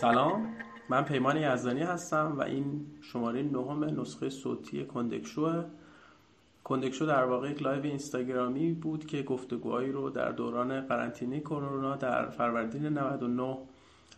سلام. 0.00 0.46
من 0.88 1.04
پیمان 1.04 1.36
یزدانی 1.36 1.80
هستم 1.80 2.34
و 2.38 2.42
این 2.42 2.86
شماره 3.00 3.42
نهم 3.42 3.84
نسخه 3.84 4.30
صوتی 4.30 4.84
کندکشو 4.84 5.64
کندکشو 6.64 7.06
در 7.06 7.24
واقع 7.24 7.50
یک 7.50 7.62
live 7.62 7.84
اینستاگرامی 7.84 8.72
بود 8.72 9.06
که 9.06 9.22
گفتگوهایی 9.22 9.92
رو 9.92 10.10
در 10.10 10.32
دوران 10.32 10.80
قرنطینه 10.80 11.40
کرونا 11.40 11.96
در 11.96 12.28
فروردین 12.28 12.86
99 12.86 13.58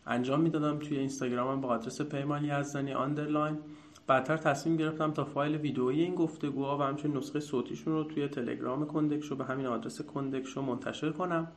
انجام 0.07 0.41
می‌دادم. 0.41 0.79
توی 0.79 0.99
اینستاگرامم 0.99 1.61
با 1.61 1.69
آدرس 1.69 2.01
پیمان 2.03 2.45
یزدانی 2.45 2.93
underline. 2.93 3.59
بعدتر 4.07 4.37
تصمیم 4.37 4.77
گرفتم 4.77 5.11
تا 5.11 5.25
فایل 5.25 5.57
ویدئویی 5.57 6.03
این 6.03 6.15
گفتگوها 6.15 6.79
و 6.79 6.83
همچنین 6.83 7.17
نسخه 7.17 7.41
صوتیشون 7.41 7.93
رو 7.93 8.05
توی 8.05 8.29
تلگرام 8.29 8.87
کندکشو 8.87 9.37
به 9.37 9.45
همین 9.45 9.67
آدرس 9.67 10.01
کندکشو 10.01 10.63
منتشر 10.63 11.11
کنم. 11.11 11.49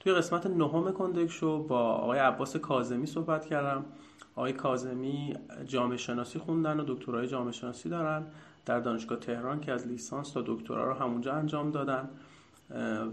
توی 0.00 0.12
قسمت 0.12 0.46
نهم 0.46 0.92
کندکشو 0.92 1.62
با 1.62 1.80
آقای 1.80 2.18
عباس 2.18 2.56
کازمی 2.56 3.06
صحبت 3.06 3.46
کردم. 3.46 3.84
آقای 4.36 4.52
کازمی 4.52 5.34
جامعه 5.66 5.96
شناسی 5.96 6.38
خوندن 6.38 6.80
و 6.80 6.84
دکترای 6.86 7.26
جامعه 7.26 7.52
شناسی 7.52 7.88
دارن 7.88 8.22
در 8.66 8.80
دانشگاه 8.80 9.18
تهران 9.18 9.60
که 9.60 9.72
از 9.72 9.86
لیسانس 9.86 10.32
تا 10.32 10.44
دکترا 10.46 10.88
رو 10.88 10.94
همونجا 10.94 11.32
انجام 11.32 11.70
دادن. 11.70 12.08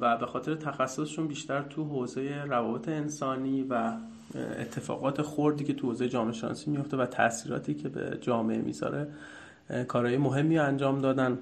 و 0.01 0.17
به 0.17 0.25
خاطر 0.25 0.55
تخصصشون 0.55 1.27
بیشتر 1.27 1.61
تو 1.61 1.83
حوزه 1.83 2.43
روابط 2.43 2.89
انسانی 2.89 3.63
و 3.63 3.93
اتفاقات 4.35 5.21
خوردی 5.21 5.63
که 5.63 5.73
تو 5.73 5.87
حوزه 5.87 6.09
جامعه 6.09 6.33
شناسی 6.33 6.71
میفته 6.71 6.97
و 6.97 7.05
تاثیراتی 7.05 7.73
که 7.73 7.89
به 7.89 8.17
جامعه 8.21 8.61
می‌ذاره 8.61 9.07
کارهای 9.87 10.17
مهمی 10.17 10.59
انجام 10.59 11.01
دادن. 11.01 11.37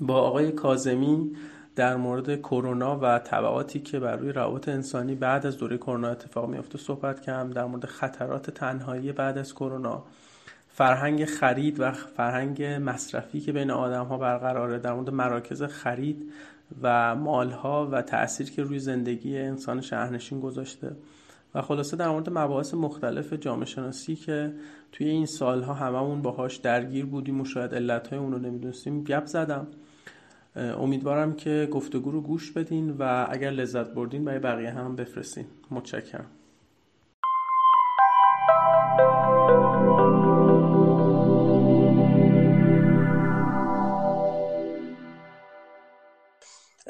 با 0.00 0.14
آقای 0.14 0.52
کازمی 0.52 1.36
در 1.80 1.96
مورد 1.96 2.40
کرونا 2.40 2.98
و 2.98 3.18
تبعاتی 3.18 3.80
که 3.80 3.98
بر 3.98 4.16
روی 4.16 4.32
روابط 4.32 4.68
انسانی 4.68 5.14
بعد 5.14 5.46
از 5.46 5.58
دوره 5.58 5.78
کرونا 5.78 6.08
اتفاق 6.08 6.48
میفته 6.48 6.78
صحبت 6.78 7.20
کردم 7.20 7.50
در 7.50 7.64
مورد 7.64 7.86
خطرات 7.86 8.50
تنهایی 8.50 9.12
بعد 9.12 9.38
از 9.38 9.54
کرونا. 9.54 10.02
فرهنگ 10.68 11.24
خرید 11.24 11.80
و 11.80 11.92
فرهنگ 11.92 12.62
مصرفی 12.62 13.40
که 13.40 13.52
بین 13.52 13.70
آدم 13.70 14.04
ها 14.04 14.18
برقراره 14.18 14.78
در 14.78 14.92
مورد 14.92 15.10
مراکز 15.10 15.62
خرید 15.62 16.32
و 16.82 17.16
مالها 17.16 17.88
و 17.92 18.02
تأثیر 18.02 18.50
که 18.50 18.62
روی 18.62 18.78
زندگی 18.78 19.38
انسان 19.38 19.80
شهرنشین 19.80 20.40
گذاشته. 20.40 20.96
و 21.54 21.62
خلاصه 21.62 21.96
در 21.96 22.08
مورد 22.08 22.30
مباحث 22.30 22.74
مختلف 22.74 23.32
جامعه 23.32 23.66
شناسی 23.66 24.16
که 24.16 24.52
توی 24.92 25.08
این 25.08 25.26
سالها 25.26 25.74
هممون 25.74 26.22
باهاش 26.22 26.56
درگیر 26.56 27.06
بودیم 27.06 27.40
و 27.40 27.44
شاید 27.44 27.74
علتهای 27.74 28.18
اون 28.18 28.32
رو 28.32 28.38
نمی‌دونستیم 28.38 29.04
گپ 29.04 29.26
زدم. 29.26 29.66
امیدوارم 30.56 31.36
که 31.36 31.68
گفتگو 31.72 32.10
رو 32.10 32.20
گوش 32.20 32.52
بدین 32.52 32.90
و 32.98 33.26
اگر 33.30 33.50
لذت 33.50 33.86
بردین 33.86 34.24
برای 34.24 34.38
بقیه 34.38 34.70
هم 34.70 34.96
بفرستین. 34.96 35.44
متشکرم. 35.70 36.30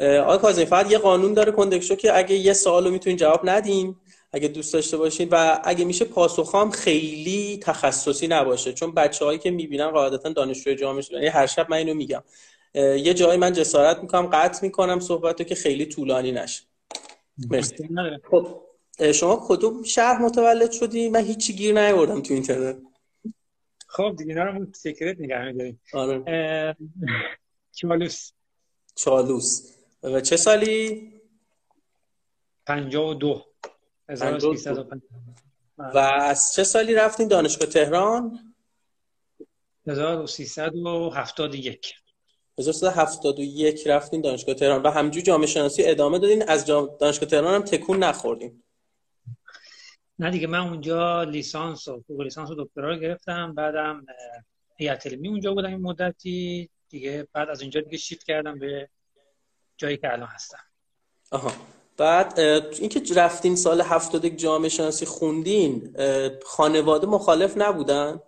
آقای 0.00 0.38
کاظمی 0.38 0.64
فقط 0.64 0.90
یه 0.90 0.98
قانون 0.98 1.34
داره 1.34 1.52
کندکشو 1.52 1.94
که 1.94 2.18
اگه 2.18 2.34
یه 2.34 2.52
سوال 2.52 2.84
رو 2.84 2.90
می‌تونین 2.90 3.16
جواب 3.16 3.40
ندین 3.44 3.96
اگه 4.32 4.48
دوست 4.48 4.72
داشته 4.74 4.96
باشین 4.96 5.28
و 5.30 5.60
اگه 5.64 5.84
میشه 5.84 6.04
پاسخام 6.04 6.70
خیلی 6.70 7.60
تخصصی 7.62 8.28
نباشه 8.28 8.72
چون 8.72 8.94
بچه 8.94 9.24
هایی 9.24 9.38
که 9.38 9.50
می‌بینن 9.50 9.90
قاعدتا 9.90 10.28
دانشجوی 10.28 10.76
جامعه 10.76 11.02
شدن 11.02 11.28
هر 11.28 11.46
شب 11.46 11.66
من 11.70 11.76
اینو 11.76 11.94
میگم. 11.94 12.22
یه 12.74 13.14
جایی 13.14 13.38
من 13.38 13.52
جسارت 13.52 13.98
می‌کنم 13.98 14.26
قطع 14.26 14.62
می‌کنم 14.62 15.00
صحبت 15.00 15.46
که 15.46 15.54
خیلی 15.54 15.86
طولانی 15.86 16.32
نشه. 16.32 16.62
مرسی. 17.50 17.88
خب 18.30 18.60
شما 19.14 19.46
کدوم 19.48 19.82
شهر 19.82 20.18
متولد 20.18 20.70
شدی؟ 20.70 21.08
من 21.08 21.24
هیچی 21.24 21.52
گیر 21.52 21.80
نیاوردم 21.80 22.22
تو 22.22 22.34
اینترنت. 22.34 22.76
خب 23.86 24.14
دیگه 24.18 24.30
اینا 24.30 24.44
رو 24.44 24.66
سیکرت 24.72 25.20
نگه 25.20 25.44
میداریم. 25.44 25.80
آره. 25.92 26.76
چالوس. 27.72 28.32
چالوس. 28.94 29.72
و 30.02 30.20
چه 30.20 30.36
سالی؟ 30.36 31.12
52 32.66 33.44
و 35.78 35.98
از 35.98 36.52
چه 36.54 36.64
سالی 36.64 36.94
رفتین 36.94 37.28
دانشگاه 37.28 37.68
تهران؟ 37.68 38.54
1371 39.86 41.94
1371 42.68 43.86
رفتین 43.86 44.20
دانشگاه 44.20 44.54
تهران 44.54 44.82
و 44.82 44.90
همجور 44.90 45.22
جامعه 45.22 45.46
شناسی 45.46 45.84
ادامه 45.84 46.18
دادین 46.18 46.48
از 46.48 46.64
دانشگاه 47.00 47.28
تهران 47.28 47.54
هم 47.54 47.62
تکون 47.62 47.98
نخوردین. 48.04 48.62
نه 50.18 50.30
دیگه 50.30 50.46
من 50.46 50.58
اونجا 50.58 51.22
لیسانس 51.22 51.88
و 51.88 52.02
فوق 52.06 52.20
لیسانس 52.20 52.50
و 52.50 52.64
دکترا 52.64 52.90
رو 52.90 52.96
گرفتم 52.96 53.54
بعدم 53.54 54.06
هیئت 54.76 55.06
علمی 55.06 55.28
اونجا 55.28 55.54
بودم 55.54 55.68
این 55.68 55.80
مدتی. 55.80 56.70
دیگه 56.88 57.28
بعد 57.32 57.48
از 57.48 57.62
اونجا 57.62 57.80
دیگه 57.80 57.96
شیفت 57.96 58.26
کردم 58.26 58.58
به 58.58 58.88
جایی 59.76 59.96
که 59.96 60.12
الان 60.12 60.28
هستم. 60.28 60.58
آها. 61.30 61.52
بعد 61.96 62.40
اینکه 62.40 63.02
رفتین 63.16 63.56
سال 63.56 63.80
71 63.80 64.38
جامعه 64.38 64.68
شناسی 64.68 65.06
خوندین 65.06 65.96
خانواده 66.46 67.06
مخالف 67.06 67.56
نبودن؟ 67.56 68.20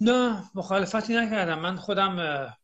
نه 0.00 0.50
مخالفتی 0.54 1.14
نکردم. 1.14 1.58
من 1.58 1.76
خودم 1.76 2.56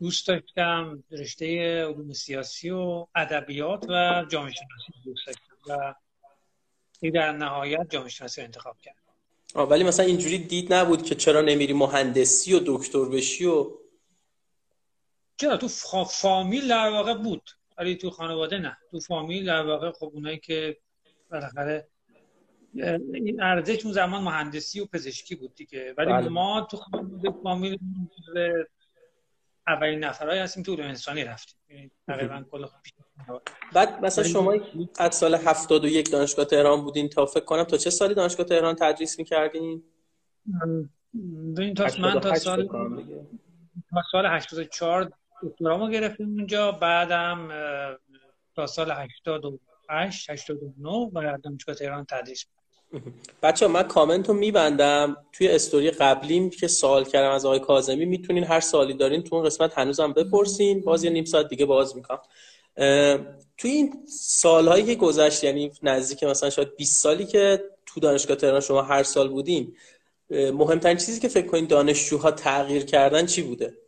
دوست 0.00 0.28
داشتم 0.28 1.04
رشته 1.10 1.46
علوم 1.84 2.12
سیاسی 2.12 2.70
و 2.70 3.06
ادبیات 3.14 3.86
و 3.88 4.24
جامعه 4.28 4.52
شناسی 4.52 5.04
دوست 5.04 5.26
داشتم 5.26 5.42
و 5.68 5.94
در 7.14 7.32
نهایت 7.32 7.90
جامعه 7.90 8.08
شناسی 8.08 8.42
انتخاب 8.42 8.76
کردم. 8.78 9.70
ولی 9.70 9.84
مثلا 9.84 10.06
اینجوری 10.06 10.38
دید 10.38 10.72
نبود 10.74 11.02
که 11.02 11.14
چرا 11.14 11.40
نمیری 11.40 11.72
مهندسی 11.72 12.54
و 12.54 12.60
دکتر 12.66 13.04
بشی 13.04 13.44
و 13.44 13.70
چرا؟ 15.36 15.56
تو 15.56 15.68
فامیل 16.04 16.68
در 16.68 16.90
واقع 16.90 17.14
بود. 17.14 17.50
ولی 17.78 17.96
تو 17.96 18.10
خانواده 18.10 18.58
نه. 18.58 18.76
تو 18.90 19.00
فامیل 19.00 19.46
در 19.46 19.66
واقع 19.66 19.92
خب 19.92 20.10
اونایی 20.14 20.38
که 20.38 20.76
بالاخره 21.30 21.88
این 22.74 23.42
ارزش 23.42 23.84
اون 23.84 23.94
زمان 23.94 24.22
مهندسی 24.22 24.80
و 24.80 24.86
پزشکی 24.86 25.34
بود 25.34 25.54
دیگه. 25.54 25.94
ولی 25.98 26.12
بله. 26.12 26.28
ما 26.28 26.60
تو 26.70 26.76
خانواده 26.76 27.30
فامیل 27.42 27.78
اولین 29.66 30.04
نفرهایی 30.04 30.40
هستیم 30.40 30.62
تو 30.62 30.74
علوم 30.74 30.86
انسانی 30.86 31.24
رفتیم. 31.24 31.58
یعنی 31.68 31.90
تقریبا 32.06 32.44
کل 32.50 32.66
بعد 33.72 34.04
مثلا 34.04 34.24
شما 34.24 34.54
از 34.98 35.14
سال 35.14 35.34
71 35.34 36.10
دانشگاه 36.10 36.44
تهران 36.44 36.82
بودین 36.82 37.08
تا 37.08 37.26
فکر 37.26 37.44
کنم 37.44 37.64
تا 37.64 37.76
چه 37.76 37.90
سالی 37.90 38.14
دانشگاه 38.14 38.46
تهران 38.46 38.74
تدریس 38.74 39.18
می‌کردین؟ 39.18 39.82
ببین 41.56 41.74
تا 41.74 41.86
من 41.98 42.20
تا 42.20 42.34
سال 42.34 42.66
تا 43.90 44.02
سال 44.12 44.26
84 44.26 45.10
دکترامو 45.42 45.88
گرفتیم 45.88 46.28
اونجا 46.28 46.72
بعدم 46.72 47.48
تا 48.54 48.66
سال 48.66 48.90
88 48.90 50.30
89 50.30 50.88
و 50.88 51.38
دانشگاه 51.44 51.74
تهران 51.74 52.06
تدریس 52.08 52.44
بچه 53.42 53.66
من 53.66 53.82
کامنت 53.82 54.28
رو 54.28 54.34
میبندم. 54.34 55.16
توی 55.32 55.48
استوری 55.48 55.90
قبلیم 55.90 56.50
که 56.50 56.68
سوال 56.68 57.04
کردم 57.04 57.30
از 57.30 57.44
آقای 57.44 57.60
کازمی 57.60 58.04
می‌تونین 58.04 58.44
هر 58.44 58.60
سالی 58.60 58.94
دارین 58.94 59.22
تو 59.22 59.34
اون 59.34 59.44
قسمت 59.44 59.78
هنوزم 59.78 60.12
بپرسین. 60.12 60.80
باز 60.80 61.04
یه 61.04 61.10
نیم 61.10 61.24
ساعت 61.24 61.48
دیگه 61.48 61.64
باز 61.64 61.96
می‌کنم. 61.96 62.20
توی 63.58 63.70
این 63.70 63.94
سالهایی 64.18 64.84
که 64.84 64.94
گذشت 64.94 65.44
یعنی 65.44 65.72
نزدیک 65.82 66.24
مثلا 66.24 66.50
شاید 66.50 66.76
20 66.76 67.02
سالی 67.02 67.26
که 67.26 67.64
تو 67.86 68.00
دانشگاه 68.00 68.36
تهران 68.36 68.60
شما 68.60 68.82
هر 68.82 69.02
سال 69.02 69.28
بودین 69.28 69.76
مهمترین 70.30 70.96
چیزی 70.96 71.20
که 71.20 71.28
فکر 71.28 71.46
کنین 71.46 71.66
دانشجوها 71.66 72.30
تغییر 72.30 72.84
کردن 72.84 73.26
چی 73.26 73.42
بوده؟ 73.42 73.78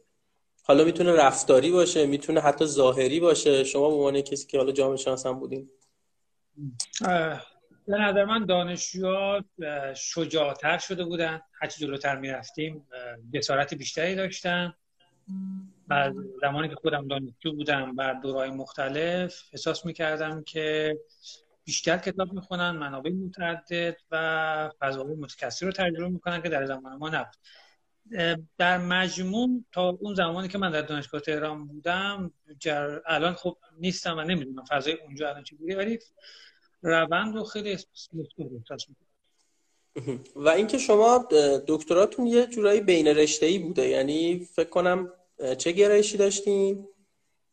حالا 0.62 0.84
می‌تونه 0.84 1.12
رفتاری 1.12 1.70
باشه 1.70 2.06
می‌تونه 2.06 2.40
حتی 2.40 2.66
ظاهری 2.66 3.20
باشه. 3.20 3.64
شما 3.64 3.88
به 3.88 3.94
عنوان 3.94 4.20
کسی 4.20 4.46
که 4.46 4.58
حالا 4.58 4.72
جامعه 4.72 4.96
شناس 4.96 5.26
بودین. 5.26 5.70
به 7.90 7.98
نظر 7.98 8.24
من 8.24 8.46
دانشجوها 8.46 9.44
شجاعتر 9.96 10.78
شده 10.78 11.04
بودن. 11.04 11.40
هرچی 11.60 11.86
جلوتر 11.86 12.16
می‌رفتیم 12.16 12.86
جسارت 13.34 13.74
بیشتری 13.74 14.14
داشتن. 14.14 14.74
و 15.88 16.12
زمانی 16.40 16.68
که 16.68 16.74
خودم 16.74 17.08
دانشجو 17.08 17.52
بودم 17.52 17.94
و 17.96 18.14
دورهای 18.22 18.50
مختلف 18.50 19.42
احساس 19.52 19.86
می‌کردم 19.86 20.42
که 20.42 20.96
بیشتر 21.64 21.98
کتاب 21.98 22.32
می‌خونن 22.32 22.70
منابع 22.70 23.10
متعدد 23.10 23.96
و 24.10 24.70
فضاهای 24.80 25.16
متکثر 25.16 25.66
رو 25.66 25.72
تجربه 25.72 26.08
می‌کنن 26.08 26.42
که 26.42 26.48
در 26.48 26.66
زمان 26.66 26.96
ما 26.96 27.08
نبود. 27.08 27.36
در 28.58 28.78
مجموع 28.78 29.64
تا 29.72 29.88
اون 29.88 30.14
زمانی 30.14 30.48
که 30.48 30.58
من 30.58 30.70
در 30.70 30.82
دانشگاه 30.82 31.20
تهران 31.20 31.66
بودم 31.66 32.32
جر... 32.58 32.98
الان 33.06 33.34
خب 33.34 33.58
نیستم 33.78 34.18
و 34.18 34.20
نمی‌دونم 34.20 34.64
فضای 34.64 34.92
اونجا 34.92 35.28
الان 35.28 35.42
چی 35.42 35.56
بوده 35.56 35.76
ولی 35.76 35.98
روند 36.82 37.34
رو 37.34 37.44
خیلی 37.44 37.70
احساس 37.70 38.08
و 40.36 40.48
اینکه 40.48 40.78
شما 40.78 41.28
دکتراتون 41.68 42.26
یه 42.26 42.46
جورایی 42.46 42.80
بین 42.80 43.06
رشته 43.06 43.46
ای 43.46 43.58
بوده 43.58 43.88
یعنی 43.88 44.48
فکر 44.54 44.68
کنم 44.68 45.12
چه 45.58 45.72
گرایشی 45.72 46.16
داشتین؟ 46.16 46.86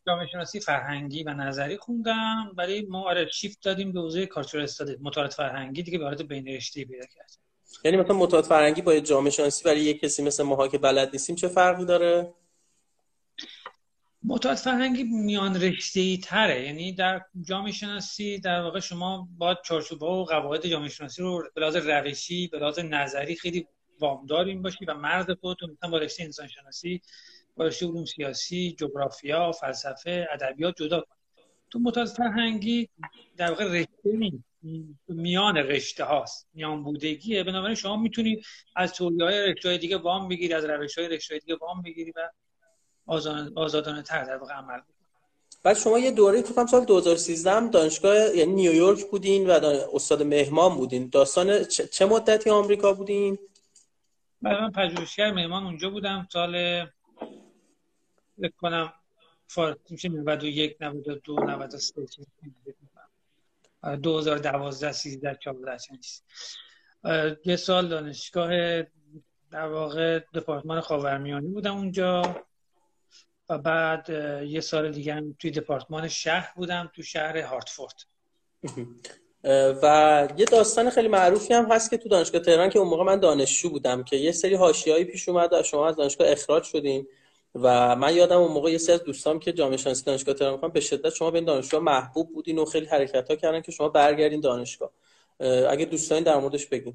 جامعه 0.06 0.26
شناسی 0.26 0.60
فرهنگی 0.60 1.22
و 1.22 1.34
نظری 1.34 1.76
خوندم 1.76 2.52
ولی 2.56 2.86
ما 2.88 3.08
آره 3.10 3.28
شیفت 3.32 3.62
دادیم 3.62 3.92
به 3.92 4.00
حوزه 4.00 4.26
کالچورال 4.26 4.64
استادی 4.64 4.96
مطالعات 5.00 5.34
فرهنگی 5.34 5.82
دیگه 5.82 5.98
به 5.98 6.04
حالت 6.04 6.22
بین 6.22 6.48
رشته 6.48 6.84
پیدا 6.84 7.06
کرد 7.14 7.30
یعنی 7.84 7.96
مثلا 7.96 8.16
مطالعات 8.16 8.46
فرهنگی 8.46 8.82
با 8.82 9.00
جامعه 9.00 9.30
شناسی 9.30 9.64
برای 9.64 9.80
یک 9.80 10.00
کسی 10.00 10.22
مثل 10.22 10.42
ماها 10.42 10.68
که 10.68 10.78
بلد 10.78 11.10
نیستیم 11.12 11.36
چه 11.36 11.48
فرقی 11.48 11.84
داره؟ 11.84 12.34
مطالعات 14.28 14.58
فرهنگی 14.58 15.02
میان 15.04 15.60
رشته 15.62 16.00
ای 16.00 16.18
تره. 16.18 16.64
یعنی 16.64 16.92
در 16.92 17.22
جامعه 17.42 17.72
شناسی 17.72 18.38
در 18.38 18.60
واقع 18.60 18.80
شما 18.80 19.28
با 19.38 19.54
چارچوب 19.54 20.02
و 20.02 20.24
قواعد 20.24 20.66
جامعه 20.66 20.88
شناسی 20.88 21.22
رو 21.22 21.44
به 21.54 21.60
لحاظ 21.60 21.76
روشی 21.76 22.48
به 22.48 22.58
لحاظ 22.58 22.78
نظری 22.78 23.34
خیلی 23.34 23.66
وامدار 24.00 24.44
این 24.44 24.62
باشی 24.62 24.84
و 24.84 24.94
مرز 24.94 25.30
خودتون 25.30 25.70
مثلا 25.70 25.90
با 25.90 25.98
رشته 25.98 26.24
انسان 26.24 26.48
شناسی 26.48 27.00
با 27.56 27.64
رشته 27.64 27.86
علوم 27.86 28.04
سیاسی 28.04 28.76
جغرافیا 28.78 29.52
فلسفه 29.52 30.28
ادبیات 30.32 30.76
جدا 30.76 31.00
کنید 31.00 31.48
تو 31.70 31.78
مطالعات 31.78 32.16
فرهنگی 32.16 32.88
در 33.36 33.50
واقع 33.50 33.64
رشته 33.64 34.30
میان 35.08 35.56
رشته 35.56 36.04
هاست 36.04 36.48
میان 36.54 36.82
بودگیه. 36.82 37.44
بنابراین 37.44 37.74
شما 37.74 37.96
می‌تونید 37.96 38.44
از 38.76 38.92
تولی 38.92 39.22
های 39.22 39.52
رشته 39.52 39.78
دیگه 39.78 39.96
وام 39.96 40.28
بگیری 40.28 40.54
از 40.54 40.64
روش 40.64 40.98
های 40.98 41.08
رشته 41.08 41.38
دیگه 41.38 41.56
وام 41.56 41.82
بگیری 41.82 42.10
و 42.10 42.30
آزادانه 43.56 44.02
تر 44.02 44.24
در 44.24 44.36
واقع 44.36 44.54
عمل 44.54 44.80
بعد 45.62 45.76
شما 45.76 45.98
یه 45.98 46.10
دوره 46.10 46.42
تو 46.42 46.66
سال 46.66 46.84
2013 46.84 47.50
هم 47.50 47.70
دانشگاه 47.70 48.36
یعنی 48.36 48.52
نیویورک 48.52 49.10
بودین 49.10 49.50
و 49.50 49.52
استاد 49.94 50.22
مهمان 50.22 50.76
بودین. 50.76 51.08
داستان 51.08 51.64
چه 51.64 52.06
مدتی 52.06 52.50
آمریکا 52.50 52.92
بودین؟ 52.92 53.38
من 54.42 54.70
پژوهشگر 54.70 55.32
مهمان 55.32 55.64
اونجا 55.64 55.90
بودم. 55.90 56.28
سال 56.32 56.84
فکر 58.40 58.56
کنم 58.60 58.92
فارغ 59.46 59.76
میشه 59.90 60.08
91 60.08 60.76
92 60.80 61.40
93 61.44 62.06
2012 64.02 64.92
13 64.92 65.38
14 65.42 65.78
یه 67.44 67.56
سال 67.56 67.88
دانشگاه 67.88 68.82
در 69.50 69.68
واقع 69.68 70.18
دپارتمان 70.34 70.80
خاورمیانه 70.80 71.48
بودم 71.48 71.76
اونجا. 71.76 72.22
و 73.48 73.58
بعد 73.58 74.08
یه 74.46 74.60
سال 74.60 74.92
دیگه 74.92 75.14
هم 75.14 75.36
توی 75.38 75.50
دپارتمان 75.50 76.08
شهر 76.08 76.52
بودم 76.56 76.90
تو 76.96 77.02
شهر 77.02 77.38
هارتفورد. 77.38 77.94
و 79.82 80.28
یه 80.36 80.44
داستان 80.44 80.90
خیلی 80.90 81.08
معروفی 81.08 81.54
هم 81.54 81.72
هست 81.72 81.90
که 81.90 81.96
تو 81.96 82.08
دانشگاه 82.08 82.40
تهران 82.40 82.70
که 82.70 82.78
اون 82.78 82.88
موقع 82.88 83.04
من 83.04 83.20
دانشجو 83.20 83.70
بودم 83.70 84.04
که 84.04 84.16
یه 84.16 84.32
سری 84.32 84.54
حاشیه‌ای 84.54 85.04
پیش 85.04 85.28
اومد 85.28 85.52
و 85.52 85.62
شما 85.62 85.88
از 85.88 85.96
دانشگاه 85.96 86.30
اخراج 86.30 86.62
شدین 86.62 87.06
و 87.54 87.96
من 87.96 88.14
یادم 88.14 88.36
اون 88.36 88.52
موقع 88.52 88.70
یه 88.70 88.78
سری 88.78 88.94
از 88.94 89.04
دوستام 89.04 89.38
که 89.38 89.52
جامعه 89.52 89.76
شناسی 89.76 90.04
دانشگاه 90.04 90.34
تهران 90.34 90.52
می‌خوام 90.52 90.72
به 90.72 90.80
شدت 90.80 91.14
شما 91.14 91.30
به 91.30 91.38
این 91.38 91.44
دانشگاه 91.44 91.80
محبوب 91.80 92.32
بودین 92.32 92.58
و 92.58 92.64
خیلی 92.64 92.86
حرکت‌ها 92.86 93.36
کردن 93.36 93.60
که 93.60 93.72
شما 93.72 93.88
برگردین 93.88 94.40
دانشگاه. 94.40 94.90
اگه 95.70 95.84
دوستان 95.84 96.22
در 96.22 96.36
موردش 96.36 96.66
بگین. 96.66 96.94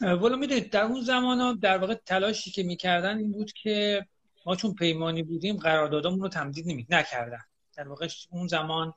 والا 0.00 0.36
می‌دونید 0.36 0.70
در 0.70 0.82
اون 0.82 1.00
زمان 1.00 1.40
ها 1.40 1.52
در 1.52 1.78
واقع 1.78 1.94
تلاشی 1.94 2.50
که 2.50 2.62
می‌کردن 2.62 3.18
این 3.18 3.32
بود 3.32 3.52
که 3.52 4.06
ما 4.46 4.56
چون 4.56 4.74
پیمانی 4.74 5.22
بودیم 5.22 5.56
قراردادمون 5.56 6.20
رو 6.20 6.28
تمدید 6.28 6.68
نمی 6.68 6.86
نکردن. 6.90 7.40
در 7.76 7.88
واقع 7.88 8.08
اون 8.30 8.46
زمان 8.46 8.94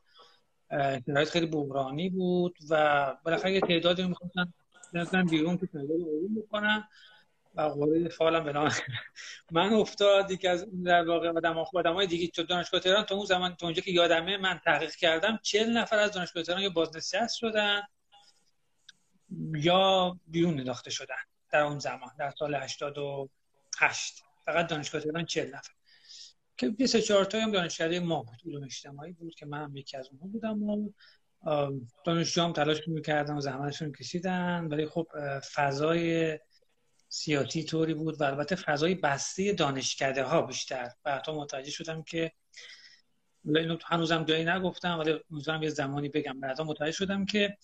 شرایط 1.06 1.30
خیلی 1.30 1.46
بحرانی 1.46 2.10
بود 2.10 2.58
و 2.70 3.16
بالاخره 3.24 3.54
یه 3.54 3.62
تعدادی 3.62 4.02
رو 4.02 4.10
می‌خواستن 4.10 5.26
بیرون 5.26 5.58
که 5.58 5.68
تعداد 5.68 5.90
علوم 5.90 6.36
بکنن 6.36 6.88
و 7.56 7.62
قوله 7.62 8.10
فعالم 8.10 8.44
به 8.44 8.54
من 9.52 9.74
افتاد 9.74 10.40
که 10.40 10.50
از 10.50 10.64
اون 10.64 10.84
در 10.84 11.08
واقع 11.08 11.30
آدم 11.76 11.94
های 11.94 12.08
دیگه 12.08 12.28
تو 12.28 12.44
دانشگاه 12.44 12.80
تهران 12.80 13.04
تا 13.04 13.16
اون 13.16 13.26
زمان 13.26 13.56
تا 13.56 13.66
اونجا 13.66 13.82
که 13.82 13.92
یادمه 13.92 14.38
من 14.38 14.60
تحقیق 14.66 14.96
کردم 14.96 15.40
40 15.44 15.78
نفر 15.78 16.00
از 16.00 16.12
دانشگاه 16.12 16.44
تهران 16.44 16.62
یا 16.62 16.70
بازنشسته 16.70 17.28
شدن. 17.28 17.82
یا 19.56 20.19
بیرون 20.27 20.59
انداخته 20.59 20.89
شدن 20.89 21.15
در 21.51 21.62
اون 21.62 21.79
زمان 21.79 22.12
در 22.19 22.31
سال 22.39 22.56
88 22.56 24.24
فقط 24.45 24.68
دانشگاه 24.68 25.01
تهران 25.01 25.25
40 25.25 25.47
نفر. 25.47 25.74
که 26.57 26.69
24 26.69 27.25
تا 27.25 27.39
هم 27.39 27.51
دانشکده 27.51 28.00
ما 28.00 28.24
بود 28.24 28.39
علوم 28.45 28.63
اجتماعی 28.63 29.12
بود 29.12 29.35
که 29.35 29.45
من 29.45 29.63
هم 29.63 29.75
یکی 29.75 29.97
از 29.97 30.09
اونها 30.12 30.27
بودم 30.27 30.63
و 30.63 30.91
دانشجو 32.06 32.41
هم 32.41 32.53
تلاش 32.53 32.88
می‌کردن 32.88 33.38
و 33.38 33.41
زحمتشون 33.41 33.91
کشیدن. 33.91 34.68
ولی 34.71 34.85
خب 34.85 35.07
فضای 35.53 36.39
سیاسی 37.09 37.63
طوری 37.63 37.94
بود 37.94 38.21
و 38.21 38.24
البته 38.24 38.56
فضای 38.56 38.95
بسته 38.95 39.53
دانشکده 39.53 40.24
ها 40.24 40.41
بیشتر 40.41 40.91
بعدا 41.03 41.33
متوجه 41.33 41.71
شدم 41.71 42.03
که 42.03 42.31
هنوزم 43.85 44.24
جایی 44.24 44.45
نگفتم 44.45 45.00
ولی 45.00 45.19
امیدوارم 45.31 45.63
یه 45.63 45.69
زمانی 45.69 46.09
بگم. 46.09 46.39
بعدا 46.39 46.63
متوجه 46.63 46.91
شدم 46.91 47.25
که 47.25 47.57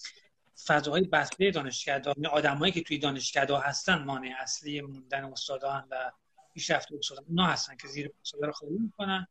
فضاهای 0.67 1.01
بسته 1.01 1.51
دانشکده 1.51 2.13
یعنی 2.17 2.27
آدمایی 2.27 2.71
که 2.71 2.81
توی 2.81 2.97
دانشکده 2.97 3.57
هستن 3.57 4.03
مانع 4.03 4.29
اصلی 4.41 4.81
موندن 4.81 5.23
استادان 5.23 5.87
و 5.91 6.11
پیشرفت 6.53 6.87
استادان 6.99 7.25
اونا 7.29 7.45
هستن 7.45 7.75
که 7.75 7.87
زیر 7.87 8.11
استادا 8.21 8.47
رو 8.47 8.53
خالی 8.53 8.77
می‌کنن. 8.79 9.27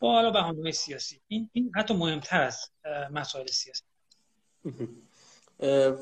با 0.00 0.12
حالا 0.12 0.30
بهانه‌های 0.30 0.72
سیاسی. 0.72 1.20
این 1.28 1.50
این 1.52 1.72
حتی 1.74 1.94
مهمتر 1.94 2.42
از 2.42 2.70
مسائل 3.10 3.46
سیاسی. 3.46 3.82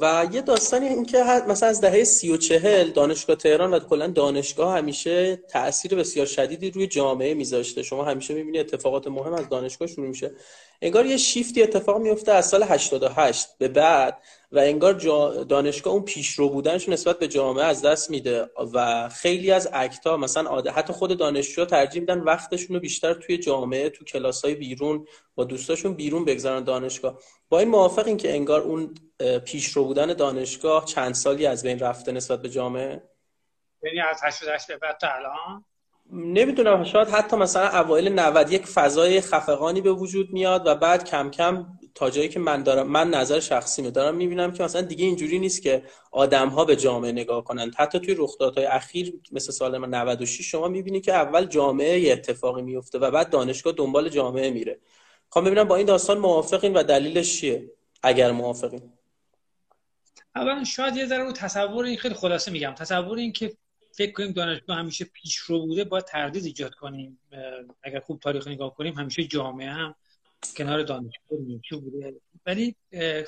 و 0.00 0.28
یه 0.32 0.42
داستانی 0.42 0.86
این 0.86 1.04
که 1.04 1.24
مثلا 1.48 1.68
از 1.68 1.80
دهه 1.80 2.04
سی 2.04 2.32
و 2.32 2.36
چهل 2.36 2.90
دانشگاه 2.90 3.36
تهران 3.36 3.74
و 3.74 3.78
کلا 3.78 4.06
دانشگاه 4.06 4.78
همیشه 4.78 5.36
تاثیر 5.36 5.94
بسیار 5.94 6.26
شدیدی 6.26 6.70
روی 6.70 6.86
جامعه 6.86 7.34
میذاشته. 7.34 7.82
شما 7.82 8.04
همیشه 8.04 8.34
می‌بینی 8.34 8.58
اتفاقات 8.58 9.06
مهم 9.06 9.32
از 9.32 9.48
دانشگاه 9.48 9.88
شروع 9.88 10.08
میشه. 10.08 10.30
انگار 10.84 11.06
یه 11.06 11.16
شیفتی 11.16 11.62
اتفاق 11.62 12.00
میفته 12.00 12.32
از 12.32 12.48
سال 12.48 12.62
88 12.62 13.58
به 13.58 13.68
بعد 13.68 14.22
و 14.52 14.58
انگار 14.58 14.92
دانشگاه 15.44 15.92
اون 15.92 16.04
پیشرو 16.04 16.48
بودنش 16.48 16.88
نسبت 16.88 17.18
به 17.18 17.28
جامعه 17.28 17.64
از 17.64 17.82
دست 17.82 18.10
میده 18.10 18.50
و 18.74 19.08
خیلی 19.08 19.50
از 19.50 19.70
اکتا 19.72 20.16
مثلا 20.16 20.60
حتی 20.60 20.92
خود 20.92 21.18
دانشجو 21.18 21.64
ترجیح 21.64 22.00
میدن 22.00 22.20
وقتشون 22.20 22.76
رو 22.76 22.80
بیشتر 22.80 23.14
توی 23.14 23.38
جامعه 23.38 23.90
تو 23.90 24.04
کلاسای 24.04 24.54
بیرون 24.54 25.06
با 25.34 25.44
دوستاشون 25.44 25.94
بیرون 25.94 26.24
بگذارن 26.24 26.64
دانشگاه. 26.64 27.18
با 27.48 27.58
این 27.58 27.68
موافق 27.68 28.06
این 28.06 28.16
که 28.16 28.32
انگار 28.32 28.60
اون 28.60 28.94
پیشرو 29.44 29.84
بودن 29.84 30.12
دانشگاه 30.12 30.84
چند 30.84 31.14
سالی 31.14 31.46
از 31.46 31.62
بین 31.62 31.78
رفته 31.78 32.12
نسبت 32.12 32.42
به 32.42 32.48
جامعه؟ 32.48 33.02
یعنی 33.82 34.00
از 34.00 34.20
88 34.24 34.66
به 34.66 34.76
بعد 34.76 34.98
تا 34.98 35.08
الان؟ 35.08 35.64
نمی‌دونم 36.12 36.84
شاید 36.84 37.08
حتی 37.08 37.36
مثلا 37.36 37.68
اوایل 37.68 38.08
90 38.08 38.52
یک 38.52 38.66
فضای 38.66 39.20
خفقانی 39.20 39.80
به 39.80 39.92
وجود 39.92 40.30
میاد 40.32 40.66
و 40.66 40.74
بعد 40.74 41.04
کم 41.04 41.30
کم 41.30 41.66
تا 41.94 42.10
جایی 42.10 42.28
که 42.28 42.40
من 42.40 42.62
دارم 42.62 42.86
من 42.88 43.10
نظر 43.10 43.40
شخصی 43.40 43.82
می 43.82 43.90
دارم 43.90 44.14
می‌بینم 44.14 44.52
که 44.52 44.64
مثلا 44.64 44.80
دیگه 44.80 45.04
اینجوری 45.04 45.38
نیست 45.38 45.62
که 45.62 45.82
آدم 46.10 46.48
ها 46.48 46.64
به 46.64 46.76
جامعه 46.76 47.12
نگاه 47.12 47.44
کنند 47.44 47.74
حتی 47.78 48.00
توی 48.00 48.14
رخدادهای 48.18 48.66
اخیر 48.66 49.12
مثل 49.32 49.52
سال 49.52 49.86
96 49.86 50.50
شما 50.50 50.68
می‌بینی 50.68 51.00
که 51.00 51.14
اول 51.14 51.46
جامعه 51.46 52.00
یه 52.00 52.12
اتفاقی 52.12 52.62
میفته 52.62 52.98
و 52.98 53.10
بعد 53.10 53.30
دانشگاه 53.30 53.72
دنبال 53.72 54.08
جامعه 54.08 54.50
میره. 54.50 54.78
خواهم 55.28 55.46
ببینم 55.46 55.68
با 55.68 55.76
این 55.76 55.86
داستان 55.86 56.18
موافقین 56.18 56.72
و 56.76 56.82
دلیلش 56.82 57.40
چیه؟ 57.40 57.70
اگر 58.02 58.30
موافقین. 58.30 58.92
اولا 60.36 60.64
شاید 60.64 60.96
یه 60.96 61.06
ذره 61.06 61.24
رو 61.24 61.32
تصور 61.32 61.84
این 61.84 61.96
خیلی 61.96 62.14
خلاصه 62.14 62.50
میگم. 62.50 62.74
تصور 62.74 63.18
این 63.18 63.32
که 63.32 63.56
فکر 63.94 64.12
کنیم 64.12 64.32
دانشگاه 64.32 64.78
همیشه 64.78 65.04
پیشرو 65.04 65.66
بوده 65.66 65.84
باید 65.84 66.04
تردید 66.04 66.44
ایجاد 66.44 66.74
کنیم. 66.74 67.18
اگر 67.82 68.00
خوب 68.00 68.20
تاریخ 68.20 68.48
نگاه 68.48 68.74
کنیم 68.74 68.94
همیشه 68.94 69.24
جامعه 69.24 69.70
هم 69.70 69.94
کنار 70.56 71.02
نیچو 71.30 71.80
بوده. 71.80 72.14
ولی 72.46 72.76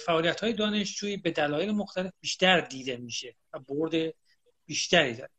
فعالیت 0.07 0.41
های 0.41 0.53
دانشجویی 0.53 1.17
به 1.17 1.31
دلایل 1.31 1.71
مختلف 1.71 2.13
بیشتر 2.21 2.61
دیده 2.61 2.97
میشه 2.97 3.35
و 3.53 3.59
برد 3.59 4.15
بیشتری 4.67 5.17
داره. 5.17 5.31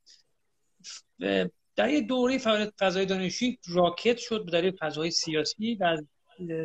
در 1.75 1.89
یه 1.89 2.01
دوره 2.01 2.37
فعالیت 2.37 2.73
فضای 2.79 3.05
دانشجویی 3.05 3.59
راکت 3.67 4.17
شد 4.17 4.45
به 4.45 4.51
دلیل 4.51 4.71
فضای 4.79 5.11
سیاسی 5.11 5.75
و 5.75 5.97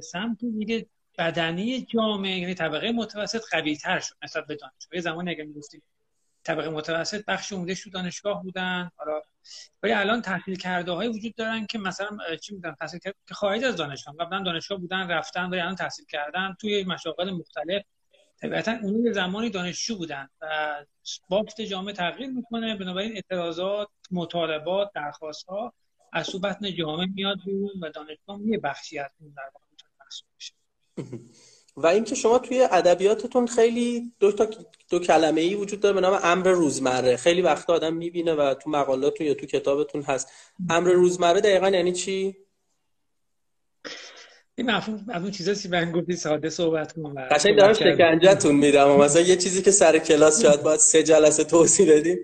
سمت 0.00 0.38
دیگه 0.58 0.86
بدنی 1.18 1.86
جامعه 1.94 2.38
یعنی 2.38 2.54
طبقه 2.54 2.92
متوسط 2.92 3.42
قوی 3.50 3.76
تر 3.76 4.00
شد 4.00 4.14
نسبت 4.22 4.46
به 4.46 4.54
دانشجو 4.54 5.00
زمانی 5.00 5.30
اگه 5.30 5.44
می‌گفتیم 5.44 5.82
طبقه 6.50 6.68
متوسط 6.68 7.24
بخش 7.24 7.52
عمدهش 7.52 7.82
تو 7.82 7.90
دانشگاه 7.90 8.42
بودن. 8.42 8.90
حالا 8.96 9.22
ولی 9.82 9.92
الان 9.92 10.22
تحصیل 10.22 10.56
کرده 10.56 10.92
های 10.92 11.08
وجود 11.08 11.34
دارن 11.34 11.66
که 11.66 11.78
مثلا 11.78 12.18
چی 12.42 12.54
میگن 12.54 12.74
تحصیل 12.80 13.00
کرد 13.00 13.14
که 13.28 13.34
خارج 13.34 13.64
از 13.64 13.76
دانشگاه. 13.76 14.16
قبلا 14.16 14.42
دانشگاه 14.42 14.78
بودن 14.78 15.10
رفتن 15.10 15.50
ولی 15.50 15.60
الان 15.60 15.74
تحصیل 15.74 16.06
کردن 16.06 16.56
توی 16.60 16.84
مشاغل 16.84 17.30
مختلف. 17.30 17.82
طبیعتا 18.40 18.72
اون 18.82 19.12
زمانی 19.12 19.50
دانشجو 19.50 19.96
بودن 19.96 20.28
و 20.40 20.84
بافت 21.28 21.60
جامعه 21.60 21.94
تغییر 21.94 22.30
می‌کنه. 22.30 22.76
بنابراین 22.76 23.12
اعتراضات 23.12 23.88
مطالبات 24.10 24.90
درخواست 24.94 25.46
ها 25.46 25.72
از 26.12 26.30
جامعه 26.78 27.06
میاد 27.06 27.38
بیرون 27.44 27.80
و 27.80 27.90
دانشگاه 27.90 28.40
یه 28.44 28.58
بخشی 28.58 28.98
از 28.98 29.10
اون 29.20 29.34
در 29.36 29.50
واقع 29.54 29.66
و 31.76 31.86
اینکه 31.86 32.14
شما 32.14 32.38
توی 32.38 32.68
ادبیاتتون 32.70 33.46
خیلی 33.46 34.12
دو 34.20 34.32
تا 34.32 34.46
دو 34.90 34.98
کلمه 34.98 35.40
ای 35.40 35.54
وجود 35.54 35.80
داره 35.80 35.94
به 35.94 36.00
نام 36.00 36.20
امر 36.22 36.48
روزمره. 36.48 37.16
خیلی 37.16 37.42
وقت 37.42 37.70
آدم 37.70 37.94
می‌بینه 37.94 38.34
و 38.34 38.54
تو 38.54 38.70
مقالاتون 38.70 39.26
یا 39.26 39.34
تو 39.34 39.46
کتابتون 39.46 40.02
هست. 40.02 40.28
امر 40.70 40.92
روزمره 40.92 41.40
دقیقا 41.40 41.68
یعنی 41.68 41.92
چی؟ 41.92 42.36
این 44.54 44.70
مفهوم 44.70 45.04
از 45.08 45.22
اون 45.22 45.30
چیزاست 45.30 45.62
که 45.62 45.68
من 45.68 45.92
گفتی 45.92 46.16
ساده 46.16 46.50
صحبت 46.50 46.92
کنم 46.92 47.28
قشنگ 47.30 47.58
دارم 47.58 47.72
شکنجهتون 47.72 48.54
میدم. 48.54 48.96
مثلا 48.96 49.22
یه 49.22 49.36
چیزی 49.36 49.62
که 49.62 49.70
سر 49.70 49.98
کلاس 49.98 50.42
شاید 50.42 50.62
باید 50.62 50.80
سه 50.80 51.02
جلسه 51.02 51.44
توضیح 51.44 51.92
بدیم. 51.92 52.18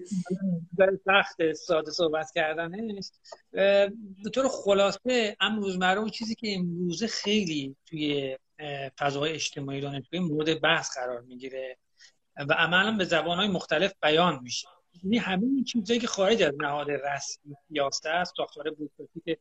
سخت 1.05 1.53
ساده 1.53 1.91
صحبت 1.91 2.31
کردنش 2.35 3.05
به 3.53 4.31
طور 4.35 4.49
خلاصه 4.49 5.37
ام 5.41 5.61
روزمره 5.61 5.99
اون 6.01 6.11
چیزی 6.11 6.35
که 6.35 6.55
امروزه 6.55 7.07
خیلی 7.07 7.77
توی 7.87 8.37
فضاهای 8.99 9.33
اجتماعی 9.33 9.81
دانشگاهی 9.81 10.25
مورد 10.25 10.61
بحث 10.61 10.99
قرار 10.99 11.21
می‌گیره 11.21 11.79
و 12.37 12.53
عملا 12.53 12.97
به 12.97 13.05
زبانهای 13.05 13.49
مختلف 13.49 13.93
بیان 14.03 14.41
میشه. 14.43 14.69
یعنی 15.03 15.19
همه 15.19 15.43
این 15.43 15.85
که 16.01 16.07
خارج 16.07 16.43
از 16.43 16.53
نهاد 16.61 16.91
رسمی 16.91 17.55
سیاست 17.69 18.07
است 18.07 18.35
ساختار 18.37 18.71
بوروکراتیک 18.71 19.39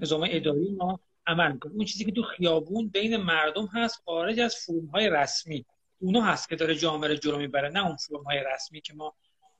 نظام 0.00 0.28
اداری 0.30 0.70
ما 0.70 1.00
عمل 1.26 1.58
کنه 1.58 1.72
اون 1.72 1.84
چیزی 1.84 2.04
که 2.04 2.12
تو 2.12 2.22
خیابون 2.22 2.88
بین 2.88 3.16
مردم 3.16 3.66
هست 3.66 4.02
خارج 4.04 4.40
از 4.40 4.56
فرم 4.56 4.86
های 4.86 5.10
رسمی. 5.10 5.66
اونو 5.98 6.20
هست 6.20 6.48
که 6.48 6.56
داره 6.56 6.74
جامعه 6.74 7.10
رو 7.10 7.16
جلو 7.16 7.38
می‌بره 7.38 7.68
نه 7.68 7.86
اون 7.86 7.96
فرم 7.96 8.22
های 8.22 8.44
رسمی 8.54 8.80
که 8.80 8.94
ما 8.94 9.14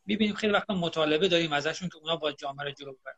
می‌بینیم. 0.06 0.34
خیلی 0.34 0.52
وقتا 0.52 0.74
مطالبه 0.74 1.28
داریم 1.28 1.52
ازشون 1.52 1.88
که 1.88 1.96
اونا 1.96 2.16
با 2.16 2.32
جامعه 2.32 2.64
رو 2.66 2.72
جلو 2.72 2.92
ببرن 2.92 3.16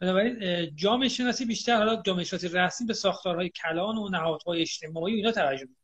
بنابراین 0.00 0.76
جامعه 0.76 1.08
شناسی 1.08 1.44
بیشتر 1.44 1.76
حالا 1.76 2.02
جامعه 2.06 2.24
شناسی 2.24 2.48
رسمی 2.48 2.86
به 2.86 2.94
ساختارهای 2.94 3.48
کلان 3.48 3.98
و 3.98 4.08
نهادهای 4.08 4.60
اجتماعی 4.60 5.14
اینا 5.14 5.32
توجه 5.32 5.64
می‌کنه. 5.64 5.76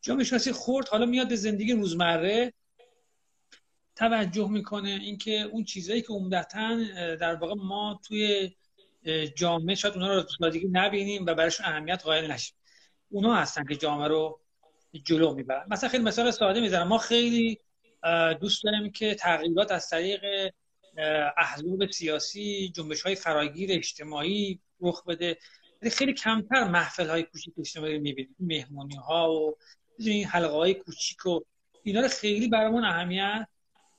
جامعه 0.00 0.24
شناسی 0.24 0.52
خرد 0.52 0.88
حالا 0.88 1.06
میاد 1.06 1.28
به 1.28 1.36
زندگی 1.36 1.72
روزمره 1.72 2.52
توجه 3.96 4.48
می‌کنه 4.48 4.88
اینکه 4.88 5.40
اون 5.40 5.64
چیزایی 5.64 6.02
که 6.02 6.08
عمدتا 6.12 6.76
در 7.20 7.34
واقع 7.34 7.54
ما 7.54 8.00
توی 8.08 8.54
جامعه 9.36 9.74
شاید 9.74 9.94
اونا 9.94 10.14
رو 10.14 10.24
سادگی 10.38 10.68
نبینیم 10.72 11.26
و 11.26 11.34
برایشون 11.34 11.66
اهمیت 11.66 12.02
قائل 12.04 12.30
نشیم. 12.30 12.56
اونا 13.10 13.34
هستن 13.34 13.64
که 13.64 13.76
جامعه 13.76 14.08
رو 14.08 14.40
جلو 15.04 15.34
می‌برن. 15.34 15.66
مثلا 15.70 15.88
خیلی 15.88 16.04
مثال 16.04 16.30
ساده 16.30 16.60
می‌زنم. 16.60 16.88
ما 16.88 16.98
خیلی 16.98 17.58
دوست 18.40 18.64
داریم 18.64 18.92
که 18.92 19.14
تغییرات 19.14 19.72
از 19.72 19.88
طریق 19.88 20.52
احزاب 21.36 21.90
سیاسی 21.90 22.72
جنبش 22.74 23.02
های 23.02 23.14
فراگیر 23.14 23.70
اجتماعی 23.72 24.58
رخ 24.80 25.04
بده. 25.04 25.38
ولی 25.82 25.90
خیلی 25.90 26.12
کمتر 26.12 26.64
محفل 26.64 27.08
های 27.08 27.22
کوچیک 27.22 27.54
اجتماعی 27.58 27.98
می‌بینیم 27.98 28.36
مهمونی 28.40 28.96
ها 28.96 29.32
و 29.32 29.56
این 29.98 30.24
حلقه 30.24 30.56
های 30.56 30.74
کوچیک 30.74 31.26
و 31.26 31.40
اینا 31.82 32.00
رو 32.00 32.08
خیلی 32.08 32.48
برامون 32.48 32.84
اهمیت 32.84 33.46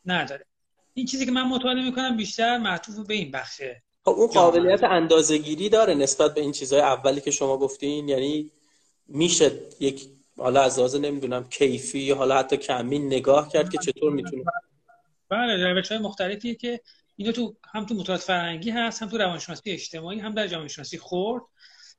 نداره. 0.05 0.45
این 0.93 1.05
چیزی 1.05 1.25
که 1.25 1.31
من 1.31 1.43
مطالعه 1.47 1.85
می‌کنم 1.85 2.17
بیشتر 2.17 2.57
معطوف 2.57 3.07
به 3.07 3.13
این 3.13 3.31
بخشه. 3.31 3.83
خب 4.05 4.11
اون 4.11 4.27
قابلیت 4.27 4.83
اندازه‌گیری 4.83 5.69
داره 5.69 5.93
نسبت 5.93 6.33
به 6.33 6.41
این 6.41 6.51
چیزهای 6.51 6.81
اولی 6.81 7.21
که 7.21 7.31
شما 7.31 7.57
گفتین. 7.57 8.09
یعنی 8.09 8.51
میشه 9.07 9.51
یک 9.79 10.07
حالا 10.37 10.61
از 10.61 10.79
لحاظ 10.79 10.95
نمی‌دونم 10.95 11.49
کیفی 11.49 12.11
حالا 12.11 12.37
حتی 12.37 12.57
کمی 12.57 12.99
نگاه 12.99 13.49
کرد 13.49 13.69
که 13.69 13.77
چطور 13.77 14.11
می‌تونه 14.11 14.43
بله 15.31 15.73
روش 15.73 15.91
های 15.91 15.97
مختلفیه 15.97 16.55
که 16.55 16.81
اینا 17.15 17.31
تو 17.31 17.55
هم 17.73 17.85
تو 17.85 17.93
مطالعات 17.93 18.21
فرهنگی 18.21 18.69
هست 18.69 19.01
هم 19.01 19.09
تو 19.09 19.17
روانشناسی 19.17 19.71
اجتماعی 19.71 20.19
هم 20.19 20.33
در 20.33 20.47
جامعه 20.47 20.67
شناسی 20.67 20.97
خورد 20.97 21.43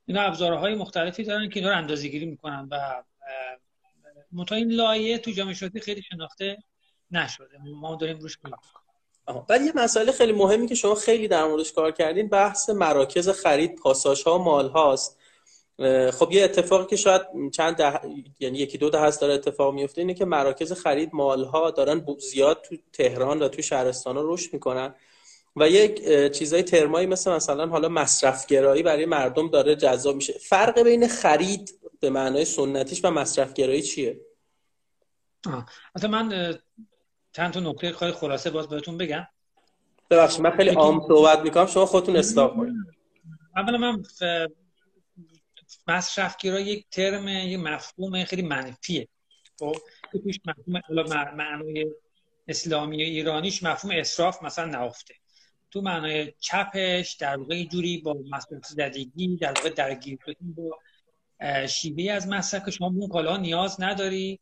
اینا 0.05 0.21
ابزارهای 0.21 0.75
مختلفی 0.75 1.23
دارن 1.23 1.49
که 1.49 1.59
اینا 1.59 1.71
رو 1.71 1.77
اندازه‌گیری 1.77 2.25
می‌کنن 2.25 2.67
و 2.71 3.03
متا 4.31 4.55
این 4.55 4.71
لایه 4.71 5.17
تو 5.17 5.31
جامعه 5.31 5.53
شناسی 5.53 5.79
خیلی 5.79 6.01
شناخته 6.01 6.57
نشده. 7.11 7.57
ما 7.65 7.95
داریم 7.95 8.19
روش 8.19 8.37
کار 8.37 8.53
ولی 9.49 9.65
یه 9.65 9.71
مسئله 9.75 10.11
خیلی 10.11 10.31
مهمی 10.31 10.67
که 10.67 10.75
شما 10.75 10.95
خیلی 10.95 11.27
در 11.27 11.45
موردش 11.45 11.73
کار 11.73 11.91
کردین 11.91 12.29
بحث 12.29 12.69
مراکز 12.69 13.29
خرید 13.29 13.75
پاساژ 13.75 14.23
ها 14.23 14.39
و 14.39 14.43
مال 14.43 14.69
هاست 14.69 15.19
خب 16.11 16.31
یه 16.31 16.43
اتفاقی 16.43 16.85
که 16.85 16.95
شاید 16.95 17.21
چند 17.51 17.75
ده... 17.75 17.99
یعنی 18.39 18.57
یکی 18.57 18.77
دو 18.77 18.89
ده 18.89 18.99
هست 18.99 19.21
داره 19.21 19.33
اتفاق 19.33 19.73
میفته 19.73 20.01
اینه 20.01 20.13
که 20.13 20.25
مراکز 20.25 20.73
خرید 20.73 21.09
مال 21.13 21.43
ها 21.43 21.71
دارن 21.71 22.05
زیاد 22.19 22.61
تو 22.61 22.75
تهران 22.93 23.41
و 23.41 23.47
تو 23.47 23.61
شهرستان 23.61 24.15
رشد 24.17 24.53
می‌کنن 24.53 24.95
و 25.55 25.69
یک 25.69 26.03
چیزای 26.31 26.63
ترمایی 26.63 27.07
مثل 27.07 27.31
مثلا 27.31 27.67
حالا 27.67 27.89
مصرفگرایی 27.89 28.83
برای 28.83 29.05
مردم 29.05 29.49
داره 29.49 29.75
جذاب 29.75 30.15
میشه 30.15 30.33
فرق 30.33 30.83
بین 30.83 31.07
خرید 31.07 31.79
به 31.99 32.09
معنای 32.09 32.45
سنتیش 32.45 33.05
و 33.05 33.11
مصرفگرایی 33.11 33.81
چیه؟ 33.81 34.21
آه. 35.45 35.65
من 36.09 36.55
چند 37.31 37.53
تا 37.53 37.59
نکته 37.59 37.91
خیلی 37.91 38.11
خلاصه 38.11 38.49
باز 38.49 38.69
بهتون 38.69 38.97
بگم 38.97 39.27
ببخشید 40.09 40.41
من 40.41 40.51
خیلی 40.51 40.69
عام 40.69 41.07
صحبت 41.07 41.39
می‌کنم 41.39 41.65
شما 41.65 41.85
خودتون 41.85 42.15
اصلاح 42.15 42.55
کنید 42.55 42.73
اولا 43.55 43.77
من 43.77 44.03
مصرفگرا 45.87 46.59
یک 46.59 46.85
ترم 46.91 47.27
یک 47.27 47.59
مفهوم 47.59 48.23
خیلی 48.23 48.41
منفیه. 48.41 49.07
خب 49.59 49.75
توش 50.11 50.39
مفهوم 50.45 51.35
معنای 51.35 51.91
اسلامی 52.47 53.03
ایرانیش 53.03 53.63
مفهوم 53.63 53.95
اسراف 53.97 54.43
مثلا 54.43 54.65
نهفته. 54.65 55.15
تو 55.71 55.81
معنای 55.81 56.33
چپش 56.39 57.13
در 57.13 57.37
واقع 57.37 57.63
جوری 57.63 57.97
با 57.97 58.17
مصرف 58.31 58.65
زدگی 58.65 59.37
در 59.37 59.53
واقع 59.53 59.69
درگیر 59.69 60.19
شدن 60.25 60.53
با 60.53 60.79
شیوه 61.67 62.11
از 62.11 62.27
مصرف 62.27 62.65
که 62.65 62.71
شما 62.71 62.87
اون 62.87 63.07
کالا 63.07 63.37
نیاز 63.37 63.81
نداری 63.81 64.39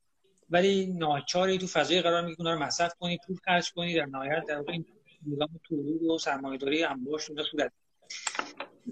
ولی 0.50 0.86
ناچاری 0.86 1.58
تو 1.58 1.68
فضای 1.68 2.02
قرار 2.02 2.22
می‌گیری 2.22 2.50
رو 2.52 2.60
مصرف 2.60 2.94
کنی 3.00 3.18
پول 3.28 3.38
خرج 3.46 3.72
کنی 3.72 3.96
در 3.96 4.06
نهایت 4.06 4.44
در 4.48 4.58
واقع 4.58 4.72
این 4.72 4.86
نظام 5.28 5.60
تولید 5.64 6.04
و 6.04 6.18
سرمایه‌داری 6.18 6.84
انباشت 6.84 7.30
اونجا 7.30 7.44
صورت 7.44 7.72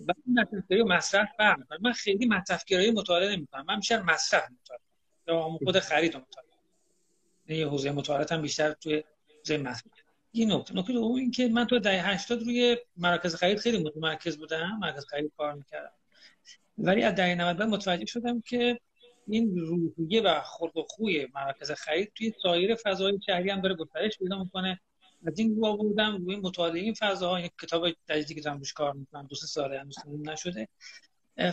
و 0.08 0.14
مصرفگرایی 0.28 0.84
و 0.84 0.88
مصرف 0.88 1.30
فرق 1.38 1.60
من 1.82 1.94
خیلی 1.94 2.26
مصرفگرایی 2.26 2.92
مطالعه 2.92 3.36
نمی‌کنم. 3.36 3.66
من 3.68 3.76
بیشتر 3.76 4.02
مصرف 4.02 4.44
یا 5.28 5.42
خود 5.64 5.80
خرید 5.80 6.18
مطالعه 6.18 6.50
یه 7.48 7.68
حوزه 7.68 7.92
مطالعات 7.92 8.32
هم 8.32 8.42
بیشتر 8.42 8.72
توی 8.72 9.04
حوزه 9.38 9.58
مصرف. 9.58 9.92
یه 10.34 10.46
نکته 10.46 10.76
نکته 10.76 10.94
دوم 10.94 11.16
این 11.16 11.32
که 11.32 11.48
من 11.48 11.68
تو 11.68 11.80
دهه 11.80 12.10
80 12.10 12.44
روی 12.44 12.78
مراکز 12.98 13.36
خرید 13.36 13.60
خیلی 13.60 13.84
متمرکز 13.84 14.38
بودم 14.38 14.80
مرکز 14.82 15.06
خرید 15.06 15.32
کار 15.38 15.54
می‌کردم. 15.54 15.92
ولی 16.78 17.04
از 17.04 17.16
دهه 17.16 17.36
90 17.36 17.62
متوجه 17.62 18.06
شدم 18.06 18.42
که 18.42 18.80
این 19.28 19.58
روحیه 19.58 20.22
و 20.22 20.42
خلق 20.42 20.78
و 20.78 20.84
خوی 20.84 21.28
مراکز 21.34 21.72
خرید 21.72 22.12
توی 22.16 22.34
سایر 22.44 22.76
فضای 22.76 23.20
شهری 23.26 23.50
هم 23.50 23.62
داره 23.62 23.76
گسترش 23.76 24.18
پیدا 24.18 24.44
می‌کنه. 24.44 24.80
از 25.28 25.40
این 25.40 25.56
رو 25.56 25.66
آوردم 25.66 26.26
روی 26.26 26.36
مطالعه 26.36 26.82
این 26.82 26.94
فضاها 26.94 27.40
یک 27.40 27.52
کتاب 27.62 27.88
جدیدی 28.10 28.36
که 28.36 28.42
دارم 28.42 28.58
روش 28.58 28.74
کار 28.74 28.94
می‌کنم 28.94 29.28
دو 29.28 29.36
سه 29.36 29.48
ساله 29.48 29.80
هنوز 29.80 29.96
نشده. 30.26 30.68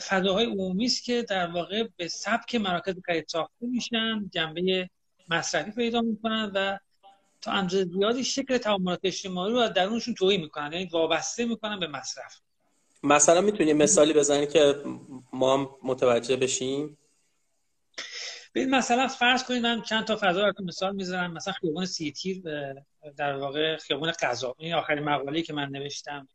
فضاهای 0.08 0.46
عمومی 0.46 0.84
است 0.84 1.04
که 1.04 1.22
در 1.22 1.46
واقع 1.46 1.88
به 1.96 2.08
سبک 2.08 2.54
مراکز 2.54 2.94
خرید 3.06 3.28
ساخته 3.28 3.66
میشن 3.66 4.30
جنبه 4.32 4.90
مصرفی 5.28 5.70
پیدا 5.70 6.00
می‌کنن 6.00 6.52
و 6.54 6.78
تا 7.40 7.52
اندازه 7.52 7.84
زیادی 7.84 8.24
شکل 8.24 8.58
تعاملات 8.58 9.00
اجتماعی 9.02 9.52
رو 9.52 9.58
از 9.58 9.72
درونشون 9.72 10.14
توهی 10.14 10.38
می‌کنن 10.38 10.72
یعنی 10.72 10.84
وابسته 10.92 11.44
می‌کنن 11.44 11.80
به 11.80 11.86
مصرف. 11.86 12.40
مثلا 13.02 13.40
می‌تونی 13.40 13.72
مثالی 13.72 14.12
بزنی 14.12 14.46
که 14.46 14.74
ما 15.32 15.56
هم 15.56 15.68
متوجه 15.82 16.36
بشیم؟ 16.36 16.98
ببین 18.54 18.70
مثلا 18.70 19.08
فرض 19.08 19.44
کنید 19.44 19.62
من 19.62 19.82
چند 19.82 20.04
تا 20.04 20.18
فضا 20.20 20.46
رو 20.46 20.64
مثال 20.64 20.94
می‌ذارم 20.94 21.32
مثلا 21.32 21.52
خیابان 21.52 21.86
سی 21.86 22.12
تیر 22.12 22.42
در 23.16 23.36
واقع 23.36 23.76
خیابان 23.76 24.12
قضا 24.20 24.54
این 24.58 24.74
آخرین 24.74 25.04
مقاله‌ای 25.04 25.42
که 25.42 25.52
من 25.52 25.68
نوشتم 25.68 26.28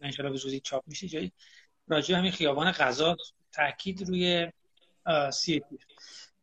ان 0.00 0.30
به 0.30 0.36
زودی 0.36 0.60
چاپ 0.60 0.84
میشه 0.86 1.08
جایی 1.08 1.32
راجع 1.88 2.14
همین 2.14 2.32
خیابان 2.32 2.72
قضا 2.72 3.16
تاکید 3.52 4.08
روی 4.08 4.52
سی 5.32 5.62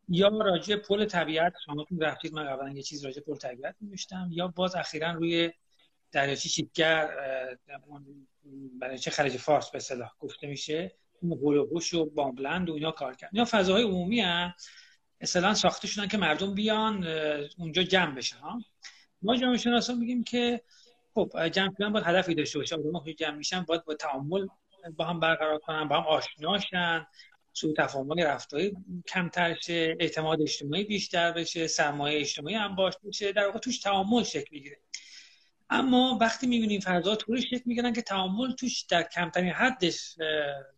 یا 0.10 0.28
راجع 0.28 0.76
پل 0.76 1.06
طبیعت 1.06 1.54
شما 1.66 1.84
تو 1.84 2.00
رفتید 2.00 2.34
من 2.34 2.44
قبلا 2.48 2.70
یه 2.70 2.82
چیز 2.82 3.06
راجع 3.06 3.22
پل 3.22 3.36
طبیعت 3.36 3.76
نوشتم 3.82 4.30
یا 4.32 4.48
باز 4.48 4.76
اخیرا 4.76 5.12
روی 5.12 5.52
دریاچه 6.12 6.50
شیبگر 6.50 7.10
چه 9.02 9.12
خلیج 9.12 9.38
فارس 9.38 9.70
به 9.70 9.78
اصطلاح 9.78 10.12
گفته 10.20 10.48
میشه 10.48 10.96
هولوگوش 11.22 11.94
و 11.94 12.06
بامبلند 12.06 12.70
و 12.70 12.74
اینا 12.74 12.92
کار 12.92 13.16
کرد. 13.16 13.30
اینا 13.34 13.46
فضاهای 13.46 13.84
عمومی 13.84 14.22
هم 14.22 14.54
مثلا 15.22 15.54
ساخته 15.54 15.88
شدن 15.88 16.08
که 16.08 16.18
مردم 16.18 16.54
بیان 16.54 17.08
اونجا 17.58 17.84
جمع 17.84 18.16
بشن 18.16 18.38
ها. 18.38 18.60
ما 19.24 19.38
جامعه 19.38 19.58
شناسا 19.58 19.94
میگیم 19.94 20.24
که 20.24 20.62
خب 21.14 21.48
جمع 21.48 21.74
شدن 21.78 21.94
باید 21.94 22.06
هدفی 22.06 22.36
داشته 22.36 22.60
باشه. 22.60 22.76
آدم‌ها 22.76 23.04
که 23.06 23.14
جمع 23.14 23.36
میشن 23.36 23.64
باید 23.64 23.86
با 23.86 23.94
تعامل 23.94 24.48
با 24.98 25.06
هم 25.06 25.20
برقرار 25.20 25.60
کنن 25.60 25.88
با 25.88 25.96
هم 25.96 26.08
آشناشن 26.08 27.08
سوء 27.54 27.74
تفاهم 27.78 28.20
رفتاری 28.20 28.74
کمتر 29.08 29.54
شه 29.54 29.96
اعتماد 30.00 30.42
اجتماعی 30.42 30.84
بیشتر 30.84 31.32
بشه 31.32 31.68
سرمایه 31.68 32.20
اجتماعی 32.20 32.56
هم 32.56 32.76
باش 32.76 32.94
بشه 33.04 33.32
در 33.32 33.46
واقع 33.46 33.60
توش 33.60 33.80
تعامل 33.80 34.24
شکل 34.24 34.48
می‌گیره. 34.52 34.80
اما 35.70 36.18
وقتی 36.22 36.48
می‌بینیم 36.48 36.80
فردا 36.80 37.16
طوری 37.16 37.42
شکل 37.42 37.62
می‌گیرن 37.66 37.94
که 37.94 38.02
تعامل 38.02 38.52
توش 38.52 38.82
در 38.82 39.04
کمترین 39.04 39.52
حدش 39.52 40.16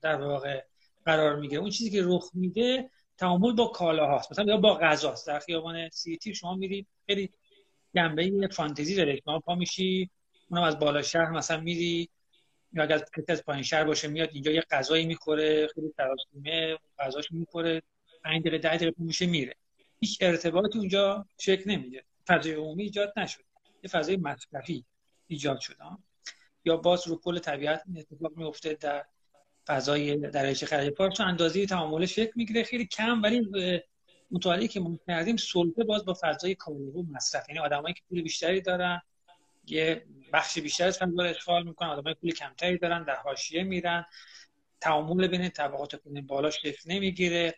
در 0.02 0.16
واقع 0.16 0.64
قرار 1.06 1.36
می‌گیره. 1.36 1.62
اون 1.62 1.70
چیزی 1.70 1.92
که 1.92 2.02
رخ 2.04 2.32
میده 2.34 2.90
تعامل 3.18 3.54
با 3.54 3.68
کالا 3.68 4.06
هاست 4.06 4.32
مثلا 4.32 4.46
یا 4.46 4.58
با 4.58 4.76
غذاست. 4.76 5.28
در 5.28 5.40
خیابان 5.40 5.90
سیتی 5.90 6.36
شما 6.36 6.56
میرید 6.56 6.88
خیلی 7.06 7.30
جنبه 7.96 8.48
فانتزی 8.52 8.96
داره 8.96 9.22
شما 9.26 9.40
پا 9.40 9.56
میشی 9.56 10.10
اونم 10.50 10.64
از 10.64 10.80
بالا 10.80 11.02
شهر 11.02 11.32
مثلا 11.32 11.62
میری 11.62 12.10
یا 12.74 12.84
اگر 12.84 12.98
کسی 12.98 13.26
از 13.32 13.44
پایین 13.44 13.64
شهر 13.64 13.84
باشه 13.84 14.08
میاد 14.08 14.30
اینجا 14.34 14.52
یه 14.52 14.64
غذایی 14.72 15.06
می‌خوره 15.06 15.68
خیلی 15.76 15.94
تراسیمه 15.98 16.78
غذاش 17.00 17.32
می‌خوره 17.32 17.82
5 18.24 18.42
دقیقه 18.42 18.58
10 18.58 18.78
دقیقه 18.78 18.94
میشه 18.98 19.26
میره. 19.26 19.56
هیچ 20.00 20.18
ارتباطی 20.22 20.80
اونجا 20.80 21.26
شکل 21.38 21.72
نمیده. 21.72 22.04
فضای 22.28 22.54
عمومی 22.54 22.84
ایجاد 22.84 23.14
نشد 23.18 23.44
یه 23.84 23.90
فضای 23.90 24.18
مصرفی 24.18 24.86
ایجاد 25.28 25.60
شد 25.60 25.78
یا 26.66 26.78
باز 26.78 27.08
رو 27.08 27.16
کل 27.16 27.40
طبیعت 27.40 27.84
اتفاق 27.98 28.38
میفته 28.38 28.74
در 28.74 29.06
فضای 29.68 30.16
درجه 30.16 30.68
خرج 30.68 30.90
پارک. 30.90 31.22
اندازه 31.22 31.66
تعاملش 31.66 32.16
شکل 32.16 32.32
می‌گیره 32.36 32.64
خیلی 32.64 32.86
کم 32.86 33.24
ولی 33.24 33.42
مطالعه 34.32 34.68
که 34.68 34.80
ما 34.80 35.00
کردیم 35.08 35.38
سلطه 35.38 35.84
باز 35.84 36.06
با 36.06 36.18
فضای 36.22 36.58
و 36.68 37.04
مصرف. 37.12 37.50
یعنی 37.50 37.60
آدمایی 37.60 37.94
که 37.94 38.02
پول 38.10 38.22
بیشتری 38.22 38.62
دارن 38.62 39.02
یه 39.68 40.06
بخش 40.34 40.60
بیشتر 40.60 40.88
از 40.88 40.98
فضا 40.98 41.24
اشغال 41.24 41.68
می‌کنن 41.68 41.90
آدمای 41.90 42.14
پول 42.14 42.32
کمتری 42.32 42.78
دارن 42.78 43.04
در 43.04 43.16
حاشیه 43.16 43.64
میرن. 43.64 44.06
تعامل 44.82 45.28
بین 45.28 45.50
طبقات 45.50 45.96
پول 45.96 46.22
بالا 46.22 46.52
شکل 46.52 46.94
نمی‌گیره. 46.94 47.56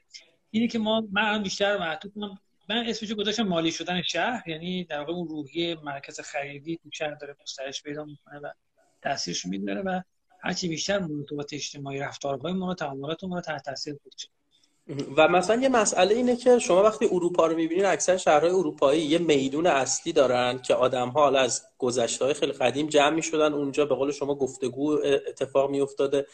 اینی 0.51 0.67
که 0.67 0.79
ما 0.79 1.07
من 1.11 1.43
بیشتر 1.43 1.77
معطوف 1.77 2.13
کنم 2.13 2.39
من 2.69 2.77
اسمشو 2.87 3.15
گذاشتم 3.15 3.43
مالی 3.43 3.71
شدن 3.71 4.01
شهر. 4.01 4.49
یعنی 4.49 4.83
در 4.83 4.99
واقع 4.99 5.13
اون 5.13 5.27
روحیه 5.27 5.75
مرکز 5.83 6.19
خریدی 6.19 6.79
تو 6.83 6.89
شهر 6.93 7.15
داره 7.15 7.35
گسترش 7.43 7.83
پیدا 7.83 8.05
می‌کنه 8.05 8.39
و 8.39 8.51
تاثیرش 9.01 9.45
می‌ذاره 9.45 9.81
و 9.81 10.01
هرچی 10.39 10.67
بیشتر 10.67 10.99
مرتبط 10.99 11.53
اجتماعی 11.53 11.99
رفتارهای 11.99 12.53
ما 12.53 12.75
تعاملات 12.75 13.23
ما 13.23 13.35
رو 13.35 13.41
تحت 13.41 13.65
تاثیر 13.65 13.95
خودش 14.03 14.27
و 15.17 15.27
مثلا 15.27 15.61
یه 15.61 15.69
مسئله 15.69 16.15
اینه 16.15 16.35
که 16.35 16.59
شما 16.59 16.83
وقتی 16.83 17.05
اروپا 17.05 17.47
رو 17.47 17.55
می‌بینید 17.55 17.85
اکثر 17.85 18.17
شهرهای 18.17 18.51
اروپایی 18.51 19.01
یه 19.01 19.17
میدون 19.17 19.67
اصلی 19.67 20.13
دارن 20.13 20.59
که 20.61 20.73
آدم 20.73 21.09
ها 21.09 21.29
از 21.29 21.61
گذشته 21.77 22.33
خیلی 22.33 22.51
قدیم 22.51 22.87
جمع 22.87 23.09
می‌شدن 23.09 23.53
اونجا 23.53 23.85
به 23.85 23.95
قول 23.95 24.11
شما 24.11 24.35
گفتگو 24.35 24.99
اتفاق 25.27 25.69
میافتاده 25.69 26.25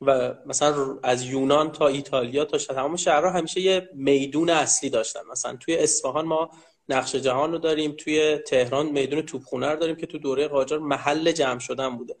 و 0.00 0.34
مثلا 0.46 0.98
از 1.02 1.24
یونان 1.24 1.72
تا 1.72 1.88
ایتالیا 1.88 2.44
تا 2.44 2.58
تمام 2.58 2.96
شهرها 2.96 3.30
همیشه 3.30 3.60
یه 3.60 3.88
میدون 3.94 4.50
اصلی 4.50 4.90
داشتن. 4.90 5.20
مثلا 5.32 5.56
توی 5.56 5.76
اصفهان 5.76 6.24
ما 6.24 6.50
نقش 6.88 7.14
جهان 7.14 7.52
رو 7.52 7.58
داریم 7.58 7.92
توی 7.92 8.36
تهران 8.36 8.86
میدون 8.86 9.22
توپخونه 9.22 9.66
رو 9.66 9.76
داریم 9.76 9.96
که 9.96 10.06
تو 10.06 10.18
دوره 10.18 10.48
قاجار 10.48 10.78
محل 10.78 11.32
جمع 11.32 11.58
شدن 11.58 11.96
بوده. 11.96 12.16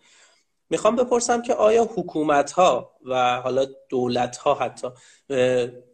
می‌خوام 0.72 0.96
بپرسم 0.96 1.42
که 1.42 1.54
آیا 1.54 1.84
حکومت 1.84 2.52
ها 2.52 2.96
و 3.04 3.40
حالا 3.40 3.66
دولت 3.88 4.36
ها 4.36 4.54
حتی 4.54 4.88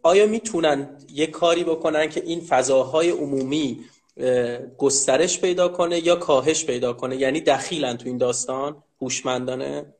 آیا 0.03 0.27
می‌تونن 0.27 0.97
یه 1.09 1.27
کاری 1.27 1.63
بکنن 1.63 2.09
که 2.09 2.23
این 2.23 2.41
فضاهای 2.41 3.09
عمومی 3.09 3.85
گسترش 4.77 5.41
پیدا 5.41 5.67
کنه 5.67 5.99
یا 6.07 6.15
کاهش 6.15 6.65
پیدا 6.65 6.93
کنه؟ 6.93 7.15
یعنی 7.15 7.41
دخیلن 7.41 7.97
تو 7.97 8.07
این 8.07 8.17
داستان 8.17 8.83
هوشمندانه؟ 9.01 9.93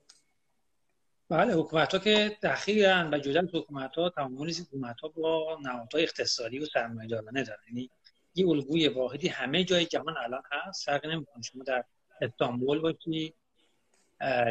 بله 1.30 1.54
حکومت 1.54 1.94
ها 1.94 2.00
که 2.00 2.38
دخیلن 2.44 3.14
و 3.14 3.18
جدا 3.18 3.40
از 3.40 3.48
حکومت 3.54 3.96
ها 3.96 4.10
تمامی 4.10 4.52
حکومت 4.52 5.00
ها 5.00 5.08
با 5.08 5.58
نهادهای 5.62 6.04
اقتصادی 6.04 6.60
و 6.60 6.66
سرمایه‌دارانه 6.66 7.44
دارن. 7.44 7.60
یعنی 7.68 7.90
یه 8.36 8.50
الگوی 8.50 8.88
واحدی 8.88 9.28
همه 9.28 9.64
جای 9.64 9.86
جهان 9.86 10.16
الان 10.18 10.44
هست 10.52 10.86
فرق 10.86 11.06
نمی‌کنه. 11.06 11.44
شما 11.44 11.64
در 11.64 11.84
استانبول 12.22 12.80
باشی 12.80 13.34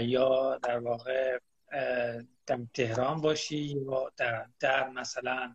یا 0.00 0.58
در 0.62 0.78
واقع 0.78 1.38
در 2.46 2.58
تهران 2.74 3.20
باشی 3.20 3.58
یا 3.58 4.12
در, 4.16 4.46
در 4.60 4.88
مثلا 4.88 5.54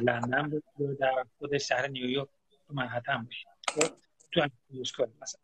لندن 0.00 0.50
باشی 0.50 0.64
یا 0.78 0.94
در 1.00 1.24
خود 1.38 1.58
شهر 1.58 1.86
نیویورک 1.86 2.28
تو 2.66 2.74
منحتن 2.74 3.24
باشی. 3.24 3.44
خب؟ 3.68 3.94
تو 4.32 4.48
مثلا 5.22 5.40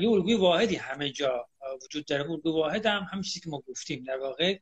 یه 0.00 0.10
الگوی 0.10 0.34
واحدی 0.34 0.76
همه 0.76 1.10
جا 1.10 1.48
وجود 1.84 2.04
داره. 2.04 2.30
الگوی 2.30 2.52
واحد 2.52 2.86
هم 2.86 3.06
همین 3.10 3.22
چیزی 3.22 3.40
که 3.40 3.50
ما 3.50 3.62
گفتیم. 3.68 4.04
در 4.04 4.18
واقع 4.18 4.58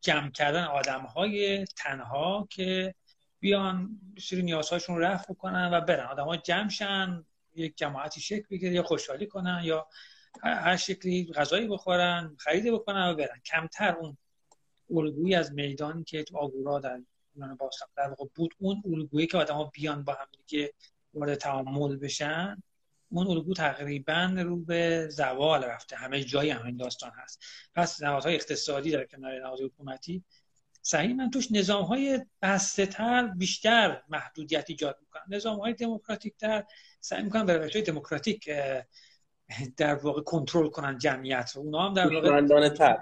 جمع 0.00 0.30
کردن 0.30 0.64
آدم 0.64 1.00
های 1.00 1.64
تنها 1.64 2.48
که 2.50 2.94
بیان 3.40 4.00
سری 4.18 4.42
نیازهاشون 4.42 4.96
رو 4.96 5.02
رفع 5.02 5.34
کنن 5.34 5.70
و 5.72 5.80
برن. 5.80 6.06
آدم 6.06 6.24
ها 6.24 6.36
جمع 6.36 6.68
شن 6.68 7.24
یک 7.54 7.76
جماعتی 7.76 8.20
شکل 8.20 8.46
بگیره 8.50 8.72
یا 8.72 8.82
خوشحالی 8.82 9.26
کنن 9.26 9.60
یا 9.64 9.88
هر 10.42 10.76
شکلی 10.76 11.32
غذایی 11.32 11.68
بخورن 11.68 12.36
خرید 12.38 12.72
بکنن 12.72 13.10
و 13.10 13.14
برن. 13.14 13.40
کمتر 13.46 13.96
اون 13.96 14.16
الگویی 14.90 15.34
از 15.34 15.52
میدانی 15.52 16.04
که 16.04 16.22
تو 16.22 16.36
آگورا 16.36 16.78
در 16.78 17.00
یونان 17.36 17.56
باستان 17.56 17.88
در 17.96 18.08
واقع 18.08 18.24
بود 18.34 18.54
اون 18.58 18.82
الگویی 18.86 19.26
که 19.26 19.38
آدما 19.38 19.64
بیان 19.64 20.04
با 20.04 20.12
هم 20.12 20.26
دیگه 20.46 20.72
وارد 21.14 21.34
تعامل 21.34 21.96
بشن 21.96 22.62
اون 23.10 23.26
الگو 23.26 23.54
تقریبا 23.54 24.34
رو 24.36 24.56
به 24.56 25.08
زوال 25.08 25.64
رفته. 25.64 25.96
همه 25.96 26.24
جای 26.24 26.50
همین 26.50 26.76
داستان 26.76 27.12
هست. 27.14 27.40
پس 27.74 28.02
نهادهای 28.02 28.34
اقتصادی 28.34 28.90
در 28.90 29.04
کنار 29.04 29.40
نهادهای 29.40 29.66
حکومتی 29.66 30.24
صحیح 30.82 31.14
من 31.14 31.30
توش 31.30 31.52
نظام 31.52 31.84
های 31.84 32.26
بسته 32.42 32.86
تر 32.86 33.26
بیشتر 33.26 34.02
محدودیت 34.08 34.64
ایجاد 34.68 34.98
می‌کنن. 35.00 35.22
نظام 35.28 35.60
های 35.60 35.74
دموکراتیک 35.74 36.36
تر 36.36 36.64
سعی 37.00 37.22
می‌کنن 37.22 37.46
به 37.46 37.56
روش 37.56 37.76
دموکراتیک 37.76 38.50
در 39.76 39.94
واقع 39.94 40.20
کنترل 40.22 40.68
کنن 40.68 40.98
جمعیت 40.98 41.52
رو. 41.54 41.62
اونا 41.62 41.88
هم 41.88 41.94
در 41.94 42.14
واقع 42.14 42.68
تر 42.68 42.98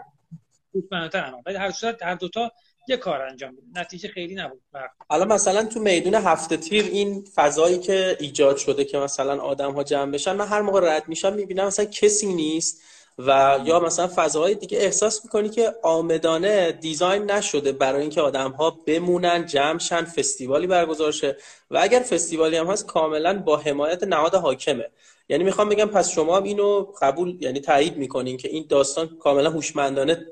ولی 1.47 1.57
هر 1.57 1.71
صورت 1.71 2.03
هر 2.03 2.15
دوتا 2.15 2.53
یه 2.89 2.97
کار 2.97 3.23
انجام 3.23 3.57
بده 3.57 3.81
نتیجه 3.81 4.09
خیلی 4.09 4.35
نبود. 4.35 4.61
حالا 5.09 5.25
مثلا 5.25 5.65
تو 5.65 5.81
میدون 5.81 6.15
هفته 6.15 6.57
تیر 6.57 6.85
این 6.85 7.25
فضایی 7.35 7.79
که 7.79 8.17
ایجاد 8.21 8.57
شده 8.57 8.85
که 8.85 8.99
مثلا 8.99 9.41
آدم 9.41 9.73
ها 9.73 9.85
جمع 9.85 10.13
بشن 10.13 10.33
من 10.33 10.47
هر 10.47 10.61
موقع 10.61 10.97
رد 10.97 11.09
میشم 11.09 11.33
می‌بینم 11.33 11.67
مثلا 11.67 11.85
کسی 11.85 12.27
نیست 12.27 12.83
و 13.19 13.59
یا 13.65 13.81
مثلا 13.81 14.11
فضاهای 14.17 14.55
دیگه 14.55 14.79
احساس 14.79 15.25
می‌کنی 15.25 15.49
که 15.49 15.75
آمدانه 15.83 16.73
دیزاین 16.73 17.31
نشده 17.31 17.73
برای 17.73 18.01
اینکه 18.01 18.21
آدم 18.21 18.51
ها 18.51 18.71
بمونن 18.71 19.47
جمعشن 19.47 20.05
فستیوالی 20.05 20.67
برگزار 20.67 21.13
شه. 21.13 21.37
و 21.71 21.79
اگر 21.83 22.01
فستیوالی 22.01 22.57
هم 22.57 22.67
هست 22.67 22.87
کاملا 22.87 23.39
با 23.39 23.57
حمایت 23.57 24.03
نهاد 24.03 24.35
حاکمه. 24.35 24.91
یعنی 25.29 25.45
می‌خوام 25.45 25.69
بگم 25.69 25.87
پس 25.87 26.11
شما 26.11 26.37
هم 26.37 26.43
اینو 26.43 26.93
قبول 27.03 27.43
یعنی 27.43 27.61
تایید 27.61 27.97
می‌کنین 27.97 28.37
که 28.37 28.49
این 28.49 28.67
داستان 28.69 29.19
کاملا 29.19 29.51
هوشمندانه 29.51 30.27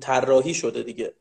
طراحی 0.00 0.54
شده 0.54 0.82
دیگه. 0.82 1.14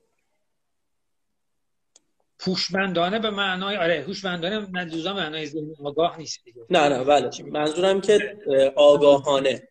هوشمندانه 2.40 3.20
به 3.20 3.30
معنای 3.30 3.78
آره 3.78 4.04
هوشمندانه 4.08 4.60
منظورم 4.72 5.16
معنای 5.16 5.46
ذهن 5.46 5.76
آگاه 5.84 6.18
نیست 6.18 6.44
دیگه. 6.44 6.66
نه 6.70 6.90
نه 6.90 7.04
بله. 7.04 7.30
منظورم 7.52 8.02
که 8.02 8.38
آگاهانه. 8.76 9.68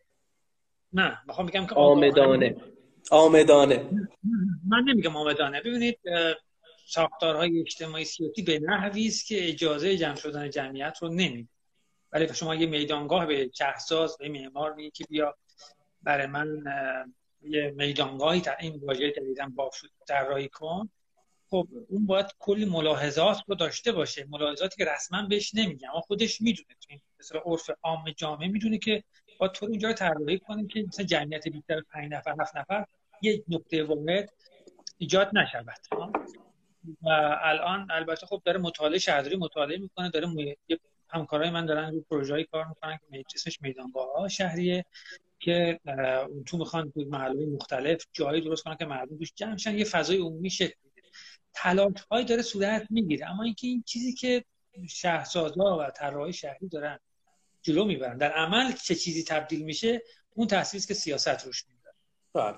نه 0.93 1.19
می‌خوام 1.27 1.47
بگم 1.47 1.67
که 1.67 1.75
آمدانه. 1.75 2.57
آمدانه. 3.11 3.91
من 4.69 4.85
نمیگم 4.89 5.17
آمدانه. 5.17 5.61
ببینید 5.61 5.99
ساختارهای 6.87 7.61
اجتماعی 7.61 8.05
سیاسی 8.05 8.43
به 8.43 8.59
نحوی 8.59 9.07
است 9.07 9.27
که 9.27 9.49
اجازه 9.49 9.97
جمع 9.97 10.15
شدن 10.15 10.51
جمعیت 10.51 10.99
رو 11.03 11.09
نمیده. 11.09 11.49
ولی 12.13 12.35
شما 12.35 12.55
یه 12.55 12.67
میدانگاه 12.67 13.27
به 13.27 13.51
شهرساز 13.55 14.19
به 14.19 14.29
معمار 14.29 14.75
میگی 14.75 14.91
که 14.91 15.05
بیا 15.05 15.37
برای 16.03 16.27
من 16.27 16.65
یه 17.43 17.75
میدانگاهی 17.77 18.41
تا 18.41 18.53
این 18.61 18.81
واژه 18.85 19.11
جدیدن 19.11 19.49
بافت 19.49 19.85
طراحی 20.09 20.49
کن. 20.49 20.91
خب 21.51 21.69
اون 21.89 22.07
باید 22.07 22.27
کلی 22.39 22.65
ملاحظات 22.65 23.43
رو 23.47 23.55
داشته 23.55 23.93
باشه. 23.93 24.27
ملاحظاتی 24.31 24.85
که 24.85 24.91
رسما 24.91 25.27
بهش 25.27 25.55
نمیگم 25.55 25.91
اما 25.91 26.01
خودش 26.01 26.41
می‌دونه. 26.41 26.69
تو 26.69 26.87
این 26.89 27.01
مثلا 27.21 27.41
عرف 27.45 27.71
عام 27.83 28.11
جامعه 28.11 28.49
می‌دونه 28.49 28.79
که 28.79 29.03
با 29.39 29.49
طور 29.49 29.69
اونجا 29.69 29.89
رو 29.89 29.95
طراحی 29.95 30.39
کنیم 30.39 30.69
که 30.69 30.85
مثلا 30.89 31.07
جمعیت 31.07 31.49
بیشتر 31.49 31.81
5 31.81 32.13
نفر 32.13 32.35
7 32.41 32.57
نفر 32.57 32.85
یک 33.23 33.45
نقطه 33.49 33.85
واحد 33.85 34.33
ایجاد 34.99 35.31
نشود. 35.33 36.09
و 37.03 37.09
الان 37.43 37.91
البته 37.91 38.27
خب 38.27 38.43
داره 38.45 38.59
مطالعه 38.59 38.99
شهرداری 38.99 39.37
مطالعه 39.37 39.79
می‌کنه 39.79 40.11
داره 40.11 40.27
همکارای 41.13 41.51
من 41.51 41.67
دارن 41.67 41.95
رو 41.95 42.01
پروژه‌ای 42.11 42.45
کار 42.45 42.67
می‌کنن 42.67 42.99
که 43.13 43.25
اسمش 43.35 43.61
میدانگاه 43.61 44.29
شهریه 44.29 44.85
که 45.41 45.81
تو 46.47 46.59
می‌خوان 46.59 46.91
تو 46.91 47.01
محلهای 47.01 47.47
مختلف 47.47 48.07
جایی 48.13 48.41
درست 48.41 48.65
کنن 48.65 48.77
که 48.77 48.85
مردم 48.85 49.19
توش 49.19 49.33
جمع 49.35 49.57
شن 49.57 49.79
یه 49.79 49.85
فضای 49.85 50.17
عمومی 50.17 50.51
شکل 50.51 50.75
بده 50.85 51.09
تلاش 51.55 52.01
های 52.11 52.25
داره 52.25 52.43
صورت 52.43 52.87
می‌گیره 52.91 53.31
اما 53.31 53.43
اینکه 53.43 53.67
این 53.67 53.83
چیزی 53.87 54.13
که 54.13 54.45
شهرسازها 54.89 55.79
و 55.81 55.91
طراحای 55.91 56.33
شهری 56.33 56.69
دارن 56.69 56.99
جلو 57.63 57.85
می‌برن 57.85 58.17
در 58.17 58.33
عمل 58.33 58.73
چه 58.73 58.95
چیزی 58.95 59.25
تبدیل 59.25 59.65
میشه 59.65 60.03
اون 60.35 60.47
تاثیری 60.47 60.87
که 60.87 60.95
سیاست 60.95 61.45
روش 61.47 61.65
می‌ذاره 61.69 61.95
بله. 62.35 62.57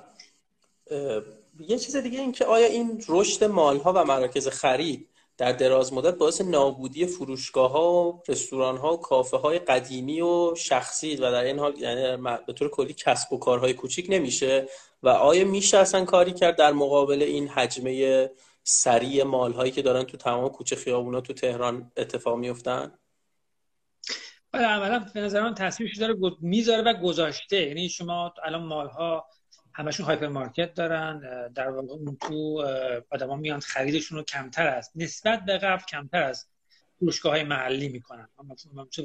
یه 1.59 1.79
چیز 1.79 1.97
دیگه 1.97 2.21
این 2.21 2.33
که 2.33 2.45
آیا 2.45 2.67
این 2.67 3.05
رشد 3.09 3.45
مالها 3.45 3.93
و 3.93 4.05
مراکز 4.05 4.49
خرید 4.49 5.09
در 5.43 5.53
دراز 5.53 5.93
مدت 5.93 6.15
باعث 6.15 6.41
نابودی 6.41 7.07
فروشگاه 7.07 7.71
ها 7.71 7.93
و 7.93 8.23
رستوران 8.29 8.77
ها 8.77 8.95
و 8.95 9.01
کافه 9.01 9.37
های 9.37 9.59
قدیمی 9.59 10.21
و 10.21 10.55
شخصی 10.55 11.17
و 11.17 11.31
در 11.31 11.45
این 11.45 11.59
حال 11.59 11.79
یعنی 11.79 12.29
به 12.47 12.53
طور 12.53 12.69
کلی 12.69 12.95
کسب 12.95 13.33
و 13.33 13.39
کارهای 13.39 13.75
کوچیک 13.75 14.07
نمیشه 14.09 14.69
و 15.03 15.09
آیا 15.09 15.45
میشه 15.45 15.79
اصلا 15.79 16.05
کاری 16.05 16.33
کرد 16.33 16.57
در 16.57 16.73
مقابل 16.73 17.23
این 17.23 17.49
حجمه 17.49 18.31
سریع 18.63 19.25
مال 19.25 19.53
هایی 19.53 19.73
که 19.73 19.83
دارن 19.83 20.03
تو 20.03 20.17
تمام 20.17 20.49
کوچه 20.49 20.77
خیابونا 20.77 21.21
تو 21.21 21.33
تهران 21.33 21.93
اتفاق 21.97 22.39
میفتن 22.39 22.93
بله 24.53 24.67
عملا 24.67 25.07
به 25.15 25.21
نظر 25.21 25.43
من 25.43 25.55
تاثیرش 25.55 25.97
داره 25.99 26.15
می‌ذاره 26.41 26.83
و 26.83 26.95
گذاشته. 26.95 27.57
یعنی 27.57 27.89
شما 27.89 28.35
الان 28.45 28.63
mall 28.63 29.14
ها 29.14 29.27
همشون 29.75 30.07
hypermarket 30.07 30.75
دارن 30.75 31.21
در 31.55 31.71
واقع 31.71 31.93
اون 31.93 32.17
تو 32.21 32.63
آدما 33.11 33.37
میان 33.37 33.61
خریدشون 33.61 34.19
رو 34.19 34.25
کمتر 34.25 34.67
از 34.67 34.93
نسبت 34.95 35.45
به 35.45 35.59
قبل 35.59 35.83
کمتر 35.85 36.23
از 36.23 36.51
فروشگاه 36.99 37.33
های 37.33 37.45
محلی 37.45 37.89
می‌کنن. 37.89 38.29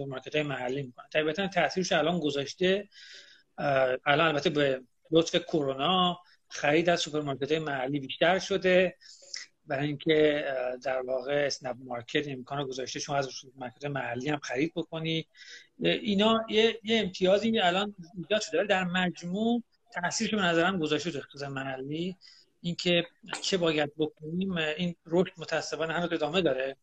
market 0.07 0.35
های 0.35 0.43
محلی 0.43 0.81
می‌کنن. 0.81 1.05
طبیعتا 1.13 1.47
تاثیرش 1.47 1.91
الان 1.91 2.19
گذاشته 2.19 2.89
الان 3.57 4.27
البته 4.27 4.49
به 4.49 4.81
لطف 5.11 5.35
کرونا 5.35 6.19
خرید 6.47 6.89
از 6.89 6.99
سوپرمارکت 6.99 7.51
های 7.51 7.59
محلی 7.59 7.99
بیشتر 7.99 8.39
شده. 8.39 8.95
برای 9.65 9.87
اینکه 9.87 10.45
در 10.83 11.01
واقع 11.01 11.43
اسنپ 11.45 11.77
مارکت 11.83 12.27
امکان 12.27 12.63
گذاشته 12.63 12.99
شما 12.99 13.15
از 13.15 13.25
سوپرمارکت 13.25 13.85
محلی 13.85 14.29
هم 14.29 14.39
خرید 14.39 14.73
بکنی. 14.75 15.27
اینا 15.79 16.45
یه, 16.49 16.79
یه 16.83 16.99
امتیازی 16.99 17.59
الان 17.59 17.95
ایجاد 18.17 18.41
شده. 18.41 18.63
در 18.63 18.83
مجموع 18.83 19.63
تاثیرش 19.91 20.33
به 20.33 20.41
نظرم 20.41 20.79
گذاشته 20.79 21.11
تو 21.11 21.17
اقتصاد 21.17 21.49
محلی 21.49 22.17
اینکه 22.61 23.07
چه 23.41 23.57
باید 23.57 23.95
بکنیم 23.97 24.57
این 24.57 24.95
رشد 25.05 25.33
متاسفانه 25.37 25.93
هنوز 25.93 26.13
ادامه 26.13 26.41
داره. 26.41 26.77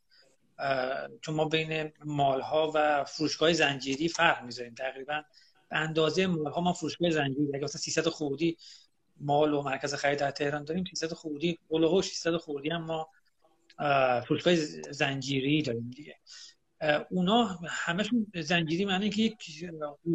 چون 1.21 1.35
ما 1.35 1.45
بین 1.45 1.93
مالها 2.05 2.73
و 2.75 3.05
فروشگاه 3.05 3.53
زنجیری 3.53 4.09
فرق 4.09 4.45
می‌ذاریم. 4.45 4.75
تقریبا 4.75 5.23
به 5.71 5.77
اندازه 5.77 6.27
مالها 6.27 6.61
ما 6.61 6.73
فروشگاه 6.73 7.11
زنجیری 7.11 7.49
اگه 7.55 7.65
مثلا 7.65 7.81
300 7.81 8.09
خورده‌ای 8.09 8.57
مال 9.21 9.55
و 9.55 9.63
مرکز 9.63 9.95
خرید 9.95 10.19
در 10.19 10.31
تهران 10.31 10.65
داریم 10.65 10.85
300 10.85 11.13
خودی 11.13 11.59
اولو 11.69 12.03
600 12.03 12.37
خودی 12.37 12.71
هم 12.71 12.85
ما 12.85 13.09
فروشگاه 14.21 14.55
زنجیری 14.91 15.63
داریم 15.63 15.91
دیگه. 15.91 16.17
اونا 17.11 17.45
همشون 17.69 18.27
زنجیری 18.35 18.85
معنی 18.85 19.11
که 19.11 19.23
یک 19.23 19.37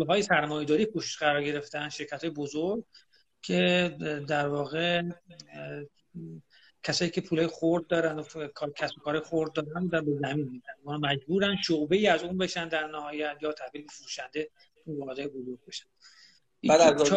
های 0.07 0.21
سرمایه‌داری 0.21 0.85
پشت 0.85 1.19
قرار 1.19 1.43
گرفتن 1.43 1.89
شرکت 1.89 2.23
های 2.23 2.33
بزرگ 2.33 2.83
که 3.41 3.95
در 4.27 4.47
واقع 4.47 5.01
کسایی 6.83 7.11
که 7.11 7.21
پولای 7.21 7.47
خورد 7.47 7.87
دارن 7.87 8.19
و 8.19 8.23
کسب 8.75 8.97
و 8.97 9.01
کار 9.01 9.19
خورد 9.19 9.53
دارن 9.53 9.87
در 9.87 10.01
به 10.01 10.11
زمین 10.11 10.49
میدن 10.49 10.73
اونا 10.83 10.97
مجبورن 10.97 11.55
شعبه 11.63 11.95
ای 11.95 12.07
از 12.07 12.23
اون 12.23 12.37
بشن 12.37 12.67
در 12.67 12.87
نهایت 12.87 13.37
یا 13.41 13.53
تبدیل 13.53 13.87
فروشنده 13.87 14.49
اون 14.85 15.13
بزرگ 15.13 15.59
بشن. 15.67 15.85
بعد 16.67 16.81
از 16.81 17.11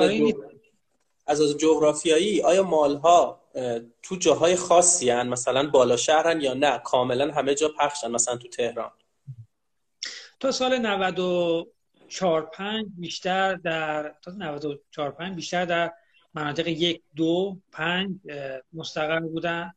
از 1.27 1.41
از 1.41 1.57
جغرافیایی 1.57 2.43
آیا 2.43 2.63
مالها 2.63 3.41
تو 4.03 4.17
جاهای 4.17 4.57
خاصی 4.57 5.11
هن؟ 5.11 5.29
مثلا 5.29 5.71
بالا 5.71 5.97
شهرن 5.97 6.41
یا 6.41 6.55
نه؟ 6.55 6.79
کاملا 6.79 7.33
همه 7.33 7.55
جا 7.55 7.69
پخشن 7.79 8.11
مثلا 8.11 8.37
تو 8.37 8.49
تهران. 8.49 8.91
تا 10.43 10.53
سال 10.53 10.79
94 10.79 12.51
5 12.55 12.87
بیشتر 12.99 13.55
در 13.55 14.15
تا 14.23 14.31
94 14.31 15.11
5 15.11 15.35
بیشتر 15.37 15.65
در 15.65 15.93
مناطق 16.35 16.69
یک 16.69 17.03
دو 17.17 17.59
پنج 17.73 18.11
مستقر 18.73 19.21
بودن. 19.21 19.73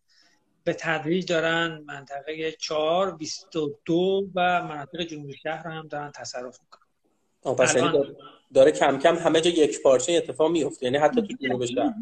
به 0.63 0.73
تدریج 0.73 1.25
دارن 1.25 1.83
منطقه 1.85 2.51
چهار 2.51 3.15
بیست 3.15 3.55
و 3.55 3.79
دو 3.85 4.27
و 4.35 4.63
مناطق 4.63 5.01
جنوبی 5.01 5.33
شهر 5.33 5.63
رو 5.63 5.71
هم 5.71 5.87
دارن 5.87 6.11
تصرف 6.11 6.59
می‌کنن. 6.61 7.55
پس 7.55 7.75
یعنی 7.75 7.91
داره, 7.91 8.15
داره 8.53 8.71
کم 8.71 8.99
کم 8.99 9.15
همه 9.15 9.41
جا 9.41 9.49
یک 9.49 9.81
پارچه 9.83 10.13
اتفاق 10.13 10.51
میفته 10.51 10.85
یعنی 10.85 10.97
حتی 10.97 11.21
تو 11.21 11.33
جنوب 11.41 11.65
شهر. 11.65 11.93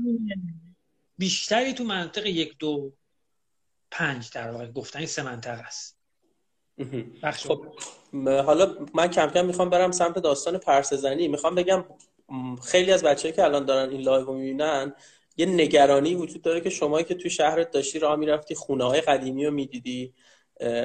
بیشتری 1.18 1.74
تو 1.74 1.84
منطقه 1.84 2.30
یک 2.30 2.58
دو 2.58 2.94
پنج 3.92 4.32
در 4.32 4.52
واقع. 4.52 4.72
گفتن 4.72 5.06
سه 5.06 5.24
منطقه 5.24 5.62
است. 5.62 5.93
خب 7.32 7.66
حالا 8.26 8.76
من 8.94 9.08
کم 9.08 9.28
کم 9.28 9.46
می‌خوام 9.46 9.70
برم 9.70 9.92
سمت 9.92 10.20
داستان 10.20 10.58
پرسه‌زنی 10.58 11.28
می‌خوام 11.28 11.56
بگم 11.56 11.86
خیلی 12.64 12.92
از 12.92 13.04
بچه‌هایی 13.04 13.34
که 13.34 13.44
الان 13.44 13.66
دارن 13.66 13.90
این 13.90 14.02
لایو 14.02 14.26
رو 14.26 14.34
می‌بینن 14.34 14.94
یه 15.38 15.46
نگرانی 15.46 16.16
وجود 16.16 16.42
داره 16.42 16.62
که 16.62 16.70
شما 16.70 17.02
که 17.02 17.16
توی 17.16 17.32
شهرت 17.32 17.72
داشتی 17.72 18.00
راه 18.00 18.16
می‌رفتی 18.16 18.56
خونه 18.56 18.84
های 18.84 19.02
قدیمی 19.02 19.46
رو 19.46 19.52
می‌دیدی 19.52 20.14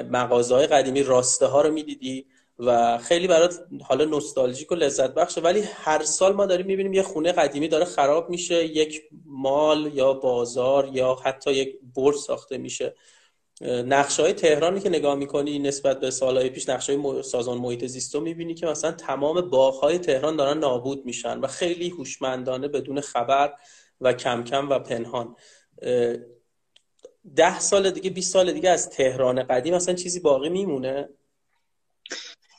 مغازه 0.09 0.55
های 0.55 0.67
قدیمی 0.67 1.03
راسته 1.03 1.45
ها 1.45 1.61
رو 1.61 1.71
می‌دیدی 1.71 2.25
و 2.59 2.97
خیلی 2.97 3.27
برات 3.27 3.59
حالا 3.83 4.05
نوستالژیک 4.05 4.71
و 4.71 4.75
لذت 4.75 5.13
بخشه. 5.13 5.41
ولی 5.41 5.61
هر 5.61 6.03
سال 6.03 6.33
ما 6.33 6.45
داریم 6.45 6.65
می‌بینیم 6.65 6.93
یه 6.93 7.03
خونه 7.03 7.31
قدیمی 7.31 7.67
داره 7.67 7.85
خراب 7.85 8.29
میشه 8.29 8.65
یک 8.65 9.01
مال 9.25 9.91
یا 9.93 10.13
بازار 10.13 10.89
یا 10.93 11.17
حتی 11.23 11.51
یک 11.51 11.79
برج 11.95 12.15
ساخته 12.15 12.57
میشه. 12.57 12.95
نقشه 13.61 14.23
های 14.23 14.33
تهرانی 14.33 14.79
که 14.79 14.89
نگاه 14.89 15.15
می‌کنی 15.15 15.59
نسبت 15.59 15.99
به 15.99 16.11
سالهای 16.11 16.49
پیش 16.49 16.69
نقشه 16.69 16.97
های 16.97 17.23
سازان 17.23 17.57
محیط 17.57 17.85
زیست 17.85 18.15
رو 18.15 18.21
می‌بینی 18.21 18.53
که 18.53 18.65
مثلا 18.65 18.91
تمام 18.91 19.41
باغ 19.41 19.75
های 19.75 19.97
تهران 19.97 20.35
دارن 20.35 20.57
نابود 20.57 21.05
میشن 21.05 21.39
و 21.39 21.47
خیلی 21.47 21.89
هوشمندانه 21.89 22.67
بدون 22.67 23.01
خبر 23.01 23.53
و 24.01 24.13
کم 24.13 24.43
کم 24.43 24.69
و 24.69 24.79
پنهان. 24.79 25.35
ده 27.35 27.59
سال 27.59 27.91
دیگه 27.91 28.09
20 28.09 28.33
سال 28.33 28.51
دیگه 28.51 28.69
از 28.69 28.89
تهران 28.89 29.43
قدیم 29.43 29.73
اصلا 29.73 29.95
چیزی 29.95 30.19
باقی 30.19 30.49
میمونه؟ 30.49 31.09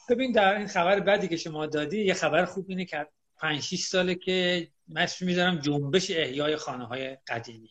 ببین 0.09 0.33
در 0.33 0.57
این 0.57 0.67
خبر 0.67 1.01
بعدی 1.01 1.29
که 1.29 1.37
شما 1.37 1.67
دادی 1.67 2.05
یه 2.05 2.15
خبر 2.15 2.45
خوب 2.45 2.67
اینه 2.69 2.85
که 2.85 3.07
5 3.37 3.63
6 3.63 3.81
ساله 3.81 4.15
که 4.15 4.69
من 4.89 5.07
می‌ذارم 5.21 5.59
جنبش 5.59 6.11
احیای 6.11 6.57
خانه 6.57 6.87
های 6.87 7.17
قدیمی. 7.29 7.71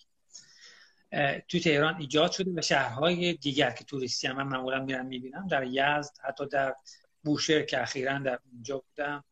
توی 1.48 1.60
تهران 1.60 1.95
ایجاد 1.95 2.32
شده 2.32 2.52
و 2.56 2.62
شهرهای 2.62 3.34
دیگر 3.34 3.72
که 3.72 3.84
توریستی 3.84 4.28
هم 4.28 4.38
من 4.38 4.43
معمولا 4.43 4.84
میرم 4.84 5.06
می‌بینم 5.06 5.48
در 5.48 5.63
یزد 5.63 6.17
حتی 6.24 6.48
در 6.48 6.76
بوشهر 7.24 7.62
که 7.62 7.82
اخیرا 7.82 8.19
در 8.19 8.39
اونجا 8.54 8.78
بودم 8.78 9.24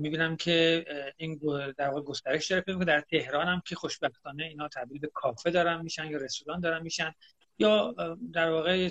می‌بینم 0.00 0.36
که 0.36 0.84
این 1.16 1.40
در 1.76 1.88
واقع 1.88 2.02
گسترش 2.02 2.50
داره. 2.50 2.62
که 2.66 2.72
در 2.72 3.00
تهران 3.00 3.46
هم 3.46 3.62
که 3.66 3.74
خوشبختانه 3.74 4.44
اینا 4.44 4.68
تبدیل 4.68 4.98
به 5.00 5.10
کافه 5.14 5.50
دارن 5.50 5.82
میشن 5.82 6.06
یا 6.06 6.18
رستوران 6.18 6.60
دارن 6.60 6.82
میشن 6.82 7.14
یا 7.58 7.94
در 8.32 8.50
واقع 8.50 8.88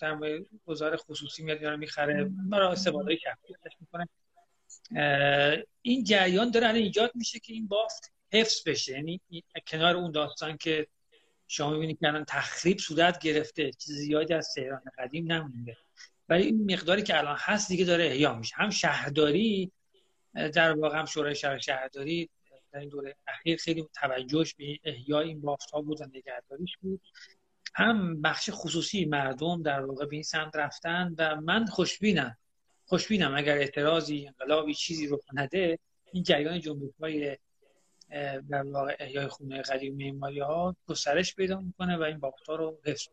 سرمایه 0.00 0.46
گذار 0.66 0.96
خصوصی 0.96 1.42
میاد 1.42 1.62
یا 1.62 1.76
می‌خره. 1.76 2.30
برای 2.50 2.72
استفاده 2.72 3.16
کفی 3.16 3.54
می‌کنه. 3.80 4.08
این 5.82 6.04
جریان 6.04 6.50
داره 6.50 6.66
الان 6.66 6.80
ایجاد 6.80 7.10
میشه 7.14 7.38
که 7.38 7.52
این 7.52 7.68
بافت 7.68 8.12
حفظ 8.32 8.68
بشه. 8.68 8.92
یعنی 8.92 9.20
کنار 9.66 9.96
اون 9.96 10.10
داستان 10.10 10.56
که 10.56 10.86
شما 11.48 11.70
می‌بینید 11.70 11.98
که 12.00 12.08
الان 12.08 12.24
تخریب 12.28 12.78
صورت 12.78 13.18
گرفته 13.18 13.70
چیز 13.72 13.94
زیادی 13.94 14.34
از 14.34 14.54
تهران 14.54 14.82
قدیم 14.98 15.32
نمونده. 15.32 15.76
ولی 16.28 16.42
این 16.42 16.72
مقداری 16.72 17.02
که 17.02 17.18
الان 17.18 17.36
هست 17.38 17.68
دیگه 17.68 17.84
داره 17.84 18.04
احیا 18.04 18.34
میشه. 18.34 18.54
هم 18.56 18.70
شهرداری 18.70 19.72
در 20.34 20.72
واقع 20.72 20.98
هم 20.98 21.04
شورای 21.04 21.34
شهر 21.34 21.58
شهرداری 21.58 22.30
در 22.72 22.80
این 22.80 22.88
دوره 22.88 23.16
اخیر 23.26 23.58
خیلی 23.58 23.88
توجهش 23.94 24.54
به 24.54 24.78
احیای 24.84 25.28
این 25.28 25.40
بافت 25.40 25.70
ها 25.70 25.82
بود 25.82 26.00
و 26.00 26.04
نگهداریش 26.04 26.76
بود. 26.80 27.00
هم 27.74 28.22
بخش 28.22 28.50
خصوصی 28.52 29.04
مردم 29.04 29.62
در 29.62 29.84
واقع 29.84 30.06
به 30.06 30.14
این 30.14 30.22
سمت 30.22 30.56
رفتن 30.56 31.14
و 31.18 31.40
من 31.40 31.66
خوشبینم. 31.66 32.36
خوشبینم 32.86 33.34
اگر 33.34 33.58
اعتراضی 33.58 34.26
انقلابی 34.26 34.74
چیزی 34.74 35.06
رو 35.06 35.20
نده 35.32 35.78
این 36.12 36.22
جریان 36.22 36.60
جنبش 36.60 36.90
در 38.50 38.62
واقع 38.62 38.96
احیای 38.98 39.26
خونه 39.26 39.62
قدیم 39.62 39.96
معماری 39.96 40.40
ها 40.40 40.76
گسترش 40.88 41.34
پیدا 41.34 41.60
می‌کنه 41.60 41.96
و 41.96 42.02
این 42.02 42.20
باخت 42.20 42.48
ها 42.48 42.54
رو 42.54 42.78
حفظ 42.84 43.08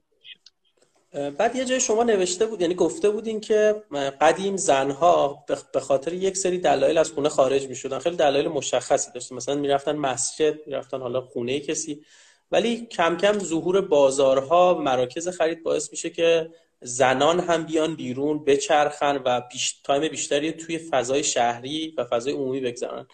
بعد 1.38 1.56
یه 1.56 1.66
جای 1.66 1.80
شما 1.80 2.04
نوشته 2.04 2.46
بود 2.46 2.62
یعنی 2.62 2.74
گفته 2.74 3.10
بودین 3.10 3.42
که 3.42 3.84
قدیم 4.22 4.58
زنها 4.58 5.46
به 5.74 5.80
خاطر 5.80 6.14
یک 6.14 6.38
سری 6.38 6.58
دلایل 6.58 6.98
از 6.98 7.12
خونه 7.12 7.30
خارج 7.30 7.68
می‌شدن. 7.68 8.00
خیلی 8.00 8.16
دلایل 8.16 8.48
مشخصی 8.48 9.12
داشتن. 9.12 9.36
مثلا 9.36 9.56
می‌رفتن 9.56 9.96
مسجد 9.96 10.68
می‌رفتن 10.68 11.02
حالا 11.02 11.22
خونه 11.22 11.60
کسی. 11.60 12.06
ولی 12.52 12.86
کم 12.86 13.18
کم 13.18 13.40
ظهور 13.40 13.82
بازارها 13.82 14.74
مراکز 14.74 15.28
خرید 15.28 15.64
باعث 15.64 15.92
میشه 15.92 16.10
که 16.10 16.50
زنان 16.82 17.40
هم 17.40 17.64
بیان 17.64 17.96
بیرون 17.96 18.46
بچرخن 18.46 19.22
و 19.26 19.42
بیش... 19.52 19.82
تایم 19.84 20.08
بیشتری 20.08 20.52
توی 20.52 20.78
فضای 20.78 21.24
شهری 21.24 21.94
و 21.98 22.06
فضای 22.06 22.34
عمومی 22.34 22.60
بگذارن 22.60 23.08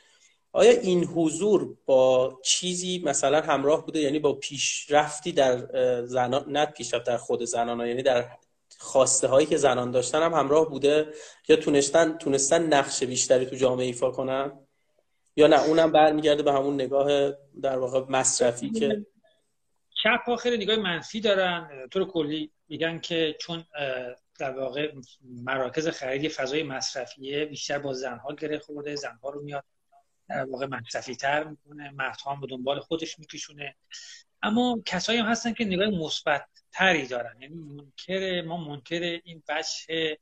آیا 0.51 0.71
این 0.71 1.03
حضور 1.03 1.77
با 1.85 2.33
چیزی 2.43 3.01
مثلا 3.05 3.41
همراه 3.41 3.85
بوده؟ 3.85 3.99
یعنی 3.99 4.19
با 4.19 4.33
پیشرفتی 4.33 5.31
در 5.31 5.65
زنان 6.05 6.51
نه 6.51 6.65
پیشرفت 6.65 7.05
در 7.05 7.17
خود 7.17 7.43
زنان 7.43 7.87
یعنی 7.87 8.03
در 8.03 8.25
خواسته 8.77 9.27
هایی 9.27 9.47
که 9.47 9.57
زنان 9.57 9.91
داشتن 9.91 10.21
هم 10.23 10.33
همراه 10.33 10.69
بوده؟ 10.69 11.13
یا 11.47 11.55
تونستن 11.55 12.17
تونستن 12.17 12.73
نقش 12.73 13.03
بیشتری 13.03 13.45
تو 13.45 13.55
جامعه 13.55 13.85
ایفا 13.85 14.11
کنن؟ 14.11 14.67
یا 15.35 15.47
نه 15.47 15.63
اونم 15.63 15.91
برمیگرده 15.91 16.43
به 16.43 16.53
همون 16.53 16.73
نگاه 16.73 17.31
در 17.61 17.77
واقع 17.77 18.05
مصرفی 18.09 18.69
که 18.69 19.05
چپ 20.03 20.35
خیلی 20.35 20.57
نگاه 20.57 20.75
منفی 20.75 21.21
دارن. 21.21 21.87
طور 21.91 22.07
کلی 22.07 22.51
میگن 22.67 22.99
که 22.99 23.35
چون 23.39 23.63
در 24.39 24.59
واقع 24.59 24.93
مراکز 25.23 25.87
خرید 25.87 26.31
فضای 26.31 26.63
مصرفیه 26.63 27.45
بیشتر 27.45 27.79
با 27.79 27.93
زنها 27.93 28.35
گره 28.35 28.59
خورده 28.59 28.95
زنها 28.95 29.29
رو 29.29 29.41
میاد 29.41 29.63
در 30.29 30.45
واقع 30.45 30.65
مصرفی 30.65 31.15
تر 31.15 31.43
می‌کنه 31.43 31.91
مردها 31.91 32.33
هم 32.33 32.41
به 32.41 32.47
دنبال 32.47 32.79
خودش 32.79 33.19
میکشونه 33.19 33.75
اما 34.43 34.81
کسایی 34.85 35.19
هم 35.19 35.25
هستن 35.25 35.53
که 35.53 35.65
نگاه 35.65 35.87
مثبت 35.87 36.45
تری 36.71 37.07
دارن. 37.07 37.41
یعنی 37.41 37.55
منکر 37.55 38.41
ما 38.41 38.57
منکر 38.57 39.19
این 39.23 39.43
بچه 39.47 40.17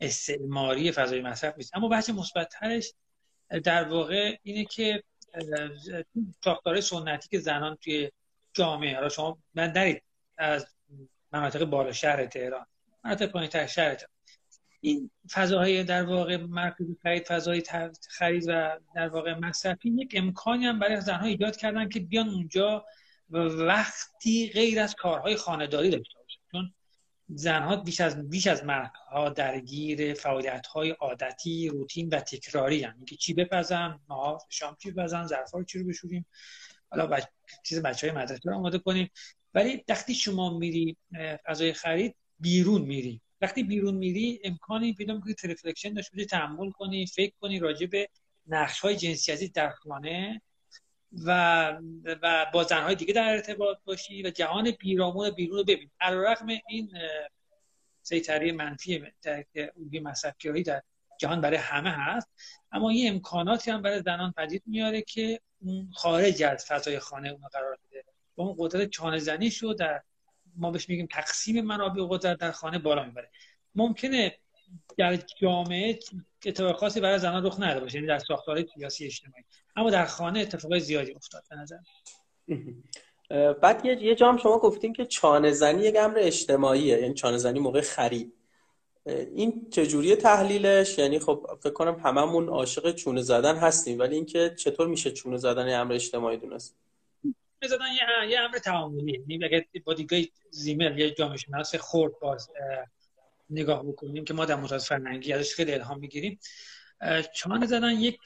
استعماری 0.00 0.92
فضای 0.92 1.22
مصرف 1.22 1.56
نیست. 1.56 1.76
اما 1.76 1.88
بحث 1.88 2.10
مثبتترش 2.10 2.92
در 3.64 3.88
واقع 3.88 4.36
اینه 4.42 4.64
که 4.64 5.02
ساختار 6.44 6.80
سنتی 6.80 7.28
که 7.28 7.38
زنان 7.38 7.76
توی 7.76 8.10
جامعه 8.52 8.94
حالا 8.94 9.08
شما 9.08 9.38
من 9.54 9.70
نرید 9.70 10.02
از 10.38 10.66
مناطق 11.32 11.64
بالا 11.64 11.92
شهر 11.92 12.26
تهران 12.26 12.66
مناطق 13.04 13.26
پایین 13.26 13.50
تر 13.50 13.66
شهر 13.66 13.94
تهران. 13.94 14.11
این 14.84 15.10
فضاهای 15.30 15.84
در 15.84 16.02
واقع 16.02 16.36
مرکزی 16.36 16.96
خرید 17.02 17.26
فضای 17.26 17.62
خرید 18.08 18.44
و 18.48 18.78
در 18.94 19.08
واقع 19.08 19.34
مصرفی 19.34 19.88
یک 19.88 20.12
امکانی 20.16 20.66
هم 20.66 20.78
برای 20.78 21.00
زنها 21.00 21.26
ایجاد 21.26 21.56
کردن 21.56 21.88
که 21.88 22.00
بیان 22.00 22.28
اونجا 22.28 22.86
وقتی 23.30 24.50
غیر 24.54 24.80
از 24.80 24.94
کارهای 24.94 25.36
خانهداری 25.36 25.90
داشته 25.90 26.18
باشن. 26.18 26.40
چون 26.52 26.74
زنها 27.28 27.76
بیش 27.76 28.00
از 28.00 28.30
بیش 28.30 28.46
از 28.46 28.64
مردها 28.64 29.28
درگیر 29.28 30.14
فعالیت 30.14 30.66
های 30.66 30.90
عادتی 30.90 31.68
روتین 31.68 32.08
و 32.08 32.20
تکراری 32.20 32.82
هم 32.82 32.94
اینکه 32.96 33.16
چی 33.16 33.34
بپزن 33.34 34.00
نهار 34.08 34.38
شام 34.48 34.76
چی 34.82 34.90
بپزن 34.90 35.26
ظرفا 35.26 35.64
چی 35.64 35.78
رو 35.78 35.84
بشوریم. 35.84 36.26
حالا 36.90 37.06
بچ... 37.06 37.24
چیز 37.64 37.82
بچه 37.82 38.10
های 38.10 38.16
مدرسه 38.16 38.50
رو 38.50 38.56
آماده 38.56 38.78
کنیم. 38.78 39.10
ولی 39.54 39.84
وقتی 39.88 40.14
شما 40.14 40.58
میری 40.58 40.96
فضای 41.46 41.72
خرید 41.72 42.16
بیرون 42.40 42.82
میری. 42.82 43.20
وقتی 43.42 43.62
بیرون 43.62 43.94
میری 43.94 44.40
امکانی 44.44 44.92
پیدا 44.92 45.14
می‌کنی 45.14 45.34
رفلکشن 45.44 45.92
داشته 45.92 46.16
باشی 46.16 46.26
تحمل 46.26 46.70
کنی 46.70 47.06
فکر 47.06 47.32
کنی 47.40 47.58
راجع 47.58 47.86
به 47.86 48.08
نقش 48.46 48.80
های 48.80 48.96
جنسیتی 48.96 49.48
در 49.48 49.70
خانه 49.70 50.42
و 51.26 51.78
و 52.22 52.46
با 52.52 52.62
زنهای 52.62 52.94
دیگه 52.94 53.14
در 53.14 53.28
ارتباط 53.30 53.78
باشی 53.84 54.22
و 54.22 54.30
جهان 54.30 54.70
بیرامون 54.70 55.30
بیرون 55.30 55.58
رو 55.58 55.64
ببین. 55.64 55.90
علیرغم 56.00 56.46
این 56.68 56.90
سیطره 58.02 58.52
منفی 58.52 59.04
که 59.52 59.72
مصرفگرایی 60.02 60.62
در 60.62 60.82
جهان 61.18 61.40
برای 61.40 61.56
همه 61.56 61.90
هست. 61.90 62.28
اما 62.72 62.92
یه 62.92 63.10
امکاناتی 63.10 63.70
هم 63.70 63.82
برای 63.82 64.02
زنان 64.02 64.32
پدید 64.32 64.62
میاره 64.66 65.02
که 65.02 65.40
اون 65.60 65.90
خارج 65.94 66.42
از 66.42 66.66
فضای 66.66 66.98
خانه 66.98 67.28
اون 67.28 67.48
قرار 67.52 67.78
میده 67.84 68.04
با 68.36 68.44
اون 68.44 68.54
قدرت 68.58 68.90
چانه 68.90 69.18
زنی 69.18 69.50
شو 69.50 69.72
در 69.78 70.02
ما 70.56 70.70
بهش 70.70 70.88
میگیم 70.88 71.06
تقسیم 71.06 71.64
منابع 71.64 72.06
قدرت 72.08 72.38
در 72.38 72.52
خانه 72.52 72.78
بالا 72.78 73.04
می‌بره. 73.04 73.30
ممکنه 73.74 74.38
در 74.98 75.18
جامعه 75.40 75.98
اتفاق 76.46 76.76
خاصی 76.76 77.00
برای 77.00 77.18
زنان 77.18 77.46
رخ 77.46 77.60
نده 77.60 77.80
باشه 77.80 77.94
یعنی 77.94 78.06
در 78.06 78.18
ساختار 78.18 78.64
سیاسی 78.74 79.06
اجتماعی. 79.06 79.44
اما 79.76 79.90
در 79.90 80.04
خانه 80.04 80.40
اتفاقای 80.40 80.80
زیادی 80.80 81.12
افتاد 81.12 81.42
به 81.50 81.56
نظر 81.56 81.76
بعد 83.52 83.86
یه 83.86 84.02
یه 84.02 84.14
جام 84.14 84.36
شما 84.36 84.58
گفتین 84.58 84.92
که 84.92 85.06
چانه 85.06 85.52
زنی 85.52 85.82
یک 85.82 85.96
امر 85.98 86.18
اجتماعیه 86.18 86.98
یعنی 86.98 87.14
چانه 87.14 87.38
زنی 87.38 87.58
موقع 87.58 87.80
خرید. 87.80 88.32
این 89.06 89.66
چجوری 89.70 90.16
تحلیلش؟ 90.16 90.98
یعنی 90.98 91.18
خب 91.18 91.58
فکر 91.60 91.72
کنم 91.72 92.00
هممون 92.04 92.48
عاشق 92.48 92.94
چونه 92.94 93.22
زدن 93.22 93.56
هستیم 93.56 93.98
ولی 93.98 94.14
اینکه 94.14 94.54
چطور 94.58 94.86
میشه 94.86 95.10
چونه 95.10 95.36
زدن 95.36 95.80
امر 95.80 95.92
اجتماعی 95.92 96.36
دونست؟ 96.36 96.76
زدن 97.68 97.86
یه, 97.86 98.30
یه 98.30 98.40
امر 98.40 98.58
تعاملی. 98.58 99.24
یعنی 99.28 99.44
اگه 99.44 99.66
با 99.84 99.94
دیگه 99.94 100.28
زیمل 100.50 100.98
یه 100.98 101.10
جامعه 101.10 101.36
شناس 101.36 101.74
خورد 101.74 102.12
باز 102.20 102.50
نگاه 103.50 103.86
بکنیم 103.86 104.24
که 104.24 104.34
ما 104.34 104.44
در 104.44 104.54
متوسط 104.54 104.88
فرهنگی 104.88 105.32
ازش 105.32 105.54
خیلی 105.54 105.72
الهام 105.72 105.98
می‌گیریم. 105.98 106.38
چانه 107.34 107.66
زدن 107.66 107.90
یک 107.90 108.18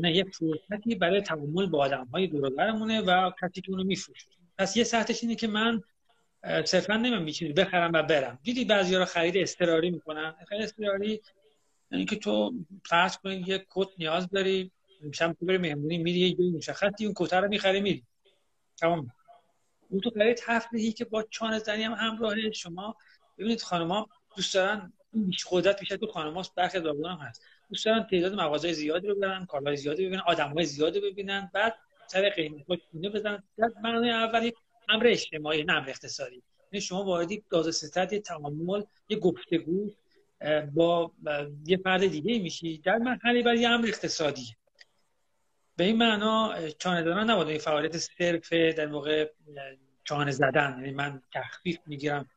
نه 0.00 0.12
یک 0.12 0.26
فرصتی 0.34 0.94
برای 0.94 1.20
تعامل 1.20 1.66
با 1.66 1.78
آدم 1.78 2.04
های 2.04 2.26
و 3.06 3.32
کسی 3.42 3.60
که 3.60 3.70
اونو 3.70 3.84
میفروشه. 3.84 4.26
پس 4.58 4.76
یه 4.76 4.84
سطحش 4.84 5.22
اینه 5.22 5.34
که 5.34 5.46
من 5.46 5.82
صرفا 6.64 6.96
نمیم 6.96 7.22
میچینی 7.22 7.52
بخرم 7.52 7.92
و 7.92 8.02
برم. 8.02 8.38
دیدی 8.42 8.64
بعضی 8.64 8.96
رو 8.96 9.04
خرید 9.04 9.36
استراری 9.36 9.90
می‌کنن؟ 9.90 10.34
خرید 10.48 10.62
استراری 10.62 11.20
یعنی 11.90 12.04
که 12.04 12.16
تو 12.16 12.54
فرض 12.84 13.16
کنید 13.16 13.48
یه 13.48 13.66
کت 13.70 13.88
نیاز 13.98 14.28
داری 14.28 14.70
شب 15.12 15.32
تو 15.32 15.46
بری 15.46 15.58
مهمونی 15.58 15.98
میری 15.98 16.18
یه 16.18 16.34
جایی 16.34 16.50
مشخصی 16.50 17.04
اون 17.04 17.14
کت 17.16 17.32
رو 17.34 17.48
می‌خری 17.48 17.80
میری. 17.80 18.04
تمام. 18.80 19.10
اون 19.90 20.00
تو 20.00 20.10
خرید 20.10 20.36
تفریحی 20.36 20.92
که 20.92 21.04
با 21.04 21.22
چانه 21.22 21.58
زنی 21.58 21.82
هم 21.82 21.92
همراه 21.92 22.50
شما 22.50 22.96
ببینید 23.38 23.62
خانم‌ها 23.62 24.08
دوست 24.36 24.54
دارن 24.54 24.92
بیش 25.12 25.46
قدرت 25.50 25.80
بیشتر 25.80 25.96
تو 25.96 26.06
خانم‌هاست 26.06 26.54
برخی 26.54 26.80
داروان 26.80 27.12
هم 27.12 27.26
هست. 27.26 27.42
دوست 27.68 27.84
دارن 27.84 28.06
تعداد 28.10 28.34
مغازه 28.34 28.72
زیادی 28.72 29.06
رو 29.08 29.14
ببرن 29.14 29.46
کالای 29.46 29.76
زیادی 29.76 30.06
ببینن 30.06 30.22
آدمای 30.26 30.64
زیادی 30.64 31.00
ببینن 31.00 31.50
بعد 31.54 31.74
سر 32.06 32.30
قیمت 32.30 32.64
اینو 32.92 33.10
بزنن. 33.10 33.42
در 33.58 33.68
معنای 33.82 34.10
اولی 34.10 34.52
امر 34.88 35.06
اجتماعی 35.06 35.64
نه 35.64 35.72
امر 35.72 35.90
اقتصادی. 35.90 36.42
یعنی 36.72 36.80
شما 36.80 37.04
واردی 37.04 37.44
گاز 37.48 37.76
ستد 37.76 38.12
یه 38.12 38.20
تعامل 38.20 38.82
یه 39.08 39.18
گفتگو 39.18 39.90
با 40.74 41.12
یه 41.66 41.76
فرد 41.76 42.06
دیگه 42.06 42.38
میشی. 42.38 42.78
در 42.78 42.98
مرحله 42.98 43.42
برای 43.42 43.66
امر 43.66 43.86
اقتصادی 43.86 44.46
به 45.78 45.84
این 45.84 45.96
معنا 45.96 46.54
چانه 46.78 47.02
دارن 47.02 47.30
نباید. 47.30 47.60
فعالیت 47.60 47.98
صرف 47.98 48.52
در 48.52 48.86
موقع 48.86 49.30
چانه 50.04 50.30
زدن. 50.30 50.76
یعنی 50.78 50.92
من 50.92 51.22
تخفیف 51.34 51.78
می‌گیرم. 51.86 52.28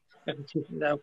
در 0.80 0.98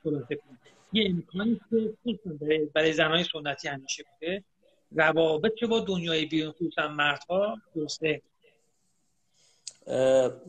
یه 0.93 1.11
امکانی 1.11 1.61
که 2.05 2.31
برای 2.75 2.93
زنهای 2.93 3.25
سنتی 3.33 3.69
همیشه 3.69 4.05
بوده 4.13 4.45
روابط 4.93 5.55
که 5.55 5.67
با 5.67 5.81
دنیای 5.81 6.27
بیرون 6.27 6.53
خصوصا 6.53 6.89
مردها 6.89 7.59
درسته. 7.75 8.23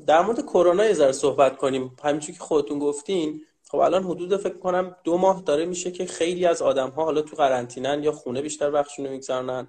در 0.08 0.22
مورد 0.22 0.42
کرونا 0.42 0.86
یه 0.86 0.94
ذره 0.94 1.12
صحبت 1.12 1.58
کنیم. 1.58 1.96
همینجور 2.04 2.36
که 2.36 2.42
خودتون 2.42 2.80
گفتین 2.80 3.42
خب 3.68 3.78
الان 3.78 4.04
حدود 4.04 4.38
فکر 4.38 4.58
کنم 4.58 4.96
دو 5.04 5.18
ماه 5.18 5.42
داره 5.42 5.66
میشه 5.66 5.92
که 5.92 6.06
خیلی 6.06 6.46
از 6.46 6.62
آدم 6.62 6.90
ها 6.90 7.04
حالا 7.06 7.22
تو 7.22 7.36
قرنطینن 7.36 8.04
یا 8.04 8.12
خونه 8.12 8.42
بیشتر 8.42 8.72
وقتشون 8.72 9.06
رو 9.06 9.12
میگذارنن 9.12 9.68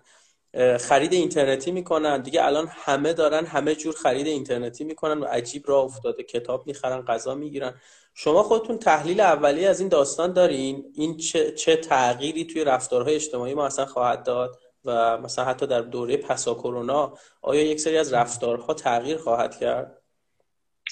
خرید 0.80 1.12
اینترنتی 1.12 1.72
می‌کنن. 1.72 2.22
دیگه 2.22 2.44
الان 2.44 2.68
همه 2.70 3.12
دارن 3.12 3.46
همه 3.46 3.74
جور 3.74 3.94
خرید 3.94 4.26
اینترنتی 4.26 4.84
می‌کنن 4.84 5.18
و 5.18 5.24
عجیب 5.24 5.62
راه 5.66 5.84
افتاده. 5.84 6.22
کتاب 6.22 6.66
می‌خرن 6.66 7.02
غذا 7.02 7.34
می‌گیرن. 7.34 7.74
شما 8.14 8.42
خودتون 8.42 8.78
تحلیل 8.78 9.20
اولیه 9.20 9.68
از 9.68 9.80
این 9.80 9.88
داستان 9.88 10.32
دارین. 10.32 10.84
این 10.94 11.16
چه, 11.16 11.52
چه 11.52 11.76
تغییری 11.76 12.44
توی 12.44 12.64
رفتارهای 12.64 13.14
اجتماعی 13.14 13.54
ما 13.54 13.66
اصلا 13.66 13.86
خواهد 13.86 14.22
داد 14.22 14.58
و 14.84 15.18
مثلا 15.18 15.44
حتی 15.44 15.66
در 15.66 15.80
دوره 15.80 16.16
پسا 16.16 16.54
کرونا 16.54 17.18
آیا 17.42 17.62
یک 17.62 17.80
سری 17.80 17.98
از 17.98 18.12
رفتارها 18.12 18.74
تغییر 18.74 19.16
خواهد 19.16 19.58
کرد؟ 19.58 19.96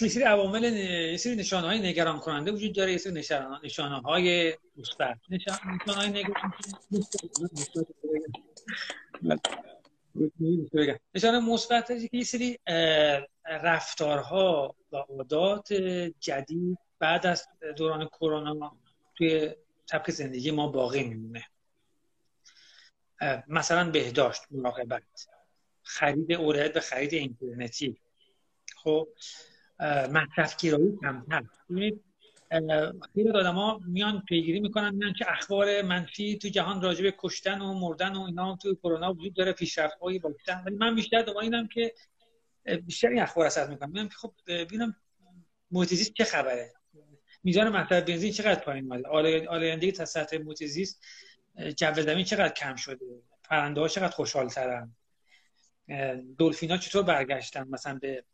یه 0.01 0.09
سری 0.09 0.23
عوامل 0.23 0.65
یه 1.11 1.17
سری 1.17 1.37
نشانه 1.37 1.67
های 1.67 1.79
نگران 1.79 2.19
کننده 2.19 2.53
وجود 2.53 2.75
داره. 2.75 2.93
یه 2.93 2.99
سری 2.99 3.13
نشانه, 3.13 3.61
نشانه 3.65 4.01
های 4.01 4.55
مثبت. 4.77 5.17
نشانه 5.31 5.79
های 5.97 6.09
نگران 6.09 6.53
نشانه 11.15 11.41
مثبت 11.41 11.87
که 11.87 12.17
یه 12.17 12.25
سری 12.25 12.59
رفتارها 13.47 14.77
و 14.93 14.97
عادات 14.97 15.73
جدید 16.21 16.79
بعد 16.99 17.27
از 17.27 17.49
دوران 17.77 18.09
کرونا 18.09 18.77
توی 19.15 19.55
سبک 19.87 20.11
زندگی 20.11 20.51
ما 20.51 20.69
باقی 20.69 21.05
میمونه. 21.05 21.45
مثلا 23.49 23.91
بهداشت 23.91 24.43
مراقبت 24.51 25.29
خرید 25.83 26.33
اورد 26.33 26.77
و 26.77 26.81
خرید 26.81 27.15
اینترنتی. 27.15 28.01
خب 28.77 29.09
مصرف 30.13 30.57
گرایی 30.57 30.99
کمتر. 31.03 31.45
ببینید 31.71 32.05
خیلی 33.15 33.31
آدم 33.35 33.55
ها 33.55 33.81
میان 33.87 34.23
پیگیری 34.29 34.61
می‌کنن 34.61 34.95
میان 34.95 35.13
که 35.13 35.33
اخبار 35.33 35.83
منفی 35.83 36.39
تو 36.39 36.49
جهان 36.49 36.83
راجع 36.83 37.11
کشتن 37.19 37.61
و 37.61 37.75
مردن 37.75 38.17
و 38.17 38.23
اینا 38.23 38.57
تو 38.57 38.75
کرونا 38.75 39.13
وجود 39.13 39.35
داره 39.35 39.53
پیشرفت 39.53 39.99
هایی 39.99 40.19
باشه 40.19 40.63
ولی 40.67 40.77
من 40.77 40.95
بیشتر 40.95 41.23
دنبال 41.23 41.45
اینم 41.45 41.69
که 41.69 41.95
بیشتر 42.87 43.09
این 43.09 43.21
اخبار 43.21 43.47
اثر 43.47 43.67
می‌کنم 43.67 43.91
میگم 43.91 44.09
خب 44.09 44.35
ببینم 44.47 44.97
محیط 45.71 46.13
چه 46.13 46.25
خبره. 46.25 46.73
میزان 47.45 47.69
مصرف 47.69 48.05
بنزین 48.05 48.33
چقدر 48.33 48.61
پایین 48.61 48.93
اومده؟ 48.93 49.09
آلایندگی 49.49 49.93
تا 49.93 50.05
سطح 50.05 50.39
محیط 50.39 50.65
زیست 50.65 51.05
جو 51.77 52.03
زمین 52.03 52.25
چقدر 52.25 52.55
کم 52.55 52.77
شده؟ 52.77 53.07
پرنده 53.45 53.81
ها 53.81 53.89
چقدر 53.89 54.15
خوشحال 54.15 54.49
ترن 54.49 54.97
دلفین 56.39 56.71
ها 56.71 56.77
چطور 56.77 57.03
برگشتن 57.03 57.69
مثلا 57.69 57.99
به 57.99 58.25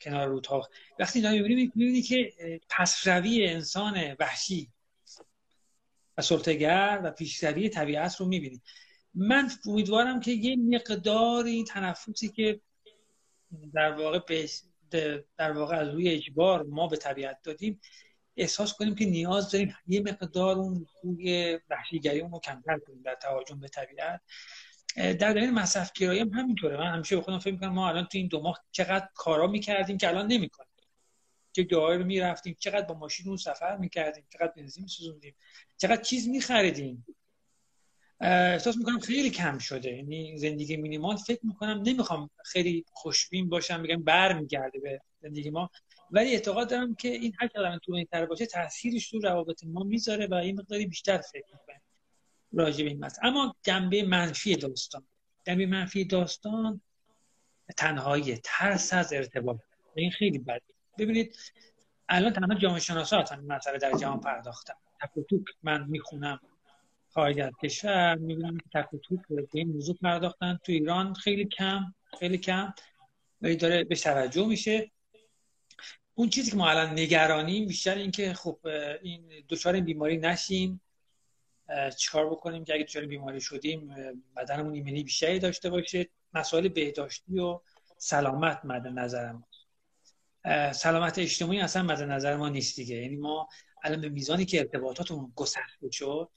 کنار 0.00 0.26
رودها. 0.26 0.68
وقتی 0.98 1.18
اینا 1.18 1.30
می‌بینی 1.30 1.72
می‌بینی 1.74 2.02
که 2.02 2.32
پسروی 2.70 3.46
انسان 3.46 4.16
وحشی 4.20 4.70
و 6.18 6.22
سلطگر 6.22 7.00
و 7.04 7.10
پیشروی 7.10 7.68
طبیعت 7.68 8.16
رو 8.16 8.26
می‌بینی. 8.26 8.62
من 9.14 9.50
امیدوارم 9.66 10.20
که 10.20 10.30
یه 10.30 10.56
مقداری 10.56 11.64
تنفسی 11.64 12.28
که 12.28 12.60
در 13.74 13.92
واقع 13.92 14.46
در 15.36 15.52
واقع 15.52 15.76
از 15.76 15.88
روی 15.88 16.08
اجبار 16.08 16.62
ما 16.62 16.86
به 16.86 16.96
طبیعت 16.96 17.42
دادیم 17.42 17.80
احساس 18.36 18.74
کنیم 18.74 18.94
که 18.94 19.04
نیاز 19.04 19.50
داریم 19.50 19.76
یه 19.86 20.00
مقدار 20.00 20.56
اون 20.56 20.86
روی 21.02 21.58
وحشیگری 21.70 22.20
رو 22.20 22.40
کمتر 22.40 22.78
کنیم 22.78 23.02
در 23.02 23.14
تهاجم 23.14 23.60
به 23.60 23.68
طبیعت. 23.68 24.20
در 24.96 25.12
دلیل 25.12 25.50
مصرف 25.50 25.92
گرایی 25.92 26.20
هم 26.20 26.28
همینطوره. 26.28 26.76
من 26.76 26.94
همیشه 26.94 27.16
به 27.16 27.22
خودم 27.22 27.38
فکر 27.38 27.52
می‌کنم 27.52 27.72
ما 27.72 27.88
الان 27.88 28.04
تو 28.04 28.18
این 28.18 28.28
دو 28.28 28.42
ماه 28.42 28.64
چقدر 28.70 29.08
کارا 29.14 29.46
می‌کردیم 29.46 29.98
که 29.98 30.08
الان 30.08 30.26
نمی‌کنیم. 30.26 30.68
چه 31.52 31.64
جایی 31.64 31.98
رو 31.98 32.04
می‌رفتیم 32.04 32.56
چقدر 32.58 32.86
با 32.86 32.94
ماشین 32.94 33.28
اون 33.28 33.36
سفر 33.36 33.76
می‌کردیم 33.76 34.26
چقدر 34.32 34.52
بنزین 34.56 34.82
میسوزوندیم 34.82 35.34
چقدر 35.76 36.02
چیز 36.02 36.28
میخریدیم. 36.28 37.06
احساس 38.20 38.76
می‌کنم 38.76 39.00
خیلی 39.00 39.30
کم 39.30 39.58
شده. 39.58 39.92
یعنی 39.96 40.38
زندگی 40.38 40.76
مینیمال 40.76 41.16
فکر 41.16 41.40
می‌کنم 41.42 41.82
نمی‌خوام 41.86 42.30
خیلی 42.44 42.84
خوشبین 42.92 43.48
باشم 43.48 43.82
بگم 43.82 44.02
برمیگرده 44.02 44.78
به 44.78 45.00
زندگی 45.20 45.50
ما. 45.50 45.70
ولی 46.10 46.32
اعتقاد 46.32 46.70
دارم 46.70 46.94
که 46.94 47.08
این 47.08 47.32
هر 47.40 47.48
کلمه 47.48 47.78
طولانی 47.78 48.04
تر 48.04 48.26
باشه 48.26 48.46
تاثیرش 48.46 49.10
تو 49.10 49.18
روابط 49.18 49.64
ما 49.64 49.82
می‌ذاره 49.82 50.26
و 50.26 50.34
این 50.34 50.60
مقداری 50.60 50.86
بیشتر 50.86 51.18
فکر 51.18 51.54
راجع 52.52 52.84
به 52.84 52.90
این 52.90 53.04
مسئله. 53.04 53.26
اما 53.26 53.56
جنبه 53.62 54.02
منفی 54.02 54.56
داستان. 54.56 55.06
جنبه 55.46 55.66
منفی 55.66 56.04
داستان 56.04 56.80
تنهایی 57.76 58.36
ترس 58.44 58.94
از 58.94 59.12
ارتباط. 59.12 59.60
این 59.94 60.10
خیلی 60.10 60.38
بده 60.38 60.62
ببینید 60.98 61.36
الان 62.08 62.32
تنها 62.32 62.58
جامعه 62.58 62.80
شناسا 62.80 63.24
این 63.30 63.52
مسئله 63.52 63.78
در 63.78 63.92
جهان 63.92 64.20
پرداختن. 64.20 64.74
تک 65.00 65.10
من 65.62 65.86
می‌خونم. 65.88 66.40
خارج 67.14 67.40
از 67.40 67.52
کشور. 67.62 68.14
می‌بینم 68.14 68.58
که 68.58 68.64
تک 68.74 68.88
به 69.28 69.46
این 69.52 69.68
موضوع 69.68 69.96
پرداختن. 70.02 70.58
تو 70.64 70.72
ایران 70.72 71.14
خیلی 71.14 71.44
کم 71.44 71.94
خیلی 72.18 72.38
کم. 72.38 72.74
ولی 73.40 73.56
داره 73.56 73.84
به 73.84 73.96
توجه 73.96 74.46
میشه. 74.46 74.90
اون 76.14 76.28
چیزی 76.28 76.50
که 76.50 76.56
ما 76.56 76.70
الان 76.70 76.90
نگرانیم 76.90 77.66
بیشتر 77.66 77.94
این 77.94 78.10
که 78.10 78.34
خب 78.34 78.58
این 79.02 79.32
دچار 79.48 79.80
بیماری 79.80 80.16
نشیم. 80.16 80.80
چیکار 81.96 82.30
بکنیم 82.30 82.64
که 82.64 82.74
اگه 82.74 82.84
دچار 82.84 83.06
بیماری 83.06 83.40
شدیم 83.40 83.94
بدنمون 84.36 84.74
ایمنی 84.74 85.02
بیشتری 85.02 85.38
داشته 85.38 85.70
باشه 85.70 86.08
مسائل 86.34 86.68
بهداشتی 86.68 87.38
و 87.38 87.60
سلامت 87.98 88.60
مد 88.64 88.86
نظر 88.86 89.32
ما. 89.32 89.48
سلامت 90.72 91.18
اجتماعی 91.18 91.60
اصلا 91.60 91.82
مد 91.82 92.02
نظر 92.02 92.36
ما 92.36 92.48
نیست 92.48 92.76
دیگه. 92.76 92.96
یعنی 92.96 93.16
ما 93.16 93.48
الان 93.82 94.00
به 94.00 94.08
میزانی 94.08 94.44
که 94.44 94.58
ارتباطاتمون 94.60 95.32
گسسته 95.36 95.90
شد 95.92 96.30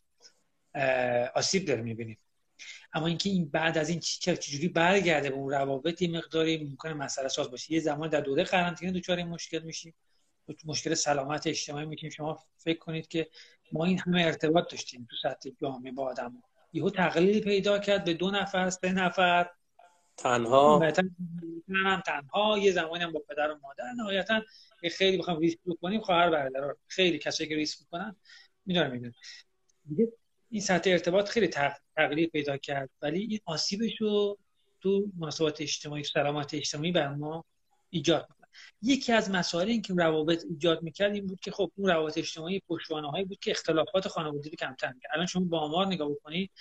آسیب 1.35 1.65
داره 1.65 1.81
می‌بینیم. 1.81 2.17
اما 2.93 3.07
اینکه 3.07 3.29
این 3.29 3.49
بعد 3.49 3.77
از 3.77 3.89
این 3.89 3.99
چجوری 3.99 4.67
برگرده 4.67 5.29
به 5.29 5.35
اون 5.35 5.49
روابط 5.49 6.01
یه 6.01 6.11
مقداری 6.11 6.63
ممکنه 6.63 6.93
مسئله 6.93 7.27
ساز 7.27 7.51
باشه. 7.51 7.73
یه 7.73 7.79
زمان 7.79 8.09
در 8.09 8.21
دوره 8.21 8.43
قرنطینه 8.43 8.91
دچار 8.91 9.23
مشکل 9.23 9.59
میشیم. 9.59 9.93
مشکل 10.65 10.93
سلامت 10.93 11.47
اجتماعی 11.47 11.85
می‌تونیم 11.85 12.11
شما 12.11 12.39
فکر 12.57 12.79
کنید 12.79 13.07
که 13.07 13.29
ما 13.71 13.85
این 13.85 13.99
همه 13.99 14.21
ارتباط 14.21 14.71
داشتیم 14.71 15.07
تو 15.09 15.15
سطح 15.15 15.49
جامعه 15.61 15.91
با 15.91 16.03
آدم 16.09 16.43
یهو 16.73 16.89
تقلیل 16.89 17.43
پیدا 17.43 17.79
کرد 17.79 18.03
به 18.03 18.13
دو 18.13 18.31
نفر 18.31 18.69
سه 18.69 18.91
نفر. 18.91 19.49
تنها. 20.17 20.91
تنها. 22.05 22.57
یه 22.57 22.71
زمانی 22.71 23.03
هم 23.03 23.11
با 23.11 23.19
پدر 23.19 23.51
و 23.51 23.59
مادر. 23.61 23.83
نهایتا 23.97 24.41
خیلی 24.91 25.17
بخوام 25.17 25.39
ریسک 25.39 25.59
بکنیم 25.65 26.01
خواهر 26.01 26.29
برادر 26.29 26.75
خیلی 26.87 27.19
کسایی 27.19 27.49
که 27.49 27.55
ریسک 27.55 27.79
می‌کنن 27.79 28.15
می‌دونم 28.65 28.91
می‌دونم. 28.91 29.13
این 30.49 30.61
سطح 30.61 30.89
ارتباط 30.89 31.29
خیلی 31.29 31.47
تغییر 31.95 32.29
پیدا 32.29 32.57
کرد. 32.57 32.89
ولی 33.01 33.19
این 33.19 33.39
آسیبش 33.45 34.01
رو 34.01 34.37
تو 34.81 35.05
مناسبات 35.17 35.61
اجتماعی 35.61 36.03
سلامت 36.03 36.53
اجتماعی 36.53 36.91
بر 36.91 37.07
ما 37.07 37.45
ایجاد 37.89 38.27
یکی 38.81 39.13
از 39.13 39.31
مسائل 39.31 39.67
این 39.67 39.81
که 39.81 39.93
روابط 39.93 40.45
ایجاد 40.49 40.83
می‌کرد 40.83 41.13
این 41.13 41.27
بود 41.27 41.39
که 41.39 41.51
خب 41.51 41.71
اون 41.75 41.89
روابط 41.89 42.17
اجتماعی 42.17 42.61
پشتوانه 42.67 43.09
هایی 43.11 43.25
بود 43.25 43.39
که 43.39 43.51
اختلافات 43.51 44.07
خانوادگی 44.07 44.55
کمتر 44.55 44.93
می‌کرد. 44.93 45.11
الان 45.13 45.25
شما 45.25 45.45
با 45.45 45.59
آمار 45.59 45.87
نگاه 45.87 46.09
بکنید 46.09 46.51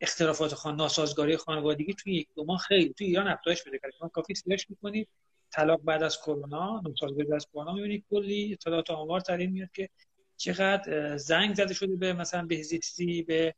اختلافات 0.00 0.54
خان 0.54 0.76
ناسازگاری 0.76 1.36
خانوادگی 1.36 1.94
توی 1.94 2.14
یک 2.14 2.28
دو 2.36 2.44
ماه 2.44 2.58
خیلی 2.58 2.94
توی 2.98 3.06
ایران 3.06 3.28
افزایش 3.28 3.64
پیدا 3.64 3.78
کرد. 3.78 3.90
شما 3.98 4.08
کافی 4.08 4.34
سرچ 4.34 4.64
می‌کنید 4.68 5.08
طلاق 5.50 5.80
بعد 5.82 6.02
از 6.02 6.18
کرونا 6.18 6.80
ناسازگاری 6.80 7.24
بعد 7.24 7.34
از 7.36 7.46
کرونا 7.52 7.72
می‌بینید 7.72 8.04
کلی 8.10 8.52
اطلاعات 8.52 8.90
آمار 8.90 9.20
ترین 9.20 9.50
میاد 9.50 9.70
که 9.72 9.88
چقدر 10.36 11.16
زنگ 11.16 11.54
زده 11.54 11.74
شده 11.74 11.96
به 11.96 12.12
مثلا 12.12 12.46
بهزیستی 12.46 13.22
به 13.22 13.54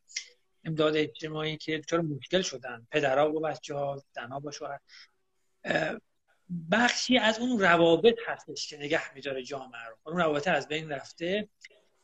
امداد 0.65 0.97
اجتماعی 0.97 1.57
که 1.57 1.81
چرا 1.91 2.03
مشکل 2.03 2.43
شدن. 2.43 2.87
پدرها 2.91 3.33
و 3.33 3.41
بچه 3.41 3.75
ها 3.75 4.03
با 4.43 4.51
شوهر. 4.51 4.81
بخشی 6.71 7.19
از 7.19 7.39
اون 7.39 7.59
روابط 7.59 8.19
هستش 8.27 8.69
که 8.69 8.77
نگه 8.77 9.15
میداره 9.15 9.43
جامعه 9.43 9.89
رو. 9.89 9.97
اون 10.07 10.17
روابط 10.17 10.49
از 10.49 10.69
بین 10.69 10.93
رفته. 10.93 11.49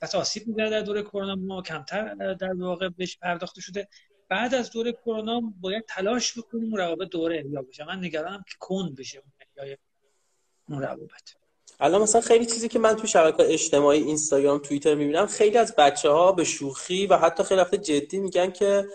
پس 0.01 0.15
آسیب 0.15 0.47
میداره 0.47 0.71
در 0.71 0.81
دوره 0.81 1.03
کرونا. 1.03 1.35
ما 1.35 1.63
کمتر 1.63 2.35
در 2.35 2.53
واقع 2.55 2.89
بهش 2.89 3.19
پرداخته 3.19 3.61
شده. 3.61 3.89
بعد 4.29 4.55
از 4.55 4.71
دوره 4.71 4.93
کرونا 4.93 5.41
باید 5.61 5.85
تلاش 5.89 6.39
بکنیم 6.39 6.75
روابط 6.75 7.09
دوره 7.09 7.39
احیا 7.39 7.63
بشه. 7.63 7.85
من 7.85 7.99
نگرانم 7.99 8.45
که 8.49 8.55
کند 8.59 8.97
بشه 8.97 9.23
اون 10.69 10.83
روابط. 10.83 11.31
الان 11.81 12.03
مثلا 12.03 12.21
خیلی 12.21 12.47
چیزی 12.47 12.69
که 12.69 12.79
من 12.79 12.97
تو 12.97 13.07
شبکه 13.07 13.53
اجتماعی 13.53 14.03
اینستاگرام 14.03 14.59
توییتر 14.59 14.95
می‌بینم 14.95 15.27
خیلی 15.27 15.59
از 15.59 15.77
بچه 15.77 16.09
ها 16.11 16.33
به 16.33 16.45
شوخی 16.45 17.07
و 17.07 17.17
حتی 17.17 17.43
خیلی 17.43 17.61
وقت 17.61 17.75
جدی 17.75 18.21
میگن 18.21 18.51
که 18.51 18.87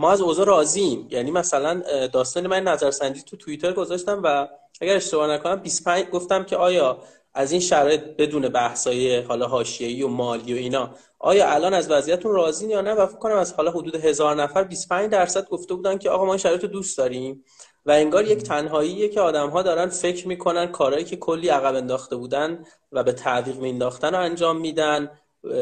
ما 0.00 0.12
از 0.12 0.20
اوضاع 0.20 0.46
راضییم 0.46 1.06
یعنی 1.10 1.30
مثلا 1.30 1.82
داستان 2.12 2.46
من 2.46 2.62
نظرسنجی 2.62 3.22
تو 3.22 3.36
توییتر 3.36 3.72
گذاشتم 3.72 4.20
و 4.24 4.48
اگر 4.80 4.96
اشتباه 4.96 5.30
نکنم 5.30 5.56
25 5.56 6.10
گفتم 6.10 6.44
که 6.44 6.56
آیا 6.56 6.98
از 7.34 7.52
این 7.52 7.60
شرایط 7.60 8.00
بدون 8.00 8.48
بحثای 8.48 9.20
حالا 9.20 9.46
حاشیه‌ای 9.46 10.02
و 10.02 10.08
مالی 10.08 10.54
و 10.54 10.56
اینا 10.56 10.90
آیا 11.18 11.50
الان 11.50 11.74
از 11.74 11.90
وضعیتتون 11.90 12.32
راضی 12.32 12.68
یا 12.68 12.80
نه؟ 12.80 12.92
و 12.92 13.06
فکر 13.06 13.18
کنم 13.18 13.36
از 13.36 13.52
حالا 13.52 13.70
حدود 13.70 13.94
هزار 13.94 14.36
نفر 14.36 14.64
25 14.64 15.10
درصد 15.10 15.48
گفته 15.48 15.74
بودن 15.74 15.98
که 15.98 16.10
آقا 16.10 16.24
ما 16.24 16.32
این 16.32 16.38
شرایط 16.38 16.62
رو 16.62 16.68
دوست 16.68 16.98
داریم 16.98 17.44
و 17.86 17.90
انگار 17.90 18.24
یک 18.24 18.42
تنهاییه 18.42 19.08
که 19.08 19.20
آدم 19.20 19.50
ها 19.50 19.62
دارن 19.62 19.88
فکر 19.88 20.28
می‌کنن 20.28 20.66
کارهایی 20.66 21.04
که 21.04 21.16
کلی 21.16 21.48
عقب 21.48 21.74
انداخته 21.74 22.16
بودن 22.16 22.64
و 22.92 23.02
به 23.02 23.12
تعویق 23.12 23.56
مینداختن 23.56 24.14
رو 24.14 24.20
انجام 24.20 24.60
میدن 24.60 25.10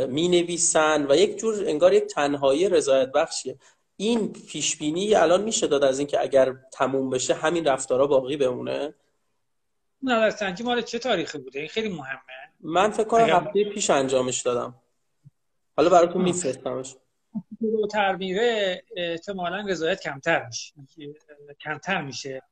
می‌نویسن 0.09 1.07
و 1.11 1.16
یک 1.16 1.38
جور 1.38 1.64
انگار 1.66 1.92
یک 1.92 2.05
تنهایی 2.05 2.68
رضایت 2.68 3.12
بخشیه. 3.12 3.59
این 4.00 4.32
پیش 4.32 4.76
بینی 4.76 5.14
الان 5.14 5.42
میشه 5.42 5.66
داد 5.66 5.84
از 5.84 5.98
اینکه 5.98 6.20
اگر 6.20 6.54
تموم 6.72 7.11
بشه 7.11 7.34
همین 7.34 7.64
رفتارا 7.64 8.06
باقی 8.06 8.37
بمونه؟ 8.37 8.94
نظرسنجی 10.02 10.62
مال 10.62 10.82
چه 10.82 10.98
تاریخی 10.98 11.38
بوده؟ 11.38 11.58
این 11.58 11.68
خیلی 11.68 11.88
مهمه. 11.88 12.18
من 12.61 12.90
فکر 12.90 13.04
کنم 13.04 13.24
هفته 13.24 13.64
پیش 13.64 13.90
انجامش 13.90 14.42
دادم. 14.42 14.74
حالا 15.76 15.88
براتون 15.88 16.22
میفرستمش. 16.22 16.96
جلوتر 17.61 18.16
میره 18.16 18.82
احتمالا 18.96 19.66
رضایت 19.68 20.00
کمتر 20.00 20.46
میشه. 20.46 20.74
کمتر 21.61 22.02
میشه. 22.02 22.42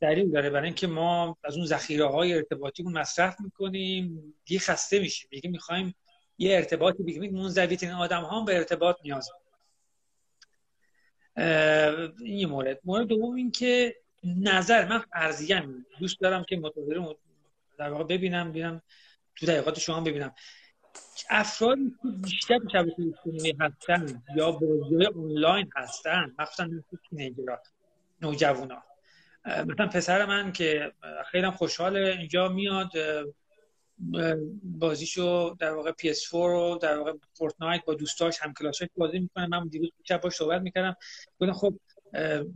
دلیل 0.00 0.30
داره 0.30 0.50
برای 0.50 0.64
اینکه 0.66 0.86
ما 0.86 1.36
از 1.44 1.56
اون 1.56 1.66
ذخیره 1.66 2.06
های 2.06 2.34
ارتباطی 2.34 2.82
مصرف 2.82 3.36
می‌کنیم. 3.40 4.34
دیگه 4.44 4.60
خسته 4.60 4.98
میشیم. 4.98 5.28
دیگه 5.30 5.50
می‌خوایم 5.50 5.94
یه 6.38 6.56
ارتباطی 6.56 7.02
بگیم. 7.02 7.34
منزوی 7.34 7.76
ترین 7.76 7.92
آدم 7.92 8.22
ها 8.22 8.44
به 8.44 8.56
ارتباط 8.56 8.96
نیاز 9.04 9.30
این 11.36 12.48
مورد. 12.48 12.80
مورد 12.84 13.06
دوم 13.06 13.34
این 13.34 13.50
که 13.50 13.96
نظر 14.24 14.88
من 14.88 15.04
ارزیم 15.12 15.86
دوست 16.00 16.20
دارم 16.20 16.44
که 16.44 16.56
متوجه 16.56 17.16
در 17.78 17.90
واقع 17.90 18.04
ببینم 18.04 18.50
ببینم 18.50 18.82
تو 19.36 19.46
دقیقات 19.46 19.78
شما 19.78 20.00
ببینم. 20.00 20.34
افرادی 21.30 21.92
که 22.02 22.08
بیشتر 22.22 22.58
به 22.58 22.68
شبکه 22.72 23.04
اجتماعی 23.08 23.56
هستن 23.60 24.22
یا 24.36 24.52
بازی 24.52 25.06
آنلاین 25.06 25.70
هستن 25.76 26.34
مخصوصا 26.38 26.68
تینیجرها 27.10 27.58
نوجوانا 28.22 28.82
مثلا 29.46 29.86
پسر 29.86 30.26
من 30.26 30.52
که 30.52 30.92
خیلی 31.30 31.50
خوشحال 31.50 31.96
اینجا 31.96 32.48
میاد 32.48 32.90
بازیشو 34.62 35.56
در 35.58 35.74
واقع 35.74 35.92
PS4 35.92 36.32
رو 36.32 36.78
در 36.82 36.98
واقع 36.98 37.12
فورتنایت 37.34 37.84
با 37.84 37.94
دوستاش 37.94 38.38
هم 38.42 38.54
کلاسش 38.54 38.86
بازی 38.96 39.18
می‌کنه 39.18 39.46
من 39.46 39.68
دیروز 39.68 39.90
شب 40.04 40.20
باش 40.20 40.32
صحبت 40.32 40.62
می‌کردم. 40.62 40.96
گفتم 41.40 41.52
خب 41.52 41.74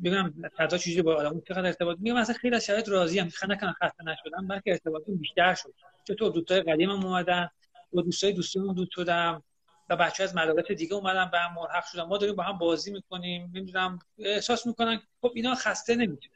ببینم 0.04 0.50
فضا 0.56 0.78
چجوری 0.78 1.02
با 1.02 1.14
آدمو 1.14 1.40
چقدر 1.40 1.66
ارتباط 1.66 1.98
میگم 2.00 2.16
مثلا 2.16 2.34
خیلی 2.34 2.56
از 2.56 2.64
شرایط 2.64 2.88
راضی 2.88 3.20
ام. 3.20 3.28
خیلی 3.28 3.52
نکنه 3.52 3.72
خسته 3.72 4.04
نشدم 4.04 4.48
بلکه 4.48 4.70
ارتباطم 4.70 5.16
بیشتر 5.16 5.54
شد. 5.54 5.74
چطور 6.04 6.32
دوستای 6.32 6.60
قدیمم 6.60 7.06
اومدن 7.06 7.48
با 7.92 8.02
دوستای 8.02 8.32
دوستیمون 8.32 8.74
دوست 8.74 8.90
شدم 8.90 9.42
و 9.90 9.96
بچه 9.96 10.24
از 10.24 10.36
مدارس 10.36 10.66
دیگه 10.66 10.94
اومدن 10.94 11.30
به 11.30 11.38
هم 11.38 11.54
ملحق 11.54 11.84
شدن. 11.84 12.02
ما 12.02 12.18
داریم 12.18 12.36
با 12.36 12.42
هم 12.42 12.58
بازی 12.58 12.92
می‌کنیم 12.92 13.50
نمی‌دونم 13.54 13.98
احساس 14.18 14.66
می‌کنن 14.66 15.02
خب 15.20 15.32
اینا 15.34 15.54
خسته 15.54 15.94
نمیشه 15.94 16.30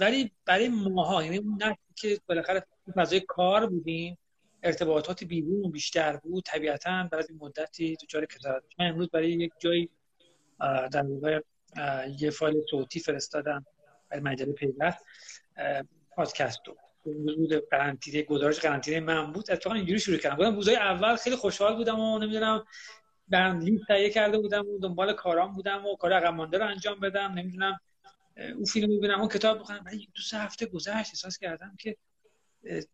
ولی 0.00 0.32
برای 0.44 0.68
ماها 0.68 1.24
یعنی 1.24 1.36
اون 1.36 1.58
که 1.96 2.20
بالاخره 2.26 2.66
فضای 2.92 3.20
کار 3.20 3.66
بودیم 3.66 4.18
ارتباطات 4.62 5.24
بیرون 5.24 5.70
بیشتر 5.70 6.16
بود 6.16 6.44
طبیعتا 6.44 7.08
بعد 7.12 7.32
مدتی 7.40 7.96
دچار 8.02 8.26
کسارت 8.26 8.62
من 8.78 8.86
امروز 8.86 9.10
برای 9.10 9.30
یک 9.30 9.52
جایی 9.58 9.90
در 10.92 11.06
واقع 11.06 11.40
یه 12.20 12.30
فایل 12.30 12.54
صوتی 12.70 13.00
فرستادم 13.00 13.66
برای 14.10 14.22
مجله 14.22 14.52
پیوست 14.52 15.06
پادکست 16.16 16.60
رو. 16.66 16.76
بود 17.04 17.68
قرنطینه 17.70 18.22
گزارش 18.22 18.60
قرنطینه 18.60 19.00
من 19.00 19.32
بود. 19.32 19.50
اتفاقا 19.50 19.76
اینجوری 19.76 19.98
شروع 19.98 20.18
کردم. 20.18 20.36
بودم 20.36 20.54
روزای 20.54 20.76
اول 20.76 21.16
خیلی 21.16 21.36
خوشحال 21.36 21.76
بودم 21.76 22.00
و 22.00 22.18
نمی‌دونم 22.18 22.64
برم 23.28 23.60
لیست 23.60 23.84
تهیه 23.88 24.10
کرده 24.10 24.38
بودم 24.38 24.68
و 24.68 24.78
دنبال 24.78 25.12
کارام 25.12 25.52
بودم 25.52 25.86
و 25.86 25.96
کار 25.96 26.12
عقب 26.12 26.34
مانده 26.34 26.58
رو 26.58 26.66
انجام 26.66 27.00
بدم. 27.00 27.32
نمی‌دونم 27.32 27.80
اون 28.36 28.64
فیلم 28.64 28.98
ببینم 28.98 29.20
اون 29.20 29.28
کتاب 29.28 29.58
بخونم 29.58 29.84
بعد 29.84 29.94
دو 29.94 30.22
سه 30.22 30.38
هفته 30.38 30.66
گذشت 30.66 30.88
احساس 30.88 31.38
کردم 31.38 31.76
که 31.78 31.96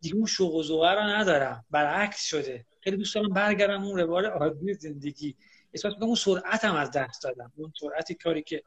دیگه 0.01 0.15
اون 0.15 0.25
شوق 0.25 0.55
و 0.55 0.63
ذوقه 0.63 0.91
رو 0.91 1.01
ندارم. 1.01 1.65
برعکس 1.71 2.25
شده. 2.25 2.65
خیلی 2.81 2.97
دوست 2.97 3.15
دارم 3.15 3.29
برگردم 3.29 3.83
اون 3.83 3.99
روال 3.99 4.25
عادی 4.25 4.73
زندگی. 4.73 5.35
احساس 5.73 5.93
می‌کنم 5.93 6.07
اون 6.07 6.15
سرعتم 6.15 6.75
از 6.75 6.91
دست 6.91 7.23
دادم. 7.23 7.51
اون 7.57 7.73
سرعتی 7.81 8.15
کاری 8.15 8.41
که 8.41 8.63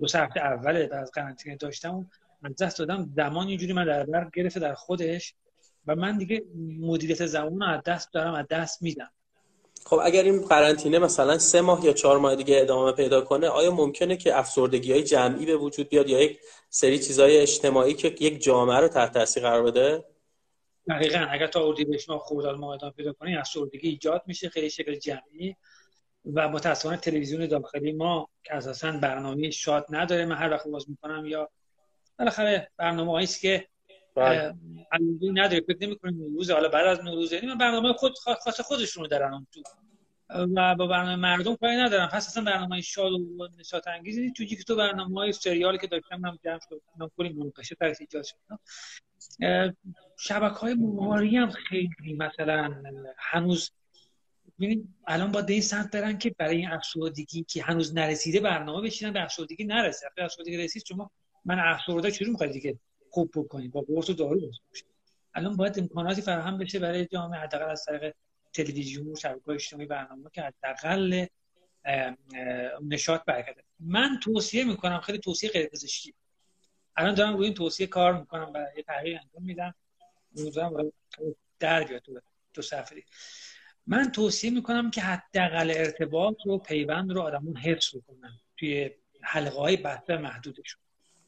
دو 0.00 0.06
سه 0.06 0.18
هفته 0.18 0.40
اول 0.40 0.88
از 0.92 1.10
قرنطینه 1.10 1.56
داشتم 1.56 2.10
از 2.42 2.56
دست 2.56 2.78
دادم 2.78 3.12
زمان 3.16 3.46
اینجوری 3.46 3.72
من 3.72 3.84
در 3.84 4.04
بر 4.04 4.30
گرفته 4.34 4.60
در 4.60 4.74
خودش 4.74 5.34
و 5.86 5.96
من 5.96 6.18
دیگه 6.18 6.42
مدیریت 6.80 7.26
زمان 7.26 7.60
رو 7.60 7.66
از 7.66 7.82
دست 7.86 8.12
دارم 8.12 8.34
از 8.34 8.46
دست 8.50 8.82
میدم. 8.82 9.10
خب 9.84 10.00
اگر 10.04 10.22
این 10.22 10.42
قرنطینه 10.42 10.98
مثلا 10.98 11.38
سه 11.38 11.60
ماه 11.60 11.84
یا 11.84 11.92
چهار 11.92 12.18
ماه 12.18 12.36
دیگه 12.36 12.60
ادامه 12.60 12.92
پیدا 12.92 13.20
کنه 13.20 13.48
آیا 13.48 13.70
ممکنه 13.70 14.16
که 14.16 14.38
افسردگی 14.38 14.92
های 14.92 15.02
جمعی 15.02 15.46
به 15.46 15.56
وجود 15.56 15.88
بیاد 15.88 16.08
یا 16.08 16.20
یک 16.20 16.38
سری 16.70 16.98
چیزهای 16.98 17.38
اجتماعی 17.38 17.94
که 17.94 18.08
یک 18.20 18.42
جامعه 18.42 18.76
رو 18.76 18.88
تحت 18.88 19.12
تاثیر 19.12 19.42
قرار 19.42 19.62
بده؟ 19.62 20.04
دقیقا 20.88 21.18
اگر 21.18 21.46
تا 21.46 21.66
اردیبهشت 21.66 22.10
ما 22.10 22.18
خرداد 22.18 22.56
ماه 22.56 22.74
ادامه 22.74 22.92
پیدا 22.92 23.12
کنه 23.12 23.38
افسردگی 23.38 23.88
ایجاد 23.88 24.22
میشه 24.26 24.48
خیلی 24.48 24.70
شکل 24.70 24.94
جمعی 24.94 25.56
و 26.34 26.48
متاسفانه 26.48 26.96
تلویزیون 26.96 27.46
داخلی 27.46 27.92
ما 27.92 28.28
که 28.44 28.54
اساسا 28.54 28.92
برنامه 28.92 29.50
شاد 29.50 29.86
نداره. 29.90 30.24
من 30.24 30.36
هر 30.36 30.50
وقت 30.50 30.68
باز 30.68 30.90
می‌کنم 30.90 31.26
یا 31.26 31.50
بالاخره 32.18 32.70
برنامه 32.76 33.22
است 33.22 33.40
که 33.40 33.68
بله. 34.14 34.54
علاقه 34.92 35.32
نداره 35.32 35.60
فکر 35.60 35.76
نمی‌کنه 35.80 36.10
نوروز 36.10 36.50
حالا 36.50 36.68
بعد 36.68 36.86
از 36.86 37.04
نوروز 37.04 37.32
یعنی 37.32 37.46
من 37.46 37.58
برنامه 37.58 37.92
خود 37.92 38.18
خاص 38.18 38.60
خودشون 38.60 39.02
رو 39.02 39.08
دارن 39.08 39.32
اون 39.32 39.46
تو. 39.52 39.62
و 40.56 40.74
با 40.74 40.86
برنامه 40.86 41.16
مردم 41.16 41.56
کاری 41.56 41.76
ندارم. 41.76 42.08
پس 42.08 42.26
اصلا 42.26 42.44
برنامه 42.44 42.80
شاد 42.80 43.12
و 43.12 43.48
نشاط 43.58 43.88
انگیزی 43.88 44.32
تو 44.32 44.44
که 44.44 44.56
تو 44.56 44.76
برنامه 44.76 45.14
های 45.14 45.32
سریالی 45.32 45.78
که 45.78 45.86
داشتم 45.86 46.16
من 46.16 46.38
جمع 46.44 46.60
شد 46.68 46.82
من 46.98 47.08
کلی 47.16 47.28
مناقشه 47.28 47.76
ایجاد 48.00 48.24
شد. 48.24 48.36
شبکه 50.18 50.54
های 50.54 50.74
مماری 50.74 51.36
هم 51.36 51.50
خیلی 51.50 52.14
مثلا 52.18 52.82
هنوز 53.18 53.70
الان 55.06 55.32
با 55.32 55.40
این 55.40 55.60
سمت 55.60 55.90
برن 55.90 56.18
که 56.18 56.34
برای 56.38 56.56
این 56.56 56.68
افسردگی 56.68 57.44
که 57.44 57.62
هنوز 57.62 57.94
نرسیده 57.94 58.40
برنامه 58.40 58.82
بشینن 58.82 59.12
به 59.12 59.22
افسردگی 59.22 59.64
نرسه. 59.64 60.06
به 60.16 60.24
افسردگی 60.24 60.56
رسید 60.56 60.84
شما 60.88 61.10
من 61.44 61.58
افسرده 61.58 62.10
چجوری 62.10 62.30
می‌خواید 62.30 62.52
دیگه 62.52 62.78
خوب 63.10 63.30
بکنید 63.34 63.72
با 63.72 63.80
قرص 63.80 64.10
و 64.10 64.12
دارو 64.12 64.50
الان 65.34 65.56
باید 65.56 65.78
امکاناتی 65.78 66.22
فراهم 66.22 66.58
بشه 66.58 66.78
برای 66.78 67.06
جامعه 67.06 67.40
حداقل 67.40 67.70
از 67.70 67.84
طریق 67.84 68.14
تلویزیون 68.52 69.14
شبکه‌های 69.14 69.54
اجتماعی 69.54 69.86
برنامه 69.86 70.30
که 70.32 70.42
حداقل 70.42 71.26
نشاط 72.82 73.24
برگرده 73.24 73.64
من 73.80 74.18
توصیه 74.22 74.64
می‌کنم 74.64 75.00
خیلی 75.00 75.18
توصیه 75.18 75.50
غیر 75.50 75.66
پزشکی 75.66 76.14
الان 76.96 77.14
دارم 77.14 77.36
روی 77.36 77.44
این 77.44 77.54
توصیه 77.54 77.86
کار 77.86 78.18
می‌کنم 78.18 78.52
و 78.54 78.66
یه 78.76 78.82
تغییر 78.82 79.18
انجام 79.22 79.42
میدم. 79.42 79.74
امیدوارم 80.36 80.92
در 81.58 81.84
بیاد 81.84 82.02
تو 82.02 82.20
دو 82.54 82.62
صفحه. 82.62 83.02
من 83.86 84.12
توصیه 84.12 84.50
می‌کنم 84.50 84.90
که 84.90 85.00
حداقل 85.00 85.72
ارتباط 85.76 86.46
و 86.46 86.58
پیوند 86.58 87.12
رو 87.12 87.20
آدمون 87.20 87.56
حفظ 87.56 87.96
بکنن 87.96 88.40
توی 88.56 88.90
حلقه 89.22 89.58
های 89.58 89.76
بسته 89.76 90.16
محدودشون. 90.16 90.82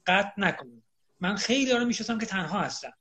قطع 0.06 0.32
نکنن 0.36 0.82
من 1.20 1.36
خیلی 1.36 1.72
رو 1.72 1.84
می‌شناسم 1.84 2.18
که 2.18 2.26
تنها 2.26 2.60
هستن. 2.60 2.92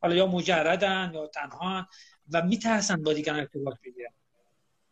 حالا 0.00 0.14
یا 0.14 0.26
مجردن 0.26 1.10
یا 1.14 1.26
تنها 1.26 1.88
و 2.32 2.42
میترسن 2.42 3.02
با 3.02 3.12
دیگران 3.12 3.40
ارتباط 3.40 3.74
بگیرن. 3.84 4.12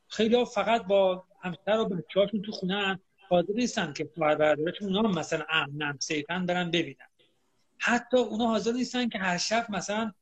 خیلی 0.09 0.45
فقط 0.45 0.83
با 0.83 1.27
همسر 1.41 1.79
و 1.79 1.85
بچه 1.85 2.21
هاشون 2.21 2.43
تو 2.43 2.53
خونه 2.53 3.01
قادر 3.29 3.55
نیستن 3.55 3.93
که 3.93 4.11
خواهر 4.15 4.35
برادرشون 4.35 4.97
اونا 4.97 5.09
مثلا 5.09 5.45
امنن 5.51 5.99
سیفن 6.01 6.47
برن 6.47 6.71
ببینن. 6.71 7.07
حتی 7.79 8.17
اونا 8.17 8.47
حاضر 8.47 8.73
نیستن 8.73 9.09
که 9.09 9.19
هر 9.19 9.39
شب 9.39 9.67
مثلا 9.69 10.13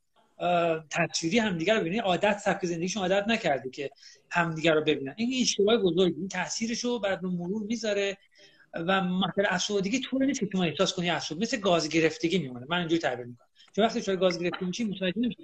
تصویری 0.91 1.39
همدیگه 1.39 1.75
رو 1.75 1.81
ببینن. 1.81 2.01
عادت 2.01 2.39
سبک 2.39 2.67
زندگیشون 2.67 3.03
عادت 3.03 3.29
نکرده 3.29 3.71
که 3.71 3.91
همدیگه 4.31 4.73
رو 4.73 4.81
ببینن. 4.81 5.15
این 5.17 5.43
اشتباه 5.43 5.77
بزرگی. 5.77 6.21
این 6.21 6.29
تاثیرش 6.29 6.85
رو 6.85 6.99
بعد 6.99 7.25
مرور 7.25 7.63
می‌ذاره 7.63 8.17
و 8.75 9.01
مثلا 9.01 9.45
افسردگی 9.49 10.01
طور 10.01 10.25
نیست 10.25 10.41
که 10.41 10.49
شما 10.53 10.65
احساس 10.65 10.93
کنی 10.93 11.11
افسرد 11.11 11.39
مثل 11.39 11.61
گاز 11.61 11.89
گرفتگی 11.89 12.39
میمونه. 12.39 12.67
من 12.69 12.79
اینجوری 12.79 13.01
تعبیر 13.01 13.27
می‌کنم. 13.27 13.47
چون 13.77 13.85
وقتی 13.85 14.03
شما 14.03 14.17
گاز 14.17 14.39
گرفتگی 14.39 14.67
میشی 14.67 14.85
متوجه 14.85 15.19
نمیشی 15.21 15.43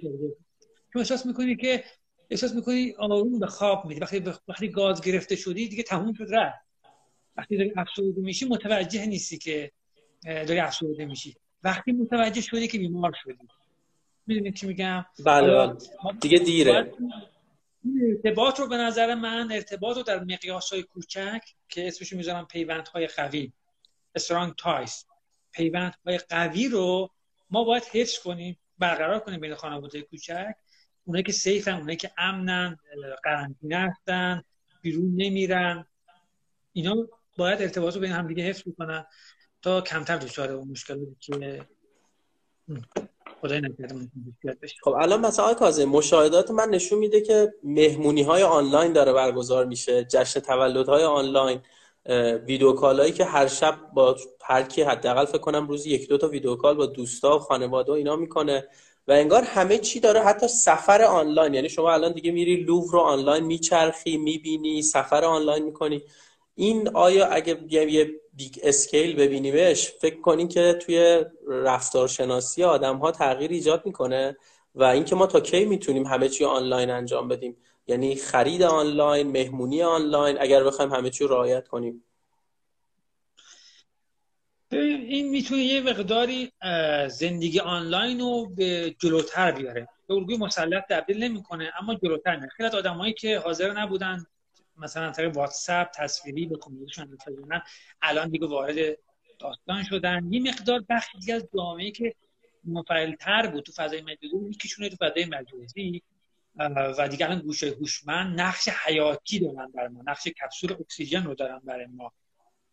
چون 0.93 0.99
احساس 0.99 1.25
می‌کنی 1.25 1.55
که 1.55 1.83
احساس 2.29 2.55
می‌کنی 2.55 2.93
آروم 2.99 3.39
به 3.39 3.47
خواب 3.47 3.85
میدی 3.85 3.99
وقتی 3.99 4.23
وقتی 4.47 4.67
گاز 4.67 5.01
گرفته 5.01 5.35
شدی 5.35 5.67
دیگه 5.67 5.83
تموم 5.83 6.13
شد 6.13 6.27
رفت. 6.29 6.59
وقتی 7.37 7.57
داری 7.57 7.73
افسرده 7.77 8.21
میشی 8.21 8.45
متوجه 8.45 9.05
نیستی 9.05 9.37
که 9.37 9.71
داری 10.23 10.59
افسرده 10.59 11.05
میشی. 11.05 11.35
وقتی 11.63 11.91
متوجه 11.91 12.41
شدی 12.41 12.67
که 12.67 12.77
بیمار 12.77 13.13
شدی. 13.23 13.47
می‌دونی 14.27 14.51
چی 14.51 14.67
میگم؟ 14.67 15.05
بله, 15.25 15.47
بله. 15.47 15.75
دیگه 16.21 16.39
دیره. 16.39 16.93
ارتباط 18.07 18.59
رو 18.59 18.67
به 18.67 18.77
نظر 18.77 19.15
من 19.15 19.51
ارتباط 19.51 19.97
رو 19.97 20.03
در 20.03 20.19
مقیاس 20.19 20.73
های 20.73 20.83
کوچک 20.83 21.41
که 21.69 21.87
اسمش 21.87 22.13
می‌ذارم 22.13 22.45
پیوند 22.45 22.87
های 22.87 23.07
قوی. 23.07 23.51
strong 24.19 24.53
ties 24.63 25.05
پیوند 25.51 25.95
های 26.05 26.17
قوی 26.17 26.67
رو 26.67 27.09
ما 27.49 27.63
باید 27.63 27.83
حفظ 27.83 28.19
کنیم 28.19 28.57
برقرار 28.79 29.19
کنیم 29.19 29.39
بین 29.39 29.55
خانواده 29.55 30.01
کوچک. 30.01 30.55
اونایی 31.05 31.23
که 31.23 31.31
سیفن 31.31 31.73
اونایی 31.73 31.97
که 31.97 32.11
امنن 32.17 32.77
قرنطینه 33.23 33.77
هستن 33.77 34.43
بیرون 34.81 35.13
نمیرن. 35.15 35.85
اینا 36.73 37.07
باید 37.37 37.61
ارتباط 37.61 37.95
رو 37.95 38.01
بین 38.01 38.11
هم 38.11 38.27
دیگه 38.27 38.43
حفظ 38.43 38.63
کنن 38.77 39.05
تا 39.61 39.81
کمتر 39.81 40.17
دچار 40.17 40.51
اون 40.51 40.67
مشکلاتی 40.67 41.15
که 41.19 41.65
خب 44.83 44.91
الان 44.91 45.25
مثلا 45.25 45.53
کازه 45.53 45.85
مشاهدات 45.85 46.51
من 46.51 46.69
نشون 46.69 46.99
میده 46.99 47.21
که 47.21 47.53
مهمونی 47.63 48.21
های 48.21 48.43
آنلاین 48.43 48.93
داره 48.93 49.13
برگزار 49.13 49.65
میشه. 49.65 50.03
جشن 50.03 50.39
تولد 50.39 50.87
های 50.89 51.03
آنلاین 51.03 51.61
ویدیو 52.45 52.73
کال 52.73 52.99
هایی 52.99 53.11
که 53.11 53.25
هر 53.25 53.47
شب 53.47 53.75
با 53.93 54.15
هر 54.43 54.63
کی 54.63 54.81
حداقل 54.81 55.25
فکر 55.25 55.37
کنم 55.37 55.67
روزی 55.67 55.89
یک 55.89 56.09
دو 56.09 56.17
تا 56.17 56.27
ویدیو 56.27 56.55
کال 56.55 56.75
با 56.75 56.85
دوستا 56.85 57.35
و 57.35 57.39
خانواده 57.39 57.91
و 57.91 57.95
اینا 57.95 58.15
می‌کنه 58.15 58.67
و 59.07 59.11
انگار 59.11 59.43
همه 59.43 59.77
چی 59.77 59.99
داره 59.99 60.19
حتی 60.21 60.47
سفر 60.47 61.01
آنلاین. 61.01 61.53
یعنی 61.53 61.69
شما 61.69 61.93
الان 61.93 62.11
دیگه 62.11 62.31
میری 62.31 62.55
لوور 62.55 62.91
رو 62.91 62.99
آنلاین 62.99 63.43
میچرخی 63.43 64.17
می‌بینی 64.17 64.81
سفر 64.81 65.25
آنلاین 65.25 65.63
می‌کنی. 65.63 66.03
این 66.55 66.89
آیا 66.95 67.25
اگه 67.27 67.59
یه 67.69 68.11
big 68.33 68.59
scale 68.63 69.15
ببینیمش 69.15 69.91
فکر 69.91 70.21
کنین 70.21 70.47
که 70.47 70.73
توی 70.81 71.25
رفتارشناسی 71.47 72.63
آدم 72.63 72.97
ها 72.97 73.11
تغییر 73.11 73.51
ایجاد 73.51 73.85
می‌کنه 73.85 74.37
و 74.75 74.83
اینکه 74.83 75.15
ما 75.15 75.27
تا 75.27 75.39
کی 75.39 75.65
می‌تونیم 75.65 76.05
همه 76.05 76.29
چی 76.29 76.45
آنلاین 76.45 76.89
انجام 76.89 77.27
بدیم؟ 77.27 77.57
یعنی 77.87 78.15
خرید 78.15 78.63
آنلاین 78.63 79.27
مهمونی 79.27 79.81
آنلاین 79.81 80.37
اگر 80.41 80.63
بخوایم 80.63 80.93
همه 80.93 81.09
چی 81.09 81.23
رعایت 81.23 81.67
کنیم. 81.67 82.03
این 84.71 85.29
می‌تونه 85.29 85.63
یه 85.63 85.81
مقداری 85.81 86.51
زندگی 87.07 87.59
آنلاین 87.59 88.19
رو 88.19 88.49
به 88.55 88.95
جلوتر 88.99 89.51
بیاره. 89.51 89.87
به 90.07 90.13
الگوی 90.13 90.37
مسلط 90.37 90.83
تبدیل 90.89 91.23
نمی‌کنه 91.23 91.71
اما 91.81 91.95
جلوتر 91.95 92.35
میره. 92.35 92.49
خیلی 92.57 92.69
آدمایی 92.69 93.13
که 93.13 93.39
حاضر 93.39 93.71
نبودن 93.71 94.25
مثلا 94.77 95.11
طریق 95.11 95.37
واتساپ 95.37 95.87
تصویری 95.95 96.45
به 96.45 96.57
کمیونیتیشون 96.57 97.17
الان 98.01 98.29
دیگه 98.29 98.47
وارد 98.47 98.97
داستان 99.39 99.83
شدن. 99.83 100.33
یه 100.33 100.41
مقدار 100.41 100.83
بخشی 100.89 101.31
از 101.31 101.47
جامعه 101.57 101.91
که 101.91 102.15
مفعلتر 102.63 103.47
بود 103.47 103.63
تو 103.63 103.71
فضای 103.71 104.01
مجازی 104.01 104.37
میکشونه 104.37 104.89
تو 104.89 104.95
فضای 104.95 105.25
مجازی. 105.25 106.03
و 106.97 107.07
دیگه 107.07 107.25
الان 107.25 107.39
گوشه 107.39 107.67
هوشمند 107.67 108.41
نقش 108.41 108.69
حیاتی 108.69 109.39
دارن 109.39 109.71
بر 109.71 109.87
ما 109.87 110.03
نقش 110.07 110.27
کپسول 110.27 110.73
اکسیژن 110.73 111.23
رو 111.23 111.35
دارن 111.35 111.59
برای 111.59 111.85
ما 111.85 112.13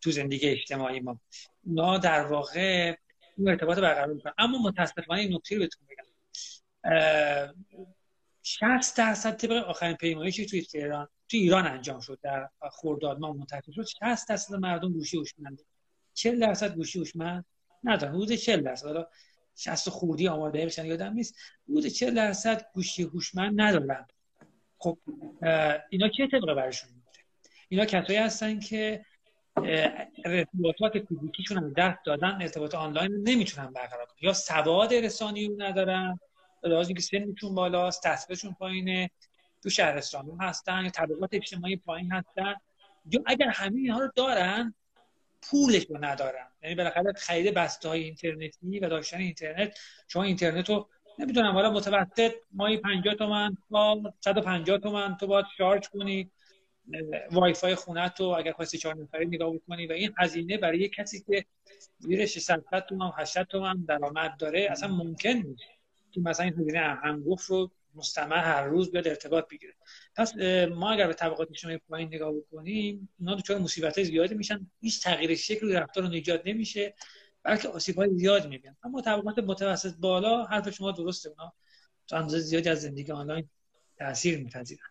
تو 0.01 0.11
زندگی 0.11 0.47
اجتماعی 0.49 0.99
ما. 0.99 1.19
اونا 1.63 1.97
در 1.97 2.21
واقع 2.21 2.95
اون 3.37 3.47
ارتباط 3.47 3.77
برقرار 3.77 4.13
می‌کنن. 4.13 4.33
اما 4.37 4.57
متاسفانه 4.57 5.21
این 5.21 5.35
نکته 5.35 5.55
رو 5.55 5.61
بهتون 5.61 5.87
بگم. 5.89 6.05
60 8.43 8.97
درصد 8.97 9.37
طبق 9.37 9.51
آخرین 9.51 9.95
پیمایشی 9.95 10.45
توی 10.45 10.65
ایران 10.73 11.07
تو 11.31 11.37
ایران 11.37 11.67
انجام 11.67 11.99
شد 11.99 12.19
در 12.23 12.49
خرداد 12.71 13.19
ما 13.19 13.33
منتشر 13.33 13.71
شد. 13.71 13.85
60 13.85 14.29
درصد 14.29 14.55
مردم 14.55 14.93
گوشی 14.93 15.17
هوشمند. 15.17 15.61
40 16.13 16.39
درصد 16.39 16.75
گوشی 16.75 16.99
هوشمند 16.99 17.45
ندارن. 17.83 18.13
حدود 18.13 18.31
40 18.31 18.61
درصد. 18.61 18.85
حالا 18.85 19.07
60 19.55 19.89
خوردی 19.89 20.27
آمار 20.27 20.51
دقیقش 20.51 20.77
یادم 20.77 21.13
نیست. 21.13 21.35
حدود 21.69 21.87
40 21.87 22.15
درصد 22.15 22.65
گوشی 22.73 23.03
هوشمند 23.03 23.61
ندارن. 23.61 24.07
خب 24.77 24.97
اینا 25.89 26.09
چه 26.17 26.27
طبقه 26.31 26.53
برشون 26.53 26.89
میده 26.89 27.19
اینا 27.69 27.85
کسایی 27.85 28.19
هستن 28.19 28.59
که 28.59 29.05
ارتباطات 30.25 30.99
فیزیکیشون 31.09 31.57
هم 31.57 31.73
دست 31.77 31.99
دادن 32.05 32.41
ارتباط 32.41 32.75
آنلاین 32.75 33.11
نمی‌تونن 33.23 33.73
برقرار 33.73 34.05
کنن. 34.05 34.17
یا 34.21 34.33
سواد 34.33 34.93
رسانی 34.93 35.47
رو 35.47 35.55
ندارن. 35.57 36.19
لازم 36.63 36.93
که 36.93 37.01
سنشون 37.01 37.55
بالاست 37.55 38.03
تحصیلشون 38.03 38.53
پایینه. 38.53 39.09
تو 39.63 39.69
شهرستان 39.69 40.37
هستن 40.41 40.83
یا 40.83 40.89
طبقات 40.89 41.29
اجتماعی 41.33 41.75
پایین 41.75 42.11
هستن. 42.11 42.55
یا 43.05 43.23
اگر 43.25 43.47
همه 43.47 43.79
اینها 43.79 43.99
رو 43.99 44.11
دارن 44.15 44.73
پولش 45.41 45.85
رو 45.89 46.05
ندارن. 46.05 46.47
یعنی 46.63 46.75
بالاخره 46.75 47.13
خرید 47.13 47.53
بسته 47.53 47.89
های 47.89 48.03
اینترنتی 48.03 48.79
و 48.79 48.89
داشتن 48.89 49.17
اینترنت 49.17 49.79
شما 50.07 50.23
اینترنت 50.23 50.69
رو 50.69 50.89
نمی‌دونم 51.19 51.53
حالا 51.53 51.71
متوسط 51.71 52.33
مایی 52.51 52.77
50 52.77 53.15
تومن 53.15 53.57
تا 53.69 54.13
150 54.19 54.77
تومن 54.77 55.17
تو 55.17 55.27
باید 55.27 55.45
شارژ 55.57 55.87
کنی 55.87 56.31
وای 57.31 57.53
فای 57.53 57.75
خونه 57.75 58.09
تو 58.09 58.23
اگر 58.23 58.51
خواستی 58.51 58.77
چهار 58.77 58.95
نفره 58.95 59.25
نگاه 59.25 59.53
بکنی 59.53 59.87
و 59.87 59.91
این 59.91 60.13
هزینه 60.17 60.57
برای 60.57 60.79
یک 60.79 60.93
کسی 60.93 61.23
که 61.23 61.45
زیر 61.99 62.25
600 62.25 62.63
تومن 62.89 63.11
800 63.17 63.43
تومن 63.43 63.85
درآمد 63.87 64.37
داره 64.37 64.67
اصلا 64.71 64.89
ممکن 64.89 65.29
نیست. 65.29 65.63
که 66.11 66.21
مثلا 66.21 66.45
این 66.45 66.59
هزینه 66.59 66.79
انگفت 67.03 67.49
رو 67.49 67.71
مستمر 67.95 68.43
هر 68.43 68.63
روز 68.63 68.91
بیاد 68.91 69.07
ارتباط 69.07 69.47
بگیره. 69.47 69.73
پس 70.15 70.35
ما 70.75 70.91
اگر 70.91 71.07
به 71.07 71.13
طبقات 71.13 71.49
اجتماعی 71.49 71.77
پایین 71.77 72.07
نگاه 72.07 72.33
بکنیم 72.33 73.09
اونا 73.19 73.35
دچار 73.35 73.57
مصیبت 73.57 74.03
زیادی 74.03 74.35
میشن. 74.35 74.71
هیچ 74.81 75.03
تغییر 75.03 75.35
شکل 75.35 75.75
رفتار 75.75 76.03
ایجاد 76.03 76.41
نمیشه 76.45 76.95
بلکه 77.43 77.67
آسیب 77.67 77.95
های 77.95 78.09
زیاد 78.17 78.47
می‌بینن. 78.47 78.77
اما 78.83 79.01
طبقات 79.01 79.39
متوسط 79.39 79.95
بالا 79.95 80.43
حرف 80.43 80.69
شما 80.69 80.91
درسته 80.91 81.29
اونا 81.29 81.53
تو 82.07 82.15
اندازه 82.15 82.39
زیادی 82.39 82.69
از 82.69 82.81
زندگی 82.81 83.11
آنلاین 83.11 83.49
تاثیر 83.99 84.37
میپذیرن. 84.37 84.85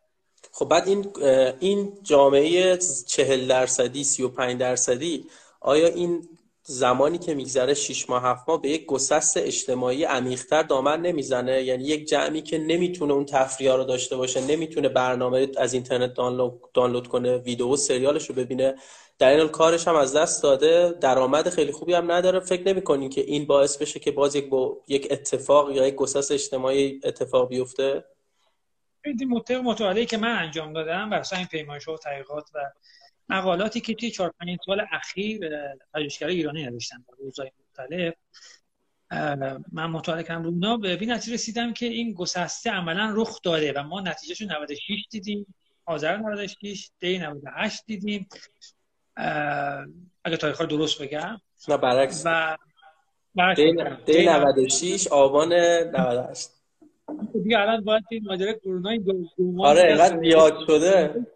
خب 0.52 0.68
بعد 0.68 0.88
این 0.88 1.12
این 1.60 1.98
جامعه 2.02 2.76
چهل 3.06 3.48
درصدی 3.48 4.04
سی 4.04 4.22
و 4.22 4.28
پنج 4.28 4.60
درصدی 4.60 5.26
آیا 5.60 5.86
این 5.86 6.28
زمانی 6.70 7.18
که 7.18 7.34
میگذره 7.34 7.74
6 7.74 8.10
ماه 8.10 8.22
هفت 8.22 8.48
ماه 8.48 8.62
به 8.62 8.68
یک 8.68 8.86
گسست 8.86 9.36
اجتماعی 9.36 10.04
عمیقتر 10.04 10.62
دامن 10.62 11.00
نمی‌زنه. 11.02 11.62
یعنی 11.62 11.84
یک 11.84 12.08
جمعی 12.08 12.42
که 12.42 12.58
نمی‌تونه 12.58 13.12
اون 13.12 13.24
تفریح 13.24 13.72
رو 13.72 13.84
داشته 13.84 14.16
باشه 14.16 14.40
نمی‌تونه 14.40 14.88
برنامه 14.88 15.48
از 15.58 15.74
اینترنت 15.74 16.14
دانلود, 16.74 17.08
کنه 17.08 17.36
ویدیو 17.36 17.76
سریالش 17.76 18.28
رو 18.28 18.34
ببینه. 18.34 18.74
در 19.18 19.28
این 19.28 19.48
کارش 19.48 19.88
هم 19.88 19.96
از 19.96 20.16
دست 20.16 20.42
داده. 20.42 20.94
درآمد 21.00 21.48
خیلی 21.48 21.72
خوبی 21.72 21.94
هم 21.94 22.12
نداره. 22.12 22.40
فکر 22.40 22.62
نمی‌کنین 22.62 23.10
که 23.10 23.20
این 23.20 23.46
باعث 23.46 23.76
بشه 23.76 24.00
که 24.00 24.10
باز 24.10 24.36
یک, 24.36 24.48
با... 24.48 24.76
یک 24.88 25.08
اتفاق 25.10 25.70
یا 25.70 25.86
یک 25.86 25.94
گسست 25.94 26.32
اجتماعی 26.32 27.00
اتفاق 27.04 27.48
بیفته؟ 27.48 28.04
این 29.04 29.60
مطالعه 29.64 30.04
که 30.04 30.16
من 30.16 30.36
انجام 30.38 30.72
دادم 30.72 31.10
بر 31.10 31.22
این 31.32 31.46
پیمایش 31.46 31.88
و 31.88 31.96
تحقیقات 31.96 32.50
و 32.54 32.58
مقالاتی 33.30 33.80
که 33.80 33.94
توی 33.94 34.10
4 34.10 34.34
5 34.40 34.58
سال 34.66 34.86
اخیر 34.92 35.50
پژوهشگرای 35.94 36.36
ایرانی 36.36 36.66
نوشتن 36.66 36.96
در 37.08 37.14
روزهای 37.18 37.50
مختلف 37.60 38.14
من 39.72 39.86
مطالعه 39.86 40.22
کردم 40.22 40.42
رو 40.42 40.48
اونا. 40.48 40.76
به 40.76 40.96
نتیجه 41.06 41.34
رسیدم 41.34 41.72
که 41.72 41.86
این 41.86 42.12
گسسته 42.12 42.70
عملا 42.70 43.12
رخ 43.14 43.42
داده 43.42 43.72
و 43.72 43.82
ما 43.82 44.00
نتیجهشو 44.00 44.44
96 44.44 45.06
دیدیم 45.10 45.54
آذر 45.86 46.16
96 46.16 46.90
دی 46.98 47.18
98 47.18 47.86
دیدیم. 47.86 48.28
اگه 50.24 50.36
تاریخ 50.40 50.60
درست 50.60 51.02
بگم. 51.02 51.40
نه 51.68 51.76
برعکس. 51.76 52.26
و 52.26 52.56
دی 54.06 54.26
96 54.26 55.06
آبان 55.08 55.52
98 55.52 56.50
دیگه 57.42 57.58
الان 57.58 57.84
باید 57.84 58.04
این 58.10 58.24
ماجرا 58.24 58.52
کرونا 58.52 58.90
این 58.90 59.02
دو 59.02 59.64
آره 59.64 59.82
اینقدر 59.82 60.24
یاد 60.24 60.58
شده. 60.66 61.26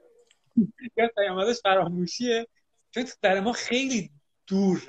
یا 0.96 1.08
پیامدش 1.16 1.56
فراموشیه. 1.62 2.46
چون 2.90 3.04
در 3.22 3.40
ما 3.40 3.52
خیلی 3.52 4.10
دور 4.46 4.82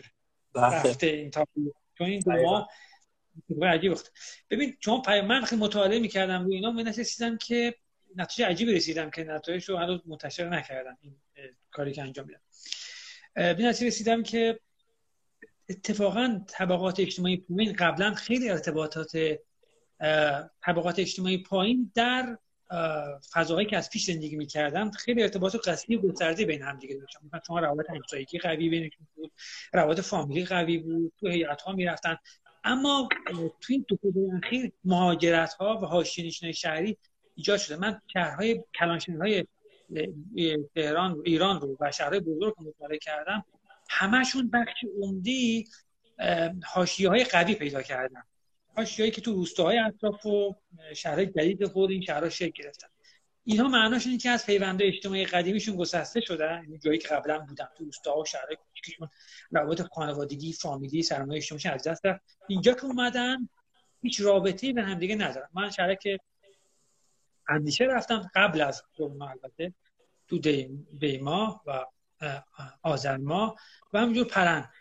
بله. 0.54 0.76
رفته 0.76 1.08
این 1.08 1.32
تاپیک 1.32 1.74
چون 1.98 2.08
این 2.08 2.20
دو 2.20 2.32
ماه 2.32 2.70
عجیب 3.62 3.92
وقت 3.92 4.12
ببین 4.50 4.78
چون 4.80 5.22
من 5.22 5.46
خیلی 5.46 5.62
مطالعه 5.62 6.00
می‌کردم 6.00 6.44
روی 6.44 6.56
اینا 6.56 6.72
من 6.72 6.88
رسیدم 6.88 7.38
که 7.38 7.76
نتیجه 8.16 8.46
عجیبی 8.50 8.74
رسیدم 8.74 9.10
که 9.10 9.24
نتایج 9.24 9.70
رو 9.70 9.78
هنوز 9.78 10.02
منتشر 10.06 10.50
نکردم 10.50 10.98
این 11.02 11.16
کاری 11.72 11.94
که 11.94 12.02
انجام 12.02 12.26
میدم. 12.26 12.42
به 13.36 13.64
نتیجه 13.64 13.88
رسیدم 13.88 14.24
که 14.24 14.60
اتفاقا 15.70 16.46
طبقات 16.48 17.00
اجتماعی 17.00 17.38
پایین 17.38 17.74
قبلا 17.74 18.14
خیلی 18.14 18.50
ارتباطات 18.50 19.18
طبقات 20.62 21.00
اجتماعی 21.00 21.38
پایین 21.38 21.92
در 21.96 22.38
فضاهایی 23.34 23.68
که 23.68 23.78
از 23.78 23.90
پیش 23.90 24.06
زندگی 24.06 24.36
می‌کردن 24.36 24.92
خیلی 24.92 25.24
ارتباط 25.24 25.56
قصدی 25.56 25.96
و 25.96 26.02
گسترده 26.02 26.46
بین 26.46 26.62
هم 26.62 26.80
دیگه 26.80 26.96
داشتن 26.96 27.20
مثلا 27.26 27.42
شما 27.48 27.60
روابط 27.60 27.90
همسایگی 27.90 28.38
قوی 28.38 28.70
بینشون 28.70 29.08
بود 29.16 29.32
روابط 29.74 30.00
فامیلی 30.00 30.46
قوی 30.46 30.78
بود 30.78 31.14
تو 31.20 31.28
هیئت 31.28 31.62
ها 31.62 31.74
می‌رفتن. 31.74 32.18
اما 32.64 33.10
تو 33.62 33.74
این 33.74 33.86
دو 33.88 33.98
اخیر 34.44 34.72
مهاجرت 34.84 35.54
ها 35.54 35.80
و 35.82 35.86
حاشیه 35.86 36.52
شهری 36.52 36.98
ایجاد 37.36 37.58
شده. 37.58 37.76
من 37.76 38.02
شهرهای 38.14 38.64
کلانشین 38.80 39.46
تهران 40.76 41.22
ایران 41.26 41.62
رو 41.62 41.78
و 41.80 41.92
شهرهای 41.92 42.20
بزرگ 42.20 42.54
مطالعه 42.60 43.00
کردم. 43.00 43.46
همشون 43.90 44.50
بخش 44.50 44.86
عمدی 45.02 45.68
حاشیه 46.66 47.10
های 47.10 47.24
قوی 47.24 47.56
پیدا 47.56 47.82
کردن. 47.82 48.24
حاشیه‌ای 48.76 49.12
که 49.12 49.22
تو 49.22 49.34
روستاهای 49.34 49.78
اطراف 49.78 50.26
و 50.26 50.56
شهرهای 50.96 51.26
جدید 51.26 51.66
خود 51.66 51.92
این 51.92 52.02
شهرها 52.02 52.30
شکل 52.30 52.64
گرفتن. 52.64 52.88
اینها 53.44 53.68
معناش 53.68 54.06
اینه 54.06 54.18
که 54.18 54.30
از 54.30 54.46
پیونده 54.46 54.86
اجتماعی 54.86 55.26
قدیمیشون 55.26 55.76
گسسته 55.76 56.22
شدن. 56.22 56.64
یعنی 56.64 56.80
جایی 56.80 56.98
که 56.98 57.08
قبلا 57.08 57.40
بودن. 57.40 57.68
تو 57.78 57.84
روستاها 57.84 58.20
و 58.20 58.26
شهرهای 58.26 58.56
کوچیکشون 58.56 59.10
روابط 59.52 59.82
خانوادگی 59.82 60.54
فامیلی 60.54 61.04
سرمایه 61.04 61.38
اجتماعی 61.38 61.76
از 61.76 61.88
دست 61.88 62.06
رفت. 62.06 62.22
اینجا 62.48 62.74
که 62.74 62.86
اومدن 62.86 63.50
هیچ 64.02 64.22
رابطه‌ای 64.22 64.74
به 64.74 64.84
هم 64.84 65.00
دیگه 65.00 65.16
ندارن. 65.16 65.50
من 65.54 65.72
شهر 65.72 65.96
که 65.96 66.20
اندیشه 67.50 67.84
رفتم 67.84 68.32
قبل 68.36 68.62
از 68.62 68.84
کرونا 68.94 69.28
البته 69.28 69.74
تو 70.28 70.38
دیما 71.00 71.62
و 71.66 71.86
آذر 72.82 73.18
ماه 73.18 73.56
و 73.94 74.00
همینجور 74.00 74.28
پرند. 74.28 74.72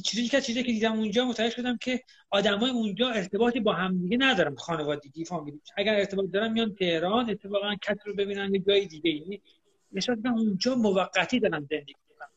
چیزی 0.00 0.28
که 0.28 0.40
چیزی 0.40 0.62
که 0.62 0.72
دیدم 0.72 0.92
اونجا 0.92 1.24
متوجه 1.24 1.50
شدم 1.50 1.76
که 1.76 2.02
آدمای 2.30 2.70
اونجا 2.70 3.10
ارتباطی 3.10 3.60
با 3.60 3.72
همدیگه 3.72 4.16
ندارن 4.16 4.54
خانوادگی 4.54 5.24
فامیلی. 5.24 5.60
اگر 5.76 5.94
ارتباط 5.94 6.30
دارن 6.30 6.52
میان 6.52 6.74
تهران 6.74 7.30
اتفاقا 7.30 7.74
کسی 7.82 8.00
رو 8.06 8.14
ببینن 8.14 8.54
یه 8.54 8.60
جای 8.60 8.86
دیگه 8.86 9.10
یعنی 9.10 9.42
نشون 9.92 10.26
اونجا 10.26 10.74
موقتی 10.74 11.40
دارن 11.40 11.60
زندگی 11.70 11.94
می‌کنن. 12.08 12.28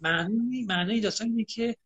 معنی 0.00 0.62
معنی 0.62 1.00
داستان 1.00 1.28
اینه 1.28 1.44
که 1.44 1.76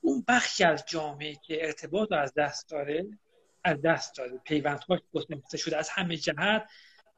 اون 0.00 0.24
بخشی 0.28 0.64
از 0.64 0.84
جامعه 0.86 1.36
که 1.42 1.66
ارتباط 1.66 2.12
از 2.12 2.34
دست 2.34 2.68
داره 2.68 3.06
از 3.64 3.82
دست 3.82 4.16
داره 4.16 4.38
پیوندهاش 4.44 5.00
گسترده 5.14 5.56
شده 5.56 5.76
از 5.76 5.88
همه 5.88 6.16
جهت 6.16 6.66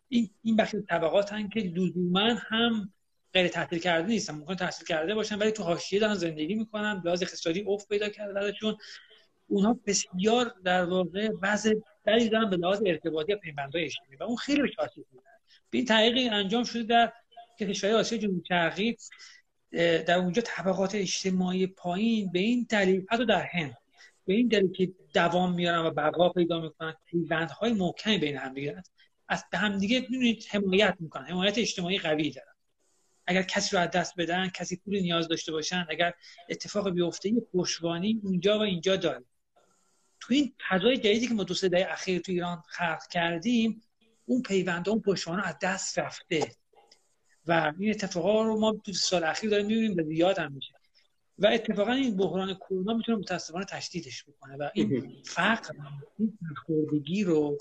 این 0.08 0.30
این 0.42 0.56
بخش 0.56 0.74
طبقات 0.88 1.32
هن 1.32 1.48
که 1.48 1.60
لزوما 1.60 2.34
هم 2.38 2.92
غیر 3.36 3.48
تحصیل 3.48 3.78
کرده 3.78 4.08
نیستن. 4.08 4.34
ممکن 4.34 4.56
تحصیل 4.56 4.86
کرده 4.86 5.14
باشن 5.14 5.38
ولی 5.38 5.50
تو 5.50 5.62
حاشیه 5.62 6.00
دارن 6.00 6.14
زندگی 6.14 6.54
می‌کنن. 6.54 7.02
لحاظ 7.04 7.22
اقتصادی 7.22 7.64
افت 7.68 7.88
پیدا 7.88 8.08
کرده 8.08 8.40
ازشون 8.40 8.76
اونها 9.48 9.78
بسیار 9.86 10.54
در 10.64 10.84
واقع 10.84 11.30
وضع 11.42 11.74
بدی 12.06 12.28
دارن 12.28 12.50
به 12.50 12.56
لحاظ 12.56 12.82
ارتباطی 12.86 13.32
و 13.32 13.36
پیوندهای 13.36 13.84
اجتماعی. 13.84 14.16
و 14.16 14.22
اون 14.22 14.36
خیلی 14.36 14.62
به 14.62 14.68
آسیب 14.78 15.04
به 15.70 15.78
این 15.78 15.84
تحقیقی 15.84 16.28
انجام 16.28 16.64
شده 16.64 16.82
در 16.82 17.12
کشورهای 17.60 18.00
آسیا 18.00 18.18
جنوبی 18.18 18.42
شرقی 18.48 18.96
در 20.06 20.18
اونجا 20.18 20.42
طبقات 20.46 20.94
اجتماعی 20.94 21.66
پایین 21.66 22.32
به 22.32 22.38
این 22.38 22.66
دلیل 22.70 23.06
حتی 23.10 23.26
در 23.26 23.46
هند 23.52 23.76
به 24.26 24.34
این 24.34 24.48
دلیل 24.48 24.72
که 24.72 24.92
دوام 25.14 25.54
میارن 25.54 25.86
و 25.86 25.90
بقا 25.90 26.28
پیدا 26.28 26.60
می‌کنن 26.60 26.94
پیوندهای 27.06 27.72
محکمی 27.72 28.18
بین 28.18 28.36
هم 28.36 28.54
دیگه 28.54 28.82
از 29.28 29.44
به 29.52 29.58
هم 29.58 29.78
دیگه 29.78 30.06
حمایت 30.50 30.96
می‌کنن. 31.00 31.24
حمایت 31.24 31.58
اجتماعی 31.58 31.98
قوی 31.98 32.30
دارن. 32.30 32.55
اگر 33.26 33.42
کسی 33.42 33.76
رو 33.76 33.82
از 33.82 33.90
دست 33.90 34.14
بدن 34.18 34.48
کسی 34.48 34.76
پول 34.76 35.00
نیاز 35.00 35.28
داشته 35.28 35.52
باشن 35.52 35.86
اگر 35.90 36.14
اتفاق 36.48 36.90
بیفته 36.90 37.28
یه 37.28 37.40
پشتوانی 37.54 38.20
اونجا 38.24 38.58
و 38.58 38.62
اینجا 38.62 38.96
داره. 38.96 39.24
تو 40.20 40.34
این 40.34 40.54
فضای 40.68 40.96
جدیدی 40.96 41.28
که 41.28 41.34
ما 41.34 41.44
دو 41.44 41.54
سه 41.54 41.68
دهه 41.68 41.92
اخیر 41.92 42.20
تو 42.20 42.32
ایران 42.32 42.62
خلق 42.68 43.06
کردیم 43.10 43.82
اون 44.26 44.42
پیوند 44.42 44.88
اون 44.88 45.00
پشتوانه 45.00 45.48
از 45.48 45.56
دست 45.62 45.98
رفته. 45.98 46.56
و 47.46 47.72
این 47.78 47.90
اتفاقا 47.90 48.42
رو 48.42 48.60
ما 48.60 48.72
تو 48.84 48.92
سال 48.92 49.24
اخیر 49.24 49.50
داریم 49.50 49.66
می‌بینیم 49.66 49.94
به 49.94 50.02
زیاد 50.02 50.38
هم 50.38 50.52
میشه. 50.52 50.74
و 51.38 51.46
اتفاقا 51.46 51.92
این 51.92 52.16
بحران 52.16 52.54
کرونا 52.54 52.94
می‌تونه 52.94 53.18
متاسفانه 53.18 53.64
تشدیدش 53.64 54.24
بکنه. 54.24 54.56
و 54.56 54.70
این 54.74 55.12
فقر 55.24 55.74
این 56.18 56.38
خوردگی 56.66 57.24
رو 57.24 57.58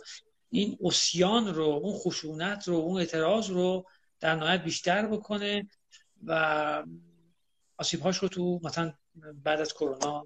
این 0.50 0.78
اسیان 0.84 1.54
رو 1.54 1.64
اون 1.64 1.94
خشونت 1.94 2.68
رو 2.68 2.76
اون 2.76 3.00
اعتراض 3.00 3.50
رو 3.50 3.86
در 4.20 4.36
نهایت 4.36 4.64
بیشتر 4.64 5.06
بکنه 5.06 5.70
و 6.26 6.84
آسیب 7.78 8.02
هاش 8.02 8.18
رو 8.18 8.28
تو 8.28 8.60
مثلا 8.64 8.94
بعد 9.44 9.62
از 9.62 9.74
کرونا 9.74 10.26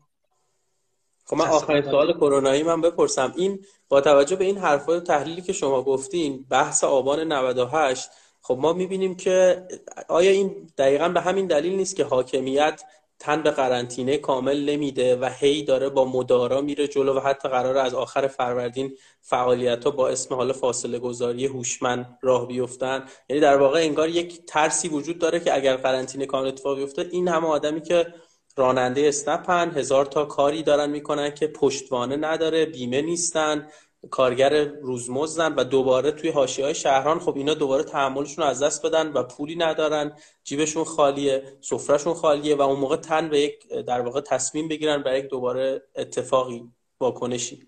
خب 1.26 1.36
من 1.38 1.48
آخرین 1.48 1.82
سوال 1.82 2.14
کرونایی 2.14 2.64
من 2.64 2.82
بپرسم. 2.82 3.34
این 3.38 3.66
با 3.90 4.02
توجه 4.02 4.36
به 4.36 4.46
این 4.46 4.58
حرفای 4.58 5.00
تحلیلی 5.00 5.42
که 5.42 5.54
شما 5.54 5.84
گفتین 5.84 6.46
بحث 6.50 6.84
آبان 6.84 7.32
98 7.32 8.10
خب 8.42 8.58
ما 8.62 8.74
می‌بینیم 8.74 9.16
که 9.16 9.68
آیا 10.08 10.32
این 10.32 10.72
دقیقا 10.78 11.10
به 11.10 11.22
همین 11.22 11.48
دلیل 11.48 11.76
نیست 11.76 11.96
که 11.96 12.04
حاکمیت 12.04 12.84
تن 13.20 13.42
به 13.44 13.52
قرنطینه 13.52 14.18
کامل 14.18 14.70
نمیده 14.70 15.16
و 15.16 15.30
هی 15.40 15.64
داره 15.64 15.90
با 15.90 16.06
مدارا 16.06 16.62
میره 16.62 16.88
جلو 16.88 17.14
و 17.14 17.20
حتی 17.20 17.50
قرار 17.50 17.78
از 17.78 17.94
آخر 17.94 18.28
فروردین 18.28 18.98
فعالیت 19.22 19.84
ها 19.84 19.92
با 19.92 20.10
اسم 20.10 20.36
حال 20.36 20.54
فاصله 20.54 21.00
گذاری 21.00 21.46
هوشمند 21.46 22.18
راه 22.22 22.48
بیفتن. 22.48 23.06
یعنی 23.30 23.42
در 23.42 23.58
واقع 23.58 23.80
انگار 23.80 24.10
یک 24.10 24.46
ترسی 24.46 24.88
وجود 24.88 25.20
داره 25.20 25.40
که 25.40 25.56
اگر 25.56 25.76
قرنطینه 25.76 26.26
کامل 26.26 26.48
اتفاق 26.48 26.78
بیفته 26.78 27.08
این 27.12 27.28
همه 27.28 27.48
آدمی 27.48 27.82
که 27.82 28.14
راننده 28.58 29.08
اسنپن 29.08 29.72
هزار 29.72 30.06
تا 30.06 30.26
کاری 30.26 30.64
دارن 30.64 30.90
می‌کنن 30.90 31.34
که 31.34 31.48
پشتوانه 31.48 32.16
نداره 32.16 32.66
بیمه 32.66 33.02
نیستن. 33.02 33.68
کارگر 34.12 34.64
روزمزدن 34.66 35.54
و 35.54 35.64
دوباره 35.64 36.12
توی 36.12 36.30
حاشیه 36.30 36.66
های 36.66 36.76
شهران 36.76 37.20
خب 37.20 37.38
اینا 37.38 37.54
دوباره 37.54 37.84
تحملشون 37.84 38.44
رو 38.44 38.50
از 38.50 38.64
دست 38.64 38.86
بدن 38.86 39.08
و 39.08 39.24
پولی 39.24 39.56
ندارن 39.56 40.18
جیبشون 40.44 40.84
خالیه 40.84 41.58
سفرهشون 41.62 42.14
خالیه 42.14 42.56
و 42.56 42.62
اون 42.62 42.80
موقع 42.80 42.96
تن 42.96 43.30
به 43.30 43.40
یک 43.40 43.68
در 43.68 44.02
واقع 44.02 44.22
تصمیم 44.22 44.68
بگیرن 44.68 45.04
برای 45.04 45.20
یک 45.20 45.30
دوباره 45.30 45.84
اتفاقی 45.96 46.64
واکنشی. 47.00 47.68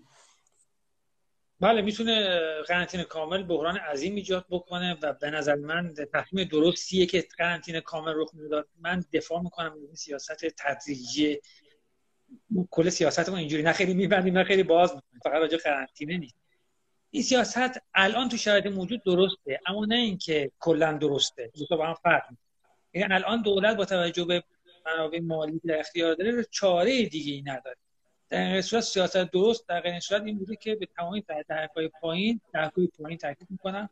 بله 1.60 1.82
می‌تونه 1.82 2.40
قرنطینه 2.68 3.04
کامل 3.04 3.42
بحران 3.42 3.76
عظیم 3.76 4.14
ایجاد 4.14 4.46
بکنه 4.50 4.98
و 5.02 5.12
به 5.12 5.30
نظر 5.30 5.54
من 5.54 5.94
تصمیم 6.14 6.48
درستیه 6.48 7.06
که 7.06 7.24
قرنطینه 7.38 7.80
کامل 7.80 8.12
رخ 8.16 8.30
می‌داد. 8.34 8.68
من 8.80 9.04
دفاع 9.12 9.42
می‌کنم 9.42 9.74
این 9.86 9.94
سیاست 9.94 10.46
تدریجی 10.58 11.40
کل 12.70 12.88
سیاست 12.88 13.28
ما 13.28 13.36
اینجوری 13.36 13.62
نه 13.62 13.72
خیلی 13.72 13.94
میبندیم 13.94 14.38
نه 14.38 14.44
خیلی 14.44 14.62
باز 14.62 14.90
فقط 15.24 15.34
راجع 15.34 15.56
قرنطینه 15.56 16.18
نیست. 16.18 16.36
این 17.10 17.22
سیاست 17.22 17.80
الان 17.94 18.28
تو 18.28 18.36
شرایط 18.36 18.66
موجود 18.66 19.02
درسته 19.02 19.60
اما 19.66 19.84
نه 19.84 19.94
اینکه 19.94 20.50
کلا 20.58 20.92
درسته. 20.92 21.50
دو 21.68 21.76
با 21.76 21.86
هم 21.86 21.94
فرق 21.94 22.22
یعنی 22.94 23.14
الان 23.14 23.42
دولت 23.42 23.76
با 23.76 23.84
توجه 23.84 24.24
به 24.24 24.44
منابع 24.86 25.20
مالی 25.20 25.60
در 25.64 25.80
اختیار 25.80 26.14
داره 26.14 26.44
چاره 26.50 27.06
دیگه 27.06 27.32
ای 27.32 27.42
نداره. 27.42 27.76
در 28.28 28.60
صورت 28.60 28.82
سیاست 28.82 29.16
درست 29.16 29.68
در 29.68 29.80
غیر 29.80 30.00
صورت 30.00 30.22
این 30.22 30.38
بوده 30.38 30.56
که 30.56 30.74
به 30.74 30.86
تمامی 30.86 31.24
درکای 31.48 31.88
پایین 31.88 32.40
درکای 32.54 32.86
پایین 32.86 33.18
تاکید 33.18 33.48
می‌کنن 33.50 33.88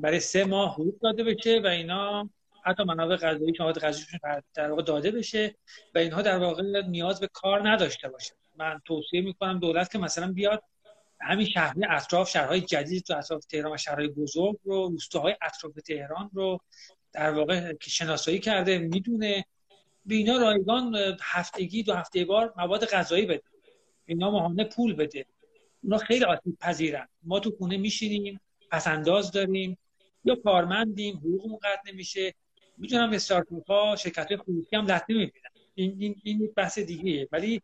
برای 0.00 0.20
سه 0.20 0.44
ماه 0.44 0.72
حقوق 0.72 1.00
داده 1.00 1.24
بشه 1.24 1.60
و 1.64 1.66
اینا 1.66 2.30
حتی 2.64 2.84
منابع 2.84 3.16
غذایی 3.16 3.52
که 3.52 3.62
مواد 3.62 4.04
در 4.54 4.70
واقع 4.70 4.82
داده 4.82 5.10
بشه 5.10 5.54
و 5.94 5.98
اینها 5.98 6.22
در 6.22 6.38
واقع 6.38 6.82
نیاز 6.82 7.20
به 7.20 7.28
کار 7.32 7.70
نداشته 7.70 8.08
باشه 8.08 8.32
من 8.56 8.80
توصیه 8.84 9.20
می‌کنم 9.20 9.58
دولت 9.58 9.92
که 9.92 9.98
مثلا 9.98 10.32
بیاد 10.32 10.62
همین 11.20 11.46
شهرهای 11.46 11.86
اطراف 11.90 12.30
شهرهای 12.30 12.60
جدید 12.60 13.02
تو 13.02 13.18
اطراف 13.18 13.44
تهران 13.44 13.72
و 13.72 13.76
شهرهای 13.76 14.08
بزرگ 14.08 14.56
رو 14.64 14.88
روستاهای 14.88 15.36
اطراف 15.42 15.72
تهران 15.74 16.30
رو 16.32 16.60
در 17.12 17.30
واقع 17.30 17.72
که 17.72 17.90
شناسایی 17.90 18.38
کرده 18.38 18.78
می‌دونه. 18.78 19.44
به 20.06 20.14
اینا 20.14 20.36
رایگان 20.36 20.96
هفتگی 21.20 21.82
دو 21.82 21.94
هفته 21.94 22.24
بار 22.24 22.54
مواد 22.56 22.84
غذایی 22.84 23.26
بده. 23.26 23.42
اینا 24.06 24.30
ماهانه 24.30 24.64
پول 24.64 24.94
بده. 24.94 25.26
اونا 25.82 25.98
خیلی 25.98 26.24
آسیب 26.24 26.58
پذیرن. 26.60 27.08
ما 27.22 27.40
تو 27.40 27.50
خونه 27.58 27.76
میشینیم 27.76 28.40
پسنداز 28.70 29.32
داریم 29.32 29.78
یا 30.24 30.34
کارمندیم 30.34 31.16
حقوقمون 31.16 31.58
قطع 31.58 31.92
نمیشه. 31.92 32.34
می‌دونم 32.80 33.10
استارتاپ 33.12 33.70
ها 33.70 33.96
شرکت 33.96 34.26
های 34.28 34.36
خصوصی 34.36 34.76
هم 34.76 34.84
لطمه 34.84 35.16
می‌بینن. 35.16 35.50
این 35.74 35.96
این 35.98 36.16
این 36.24 36.52
بحث 36.56 36.78
دیگه 36.78 37.28
ولی 37.32 37.62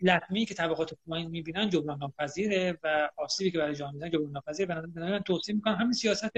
لطمی 0.00 0.46
که 0.46 0.54
طبقات 0.54 0.94
پایین 1.08 1.30
می‌بینن 1.30 1.68
جبران 1.70 1.98
ناپذیره 1.98 2.78
و 2.82 3.08
آسیبی 3.16 3.50
که 3.50 3.58
برای 3.58 3.74
جامعه 3.74 4.10
جبران 4.10 4.30
ناپذیره. 4.30 4.74
من 4.96 5.20
توصیه 5.20 5.54
می‌کنم 5.54 5.74
همین 5.74 5.92
سیاست 5.92 6.32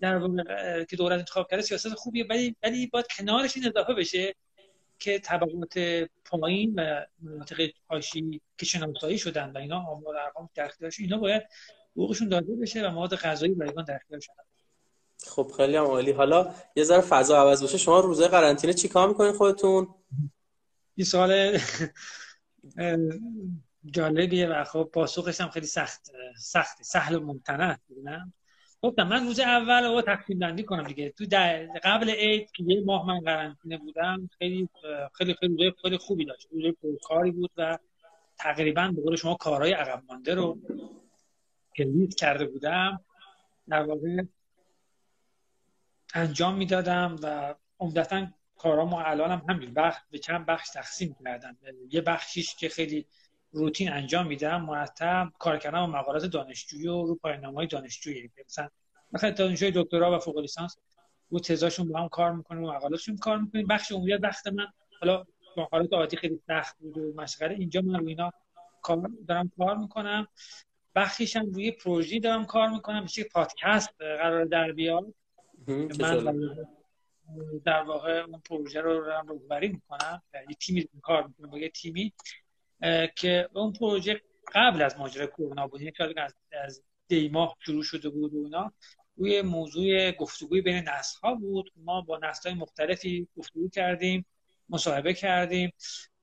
در 0.00 0.28
که 0.88 0.96
دولت 0.96 1.18
انتخاب 1.18 1.50
کرده 1.50 1.62
سیاست 1.62 1.94
خوبیه. 1.94 2.26
ولی 2.30 2.56
ولی 2.62 2.86
باید 2.86 3.06
کنارش 3.18 3.56
این 3.56 3.66
اضافه 3.66 3.94
بشه 3.94 4.34
که 4.98 5.18
طبقات 5.18 5.78
پایین 6.24 6.74
و 6.76 7.04
مناطق 7.22 7.70
حاشی 7.88 8.40
که 8.58 8.66
شناسایی 8.66 9.18
شدن 9.18 9.50
و 9.50 9.58
اینا 9.58 9.78
آمار 9.78 10.16
ارقام 10.16 10.48
در 10.54 10.70
اینا 10.98 11.18
باید 11.18 11.42
حقوقشون 11.92 12.28
داده 12.28 12.56
بشه 12.56 12.88
و 12.88 12.90
مواد 12.90 13.16
غذایی 13.16 13.54
رایگان 13.54 13.84
در 13.84 13.94
اختیارشون 13.94 14.34
خب 15.28 15.52
خیلی 15.56 15.76
هم 15.76 15.84
عالی. 15.84 16.12
حالا 16.12 16.54
یه 16.76 16.84
ذره 16.84 17.00
فضا 17.00 17.38
عوض 17.38 17.64
بشه. 17.64 17.78
شما 17.78 18.00
روزه 18.00 18.28
قرنطینه 18.28 18.72
چیکار 18.72 19.08
می‌کنین 19.08 19.32
خودتون؟ 19.32 19.88
این 20.94 21.04
سوال 21.04 21.58
جالبیه 23.94 24.48
و 24.48 24.64
خب 24.64 24.90
پاسخش 24.92 25.40
هم 25.40 25.48
خیلی 25.48 25.66
سخت 25.66 26.10
سخت 26.38 26.82
سهل 26.82 27.14
و 27.14 27.20
ممتنع 27.20 27.76
خب 28.80 29.00
من 29.00 29.26
روز 29.26 29.40
اول 29.40 29.84
رو 29.84 30.02
تقسیم 30.02 30.38
بندی 30.38 30.62
کنم 30.62 30.82
دیگه. 30.82 31.10
تو 31.10 31.24
قبل 31.84 32.10
عید 32.10 32.50
که 32.50 32.64
یه 32.66 32.82
ماه 32.84 33.06
من 33.06 33.20
قرنطینه 33.20 33.78
بودم 33.78 34.30
خیلی 34.38 34.68
خیلی 35.12 35.34
خیلی 35.34 35.74
خیلی 35.82 35.98
خوبی 35.98 36.24
داشت. 36.24 36.48
روزه 36.50 36.74
کاری 37.02 37.30
بود 37.30 37.50
و 37.56 37.78
تقریبا 38.38 38.92
به 38.96 39.02
قول 39.02 39.16
شما 39.16 39.34
کارهای 39.34 39.72
عقب 39.72 40.02
مانده 40.08 40.34
رو 40.34 40.58
که 41.74 42.08
کرده 42.18 42.46
بودم. 42.46 43.00
در 43.68 43.82
واقع 43.82 44.22
انجام 46.16 46.54
می‌دادم 46.54 47.16
و 47.22 47.54
عمدتا 47.80 48.26
کارامو 48.58 48.96
الان 48.96 49.30
هم 49.30 49.42
همین 49.48 49.74
بخش 49.74 49.98
به 50.10 50.18
چند 50.18 50.46
بخش 50.46 50.70
تقسیم 50.70 51.16
کردم. 51.24 51.56
یه 51.90 52.00
بخشیش 52.00 52.54
که 52.54 52.68
خیلی 52.68 53.06
روتین 53.52 53.92
انجام 53.92 54.26
میدم 54.26 54.62
مرتب 54.62 55.32
کار 55.38 55.58
کردن 55.58 55.80
با 55.80 55.86
مقالات 55.86 56.24
دانشجویی 56.24 56.88
و 56.88 57.06
رو 57.06 57.14
پایان‌نامه‌های 57.14 57.66
دانشجویی. 57.66 58.30
مثلا 58.46 58.68
مثلا 59.12 59.30
دانشجوی 59.30 59.72
دکترا 59.74 60.16
و 60.16 60.18
فوق 60.18 60.38
لیسانس 60.38 60.76
رو 61.30 61.40
تزاشون 61.40 61.88
با 61.88 62.00
هم 62.00 62.08
کار 62.08 62.32
می‌کنن 62.32 62.58
و 62.58 62.72
مقالاتشون 62.72 63.16
کار 63.16 63.38
می‌کنیم 63.38 63.66
بخش 63.66 63.92
عمومی 63.92 64.12
وقت 64.12 64.46
من 64.46 64.66
حالا 65.00 65.24
مقالات 65.56 65.92
عادی 65.92 66.16
خیلی 66.16 66.40
سخت 66.46 66.78
بود 66.78 66.98
و 66.98 67.12
مشغله. 67.16 67.54
اینجا 67.54 67.80
من 67.80 68.08
اینا 68.08 68.32
کار 68.82 69.10
دارم 69.28 69.50
کار 69.58 69.76
می‌کنم. 69.76 70.26
بخشیش 70.94 71.36
هم 71.36 71.50
روی 71.50 71.70
پروژه 71.70 72.18
دارم 72.18 72.44
کار 72.44 72.68
می‌کنم. 72.68 73.02
میشه 73.02 73.24
پادکست 73.24 73.90
قرار 73.98 74.44
در 74.44 74.72
بیاد. 74.72 75.14
من 75.68 76.56
در 77.64 77.82
واقع 77.82 78.12
اون 78.12 78.40
پروژه 78.40 78.80
رو 78.80 79.04
دارم 79.04 79.26
روبری 79.26 79.68
می‌کنم. 79.68 80.22
یه 80.34 80.56
تیمی 80.60 80.88
کار 81.02 81.26
می‌کنم 81.26 81.50
با 81.50 81.58
یه 81.58 81.68
تیمی 81.68 82.12
که 83.16 83.48
اون 83.54 83.72
پروژه 83.72 84.20
قبل 84.54 84.82
از 84.82 84.98
ماجرای 84.98 85.26
کرونا 85.26 85.66
بود. 85.66 85.80
یعنی 85.80 85.92
از, 86.16 86.34
از 86.52 86.82
دی 87.08 87.28
ماه 87.28 87.56
شروع 87.66 87.82
شده 87.82 88.08
بود 88.08 88.34
و 88.34 88.44
اینا 88.44 88.72
روی 89.16 89.42
موضوع 89.42 90.10
گفتگوی 90.10 90.60
بین 90.60 90.88
نسل 90.88 91.18
ها 91.22 91.34
بود. 91.34 91.72
ما 91.76 92.00
با 92.00 92.18
نسل 92.22 92.50
های 92.50 92.58
مختلفی 92.58 93.28
گفتگو 93.36 93.68
کردیم 93.68 94.26
مصاحبه 94.68 95.14
کردیم 95.14 95.72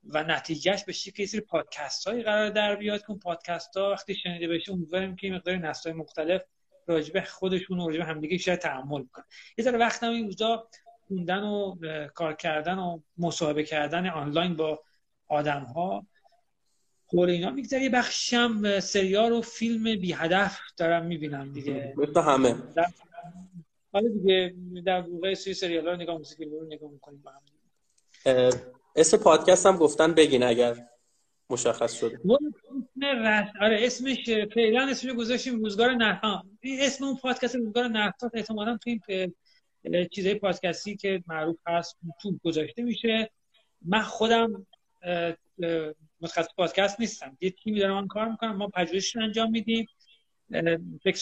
و 0.04 0.24
نتیجهش 0.24 0.84
به 0.84 0.92
شکل 0.92 1.24
سری 1.24 1.40
پادکست 1.40 2.08
هایی 2.08 2.22
قرار 2.22 2.50
در 2.50 2.76
بیاد. 2.76 3.00
که 3.00 3.10
اون 3.10 3.18
پادکست 3.18 3.76
ها 3.76 3.90
وقتی 3.90 4.14
شنیده 4.14 4.48
بشه 4.48 4.72
امیدواریم 4.72 5.16
که 5.16 5.30
مقدار 5.30 5.56
نسل 5.56 5.90
های 5.90 5.98
مختلف 5.98 6.42
راجبه 6.86 7.20
خودشون 7.20 7.80
و 7.80 7.86
راجبه 7.86 8.04
همدیگه 8.04 8.38
شاید 8.38 8.58
تحمل 8.58 9.04
کنن 9.12 9.24
یه 9.58 9.64
ذره 9.64 9.78
وقت 9.78 10.02
این 10.02 10.26
روزا 10.26 10.68
خوندن 11.08 11.42
و 11.42 11.76
کار 12.14 12.34
کردن 12.34 12.78
و 12.78 13.00
مصاحبه 13.18 13.64
کردن 13.64 14.06
آنلاین 14.06 14.56
با 14.56 14.82
آدم 15.28 15.60
ها 15.62 16.06
حول 17.06 17.30
اینا 17.30 17.50
میگذره. 17.50 17.82
یه 17.82 17.90
بخشم 17.90 18.80
سریال 18.80 19.32
و 19.32 19.42
فیلم 19.42 20.00
بی 20.00 20.12
هدف 20.12 20.58
دارم 20.76 21.06
می‌بینم 21.06 21.52
دیگه. 21.52 21.94
مثل 21.96 22.20
همه. 22.20 22.56
حالا 23.92 24.08
دیگه 24.08 24.54
در 24.86 25.00
واقع 25.00 25.34
سری 25.34 25.54
سریال 25.54 25.86
رو 25.86 25.96
نگاه 25.96 26.18
موسیقی 26.18 26.44
رو 26.44 26.66
نگاه 26.66 26.90
می‌کنیم 26.90 27.22
با 27.24 27.30
هم. 27.30 28.50
اسم 28.96 29.16
پادکست 29.16 29.66
هم 29.66 29.76
گفتن 29.76 30.14
بگین 30.14 30.42
اگر. 30.42 30.86
مشخص 31.50 32.00
شده. 32.00 32.20
آره 33.60 33.86
اسمش 33.86 34.30
فعلا 34.54 34.88
اسمش 34.90 35.12
گذاشتیم 35.12 35.58
روزگار 35.58 35.94
نرها 35.94 36.44
اسم 36.62 37.04
اون 37.04 37.16
پادکست 37.16 37.56
روزگار 37.56 37.88
نرها 37.88 38.12
احتمالاً 38.34 38.76
تو 38.76 38.90
این 38.90 39.32
چیزای 40.12 40.34
پادکستی 40.34 40.96
که 40.96 41.22
معروف 41.26 41.58
هست 41.66 41.98
تو 42.20 42.38
گذاشته 42.44 42.82
میشه. 42.82 43.30
من 43.82 44.02
خودم 44.02 44.66
متخصص 46.20 46.48
پادکست 46.56 47.00
نیستم. 47.00 47.38
یه 47.40 47.50
تیمی 47.50 47.80
دارم 47.80 47.94
من 47.94 48.06
کار 48.06 48.28
می‌کنم. 48.28 48.56
ما 48.56 48.68
پژوهش 48.68 49.16
انجام 49.16 49.50
میدیم. 49.50 49.86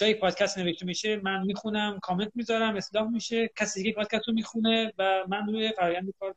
های 0.01 0.15
پادکست 0.15 0.59
نوشته 0.59 0.87
میشه. 0.87 1.17
من 1.17 1.47
می‌خونم 1.47 1.99
کامنت 2.03 2.33
می‌ذارم 2.35 2.77
اصلاح 2.77 3.11
میشه. 3.11 3.51
کسی 3.57 3.83
دیگه 3.83 3.95
پادکست 3.95 4.29
رو 4.29 4.35
می‌خونه 4.35 4.93
و 4.99 5.25
من 5.29 5.47
روی 5.47 5.73
فرآیند 5.73 6.15
کار 6.21 6.35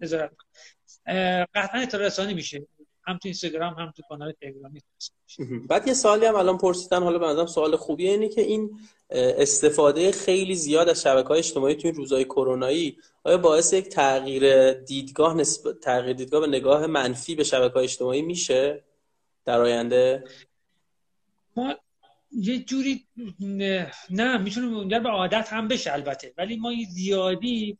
نظارت 0.00 0.30
می‌کنم. 0.30 0.48
قطعا 1.54 1.80
اطلاع 1.80 2.06
رسانی 2.06 2.34
میشه. 2.34 2.66
هم 3.06 3.14
تو 3.14 3.20
اینستاگرام 3.24 3.74
هم 3.74 3.92
تو 3.96 4.02
کانال 4.08 4.32
تلگرامی 4.32 4.80
بعد 5.68 5.88
یه 5.88 5.94
سوالی 5.94 6.26
هم 6.26 6.34
الان 6.34 6.58
پرسیدن 6.58 7.02
حالا 7.02 7.18
به 7.44 7.46
سوال 7.46 7.76
خوبیه 7.76 8.10
اینه 8.10 8.28
که 8.28 8.40
این 8.40 8.78
استفاده 9.10 10.12
خیلی 10.12 10.54
زیاد 10.54 10.88
از 10.88 11.02
شبکه 11.02 11.28
های 11.28 11.38
اجتماعی 11.38 11.74
تو 11.74 11.88
این 11.88 11.96
روزهای 11.96 12.24
کرونایی 12.24 12.98
آیا 13.24 13.38
باعث 13.38 13.72
یک 13.72 13.88
تغییر 13.88 14.72
دیدگاه 14.72 15.34
نسب... 15.34 15.72
تغییر 15.82 16.16
دیدگاه 16.16 16.40
به 16.40 16.46
نگاه 16.46 16.86
منفی 16.86 17.34
به 17.34 17.44
شبکه 17.44 17.74
های 17.74 17.84
اجتماعی 17.84 18.22
میشه 18.22 18.84
در 19.44 19.60
آینده؟ 19.60 20.24
ما 21.56 21.74
یه 22.30 22.58
جوری 22.58 23.06
نه 24.10 24.38
می‌تونه 24.38 24.66
منجر 24.66 24.98
به 24.98 25.08
عادت 25.08 25.48
هم 25.52 25.68
بشه 25.68 25.92
البته. 25.92 26.34
ولی 26.38 26.56
ما 26.56 26.72
زیادی 26.90 27.78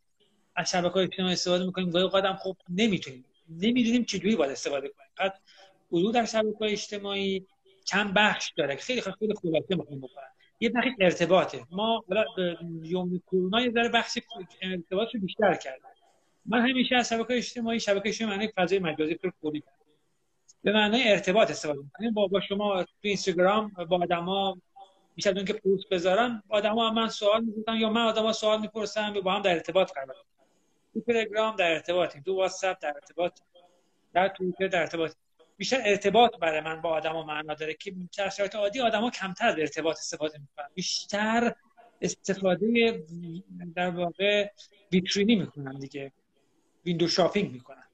از 0.57 0.71
شبکه 0.71 0.95
های 0.95 1.05
اجتماعی 1.05 1.33
استفاده 1.33 1.67
می‌کنیم. 1.67 1.91
گاهی 1.91 2.09
قدم 2.09 2.39
خب 2.43 2.57
نمی‌تونیم. 2.69 3.25
نمی‌دونیم 3.49 4.05
چجوری 4.05 4.37
باید 4.37 4.51
استفاده 4.51 4.89
کنیم. 4.89 5.09
بعد 5.19 5.41
حضور 5.91 6.13
در 6.13 6.25
شبکه 6.25 6.57
اجتماعی 6.61 7.47
چند 7.85 8.15
بخش 8.15 8.53
داره 8.57 8.77
خیلی 8.77 9.01
خیلی 9.01 9.35
خلاصه 9.43 9.77
می‌خوام 9.77 10.01
بکنم. 10.01 10.29
یه 10.61 10.69
بخش 10.69 10.87
ارتباطه. 11.01 11.65
ما 11.71 12.05
یوم 12.83 13.23
کرونا 13.27 13.61
یه 13.61 13.71
ذره 13.71 13.89
بخش 13.89 14.19
ارتباط 14.63 15.09
رو 15.15 15.21
بیشتر 15.21 15.55
کردیم. 15.55 15.83
من 16.47 16.69
همیشه 16.69 16.97
از 16.97 17.09
شبکه 17.09 17.37
اجتماعی 17.37 17.81
شبکه 17.81 18.09
اجتماعی 18.09 18.37
معنی 18.37 18.53
فضای 18.57 18.79
مجازی 18.79 19.19
رو 19.23 19.33
کلی 19.43 19.63
به 20.63 20.73
معنای 20.73 21.09
ارتباط 21.09 21.51
استفاده 21.51 21.79
می‌کنیم. 21.79 22.15
با, 22.15 22.27
با 22.27 22.41
شما 22.41 22.83
تو 22.83 22.91
اینستاگرام 23.01 23.69
با 23.69 23.97
آدما 24.03 24.59
بیش 25.15 25.27
از 25.27 25.45
که 25.45 25.53
پست 25.53 25.89
بذارن 25.91 26.43
آدما 26.49 26.91
من 26.91 27.09
سوال 27.09 27.45
می‌پرسن 27.45 27.77
یا 27.77 27.91
من 27.91 28.03
آدما 28.03 28.33
سوال 28.33 28.61
می‌پرسم 28.61 29.13
با 29.13 29.33
هم 29.33 29.43
در 29.43 29.51
ارتباط 29.51 29.93
قرار 29.93 30.17
تو 30.95 31.01
تلگرام 31.01 31.57
در 31.57 31.73
ارتباطیم 31.73 32.23
تو 32.23 32.37
واتساپ 32.37 32.79
در 32.81 32.93
ارتباط 32.95 33.39
در 34.15 34.29
توییتر 34.29 34.69
در 34.69 34.81
ارتباط. 34.81 35.13
بیشتر 35.57 35.83
ارتباط 35.85 36.37
برای 36.37 36.61
من 36.61 36.81
با 36.81 36.91
آدما 36.91 37.23
معنا 37.23 37.55
داره 37.55 37.75
که 37.75 37.95
در 38.19 38.29
شرایط 38.29 38.55
عادی 38.55 38.81
آدما 38.81 39.11
کمتر 39.11 39.49
از 39.49 39.59
ارتباط 39.59 39.97
استفاده 39.99 40.39
می‌کنن. 40.39 40.69
بیشتر 40.75 41.55
استفاده 42.01 43.03
در 43.75 43.91
واقع 43.91 44.51
ویترینی 44.93 45.37
می‌کنن 45.37 45.79
دیگه. 45.79 46.13
window 46.87 47.09
shopping 47.09 47.53
می‌کنن. 47.53 47.85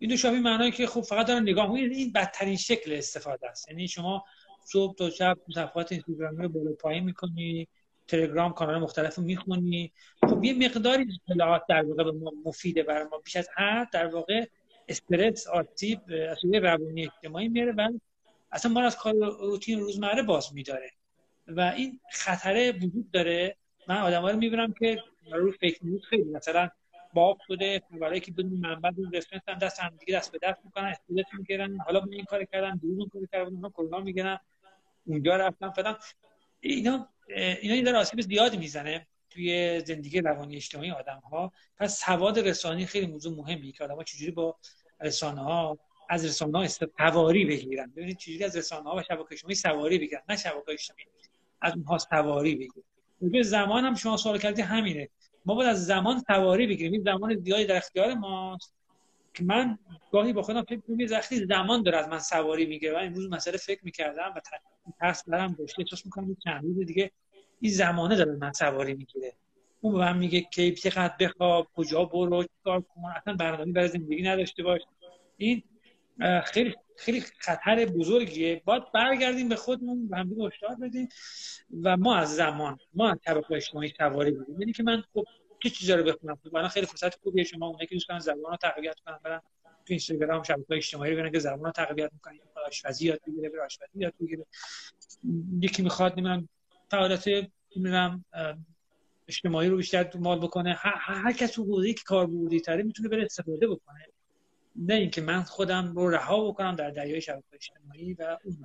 window 0.00 0.16
shopping 0.16 0.44
معنایی 0.44 0.70
که 0.70 0.86
خب 0.86 1.00
فقط 1.00 1.26
دارن 1.26 1.42
نگاه 1.42 1.72
می‌کنن. 1.72 1.90
این 1.90 2.12
بدترین 2.12 2.56
شکل 2.56 2.92
استفاده 2.92 3.48
است. 3.48 3.68
یعنی 3.68 3.88
شما 3.88 4.24
صبح 4.64 4.94
تا 4.94 5.10
شب 5.10 5.38
صفحات 5.54 5.92
اینستاگرامی 5.92 6.42
رو 6.42 6.48
بالا 6.48 6.72
پایین 6.72 7.04
می‌کنی 7.04 7.68
تلگرام 8.08 8.52
کانال 8.52 8.78
مختلف 8.78 9.14
رو 9.14 9.24
می‌خونی. 9.24 9.92
خب 10.20 10.44
یه 10.44 10.68
مقداری 10.68 11.06
اطلاعات 11.28 11.62
در 11.68 11.82
واقع 11.82 12.04
به 12.04 12.12
ما 12.12 12.32
مفیده 12.44 12.82
برای 12.82 13.04
ما. 13.10 13.18
بیش 13.18 13.36
از 13.36 13.48
هر 13.56 13.86
در 13.92 14.06
واقع 14.06 14.46
استرس 14.88 15.46
آسیب 15.46 16.00
اصلا 16.30 16.58
روانی 16.58 17.02
اجتماعی 17.04 17.48
میاره 17.48 17.72
و 17.72 17.88
اصلا 18.52 18.72
ما 18.72 18.82
از 18.82 18.96
کار 18.96 19.14
روتین 19.40 19.80
روزمره 19.80 20.22
باز 20.22 20.54
میداره. 20.54 20.90
و 21.46 21.60
این 21.60 22.00
خطره 22.12 22.72
وجود 22.72 23.10
داره. 23.10 23.56
من 23.88 23.98
آدم 23.98 24.26
رو 24.26 24.36
می‌بینم 24.36 24.72
که 24.72 25.02
رو 25.32 25.52
فکر 25.52 25.78
نیوز 25.82 26.04
خیلی 26.04 26.24
مثلا 26.24 26.70
باب 27.14 27.38
شده 27.46 27.82
خبرایی 27.90 28.20
که 28.20 28.32
بدون 28.32 28.52
منبع 28.52 28.90
دون 28.90 29.12
هم 29.48 29.58
دست 29.58 29.80
هم 29.80 29.96
دیگه 29.96 30.18
دست 30.18 30.32
به 30.32 30.38
دست 30.42 30.64
می‌کنن 30.64 30.84
استودت 30.84 31.26
می‌گیرن 31.38 31.78
حالا 31.86 32.00
به 32.00 32.16
این 32.16 32.24
کار 32.24 32.44
کردن 32.44 32.76
دور 32.76 32.98
اون 32.98 33.08
کار 33.08 33.22
کردن 33.32 33.70
کرونا 33.70 34.00
می‌گیرن 34.00 34.38
اونجا 35.06 35.36
رفتن 35.36 35.70
فلان. 35.70 35.96
اینا 36.64 37.08
اینا 37.62 37.74
این 37.74 37.84
داره 37.84 37.98
آسیب 37.98 38.20
زیادی 38.20 38.56
می‌زنه 38.56 39.06
توی 39.30 39.80
زندگی 39.80 40.20
روانی 40.20 40.56
اجتماعی 40.56 40.90
آدم 40.90 41.22
ها 41.30 41.52
پس 41.78 42.04
سواد 42.04 42.38
رسانی 42.38 42.86
خیلی 42.86 43.06
موضوع 43.06 43.36
مهمی 43.36 43.72
که 43.72 43.84
آدم 43.84 43.94
ها 43.94 44.04
چجوری 44.04 44.30
با 44.30 44.56
رسانه 45.00 45.42
ها 45.42 45.78
از 46.08 46.24
رسانه 46.24 46.58
ها 46.58 46.68
سواری 46.68 47.44
بگیرن. 47.44 47.92
ببینید 47.96 48.16
چجوری 48.16 48.44
از 48.44 48.56
رسانه 48.56 48.90
ها 48.90 48.96
و 48.96 49.02
شبکه 49.02 49.28
اجتماعی 49.30 49.54
سواری 49.54 49.98
بگیرن 49.98 50.22
نه 50.28 50.36
شبکه 50.36 50.72
اجتماعی 50.72 51.04
از 51.60 51.72
اونها 51.72 51.98
سواری 51.98 52.54
بگیرن. 52.54 53.42
زمان 53.42 53.84
هم 53.84 53.94
شما 53.94 54.16
سوال 54.16 54.38
کردی 54.38 54.62
همینه. 54.62 55.08
ما 55.44 55.54
باید 55.54 55.70
از 55.70 55.86
زمان 55.86 56.22
سواری 56.26 56.66
بگیریم. 56.66 56.92
این 56.92 57.02
زمان 57.02 57.36
زیادی 57.36 57.64
در 57.64 57.76
اختیار 57.76 58.14
ماست. 58.14 58.74
من 59.42 59.78
گاهی 60.12 60.32
با 60.32 60.42
خودم 60.42 60.62
فکر 60.62 60.80
می‌کنم 60.88 61.46
زمان 61.48 61.82
داره 61.82 61.98
از 61.98 62.08
من 62.08 62.18
سواری 62.18 62.66
می‌گیره 62.66 62.94
و 62.94 62.96
امروز 62.96 63.30
مسئله 63.30 63.56
فکر 63.56 63.80
می‌کردم 63.84 64.34
و 64.36 64.40
ترس 65.00 65.28
برم 65.28 65.52
داشته 65.52 65.80
احساس 65.80 66.06
می‌کنم 66.06 66.36
چند 66.44 66.64
روز 66.64 66.86
دیگه 66.86 67.10
این 67.60 67.72
زمانه 67.72 68.16
داره 68.16 68.32
من 68.32 68.52
سواری 68.52 68.94
می‌گیره. 68.94 69.32
اون 69.80 69.92
به 69.92 69.98
من 69.98 70.18
میگه 70.18 70.40
که 70.40 70.72
چقدر 70.72 71.14
بخواب 71.20 71.68
کجا 71.76 72.04
برو 72.04 72.44
کار 72.64 72.80
کن 72.80 73.02
اصلا 73.16 73.34
برنامه 73.34 73.72
برای 73.72 73.88
زندگی 73.88 74.22
نداشته 74.22 74.62
باش. 74.62 74.80
این 75.36 75.62
خیلی 76.44 76.74
خیلی 76.96 77.20
خطر 77.38 77.86
بزرگیه. 77.86 78.62
باید 78.64 78.82
برگردیم 78.94 79.48
به 79.48 79.56
خودمون 79.56 80.08
و 80.10 80.16
هم 80.16 80.32
هشدار 80.40 80.74
بدیم 80.74 81.08
و 81.82 81.96
ما 81.96 82.16
از 82.16 82.36
زمان 82.36 82.78
ما 82.94 83.10
از 83.10 83.18
طبقه 83.24 83.54
اجتماعی 83.54 83.92
سواری 83.98 84.30
بودیم 84.30 84.60
یعنی 84.60 84.72
که 84.72 84.82
من 84.82 85.02
خب 85.14 85.24
چه 85.64 85.70
چیزا 85.70 85.94
رو 85.94 86.04
بخونم. 86.04 86.38
خب 86.44 86.68
خیلی 86.68 86.86
فرصت 86.86 87.20
خوبیه. 87.20 87.44
شما 87.44 87.66
اونایی 87.66 87.86
که 87.86 87.94
دوست 87.94 88.08
دارن 88.08 88.20
زبان 88.20 88.50
رو 88.50 88.56
تقویت 88.56 88.96
کنن 89.06 89.18
برن 89.24 89.40
تو 89.58 89.92
اینستاگرام 89.92 90.42
شبکه‌های 90.42 90.78
اجتماعی 90.78 91.10
رو 91.10 91.16
ببینن 91.16 91.32
که 91.32 91.38
زبان 91.38 91.64
رو 91.64 91.72
تقویت 91.72 92.12
می‌کنن. 92.12 92.38
آشپزی 92.66 93.06
یاد 93.06 93.20
بگیره 93.26 93.48
به 93.48 93.62
آشپزی 93.64 93.90
یاد 93.94 94.12
بگیره. 94.20 94.46
یکی 95.60 95.82
می‌خواد 95.82 96.12
نمی‌دونم 96.12 96.48
فعالیت 96.90 97.28
نمی‌دونم 97.76 98.24
اجتماعی 99.28 99.68
رو 99.68 99.76
بیشتر 99.76 100.10
مال 100.18 100.38
بکنه. 100.38 100.74
هر, 100.78 100.94
هر 100.96 101.32
کس 101.32 101.50
تو 101.50 101.84
که 101.84 102.02
کار 102.06 102.26
بودی 102.26 102.60
تره 102.60 102.82
می‌تونه 102.82 103.08
بره 103.08 103.24
استفاده 103.24 103.66
بکنه. 103.66 104.06
نه 104.76 104.94
اینکه 104.94 105.20
من 105.20 105.42
خودم 105.42 105.92
رو 105.96 106.10
رها 106.10 106.48
بکنم 106.48 106.76
در 106.76 106.90
دریای 106.90 107.20
شبکه 107.20 107.44
اجتماعی 107.52 108.14
و 108.14 108.38
اون 108.44 108.56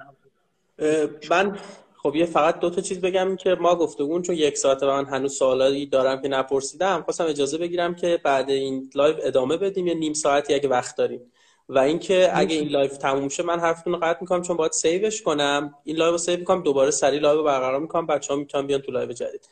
من 1.29 1.59
خب 2.03 2.15
یه 2.15 2.25
فقط 2.25 2.59
دو 2.59 2.69
تا 2.69 2.81
چیز 2.81 3.01
بگم 3.01 3.35
که 3.35 3.55
ما 3.55 3.75
گفتگومون 3.75 4.21
چون 4.21 4.35
یک 4.35 4.57
ساعته 4.57 4.85
من 4.85 5.05
هنوز 5.05 5.37
سوالی 5.37 5.85
دارم 5.85 6.21
که 6.21 6.27
نپرسیدم 6.27 7.01
خواستم 7.01 7.25
اجازه 7.25 7.57
بگیرم 7.57 7.95
که 7.95 8.21
بعد 8.23 8.49
این 8.49 8.89
لایو 8.95 9.15
ادامه 9.23 9.57
بدیم 9.57 9.87
یا 9.87 9.93
نیم 9.93 10.13
ساعتی 10.13 10.53
اگه 10.53 10.69
وقت 10.69 10.97
داریم. 10.97 11.31
و 11.69 11.79
اینکه 11.79 12.31
اگه 12.33 12.55
این 12.55 12.69
لایو 12.69 12.87
تموم 12.87 13.29
شه 13.29 13.43
من 13.43 13.59
حرفتون 13.59 13.93
رو 13.93 13.99
قطع 13.99 14.17
می‌کنم 14.21 14.41
چون 14.41 14.57
باید 14.57 14.71
save 14.71 15.05
ش 15.05 15.21
کنم. 15.21 15.73
این 15.83 15.95
لایو 15.95 16.11
رو 16.11 16.17
save 16.17 16.39
می‌کنم 16.39 16.63
دوباره 16.63 16.91
سری 16.91 17.19
لایو 17.19 17.43
برقرار 17.43 17.79
می‌کنم 17.79 18.07
بچه‌ها 18.07 18.39
می‌تونن 18.39 18.67
بیان 18.67 18.81
تو 18.81 18.91
لایو 18.91 19.11
جدید. 19.11 19.49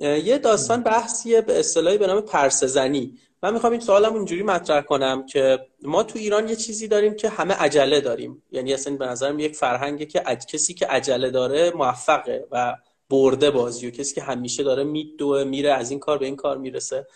یه 0.00 0.38
داستان 0.38 0.82
بحثیه 0.82 1.40
به 1.40 1.60
اصطلاحی 1.60 1.98
به 1.98 2.06
نام 2.06 2.20
پرسه 2.20 2.66
زنی 2.66 3.18
من 3.42 3.52
می‌خوام 3.52 3.72
این 3.72 3.80
سوالم 3.80 4.14
اینجوری 4.14 4.42
مطرح 4.42 4.80
کنم 4.80 5.26
که 5.26 5.66
ما 5.82 6.02
تو 6.02 6.18
ایران 6.18 6.48
یه 6.48 6.56
چیزی 6.56 6.88
داریم 6.88 7.14
که 7.14 7.28
همه 7.28 7.54
عجله 7.54 8.00
داریم. 8.00 8.42
یعنی 8.50 8.74
اصلا 8.74 8.96
به 8.96 9.06
نظرم 9.06 9.38
یک 9.38 9.56
فرهنگه 9.56 10.06
که 10.06 10.20
کسی 10.52 10.74
که 10.74 10.86
عجله 10.86 11.30
داره 11.30 11.72
موفقه 11.74 12.46
و 12.50 12.76
برده 13.10 13.50
بازی 13.50 13.86
و 13.86 13.90
کسی 13.90 14.14
که 14.14 14.22
همیشه 14.22 14.62
داره 14.62 14.84
میدوه 14.84 15.44
میره 15.44 15.72
از 15.72 15.90
این 15.90 16.00
کار 16.00 16.18
به 16.18 16.26
این 16.26 16.36
کار 16.36 16.58
می‌رسه. 16.58 17.06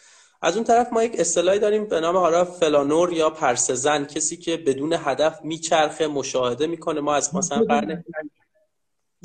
از 0.43 0.57
اون 0.57 0.64
طرف 0.64 0.93
ما 0.93 1.05
یک 1.05 1.12
اصطلاحی 1.18 1.59
داریم 1.59 1.89
به 1.89 2.01
نام 2.01 2.16
حالا 2.16 2.45
فلانور 2.45 3.12
یا 3.12 3.31
پرسزن 3.31 4.05
کسی 4.05 4.37
که 4.37 4.57
بدون 4.57 4.93
هدف 4.93 5.41
میچرخه 5.45 6.07
مشاهده 6.07 6.66
می‌کنه. 6.66 7.01
ما 7.01 7.14
از 7.14 7.35
مثلا 7.35 7.64
قرن 7.64 8.05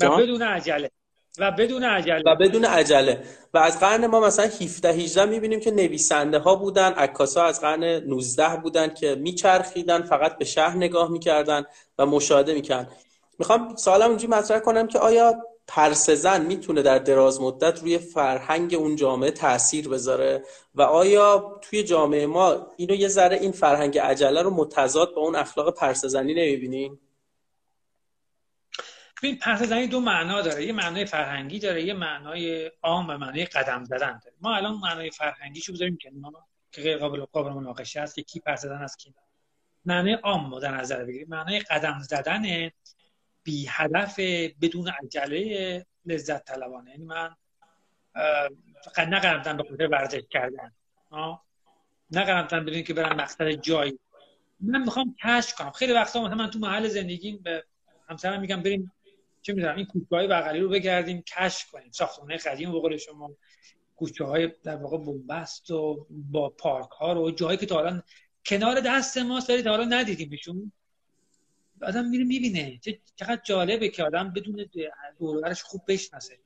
بدون 0.00 0.42
عجله. 0.42 0.90
و 1.38 1.50
بدون 1.50 1.84
عجله. 1.84 2.22
و 2.26 2.36
بدون 2.36 2.64
عجله. 2.64 3.22
و 3.54 3.58
از 3.58 3.80
قرن 3.80 4.06
ما 4.06 4.20
مثلا 4.20 4.46
17 4.46 4.88
18 4.88 5.24
می‌بینیم 5.24 5.60
که 5.60 5.70
نویسنده 5.70 6.38
ها 6.38 6.54
بودن 6.54 6.92
عکاسا 6.92 7.44
از 7.44 7.60
قرن 7.60 7.84
19 7.84 8.56
بودن 8.56 8.94
که 8.94 9.14
میچرخیدن 9.14 10.02
فقط 10.02 10.38
به 10.38 10.44
شهر 10.44 10.76
نگاه 10.76 11.10
می‌کردن 11.10 11.64
و 11.98 12.06
مشاهده 12.06 12.54
می‌کردن. 12.54 12.88
می‌خوام 13.38 13.76
سوالم 13.76 14.08
اونجوری 14.08 14.32
مطرح 14.32 14.58
کنم 14.58 14.86
که 14.86 14.98
آیا 14.98 15.34
پرسزن 15.66 16.46
می‌تونه 16.46 16.82
در 16.82 16.98
دراز 16.98 17.40
مدت 17.40 17.80
روی 17.80 17.98
فرهنگ 17.98 18.74
اون 18.74 18.96
جامعه 18.96 19.30
تاثیر 19.30 19.88
بذاره؟ 19.88 20.44
و 20.74 20.82
آیا 20.82 21.58
توی 21.62 21.82
جامعه 21.82 22.26
ما 22.26 22.66
اینو 22.76 22.94
یه 22.94 23.08
ذره 23.08 23.36
این 23.36 23.52
فرهنگ 23.52 23.98
عجله 23.98 24.42
رو 24.42 24.50
متضاد 24.50 25.14
با 25.14 25.22
اون 25.22 25.36
اخلاق 25.36 25.74
پرسزنی 25.74 26.34
نمی‌بینین 26.34 26.98
این 29.26 29.38
پرت 29.38 29.64
زنی 29.64 29.86
دو 29.86 30.00
معنا 30.00 30.42
داره. 30.42 30.66
یه 30.66 30.72
معنای 30.72 31.04
فرهنگی 31.04 31.58
داره 31.58 31.84
یه 31.84 31.94
معنای 31.94 32.70
عام 32.82 33.08
و 33.08 33.18
معنای 33.18 33.44
قدم 33.44 33.84
زدن 33.84 34.20
داره. 34.24 34.36
ما 34.40 34.56
الان 34.56 34.76
معنای 34.76 35.10
فرهنگی 35.10 35.60
شو 35.60 35.72
بذاریم 35.72 35.96
که 35.96 36.12
که 36.72 36.82
غیر 36.82 36.98
قابل 36.98 37.24
قابل 37.24 37.50
مناقشه 37.50 38.00
است 38.00 38.14
که 38.14 38.22
کی 38.22 38.40
پرت 38.40 38.58
زدن 38.58 38.82
است 38.82 38.98
کی 38.98 39.14
معنای 39.84 40.12
عام 40.12 40.54
رو 40.54 40.60
در 40.60 40.74
نظر 40.76 41.04
بگیریم. 41.04 41.28
معنای 41.28 41.58
قدم 41.60 41.98
زدن 41.98 42.70
بی 43.42 43.66
هدف 43.70 44.20
بدون 44.60 44.88
عجله 44.88 45.86
لذت 46.06 46.44
طلبانه. 46.44 46.90
یعنی 46.90 47.04
من 47.04 47.36
فقط 48.84 49.08
نقرمتن 49.08 49.56
به 49.56 49.62
خاطر 49.62 49.86
ورزش 49.86 50.22
کردن. 50.30 50.72
نقرمتن 52.10 52.64
بدون 52.64 52.82
که 52.82 52.94
برم 52.94 53.16
مقصد 53.16 53.50
جایی. 53.50 53.98
من 54.60 54.82
می‌خوام 54.82 55.16
کشف 55.24 55.54
کنم. 55.54 55.70
خیلی 55.70 55.92
وقتا 55.92 56.28
من 56.28 56.50
تو 56.50 56.58
محل 56.58 56.88
زندگیم 56.88 57.38
به 57.42 57.64
همسرم 58.08 58.40
میگم 58.40 58.62
بریم 58.62 58.92
چه 59.42 59.52
می‌دونم 59.52 59.76
این 59.76 59.86
کوچه 59.86 60.16
های 60.16 60.26
بغلی 60.26 60.60
رو 60.60 60.68
بگردیم 60.68 61.22
کشف 61.22 61.70
کنیم. 61.70 61.90
ساختمانه 61.90 62.36
قدیم 62.36 62.72
بقول 62.72 62.96
شما 62.96 63.30
کوچه 63.96 64.24
های 64.24 64.52
در 64.62 64.76
واقع 64.76 64.98
بنبست 64.98 65.70
و 65.70 66.06
با 66.10 66.50
پارک 66.50 66.90
ها 66.90 67.12
رو 67.12 67.30
جایی 67.30 67.58
که 67.58 67.66
تا 67.66 67.74
حالا 67.74 68.02
کنار 68.46 68.80
دست 68.80 69.18
ماست 69.18 69.50
ولی 69.50 69.62
تا 69.62 69.70
حالا 69.70 69.84
ندیدیمشون. 69.84 70.72
آدم 71.82 72.08
میره 72.08 72.24
می‌بینه. 72.24 72.80
چقدر 73.16 73.40
جالبه 73.44 73.88
که 73.88 74.04
آدم 74.04 74.32
بدون 74.32 74.66
دورورش 75.18 75.62
خوب 75.62 75.80
بشناسه. 75.88 76.38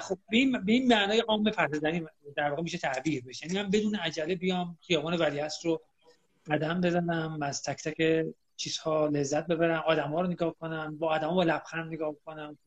خب 0.00 0.18
به 0.30 0.36
این, 0.36 0.64
به 0.64 0.80
معنای 0.80 1.20
عام 1.20 1.50
پردازنی 1.50 2.06
در 2.36 2.50
واقع 2.50 2.62
میشه 2.62 2.78
تعبیر 2.78 3.24
بشه. 3.24 3.46
یعنی 3.46 3.62
من 3.62 3.70
بدون 3.70 3.94
عجله 3.94 4.34
بیام 4.34 4.78
خیابان 4.86 5.16
ولیعصر 5.16 5.68
رو 5.68 5.82
قدم 6.50 6.80
بزنم 6.80 7.42
از 7.42 7.62
تک 7.62 7.82
تک 7.82 8.26
چیزها 8.56 9.06
لذت 9.06 9.46
ببرم 9.46 9.82
ها 9.82 10.20
رو 10.20 10.26
نگاه 10.26 10.54
کنم 10.54 10.98
با 10.98 11.08
آدم 11.08 11.28
ها 11.28 11.34
با 11.34 11.42
لبخند 11.42 11.92
نگاه 11.92 12.14
کنم 12.24 12.58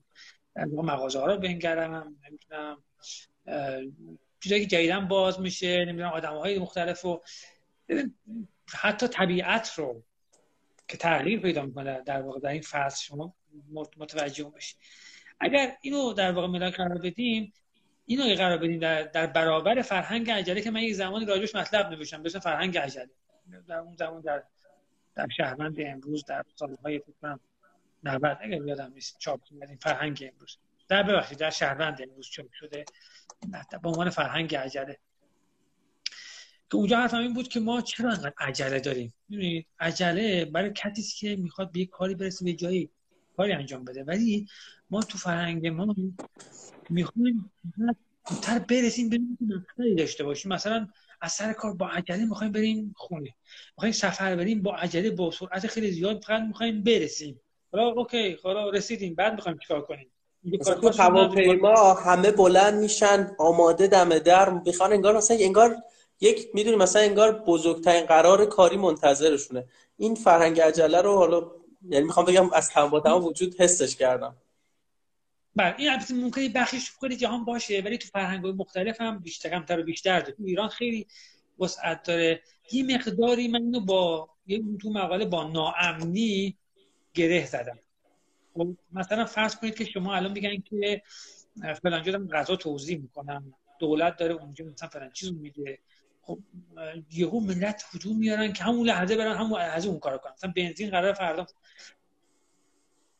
مغازه 0.55 1.19
ها 1.19 1.25
رو 1.25 1.37
بنگرم 1.37 2.15
نمی‌تونم 2.29 2.83
چیزایی 4.39 4.61
که 4.61 4.67
جدیدن 4.67 5.07
باز 5.07 5.39
میشه 5.39 5.85
نمی‌دونم 5.85 6.09
آدم 6.09 6.33
های 6.33 6.59
مختلف 6.59 7.05
و 7.05 7.21
حتی 8.73 9.07
طبیعت 9.07 9.73
رو 9.75 10.03
که 10.87 10.97
تغییر 10.97 11.39
پیدا 11.39 11.65
می‌کنه 11.65 12.01
در 12.01 12.21
واقع 12.21 12.39
در 12.39 12.49
این 12.49 12.61
فصل 12.61 13.03
شما 13.05 13.33
متوجه 13.97 14.43
بشید 14.43 14.77
اگر 15.39 15.77
اینو 15.81 16.13
در 16.13 16.31
واقع 16.31 16.47
ملاک 16.47 16.75
قرار 16.75 16.97
بدیم 16.97 17.53
اینو 18.05 18.35
قرار 18.35 18.57
بدیم 18.57 18.79
در, 18.79 19.03
در 19.03 19.27
برابر 19.27 19.81
فرهنگ 19.81 20.31
عجله 20.31 20.61
که 20.61 20.71
من 20.71 20.81
یک 20.81 20.93
زمانی 20.93 21.25
راجوش 21.25 21.55
مطلب 21.55 21.89
نوشتم 21.89 22.21
مثل 22.21 22.39
فرهنگ 22.39 22.77
عجله. 22.77 23.09
در 23.67 23.77
اون 23.77 23.95
زمان 23.95 24.21
در 24.21 24.43
در 25.19 25.27
شهروند 25.37 25.75
امروز 25.79 26.25
در 26.25 26.43
سالهای 26.55 26.99
فکر 26.99 27.37
90 28.03 28.37
اگر 28.41 28.65
یادم 28.65 28.91
نیست 28.93 29.19
چاپ 29.19 29.41
این 29.51 29.77
فرهنگ 29.81 30.29
امروز. 30.33 30.57
در 30.87 31.03
ببخشید 31.03 31.37
در 31.37 31.49
شهروند 31.49 32.01
امروز 32.01 32.29
چاپ 32.29 32.51
شده. 32.51 32.85
به 33.83 33.89
عنوان 33.89 34.09
فرهنگ 34.09 34.55
عجله. 34.55 34.97
که 36.69 36.75
اونجا 36.75 36.97
حرفم 36.97 37.17
این 37.17 37.33
بود 37.33 37.47
که 37.47 37.59
ما 37.59 37.81
چرا 37.81 38.09
انقدر 38.09 38.33
عجله 38.37 38.79
داریم؟ 38.79 39.13
می‌دونید 39.29 39.67
عجله 39.79 40.45
برای 40.45 40.71
کسی 40.75 41.17
که 41.17 41.35
می‌خواد 41.35 41.71
به 41.71 41.79
یک 41.79 41.89
کاری 41.89 42.15
برسه 42.15 42.45
به 42.45 42.53
جایی 42.53 42.89
کاری 43.37 43.51
انجام 43.51 43.85
بده. 43.85 44.03
ولی 44.03 44.47
ما 44.89 45.01
تو 45.01 45.17
فرهنگ 45.17 45.67
ما 45.67 45.95
می‌خوایم 46.89 47.51
زودتر 48.29 48.59
برسیم 48.59 49.09
به 49.09 49.19
مقصدی 49.41 49.95
داشته 49.95 50.23
باشیم. 50.23 50.51
مثلا 50.53 50.87
از 51.21 51.31
سر 51.31 51.53
کار 51.53 51.73
با 51.73 51.87
عجله 51.87 52.25
می‌خوایم 52.25 52.51
بریم 52.51 52.93
خونه. 52.97 53.35
می‌خوایم 53.77 53.93
سفر 53.93 54.35
بریم 54.35 54.61
با 54.61 54.75
عجله 54.75 55.09
با 55.09 55.31
سرعت 55.31 55.67
خیلی 55.67 55.91
زیاد 55.91 56.23
فقط 56.23 56.41
می‌خوایم 56.41 56.83
برسیم. 56.83 57.41
حالا 57.71 57.87
اوکی 57.87 58.37
حالا 58.43 58.69
رسیدیم. 58.69 59.15
بعد 59.15 59.33
می‌خوایم 59.33 59.57
چیکار 59.57 59.81
کنیم؟ 59.81 60.11
تو 60.81 60.89
هواپیما 60.89 61.93
همه 61.93 62.31
بلند 62.31 62.79
میشن 62.79 63.31
آماده 63.37 63.87
دم 63.87 64.19
در 64.19 64.49
می‌خوان 64.49 64.93
انگار 64.93 65.17
مثلا 65.17 65.37
انگار 65.39 65.75
یک 66.21 66.49
می‌دونی 66.53 66.75
مثلا 66.75 67.01
انگار 67.01 67.31
بزرگترین 67.31 68.05
قرار 68.05 68.45
کاری 68.45 68.77
منتظرشونه. 68.77 69.65
این 69.97 70.15
فرهنگ 70.15 70.61
عجله 70.61 71.01
رو 71.01 71.15
حالا 71.15 71.51
یعنی 71.89 72.05
می‌خوام 72.05 72.25
بگم 72.25 72.53
از 72.53 72.69
تمام 72.69 73.25
وجود 73.25 73.61
حسش 73.61 73.95
کردم. 73.95 74.35
بله 75.59 75.75
این 75.77 75.89
البته 75.89 76.13
ممکنه 76.13 76.49
بخشش 76.49 76.91
کل 76.99 77.15
جهان 77.15 77.45
باشه 77.45 77.81
ولی 77.85 77.97
تو 77.97 78.07
فرهنگ 78.07 78.47
مختلف 78.47 79.01
هم 79.01 79.19
بیشتر 79.19 79.49
کمتر 79.49 79.79
و 79.79 79.83
بیشتر 79.83 80.19
داره. 80.19 80.33
تو 80.33 80.43
ایران 80.43 80.69
خیلی 80.69 81.07
وسعت 81.59 82.03
داره. 82.03 82.41
یه 82.71 82.83
مقداری 82.83 83.47
من 83.47 83.61
اینو 83.61 83.79
با 83.79 84.29
یه 84.47 84.63
تو 84.81 84.89
مقاله 84.89 85.25
با 85.25 85.43
ناامنی 85.43 86.57
گره 87.13 87.45
زدم. 87.45 87.79
خب 88.53 88.75
مثلا 88.91 89.25
فرض 89.25 89.55
کنید 89.55 89.75
که 89.75 89.85
شما 89.85 90.15
الان 90.15 90.33
بگن 90.33 90.61
که 90.61 91.01
فلان 91.81 92.03
جا 92.03 92.27
غذا 92.33 92.55
توضیح 92.55 92.97
می‌کنم 92.97 93.53
دولت 93.79 94.17
داره 94.17 94.33
اونجا 94.33 94.65
مثلا 94.65 94.89
فلان 94.89 95.11
چیز 95.11 95.33
میده. 95.33 95.79
خب 96.21 96.39
یهو 97.11 97.39
ملت 97.39 97.83
هجوم 97.93 98.17
میارن 98.17 98.53
که 98.53 98.63
همون 98.63 98.87
لحظه 98.87 99.17
برن 99.17 99.35
همون 99.35 99.59
لحظه 99.59 99.89
اون 99.89 99.99
کارو 99.99 100.17
کنن. 100.17 100.33
مثلا 100.33 100.53
بنزین 100.55 100.89
قرار 100.89 101.13
فردا 101.13 101.45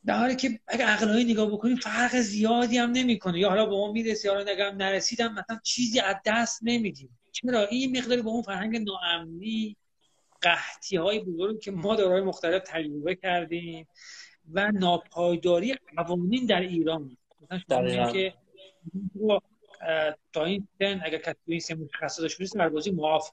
در 0.05 0.17
حالی 0.17 0.35
که 0.35 0.59
اگه 0.67 0.85
عقلایی 0.85 1.23
نگاه 1.23 1.51
بکنیم 1.51 1.75
فرق 1.75 2.15
زیادی 2.15 2.77
هم 2.77 2.91
نمی‌کنه. 2.91 3.39
یا 3.39 3.49
حالا 3.49 3.65
به 3.65 3.71
ما 3.71 3.91
می‌رسه 3.91 4.27
یا 4.27 4.43
نگم 4.43 4.77
نرسیدم 4.77 5.33
مثلا 5.33 5.59
چیزی 5.63 5.99
از 5.99 6.15
دست 6.25 6.59
نمیدیم. 6.63 7.19
چرا؟ 7.31 7.65
این 7.65 7.97
مقداری 7.97 8.21
به 8.21 8.29
اون 8.29 8.41
فرهنگ 8.41 8.77
ناامنی 8.77 9.77
قحطی 10.41 10.97
های 10.97 11.19
بزرگ 11.19 11.59
که 11.59 11.71
ما 11.71 11.95
دارای 11.95 12.21
مختلف 12.21 12.63
تجربه 12.67 13.15
کردیم 13.15 13.87
و 14.51 14.71
ناپایداری 14.71 15.75
قوانین 15.97 16.45
در 16.45 16.59
ایران. 16.61 17.17
مثلا 17.51 18.11
که 18.11 18.33
تا 20.33 20.45
این 20.45 20.67
سن 20.79 21.01
اگر 21.03 21.17
کسی 21.17 21.37
این 21.45 21.59
سن 21.59 21.75
مشخص 21.75 22.19
داشت 22.19 22.41
نیست 22.41 22.57
بازی 22.57 22.91
معاف 22.91 23.31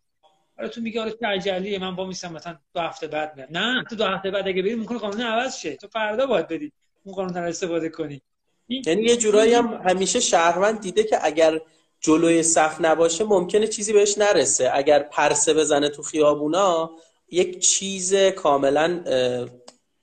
حالا 0.57 0.69
تو 0.69 0.81
میگه 0.81 1.01
آره 1.01 1.15
عجلیه 1.23 1.79
من 1.79 1.97
با 1.97 2.07
میسم 2.07 2.33
مثلا 2.33 2.59
دو 2.75 2.81
هفته 2.81 3.07
بعد 3.07 3.37
میام. 3.37 3.49
نه 3.51 3.85
تو 3.91 3.97
دو 3.97 4.05
هفته 4.05 4.31
بعد 4.31 4.49
اگه 4.49 4.63
بریم 4.63 4.79
می‌کنه 4.79 4.99
قانون 4.99 5.21
عوض 5.21 5.57
شه. 5.57 5.77
تو 5.77 5.89
فردا 5.89 6.27
باید 6.27 6.49
بدی 6.49 6.73
اون 7.05 7.15
قانون 7.15 7.35
رو 7.35 7.49
استفاده 7.49 7.89
کنی. 7.89 8.23
یعنی 8.69 9.03
یه 9.03 9.17
جورایی 9.17 9.55
هم 9.55 9.83
همیشه 9.89 10.21
شهروند 10.21 10.81
دیده 10.81 11.05
که 11.05 11.19
اگر 11.23 11.61
جلوی 12.01 12.43
صف 12.43 12.77
نباشه 12.81 13.25
ممکنه 13.25 13.67
چیزی 13.67 13.93
بهش 13.93 14.19
نرسه. 14.19 14.71
اگر 14.73 15.03
پرسه 15.03 15.55
بزنه 15.55 15.89
تو 15.89 16.03
خیابونا 16.03 16.91
یک 17.31 17.59
چیز 17.59 18.15
کاملا 18.15 19.05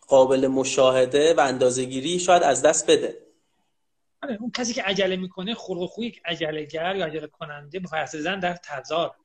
قابل 0.07 0.47
مشاهده 0.47 1.33
و 1.33 1.39
اندازهگیری 1.39 2.19
شاید 2.19 2.43
از 2.43 2.61
دست 2.61 2.91
بده. 2.91 3.17
آره 4.23 4.37
اون 4.41 4.51
کسی 4.51 4.73
که 4.73 4.83
عجله 4.83 5.15
می‌کنه 5.15 5.53
خلق 5.53 5.77
و 5.77 5.87
خوی 5.87 6.13
عجله 6.25 6.65
گر 6.65 6.95
یا 6.95 7.05
عجله 7.05 7.27
کننده 7.27 7.79
با 7.79 7.89
پرسه 7.91 8.21
زن 8.21 8.39
در 8.39 8.53
تضاد. 8.53 9.15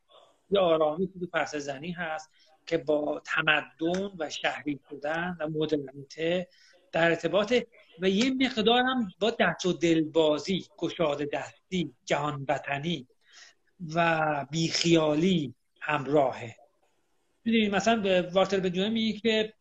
یه 0.50 0.60
آرامی 0.60 1.08
تو 1.08 1.26
پرسه 1.26 1.58
زنی 1.58 1.90
هست 1.90 2.30
که 2.66 2.78
با 2.78 3.22
تمدن 3.24 4.10
و 4.18 4.30
شهری 4.30 4.80
بودن 4.90 5.36
و 5.40 5.48
مدرنیته 5.48 6.48
در 6.92 7.08
ارتباط 7.08 7.54
و 8.00 8.08
یه 8.08 8.30
مقدار 8.30 8.84
با 9.20 9.30
دست 9.30 9.66
و 9.66 9.72
دلبازی 9.72 10.66
گشاده 10.78 11.28
دستی 11.32 11.94
جهان 12.04 12.46
وطنی 12.48 13.06
و 13.94 14.46
بیخیالی 14.50 15.54
همراهه. 15.80 16.56
می‌دونید 17.44 17.74
مثلا 17.74 18.28
وارتر 18.32 18.60
بدونه 18.60 18.88
میگه 18.88 19.18
که 19.18 19.54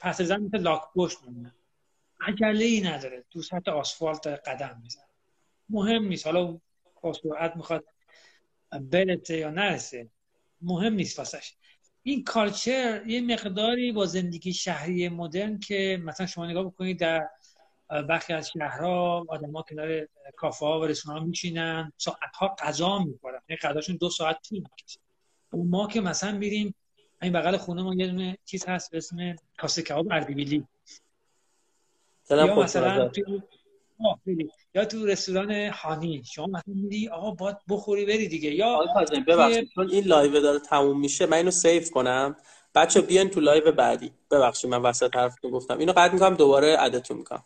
پس 0.00 0.22
زن 0.22 0.40
مثل 0.40 0.58
لاک 0.58 0.82
پشت 0.94 1.18
میمونه. 1.22 1.54
عجله 2.20 2.64
ای 2.64 2.80
نداره. 2.80 3.24
تو 3.30 3.42
سطح 3.42 3.70
آسفالت 3.70 4.26
قدم 4.26 4.80
میزن 4.82 5.02
مهم 5.68 6.04
نیست. 6.04 6.26
حالا 6.26 6.60
با 7.02 7.12
سرعت 7.12 7.56
می‌خواد 7.56 7.84
برسه 8.70 9.36
یا 9.36 9.50
نرسه 9.50 10.08
مهم 10.60 10.94
نیست 10.94 11.18
واسش. 11.18 11.54
این 12.02 12.24
کالچر 12.24 13.06
یه 13.06 13.20
مقداری 13.20 13.92
با 13.92 14.06
زندگی 14.06 14.52
شهری 14.52 15.08
مدرن 15.08 15.58
که 15.58 16.00
مثلا 16.04 16.26
شما 16.26 16.46
نگاه 16.46 16.64
بکنید 16.64 17.00
در 17.00 17.28
برخی 17.88 18.32
از 18.32 18.50
شهرها 18.50 19.26
ها 19.54 19.62
کنار 19.62 20.08
کافه 20.36 20.66
ها 20.66 20.80
و 20.80 20.84
رستوران 20.84 21.20
ها 21.20 21.26
میشینن 21.26 21.92
ساعت 21.96 22.36
ها 22.38 22.56
غذا 22.58 22.98
می‌خورن. 22.98 23.40
یعنی 23.48 23.58
غذاشون 23.62 23.96
دو 23.96 24.10
ساعت 24.10 24.36
طول 24.48 24.58
می‌کشه. 24.58 25.00
ما 25.52 25.86
که 25.86 26.00
مثلا 26.00 26.32
میریم 26.32 26.74
این 27.22 27.32
بغل 27.32 27.56
خونه 27.56 27.82
ما 27.82 27.94
یه 27.94 28.06
دونه 28.06 28.38
چیز 28.44 28.66
هست 28.66 28.90
به 28.90 28.96
اسم 28.96 29.36
کاسه 29.58 29.82
کباب 29.82 30.12
اردبیلی 30.12 30.66
یا 32.30 32.54
مثلا 32.54 33.10
یا 34.74 34.84
تو 34.84 35.06
رستوران 35.06 35.50
هانی 35.52 36.22
شما 36.24 36.46
مثلا 36.46 36.62
میری 36.66 37.08
آقا 37.08 37.30
باید 37.30 37.56
بخوری 37.68 38.04
بری 38.04 38.28
دیگه. 38.28 38.50
یا 38.50 38.84
ببخشید 39.26 39.70
چون 39.74 39.90
این 39.90 40.04
لایو 40.04 40.40
داره 40.40 40.58
تموم 40.58 41.00
میشه 41.00 41.26
من 41.26 41.36
اینو 41.36 41.50
save 41.50 41.90
کنم. 41.90 42.36
بچه‌ها 42.74 43.00
بیان 43.00 43.28
تو 43.28 43.40
لایو 43.40 43.72
بعدی. 43.72 44.12
ببخشید 44.30 44.70
من 44.70 44.82
وسط 44.82 45.16
حرفتون 45.16 45.50
گفتم. 45.50 45.78
اینو 45.78 45.92
قطع 45.92 46.12
می‌کنم 46.12 46.34
دوباره 46.34 46.76
add 46.76 46.96
تون 46.96 47.16
می‌کنم. 47.16 47.44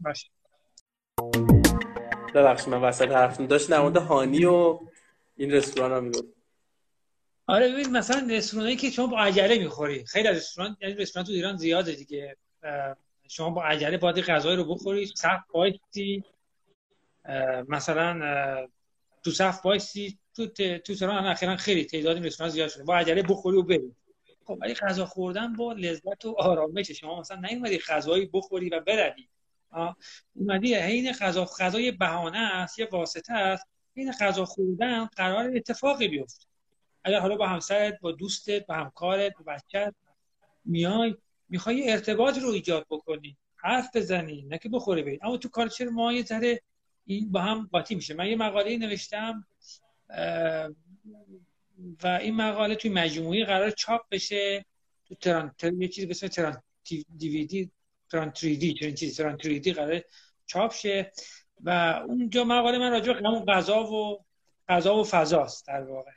باشه. 0.00 0.28
ببخشید 2.34 2.68
من 2.68 2.80
وسط 2.80 3.08
حرفتون 3.08 3.46
داشت 3.46 3.70
در 3.70 3.80
مورد 3.80 3.96
هانی 3.96 4.44
و 4.44 4.80
این 5.36 5.50
رستوران 5.50 5.92
ها 5.92 6.00
می‌گفت. 6.00 6.24
آره 7.46 7.72
ببین 7.72 7.90
مثلا 7.90 8.26
رستورانی 8.30 8.76
که 8.76 8.90
شما 8.90 9.06
با 9.06 9.18
عجله 9.18 9.58
می‌خوری. 9.58 10.06
خیلی 10.06 10.28
از 10.28 10.36
رستوران 10.36 10.76
یعنی 10.80 10.94
رستوران 10.94 11.26
تو 11.26 11.32
ایران 11.32 11.56
زیاده 11.56 11.92
دیگه. 11.92 12.36
شما 13.28 13.50
با 13.50 13.64
عجله 13.64 13.98
باید 13.98 14.18
غذای 14.18 14.56
رو 14.56 14.74
بخوری 14.74 15.06
صف 15.06 15.40
وایسی 15.54 16.24
مثلا 17.68 18.68
تو 19.24 19.30
صف 19.30 19.66
وایسی 19.66 20.18
تو 20.34 20.46
تو 20.78 20.94
تهران 20.94 21.26
اخیرا 21.26 21.56
خیلی 21.56 21.84
تعداد 21.84 22.26
رستوران 22.26 22.50
زیاد 22.50 22.68
شده. 22.68 22.84
با 22.84 22.96
عجله 22.96 23.22
بخوری 23.22 23.56
و 23.56 23.62
بری. 23.62 23.94
خب 24.46 24.58
ولی 24.60 24.74
غذا 24.74 25.06
خوردن 25.06 25.52
با 25.52 25.72
لذت 25.72 26.24
و 26.24 26.34
آرامش 26.38 26.90
شما 26.90 27.20
مثلا 27.20 27.40
نیومدی 27.40 27.78
غذایی 27.78 28.26
بخوری 28.32 28.68
و 28.68 28.80
بروی. 28.80 29.28
اومدی 30.34 30.74
عین 30.74 31.12
غذا 31.12 31.44
غذای 31.44 31.92
بهانه 31.92 32.38
است 32.38 32.78
یه 32.78 32.88
واسطه 32.92 33.32
است 33.32 33.66
این 33.94 34.12
غذا 34.12 34.44
خوردن 34.44 35.04
قرار 35.04 35.50
اتفاقی 35.56 36.08
بیفته. 36.08 36.46
اگر 37.04 37.20
حالا 37.20 37.36
با 37.36 37.46
همسرت 37.46 38.00
با 38.00 38.12
دوستت 38.12 38.66
با 38.66 38.74
همکارت 38.74 39.32
با 39.38 39.52
بچت 39.52 39.94
میای 40.64 41.16
می‌خوای 41.48 41.90
ارتباط 41.92 42.38
رو 42.38 42.48
ایجاد 42.48 42.86
بکنی. 42.90 43.36
حرف 43.56 43.96
بزنی 43.96 44.42
نه 44.42 44.58
که 44.58 44.68
بخوره 44.68 45.02
برید 45.02 45.20
اما 45.22 45.36
تو 45.36 45.48
کالچر 45.48 45.88
ما 45.88 46.12
یه 46.12 46.22
ذره 46.22 46.62
این 47.06 47.32
با 47.32 47.40
هم 47.40 47.68
قاطی 47.72 47.94
میشه. 47.94 48.14
من 48.14 48.26
یه 48.26 48.36
مقاله 48.36 48.76
نوشتم 48.76 49.46
و 52.02 52.06
این 52.06 52.34
مقاله 52.34 52.74
توی 52.74 52.90
مجموعی 52.90 53.44
قرار 53.44 53.70
چاپ 53.70 54.08
بشه 54.10 54.64
تو 55.06 55.14
تران 55.14 55.54
یه 55.78 55.88
چیزی 55.88 56.10
اسم 56.10 56.26
تران 56.26 56.62
دیویدی 57.16 57.70
تران 58.10 58.32
3 58.34 58.54
دی 58.54 58.74
چیزی 58.74 59.14
تران 59.14 59.38
3 59.42 59.58
دی 59.58 59.72
قرار 59.72 60.02
چاپ 60.46 60.72
شه. 60.72 61.12
و 61.60 61.70
اونجا 62.06 62.44
مقاله 62.44 62.78
من 62.78 62.90
راجع 62.90 63.12
به 63.12 63.28
همون 63.28 63.44
غذا 63.44 63.92
و 63.92 64.24
غذا 64.68 64.96
و 64.96 65.04
فضاست 65.04 65.66
در 65.66 65.82
واقع. 65.82 66.10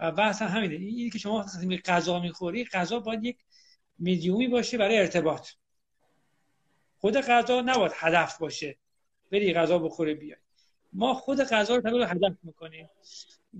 و 0.00 0.12
بحث 0.12 0.42
همینه. 0.42 0.74
اینی 0.74 1.10
که 1.10 1.18
شما 1.18 1.46
غذا 1.84 2.20
می‌خوری 2.20 2.64
غذا 2.64 3.00
باید 3.00 3.24
یک 3.24 3.38
میدیومی 4.02 4.48
باشه 4.48 4.78
برای 4.78 4.98
ارتباط. 4.98 5.48
خود 6.98 7.16
غذا 7.16 7.60
نباید 7.60 7.92
هدف 7.94 8.38
باشه. 8.38 8.76
بری 9.30 9.54
غذا 9.54 9.78
بخوره 9.78 10.14
بیای. 10.14 10.36
ما 10.92 11.14
خود 11.14 11.40
غذا 11.40 11.76
رو 11.76 11.80
تبدیل 11.80 12.02
هدف 12.02 12.32
می‌کنیم. 12.42 12.88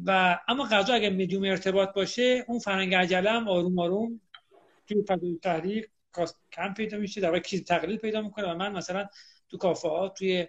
و 0.05 0.39
اما 0.49 0.65
غذا 0.65 0.95
اگر 0.95 1.11
میدیوم 1.11 1.45
ارتباط 1.45 1.95
باشه 1.95 2.45
اون 2.49 2.59
فرنگ 2.59 2.95
عجله 2.95 3.31
هم 3.31 3.49
آروم 3.49 3.79
آروم 3.79 4.21
توی 4.87 5.05
فضای 5.09 5.39
تحریک 5.43 5.89
کم 6.53 6.75
پیدا 6.75 6.99
میشه 6.99 7.21
در 7.21 7.29
واقع 7.29 7.41
تقلیل 7.41 7.97
پیدا 7.97 8.21
می‌کنه 8.21 8.53
و 8.53 8.55
من 8.55 8.73
مثلا 8.73 9.09
تو 9.49 9.57
کافه 9.57 9.89
ها 9.89 10.09
توی 10.09 10.49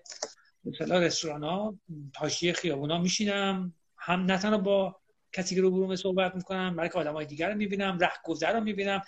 مثلا 0.65 0.99
رستوران 0.99 1.43
ها 1.43 1.75
حاشیه 2.15 2.53
خیابونا 2.53 2.97
میشینم. 2.97 3.73
هم 3.97 4.25
نه 4.25 4.37
تنها 4.37 4.57
با 4.57 4.99
کسی 5.33 5.55
که 5.55 5.61
رو 5.61 5.95
صحبت 5.95 6.35
می‌کنم 6.35 6.75
بلکه 6.75 6.99
آدمای 6.99 7.25
دیگر 7.25 7.49
رو 7.49 7.55
می‌بینم 7.55 7.97
رهگذر 7.99 8.53
رو 8.53 8.63
می‌بینم. 8.63 9.01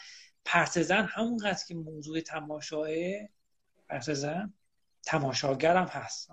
پرتزن 0.45 1.05
همونقدر 1.09 1.59
که 1.67 1.75
موضوع 1.75 2.19
تماشاه 2.19 2.87
پرتزن 3.89 4.53
تماشاگرم 5.03 5.85
هست. 5.85 6.29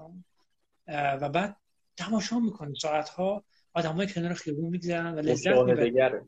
و 0.88 1.28
بعد 1.28 1.56
تماشا 1.96 2.38
می‌کنیم 2.38 2.74
ساعتها 2.74 3.44
های 3.74 4.06
کنار 4.06 4.34
خیابون 4.34 4.70
میگذرن 4.70 5.14
و 5.14 5.18
لذت 5.18 5.56
می‌برن. 5.56 6.26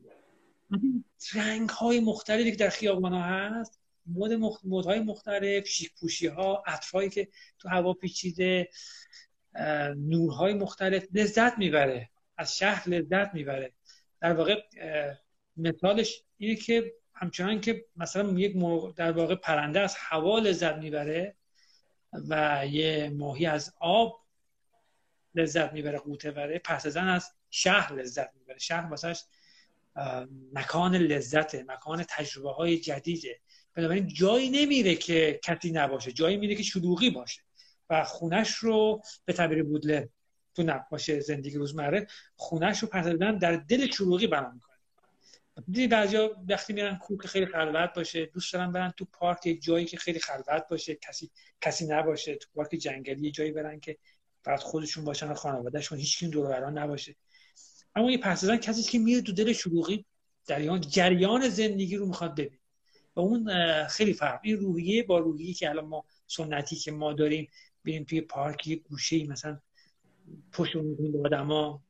رنگ 1.33 1.69
های 1.69 1.99
مختلفی 1.99 2.51
که 2.51 2.57
در 2.57 2.69
خیابان 2.69 3.13
ها 3.13 3.21
هست. 3.21 3.79
مود 4.05 4.31
مخ... 4.31 4.59
مودهای 4.63 4.99
مختلف 4.99 5.67
شیک 5.67 5.93
پوشی 5.99 6.27
ها 6.27 6.63
عطرهایی 6.67 7.09
که 7.09 7.27
تو 7.59 7.69
هوا 7.69 7.93
پیچیده 7.93 8.69
نورهای 9.95 10.53
مختلف. 10.53 11.07
لذت 11.13 11.57
می‌بره. 11.57 12.09
از 12.37 12.57
شهر 12.57 12.89
لذت 12.89 13.33
می‌بره. 13.33 13.73
در 14.21 14.33
واقع 14.33 14.61
مثالش 15.57 16.23
اینه 16.37 16.55
که 16.55 16.93
همچنان 17.15 17.61
که 17.61 17.85
مثلا 17.95 18.39
یک 18.39 18.55
در 18.95 19.11
واقع 19.11 19.35
پرنده 19.35 19.79
از 19.79 19.95
هوا 19.97 20.39
لذت 20.39 20.75
می‌بره 20.75 21.35
و 22.29 22.63
یه 22.67 23.09
ماهی 23.09 23.45
از 23.45 23.73
آب 23.79 24.25
لذت 25.35 25.73
می‌بره 25.73 25.97
قوطه 25.97 26.31
بره 26.31 26.59
پس 26.59 26.87
زن 26.87 27.07
از 27.07 27.31
شهر 27.49 27.93
لذت 27.93 28.29
می‌بره. 28.35 28.57
شهر 28.59 28.89
واسه 28.89 29.15
مکان 30.53 30.95
لذته 30.95 31.65
مکان 31.67 32.05
تجربه 32.09 32.51
های 32.51 32.77
جدیده. 32.77 33.39
بنابراین 33.73 34.07
جایی 34.07 34.49
نمیره 34.49 34.95
که 34.95 35.39
کسی 35.43 35.71
نباشه 35.71 36.11
جایی 36.11 36.37
میره 36.37 36.55
که 36.55 36.63
شلوغی 36.63 37.09
باشه 37.09 37.41
و 37.89 38.03
خونش 38.03 38.55
رو 38.55 39.01
به 39.25 39.33
تعبیر 39.33 39.63
بودله 39.63 40.09
تو 40.55 40.63
نقاش 40.63 41.11
زندگی 41.11 41.57
روزمره 41.57 42.07
خونش 42.35 42.79
رو 42.79 42.87
پس 42.87 43.05
در 43.05 43.55
دل 43.55 43.91
شلوغی 43.91 44.27
بنا 44.27 44.51
می‌کنه. 44.51 44.74
دیدی 45.65 45.87
بعضیا 45.87 46.43
وقتی 46.49 46.73
میرن 46.73 46.97
کوه 46.97 47.21
که 47.21 47.27
خیلی 47.27 47.45
خلوت 47.45 47.93
باشه 47.95 48.25
دوست 48.25 48.53
دارن 48.53 48.71
برن 48.71 48.93
تو 48.97 49.05
پارک 49.05 49.57
جایی 49.61 49.85
که 49.85 49.97
خیلی 49.97 50.19
خلوت 50.19 50.67
باشه 50.69 50.95
کسی 50.95 51.31
کسی 51.61 51.87
نباشه 51.87 52.35
تو 52.35 52.47
پارک 52.55 52.69
جنگلی 52.69 53.31
جایی 53.31 53.51
برن 53.51 53.79
که 53.79 53.97
فقط 54.43 54.59
خودشون 54.59 55.05
باشن 55.05 55.31
و 55.31 55.33
خانوادهشون 55.33 55.97
هیچ 55.97 56.19
کی 56.19 56.27
دور 56.27 56.69
نباشه. 56.69 57.15
اما 57.95 58.11
یه 58.11 58.17
پس 58.17 58.45
کسی 58.45 58.83
که 58.83 58.99
میره 58.99 59.21
تو 59.21 59.31
دل 59.31 59.53
شلوغی 59.53 60.05
جریان 60.47 60.81
جریان 60.81 61.49
زندگی 61.49 61.97
رو 61.97 62.05
می‌خواد 62.05 62.35
ببین 62.35 62.59
و 63.15 63.19
اون 63.19 63.47
خیلی 63.87 64.13
فرق. 64.13 64.39
این 64.43 64.57
روحیه 64.57 65.03
با 65.03 65.19
روحیه 65.19 65.53
که 65.53 65.69
الان 65.69 65.85
ما 65.85 66.05
سنتی 66.27 66.75
که 66.75 66.91
ما 66.91 67.13
داریم 67.13 67.49
بریم 67.85 68.03
توی 68.03 68.21
پارک 68.21 68.67
یه 68.67 68.75
گوشه 68.75 69.27
مثلا 69.27 69.59
پشت 70.51 70.77
به 70.77 71.19
آدما 71.25 71.84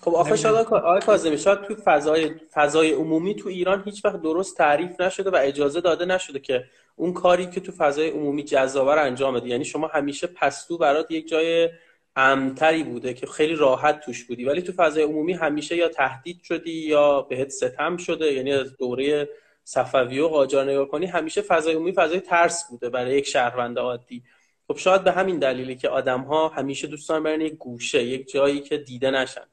خب 0.00 0.14
آخه 0.14 0.36
شاید 0.36 0.56
آقای 0.56 1.00
کاظمی 1.00 1.38
شاید 1.38 1.60
توی 1.62 1.76
فضای 1.76 2.34
فضای 2.52 2.92
عمومی 2.92 3.34
تو 3.34 3.48
ایران 3.48 3.82
هیچ 3.84 4.04
وقت 4.04 4.22
درست 4.22 4.56
تعریف 4.56 5.00
نشده 5.00 5.30
و 5.30 5.38
اجازه 5.42 5.80
داده 5.80 6.04
نشده 6.04 6.38
که 6.38 6.64
اون 6.96 7.12
کاری 7.12 7.46
که 7.46 7.60
تو 7.60 7.72
فضای 7.72 8.10
عمومی 8.10 8.42
جذابه 8.42 8.94
رو 8.94 9.02
انجام 9.02 9.34
بده. 9.34 9.48
یعنی 9.48 9.64
شما 9.64 9.86
همیشه 9.86 10.26
پستو 10.26 10.78
برات 10.78 11.10
یک 11.10 11.28
جای 11.28 11.68
امتری 12.16 12.82
بوده 12.82 13.14
که 13.14 13.26
خیلی 13.26 13.54
راحت 13.54 14.00
توش 14.00 14.24
بودی. 14.24 14.44
ولی 14.44 14.62
تو 14.62 14.72
فضای 14.72 15.02
عمومی 15.02 15.32
همیشه 15.32 15.76
یا 15.76 15.88
تهدید 15.88 16.42
شدی 16.42 16.72
یا 16.72 17.22
بهت 17.22 17.48
ستم 17.48 17.96
شده 17.96 18.32
یعنی 18.32 18.52
از 18.52 18.76
دوره 18.76 19.28
صفوی 19.64 20.20
و 20.20 20.28
قاجار 20.28 20.64
نگاه 20.64 20.88
کنی 20.88 21.06
همیشه 21.06 21.42
فضای 21.42 21.74
عمومی 21.74 21.92
فضای 21.92 22.20
ترس 22.20 22.70
بوده 22.70 22.90
برای 22.90 23.18
یک 23.18 23.26
شهروند 23.26 23.78
عادی. 23.78 24.22
خب 24.68 24.76
شاید 24.76 25.04
به 25.04 25.12
همین 25.12 25.38
دلیلی 25.38 25.76
که 25.76 25.88
آدم 25.88 26.20
ها 26.20 26.48
همیشه 26.48 26.86
دوستان 26.86 27.22
برن 27.22 27.40
یک 27.40 27.54
گوشه 27.54 28.04
یک 28.04 28.30
جایی 28.30 28.60
که 28.60 28.78
دیده 28.78 29.10
نشن. 29.10 29.46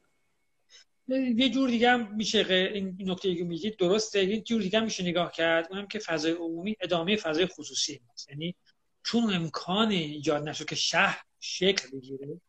یه 1.07 1.49
جور 1.49 1.69
دیگه 1.69 1.89
هم 1.89 2.15
میشه 2.15 2.71
این 2.73 2.97
نکته 2.99 3.35
که 3.35 3.43
میگید. 3.43 3.77
درسته. 3.77 4.25
یه 4.25 4.41
جور 4.41 4.61
دیگه 4.61 4.79
هم 4.79 4.85
میشه 4.85 5.03
نگاه 5.03 5.31
کرد. 5.31 5.67
اونم 5.69 5.87
که 5.87 5.99
فضای 5.99 6.31
عمومی 6.31 6.75
ادامه 6.81 7.15
فضای 7.15 7.45
خصوصی 7.45 8.01
ماست 8.07 8.29
یعنی 8.29 8.55
چون 9.03 9.33
امکان 9.33 9.91
ایجاد 9.91 10.49
نشد 10.49 10.65
که 10.65 10.75
شهر 10.75 11.21
شکل 11.39 11.97
بگیره 11.97 12.27
و 12.27 12.39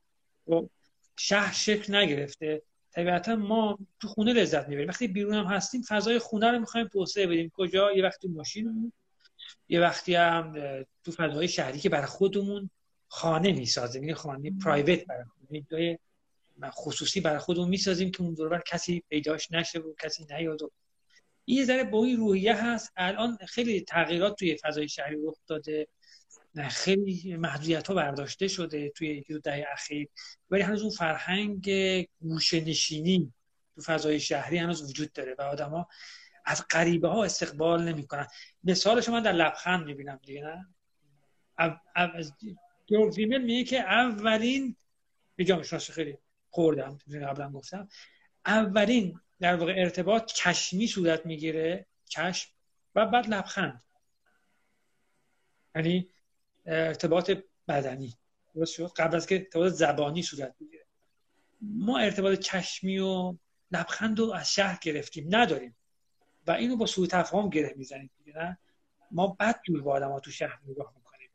خب، 0.46 0.70
شهر 1.18 1.52
شکل 1.52 1.94
نگرفته 1.94 2.62
طبیعتا 2.92 3.36
ما 3.36 3.78
تو 4.00 4.08
خونه 4.08 4.32
لذت 4.32 4.68
می‌بریم. 4.68 4.88
وقتی 4.88 5.08
بیرون 5.08 5.34
هم 5.34 5.44
هستیم 5.44 5.82
فضای 5.88 6.18
خونه 6.18 6.50
رو 6.50 6.58
می‌خوایم 6.58 6.88
توسعه 6.88 7.26
بدیم. 7.26 7.50
کجا؟ 7.54 7.92
یه 7.92 8.04
وقتی 8.04 8.28
ماشین 8.28 8.92
یه 9.68 9.80
وقتی 9.80 10.14
هم 10.14 10.54
تو 11.04 11.12
فضای 11.12 11.48
شهری 11.48 11.78
که 11.78 11.88
برای 11.88 12.06
خودمون 12.06 12.70
خانه 13.08 13.52
می‌سازیم 13.52 14.04
یه 14.04 14.14
خانه 14.14 14.52
پرایوت 14.64 15.06
برای 15.06 15.24
خونه 15.24 15.98
خصوصی 16.66 17.20
برای 17.20 17.38
خودمون 17.38 17.68
می‌سازیم 17.68 18.10
که 18.10 18.22
اون 18.22 18.34
دور 18.34 18.62
کسی 18.66 19.02
پیداش 19.08 19.50
نشه 19.50 19.78
و 19.78 19.94
کسی 20.00 20.26
نیاد 20.30 20.62
و 20.62 20.70
این 21.44 21.64
ذره 21.64 21.84
با 21.84 22.04
این 22.04 22.16
روحیه 22.16 22.64
هست. 22.64 22.92
الان 22.96 23.38
خیلی 23.48 23.80
تغییرات 23.80 24.38
توی 24.38 24.56
فضای 24.56 24.88
شهری 24.88 25.16
رخ 25.24 25.36
داده 25.46 25.88
خیلی 26.70 27.36
محدودیت 27.36 27.88
ها 27.88 27.94
برداشته 27.94 28.48
شده 28.48 28.90
توی 28.90 29.08
یکی 29.08 29.32
دو 29.32 29.38
دهه 29.38 29.66
اخیر. 29.72 30.08
ولی 30.50 30.62
هنوز 30.62 30.82
اون 30.82 30.90
فرهنگ 30.90 31.70
گوشه 32.20 32.60
نشینی 32.60 33.32
تو 33.74 33.80
فضای 33.80 34.20
شهری 34.20 34.58
هنوز 34.58 34.90
وجود 34.90 35.12
داره 35.12 35.34
و 35.38 35.42
آدما 35.42 35.88
از 36.44 36.64
غریبه 36.70 37.08
ها 37.08 37.24
استقبال 37.24 37.84
نمی‌کنن. 37.84 38.26
مثالش 38.64 39.08
من 39.08 39.22
در 39.22 39.32
لبخند 39.32 39.86
می‌بینم 39.86 40.20
دیگه 40.22 40.42
نه؟ 40.42 40.66
از 41.94 42.32
میگه 43.18 43.64
که 43.64 43.80
اولین 43.80 44.76
به 45.36 45.44
جامعه 45.44 45.64
خیلی؟ 45.64 46.18
خوردم 46.50 46.98
قبلا 47.22 47.52
گفتم. 47.52 47.88
اولین 48.46 49.20
در 49.40 49.56
واقع 49.56 49.74
ارتباط 49.76 50.32
کشمی 50.32 50.86
صورت 50.86 51.26
می‌گیره 51.26 51.86
کشم 52.10 52.50
و 52.94 53.06
بعد 53.06 53.28
لبخند. 53.28 53.82
یعنی 55.74 56.10
ارتباط 56.66 57.30
بدنی. 57.68 58.14
درست 58.54 58.74
شد؟ 58.74 58.92
قبل 58.96 59.16
از 59.16 59.26
که 59.26 59.34
ارتباط 59.34 59.72
زبانی 59.72 60.22
صورت 60.22 60.54
می‌گیره 60.60 60.84
ما 61.60 61.98
ارتباط 61.98 62.38
کشمی 62.38 62.98
و 62.98 63.36
لبخند 63.72 64.18
رو 64.18 64.32
از 64.32 64.52
شهر 64.52 64.78
گرفتیم 64.82 65.26
نداریم. 65.30 65.76
و 66.46 66.50
اینو 66.50 66.76
با 66.76 66.86
سوء 66.86 67.06
تفاهم 67.06 67.50
گره 67.50 67.74
می‌زنیم 67.76 68.10
نه؟ 68.34 68.58
ما 69.10 69.26
بد 69.40 69.60
جور 69.66 69.82
با 69.82 69.92
آدم 69.92 70.10
ها 70.10 70.20
تو 70.20 70.30
شهر 70.30 70.60
نگاه 70.66 70.92
می‌کنیم. 70.96 71.30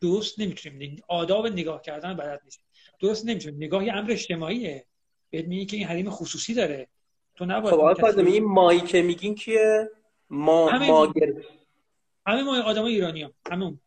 درست 0.00 0.40
نمی‌تونیم. 0.40 1.02
آداب 1.08 1.46
نگاه 1.46 1.82
کردن 1.82 2.16
بلد 2.16 2.40
نیست 2.44 2.60
درست 3.00 3.26
نمیشه. 3.26 3.50
نگاه 3.50 3.84
یه 3.84 3.92
امر 3.92 4.12
اجتماعیه. 4.12 4.86
بهت 5.30 5.44
میگه 5.44 5.64
که 5.64 5.76
این 5.76 5.86
حریم 5.86 6.10
خصوصی 6.10 6.54
داره. 6.54 6.88
تو 7.34 7.44
نباید 7.46 7.74
خب 7.74 7.80
آقا 7.80 8.22
این 8.22 8.44
مایی 8.44 8.80
که 8.80 9.02
میگین 9.02 9.34
که 9.34 9.90
ما 10.30 10.70
همه 10.70 10.88
ما 10.88 11.12
همه 12.26 12.42
ما 12.42 12.62
آدم 12.62 12.84
ایرانی 12.84 13.22
هم. 13.22 13.32
همون. 13.50 13.80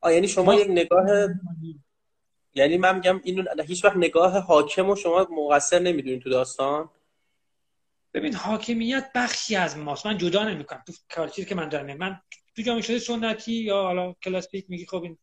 آ 0.00 0.10
یعنی 0.10 0.28
شما 0.28 0.54
یک 0.54 0.66
نگاه 0.70 1.06
یعنی 2.54 2.76
من 2.76 2.94
میگم 2.94 3.20
اینو 3.24 3.62
هیچ 3.62 3.84
وقت 3.84 3.96
نگاه 3.96 4.38
حاکم 4.38 4.90
و 4.90 4.96
شما 4.96 5.28
مقصر 5.30 5.78
نمی‌دونین 5.78 6.20
تو 6.20 6.30
داستان. 6.30 6.90
ببین 8.14 8.34
حاکمیت 8.34 9.10
بخشی 9.14 9.56
از 9.56 9.78
ماست. 9.78 10.06
من 10.06 10.18
جدا 10.18 10.44
نمی‌کنم. 10.44 10.82
تو 10.86 10.92
کارچیزی 11.10 11.48
که 11.48 11.54
من 11.54 11.68
دارم. 11.68 11.96
من 11.96 12.20
تو 12.56 12.62
جامعه 12.62 12.82
شده 12.82 12.98
سنتی 12.98 13.52
یا 13.52 13.82
حالا 13.82 14.12
کلاسیک 14.12 14.64
میگی 14.68 14.86
خب 14.86 15.02
این 15.02 15.18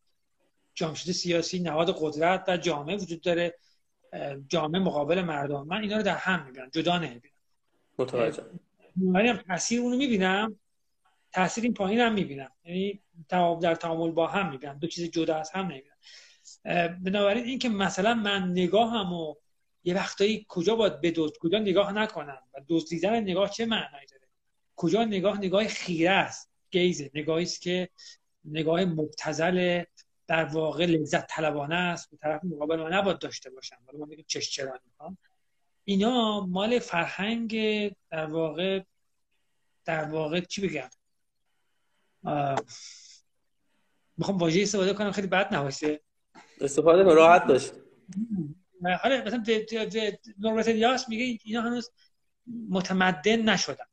جامعه 0.76 0.96
سیاسی 0.96 1.60
نهاد 1.60 1.96
قدرت 2.00 2.44
و 2.48 2.58
جامعه 2.58 2.96
وجود 2.96 3.22
داره 3.22 3.56
جامعه 4.48 4.82
مقابل 4.82 5.22
مردم. 5.22 5.64
من 5.68 5.82
اینا 5.82 5.98
رو 5.98 6.04
در 6.04 6.16
هم 6.16 6.46
می‌بینم 6.46 6.70
جدا 6.70 6.98
نمی‌بینم. 6.98 7.36
متوجه. 8.00 8.44
ولی 8.98 9.34
تاثیر 9.34 9.82
اونو 9.82 9.98
می‌بینم 9.98 10.60
تاثیر 11.32 11.64
این 11.64 11.74
پایین 11.74 12.00
هم 12.00 12.14
می‌بینم. 12.14 12.52
یعنی 12.66 13.00
در 13.62 13.76
تعامل 13.76 14.12
با 14.12 14.28
هم 14.28 14.50
می‌بینم 14.52 14.80
دو 14.80 14.88
چیز 14.88 15.12
جدا 15.12 15.36
از 15.36 15.52
هم 15.52 15.66
نمی‌بینم. 15.66 15.96
بنابراین 17.04 17.46
اینکه 17.46 17.70
مثلا 17.70 18.14
من 18.14 18.52
نگاهم 18.52 19.14
و 19.14 19.36
یه 19.84 19.96
وقتایی 19.96 20.46
کجا 20.50 20.76
باید 20.76 21.02
بدوز 21.02 21.32
کجا 21.40 21.60
نگاه 21.60 21.92
نکنم 21.92 22.42
و 22.54 22.62
دزدیدن 22.70 23.20
نگاه 23.20 23.50
چه 23.50 23.66
معنایی 23.66 24.08
داره؟ 24.08 24.28
کجا 24.76 25.04
نگاه؟ 25.04 25.38
نگاه 25.38 25.68
خیره 25.68 26.12
است 26.12 26.52
گیزه. 26.72 27.12
نگاهی 27.14 27.44
است 27.44 27.62
که 27.62 27.90
نگاه 28.46 28.86
مبتذل 28.86 29.84
در 30.28 30.46
واقع 30.46 30.86
لذت 30.86 31.28
طلبانه 31.28 31.76
است 31.76 32.12
به 32.12 32.18
طرف 32.18 32.44
مقابل 32.44 32.76
ما 32.76 32.90
نباید 32.90 33.20
داشته 33.20 33.50
باشم 33.50 33.78
ولی 33.88 33.98
ما 33.98 34.06
میگیم 34.06 34.26
چش 34.28 34.50
چرا 34.50 34.80
اینا 35.84 36.46
مال 36.46 36.80
فرهنگ 36.80 37.52
در 38.10 38.26
واقع 38.26 38.84
در 39.86 40.04
واقع 40.04 40.40
چی 40.40 40.68
بگم؟ 40.68 40.90
می‌خوام 44.18 44.38
واژه 44.38 44.62
استفاده 44.62 44.94
کنم 44.94 45.12
خیلی 45.12 45.28
بد 45.28 45.54
نباشه. 45.56 46.02
استفاده 46.62 47.04
کن 47.04 47.16
راحت 47.16 47.48
باش. 47.48 47.72
حالا 49.02 49.24
مثلا 49.26 49.44
نوربت 50.38 50.68
یاس 50.68 51.10
میگه 51.10 51.40
اینا 51.44 51.62
هنوز 51.62 51.92
متمدن 52.70 53.50
نشدن. 53.50 53.86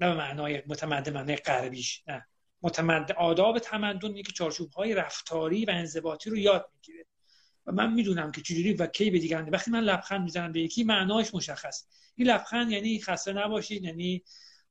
نه 0.00 0.08
به 0.08 0.14
معنای 0.14 0.62
متمدن 0.66 1.12
معنای 1.12 1.36
غربیش 1.36 2.02
نه. 2.06 2.26
متمد 2.62 3.12
آداب 3.12 3.58
تمدن 3.58 4.22
که 4.22 4.32
چارچوب 4.32 4.72
های 4.72 4.94
رفتاری 4.94 5.64
و 5.64 5.70
انضباطی 5.70 6.30
رو 6.30 6.36
یاد 6.36 6.70
می‌گیره. 6.74 7.06
و 7.66 7.72
من 7.72 7.92
می‌دونم 7.92 8.32
که 8.32 8.40
چجوری 8.40 8.72
و 8.72 8.86
کی 8.86 9.10
به 9.10 9.18
دیگران 9.18 9.48
وقتی 9.48 9.70
من 9.70 9.80
لبخند 9.80 10.22
می‌زنم 10.22 10.52
به 10.52 10.60
یکی 10.60 10.84
معناش 10.84 11.34
مشخص. 11.34 11.86
این 12.14 12.28
لبخند 12.28 12.70
یعنی 12.70 13.00
خسته 13.00 13.32
نباشید 13.32 13.84
یعنی 13.84 14.22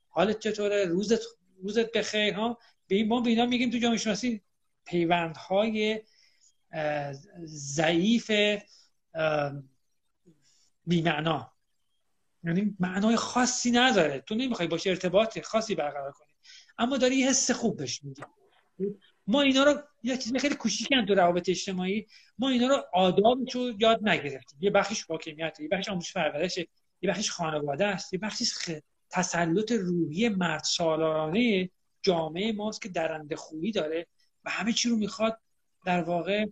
حالت 0.08 0.40
چطوره 0.40 0.86
روزت 0.86 1.20
روزت 1.62 1.92
بخیر 1.92 2.34
ها؟ 2.34 2.58
به 2.88 3.04
ما 3.04 3.22
به 3.22 3.30
اینا 3.30 3.46
میگیم 3.46 3.70
تو 3.70 3.78
جامعه 3.78 3.98
شناسی 3.98 4.42
پیوندهای 4.86 6.02
ضعیف 7.46 8.32
بیمعنا. 10.88 11.54
یعنی 12.44 12.76
معنای 12.80 13.16
خاصی 13.16 13.72
نداره. 13.72 14.20
تو 14.20 14.36
نمی‌خوای 14.36 14.68
باشه 14.68 14.90
ارتباط 14.90 15.40
خاصی 15.40 15.76
برقرار 15.76 16.12
کنی. 16.12 16.31
اما 16.82 16.98
داری 16.98 17.16
یه 17.16 17.30
حس 17.30 17.52
خوب 17.52 17.78
بهش 17.78 18.04
میدی. 18.04 18.22
ما 19.28 19.42
اینا 19.42 19.64
رو 19.64 19.82
یه 20.04 20.18
چیز 20.18 20.36
خیلی 20.36 20.56
کوچیکن 20.56 21.06
تو 21.06 21.16
روابط 21.16 21.50
اجتماعی 21.50 22.08
ما 22.38 22.50
اینا 22.50 22.68
رو 22.68 22.84
آدابش 22.94 23.56
رو 23.56 23.72
یاد 23.80 24.10
نگرفتیم. 24.10 24.60
یه 24.62 24.70
بخشش 24.70 25.04
حاکمیت 25.04 25.60
یه 25.60 25.68
بخشش 25.68 25.90
آموزش 25.90 26.14
پرورشه 26.14 26.68
یه 27.02 27.10
بخشش 27.10 27.32
خانواده 27.32 27.86
است. 27.86 28.14
یه 28.14 28.20
بخشش 28.20 28.80
تسلط 29.10 29.72
روحی 29.72 30.30
مرد 30.30 30.64
سالارانه 30.64 31.70
جامعه 32.02 32.52
ماست 32.52 32.82
که 32.82 32.90
درنده 32.90 33.36
خوبی 33.36 33.72
داره 33.72 34.08
و 34.44 34.50
همه 34.50 34.74
چی 34.74 34.90
رو 34.90 34.96
می‌خواد 34.96 35.40
در 35.86 36.04
واقع 36.04 36.46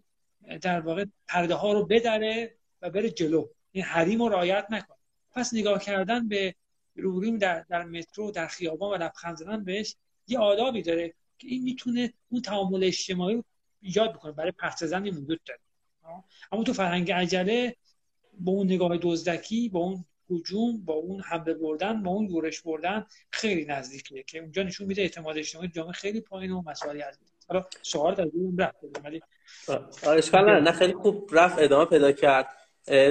در 0.62 0.80
واقع 0.80 1.06
پرده 1.28 1.56
ها 1.56 1.74
رو 1.74 1.86
بدره 1.86 2.56
و 2.82 2.90
بره 2.90 3.10
جلو. 3.10 3.48
این 3.72 3.84
حریم 3.84 4.22
رو 4.22 4.30
رعایت 4.30 4.66
نکنه. 4.70 4.98
پس 5.32 5.54
نگاه 5.54 5.80
کردن 5.80 6.28
به 6.28 6.56
روبرویم 6.96 7.38
در, 7.38 7.66
در 7.70 7.84
مترو 7.84 8.32
در 8.32 8.48
خیابان 8.48 8.92
و 8.92 9.04
لبخند 9.04 9.36
زدن 9.38 9.64
بهش 9.64 9.96
یه 10.32 10.40
آدابی 10.40 10.82
داره 10.82 11.14
که 11.38 11.48
این 11.48 11.64
می‌تونه 11.64 12.14
اون 12.30 12.42
تعامل 12.42 12.84
اجتماعی 12.84 13.36
رو 13.36 13.44
ایجاد 13.82 14.14
بکنه. 14.14 14.32
برای 14.32 14.52
پرت 14.52 14.86
زن 14.86 15.08
وجود 15.08 15.40
داره. 15.46 15.60
اما 16.52 16.64
تو 16.64 16.74
فرهنگ 16.74 17.12
عجله 17.12 17.76
با 18.40 18.52
اون 18.52 18.68
نگاه 18.68 18.98
دزدکی 19.02 19.70
با 19.70 19.80
اون 19.80 20.06
هجوم 20.32 20.86
با 20.86 20.94
اون 20.94 21.22
حمله 21.22 21.54
بردن 21.54 22.04
با 22.04 22.12
اون 22.12 22.30
یورش 22.30 22.62
بردن 22.62 23.06
خیلی 23.32 23.66
نزدیکه 23.66 24.24
که 24.24 24.40
اونجا 24.40 24.64
نشون 24.64 24.88
میده 24.88 25.02
اعتماد 25.02 25.38
اجتماعی 25.38 25.68
جامعه 25.68 25.92
خیلی 25.92 26.22
پایین 26.22 26.52
و 26.52 26.62
مسائلی 26.62 27.02
از 27.02 27.20
حالا 27.48 27.66
سوال 27.82 28.16
در 28.16 28.28
اون 28.34 28.58
رفت 28.58 28.76
ولی 29.04 29.22
اشکال 30.04 30.64
نه 30.64 30.72
خیلی 30.72 30.94
خوب 30.94 31.30
رفت 31.32 31.60
ادامه 31.60 31.86
پیدا 31.86 32.12
کرد. 32.12 32.48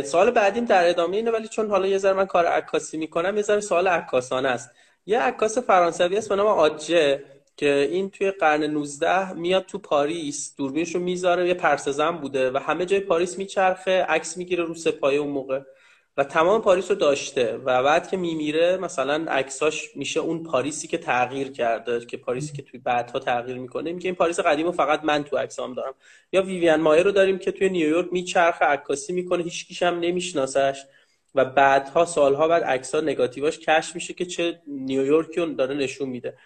سوال 0.05 0.31
بعدیم 0.31 0.65
در 0.65 0.89
ادامه 0.89 1.17
اینه 1.17 1.31
ولی 1.31 1.49
چون 1.49 1.71
حالا 1.71 1.87
یه 1.87 1.99
ذره 1.99 2.13
من 2.13 2.27
کار 2.27 2.47
عکاسی 2.47 2.97
می‌کنم 2.99 3.37
یه 3.37 3.43
ذره 3.43 3.61
سوال 3.61 3.89
عکاسانه 3.89 4.49
است. 4.49 4.71
یه 5.07 5.21
عکاس 5.21 5.59
فرانسوی 5.59 6.17
است 6.17 6.29
به 6.29 6.37
نام 6.37 6.47
آتژه 6.47 7.25
که 7.57 7.89
این 7.91 8.11
توی 8.11 8.31
قرن 8.31 8.65
19 8.65 9.33
میاد 9.33 9.67
تو 9.67 9.79
پاریس 9.79 10.55
دوربینش 10.57 10.95
رو 10.95 11.01
می‌ذاره 11.01 11.49
یه 11.49 11.55
پرسه‌زن 11.55 12.11
بوده 12.11 12.51
و 12.51 12.59
همه 12.59 12.87
جای 12.87 13.01
پاریس 13.01 13.39
میچرخه 13.39 14.03
عکس 14.03 14.37
می‌گیره 14.37 14.65
رو 14.65 14.75
سه‌پایه 14.75 15.19
اون 15.19 15.31
موقع. 15.31 15.61
و 16.17 16.25
تمام 16.25 16.63
پاریس 16.63 16.91
رو 16.91 16.97
داشته 16.97 17.57
و 17.65 17.83
بعد 17.83 18.09
که 18.09 18.17
میمیره 18.17 18.77
مثلا 18.77 19.25
عکساش 19.29 19.97
میشه 19.97 20.21
اون 20.21 20.43
پاریسی 20.43 20.89
که 20.89 20.99
تغییر 20.99 21.53
کرده 21.53 22.07
که 22.07 22.17
پاریسی 22.17 22.53
که 22.53 22.63
توی 22.63 22.81
بعدها 22.81 23.19
تغییر 23.19 23.59
می‌کنه. 23.59 23.93
میگه 23.93 24.07
این 24.07 24.15
پاریس 24.15 24.41
قدیم 24.41 24.67
و 24.67 24.73
فقط 24.73 25.05
من 25.05 25.25
تو 25.25 25.37
عکسام 25.37 25.75
دارم. 25.75 25.95
یا 26.33 26.43
ویویان 26.43 26.81
مایر 26.81 27.03
رو 27.03 27.13
داریم 27.13 27.39
که 27.39 27.53
توی 27.53 27.69
نیویورک 27.69 28.09
میچرخه 28.13 28.65
عکاسی 28.65 29.13
می‌کنه 29.13 29.43
هیچ 29.43 29.83
هم 29.83 30.01
نمیشناسش. 30.01 30.85
و 31.35 31.45
بعدها 31.45 32.05
سالها 32.05 32.49
بعد 32.49 32.65
عکس‌ها 32.65 33.01
نگاتیواش 33.01 33.59
کشف 33.59 33.95
میشه 33.95 34.15
که 34.15 34.27
چه 34.27 34.63
نیویورکی 34.67 35.41
اون 35.41 35.55
داره 35.55 35.75
نشون 35.75 36.09
میده. 36.09 36.39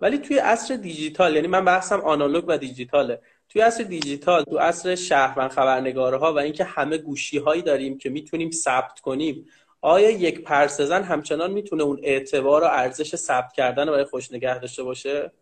ولی 0.00 0.18
توی 0.18 0.38
عصر 0.38 0.76
دیجیتال 0.76 1.34
یعنی 1.34 1.46
من 1.46 1.64
بحثم 1.64 2.00
آنالوگ 2.00 2.44
و 2.48 2.58
دیجیتاله. 2.58 3.20
توی 3.48 3.62
عصر 3.62 3.82
دیجیتال 3.82 4.44
تو 4.44 4.58
عصر 4.58 4.94
شهروند 4.94 5.50
خبرنگارها 5.50 6.34
و 6.34 6.38
اینکه 6.38 6.64
همه 6.64 6.98
گوشی 6.98 7.38
هایی 7.38 7.62
داریم 7.62 7.98
که 7.98 8.10
می‌تونیم 8.10 8.50
ثبت 8.50 9.00
کنیم 9.00 9.46
آیا 9.80 10.10
یک 10.10 10.42
پرسزن 10.42 11.02
همچنان 11.02 11.52
می‌تونه 11.52 11.82
اون 11.82 12.00
اعتبار 12.02 12.62
و 12.62 12.66
ارزش 12.66 13.16
ثبت 13.16 13.52
کردن 13.52 13.86
رو 13.86 13.92
برای 13.92 14.04
خوش 14.04 14.32
نگه 14.32 14.58
داشته 14.58 14.82
باشه؟ 14.82 15.32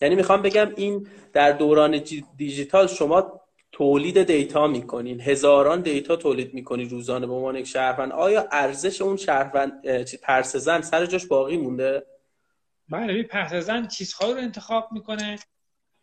یعنی 0.00 0.14
می‌خوام 0.14 0.42
بگم 0.42 0.72
این 0.76 1.06
در 1.32 1.52
دوران 1.52 2.02
دیجیتال 2.36 2.86
شما 2.86 3.41
تولید 3.72 4.22
دیتا 4.22 4.66
می‌کنین 4.66 5.20
هزاران 5.20 5.80
دیتا 5.80 6.16
تولید 6.16 6.54
می‌کنی 6.54 6.84
روزانه 6.84 7.26
به 7.26 7.32
عنوان 7.32 7.56
یک 7.56 7.66
شهروند. 7.66 8.12
آیا 8.12 8.48
ارزش 8.52 9.02
اون 9.02 9.16
شهروند 9.16 9.86
پرسزن 10.16 10.80
سر 10.80 11.06
جاش 11.06 11.26
باقی 11.26 11.56
مونده؟ 11.56 12.06
بله 12.88 13.22
پرسزن 13.22 13.86
چیزهایی 13.86 14.34
رو 14.34 14.40
انتخاب 14.40 14.88
می‌کنه. 14.92 15.38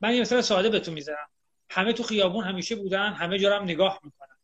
من 0.01 0.15
یه 0.15 0.21
مثال 0.21 0.41
ساده 0.41 0.69
بهتون 0.69 0.93
می‌ذارم 0.93 1.27
همه 1.69 1.93
تو 1.93 2.03
خیابون 2.03 2.43
همیشه 2.43 2.75
بودن 2.75 3.13
همه 3.13 3.39
جا 3.39 3.57
هم 3.57 3.63
نگاه 3.63 3.99
می‌کنن. 4.03 4.37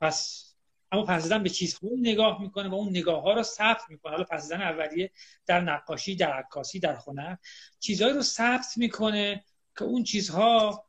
پس 0.00 0.46
اما 0.92 1.04
پس 1.04 1.32
به 1.32 1.48
چیزهایی 1.48 1.96
نگاه 1.96 2.42
می‌کنه 2.42 2.68
و 2.68 2.74
اون 2.74 2.88
نگاه 2.88 3.22
ها 3.22 3.32
رو 3.32 3.42
ثبت 3.42 3.82
می‌کنه. 3.88 4.12
حالا 4.12 4.24
پس 4.24 4.52
اولیه 4.52 5.10
در 5.46 5.60
نقاشی 5.60 6.16
در 6.16 6.32
عکاسی 6.32 6.80
در 6.80 6.98
هنر. 7.06 7.36
چیزهایی 7.80 8.14
رو 8.14 8.22
ثبت 8.22 8.66
می‌کنه 8.76 9.44
که 9.78 9.84
اون 9.84 10.02
چیزها 10.02 10.84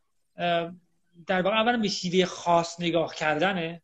در 1.28 1.41
واقع 1.41 1.55
اولا 1.55 1.78
به 1.78 1.88
شیوه 1.88 2.26
خاص 2.26 2.80
نگاه 2.80 3.15
کردنه. 3.15 3.82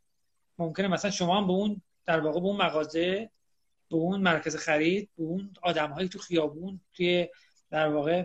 ممکنه 0.57 0.87
مثلا 0.87 1.11
شما 1.11 1.37
هم 1.37 1.47
به 1.47 1.53
اون 1.53 1.81
در 2.05 2.19
واقع 2.19 2.39
به 2.39 2.45
اون 2.45 2.57
مغازه 2.57 3.29
به 3.89 3.95
اون 3.95 4.21
مرکز 4.21 4.55
خرید 4.55 5.09
به 5.17 5.23
اون 5.23 5.53
آدم 5.61 6.07
تو 6.07 6.19
خیابون 6.19 6.81
توی 6.93 7.29
در 7.69 7.87
واقع 7.87 8.23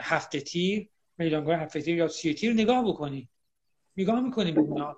هفته 0.00 0.40
تیر 0.40 0.88
میدانگاه 1.18 1.56
هفته 1.56 1.82
تیر 1.82 1.96
یا 1.96 2.08
سی 2.08 2.34
تیر 2.34 2.52
نگاه 2.52 2.84
بکنی. 2.84 3.28
نگاه 3.96 4.20
می‌کنی 4.20 4.52
به 4.52 4.60
اونا. 4.60 4.96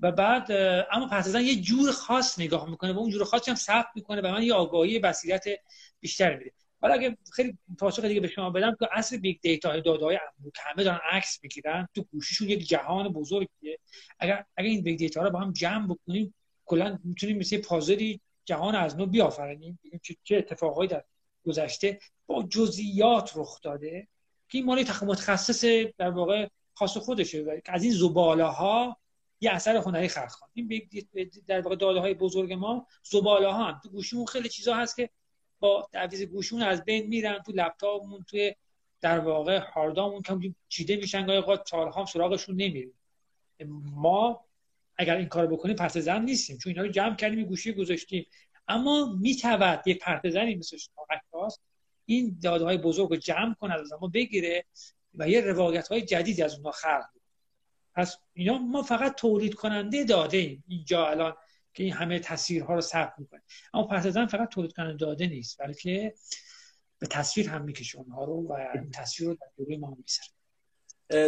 و 0.00 0.12
بعد 0.12 0.52
اما 0.92 1.08
پس 1.08 1.34
یه 1.34 1.62
جور 1.62 1.92
خاص 1.92 2.38
نگاه 2.38 2.70
می‌کنه 2.70 2.92
و 2.92 2.98
اون 2.98 3.10
جور 3.10 3.24
خاصی 3.24 3.50
هم 3.50 3.56
ثبت 3.56 3.86
می‌کنه 3.94 4.20
و 4.20 4.26
من 4.26 4.42
یه 4.42 4.54
آگاهی 4.54 4.98
بصیرت 4.98 5.44
بیشتر 6.00 6.36
میده. 6.36 6.52
حالا 6.82 6.94
اگه 6.94 7.16
خیلی 7.32 7.58
پاسخ 7.78 8.04
دیگه 8.04 8.20
به 8.20 8.28
شما 8.28 8.50
بدم 8.50 8.76
که 8.80 8.88
اصل 8.92 9.16
big 9.16 9.40
data 9.40 9.80
داده 9.80 10.04
های 10.04 10.18
که 10.54 10.62
همه 10.62 10.84
دارن 10.84 11.00
عکس 11.10 11.38
می‌گیرن 11.42 11.88
تو 11.94 12.02
گوشیشون 12.02 12.48
یک 12.48 12.68
جهان 12.68 13.08
بزرگیه. 13.08 13.78
اگر 14.18 14.44
اگر 14.56 14.68
این 14.68 14.82
big 14.82 14.98
data 14.98 15.22
رو 15.22 15.30
با 15.30 15.38
هم 15.38 15.52
جمع 15.52 15.86
بکنیم 15.94 16.34
کلا 16.64 16.98
می‌تونیم 17.04 17.38
مثل 17.38 17.60
پازلی 17.60 18.20
جهان 18.44 18.74
از 18.74 18.96
نو 18.96 19.06
بیافرینیم 19.06 19.80
چه 20.24 20.36
اتفاقایی 20.36 20.88
در 20.88 21.04
گذشته 21.46 21.98
با 22.26 22.42
جزئیات 22.42 23.32
رخ 23.34 23.60
داده 23.60 24.08
که 24.48 24.58
این 24.58 24.66
مالی 24.66 24.86
متخصص 25.02 25.64
در 25.98 26.10
واقع 26.10 26.48
خاص 26.74 26.96
خودشه 26.96 27.42
و 27.42 27.58
از 27.64 27.84
این 27.84 27.92
زباله 27.92 28.44
ها 28.44 28.96
یه 29.40 29.50
اثر 29.50 29.76
هنری 29.76 30.08
خلق 30.08 30.32
کنه. 30.32 30.50
این 30.54 30.90
در 31.46 31.60
واقع 31.60 31.76
داده 31.76 32.00
های 32.00 32.14
بزرگ 32.14 32.52
ما 32.52 32.86
زباله 33.02 33.52
ها 33.52 33.80
تو 33.82 33.88
گوشیمون 33.88 34.26
خیلی 34.26 34.48
چیزا 34.48 34.74
هست 34.74 34.96
که 34.96 35.10
با 35.62 35.88
تعویض 35.92 36.22
گوشیمون 36.22 36.64
از 36.64 36.84
بین 36.84 37.06
میرن 37.06 37.42
تو 37.42 37.52
لپتاپمون 37.52 38.24
توی 38.28 38.54
در 39.00 39.18
واقع 39.18 39.58
هاردامون 39.58 40.22
که 40.22 40.54
چیده 40.68 40.96
میشن 40.96 41.26
گاهی 41.26 41.38
اوقات 41.38 41.68
سالها 41.68 42.04
سراغشون 42.04 42.54
نمیریم. 42.54 42.94
ما 43.94 44.44
اگر 44.96 45.16
این 45.16 45.28
کار 45.28 45.46
بکنیم 45.46 45.76
پرت 45.76 46.00
زن 46.00 46.22
نیستیم 46.22 46.58
چون 46.58 46.70
اینا 46.70 46.82
رو 46.82 46.88
جمع 46.88 47.16
کردیم 47.16 47.44
گوشی 47.44 47.72
گذاشتیم. 47.72 48.26
اما 48.68 49.16
میتود 49.20 49.86
یک 49.86 49.98
پرت 49.98 50.30
زنی 50.30 50.54
مثل 50.54 50.76
این 52.06 52.38
داده 52.42 52.64
های 52.64 52.78
بزرگ 52.78 53.10
رو 53.10 53.16
جمع 53.16 53.54
کنه 53.54 53.74
از 53.74 53.92
ما 54.00 54.08
بگیره 54.08 54.64
و 55.14 55.28
یه 55.28 55.40
روایت 55.40 55.88
های 55.88 56.02
جدیدی 56.02 56.42
از 56.42 56.54
اونها 56.54 56.70
خلق 56.70 57.08
پس 57.94 58.18
اینا 58.32 58.58
ما 58.58 58.82
فقط 58.82 59.14
تولید 59.14 59.54
کننده 59.54 60.04
داده 60.04 60.36
ایم 60.36 60.64
اینجا 60.68 61.06
الان 61.06 61.34
که 61.74 61.82
این 61.82 61.92
همه 61.92 62.18
تصویرها 62.18 62.74
رو 62.74 62.80
ثبت 62.80 63.12
می‌کنه. 63.18 63.42
اما 63.74 63.86
پرتزن 63.86 64.26
فقط 64.26 64.48
تولید 64.48 64.72
کننده 64.72 64.96
داده 64.96 65.26
نیست 65.26 65.62
بلکه 65.62 66.14
به 66.98 67.06
تصویر 67.06 67.48
هم 67.48 67.62
می‌کشه 67.62 67.98
اونها 67.98 68.24
رو 68.24 68.46
و 68.48 68.52
این 68.74 68.90
تصویر 68.90 69.28
رو 69.30 69.34
در 69.34 69.46
دوره 69.56 69.76
ما 69.76 69.96
می‌ذاره 69.96 70.32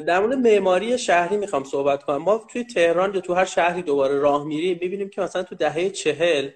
در 0.01 0.21
مورد 0.21 0.39
معماری 0.39 0.99
شهری 0.99 1.37
می‌خوام 1.37 1.65
صحبت 1.65 2.03
کنم. 2.03 2.16
ما 2.16 2.47
توی 2.51 2.65
تهران 2.65 3.15
یا 3.15 3.21
تو 3.21 3.35
هر 3.35 3.45
شهری 3.45 3.83
دوباره 3.83 4.19
راه 4.19 4.45
میریم 4.45 4.79
ببینیم 4.79 5.09
که 5.09 5.21
مثلا 5.21 5.43
تو 5.43 5.55
دهه 5.55 5.91
چهل 5.91 6.51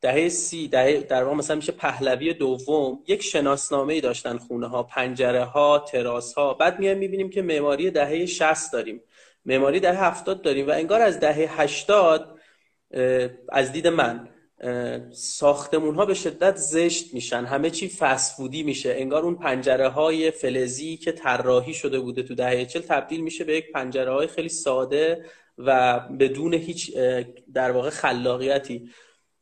دهه 0.00 0.28
سی 0.28 0.68
دهه 0.68 1.00
در 1.00 1.24
واقع 1.24 1.36
مثلا 1.36 1.56
میشه 1.56 1.72
پهلوی 1.72 2.34
دوم 2.34 3.02
یک 3.06 3.22
شناسنامه 3.22 3.94
ای 3.94 4.00
داشتن 4.00 4.38
خونه 4.38 4.66
ها 4.66 4.82
پنجره 4.82 5.44
ها 5.44 5.78
تراس 5.78 6.34
ها 6.34 6.54
بعد 6.54 6.78
میایم 6.78 6.98
می‌بینیم 6.98 7.30
که 7.30 7.42
معماری 7.42 7.90
دهه 7.90 8.26
60 8.26 8.72
داریم. 8.72 9.00
معماری 9.44 9.80
دهه 9.80 10.04
70 10.04 10.42
داریم 10.42 10.68
و 10.68 10.70
انگار 10.70 11.02
از 11.02 11.20
دهه 11.20 11.60
80 11.60 12.33
از 13.48 13.72
دید 13.72 13.86
من 13.86 14.28
ساختمون 15.12 15.94
ها 15.94 16.06
به 16.06 16.14
شدت 16.14 16.56
زشت 16.56 17.14
میشن. 17.14 17.44
همه 17.44 17.70
چی 17.70 17.88
فسفودی 17.88 18.62
میشه. 18.62 18.94
انگار 18.98 19.22
اون 19.22 19.34
پنجره 19.34 19.88
های 19.88 20.30
فلزی 20.30 20.96
که 20.96 21.12
طراحی 21.12 21.74
شده 21.74 22.00
بوده 22.00 22.22
تو 22.22 22.34
دهه 22.34 22.64
40 22.64 22.82
تبدیل 22.82 23.20
میشه 23.20 23.44
به 23.44 23.56
یک 23.56 23.72
پنجره 23.72 24.12
های 24.12 24.26
خیلی 24.26 24.48
ساده 24.48 25.24
و 25.58 26.00
بدون 26.00 26.54
هیچ 26.54 26.96
در 27.54 27.70
واقع 27.70 27.90
خلاقیتی. 27.90 28.90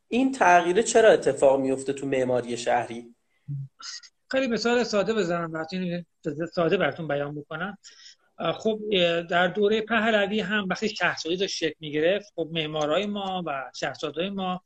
این 0.07 0.31
تغییره 0.31 0.83
چرا 0.83 1.09
اتفاق 1.09 1.59
میفته 1.59 1.93
تو 1.93 2.07
معماری 2.07 2.57
شهری؟ 2.57 3.15
خیلی 4.31 4.47
مثال 4.47 4.83
ساده 4.83 5.13
بزنم 5.13 5.65
ساده 6.53 6.77
براتون 6.77 7.07
بیان 7.07 7.35
بکنم. 7.35 7.77
خب 8.51 8.79
در 9.21 9.47
دوره 9.47 9.81
پهلوی 9.81 10.39
هم 10.39 10.67
وقتی 10.69 10.89
شهرسازی 10.89 11.37
داشت 11.37 11.55
شکل 11.55 11.75
می‌گرفت 11.79 12.33
خب 12.35 12.49
معمارای 12.51 13.05
ما 13.05 13.43
و 13.45 13.71
شهرسازهای 13.75 14.29
ما 14.29 14.61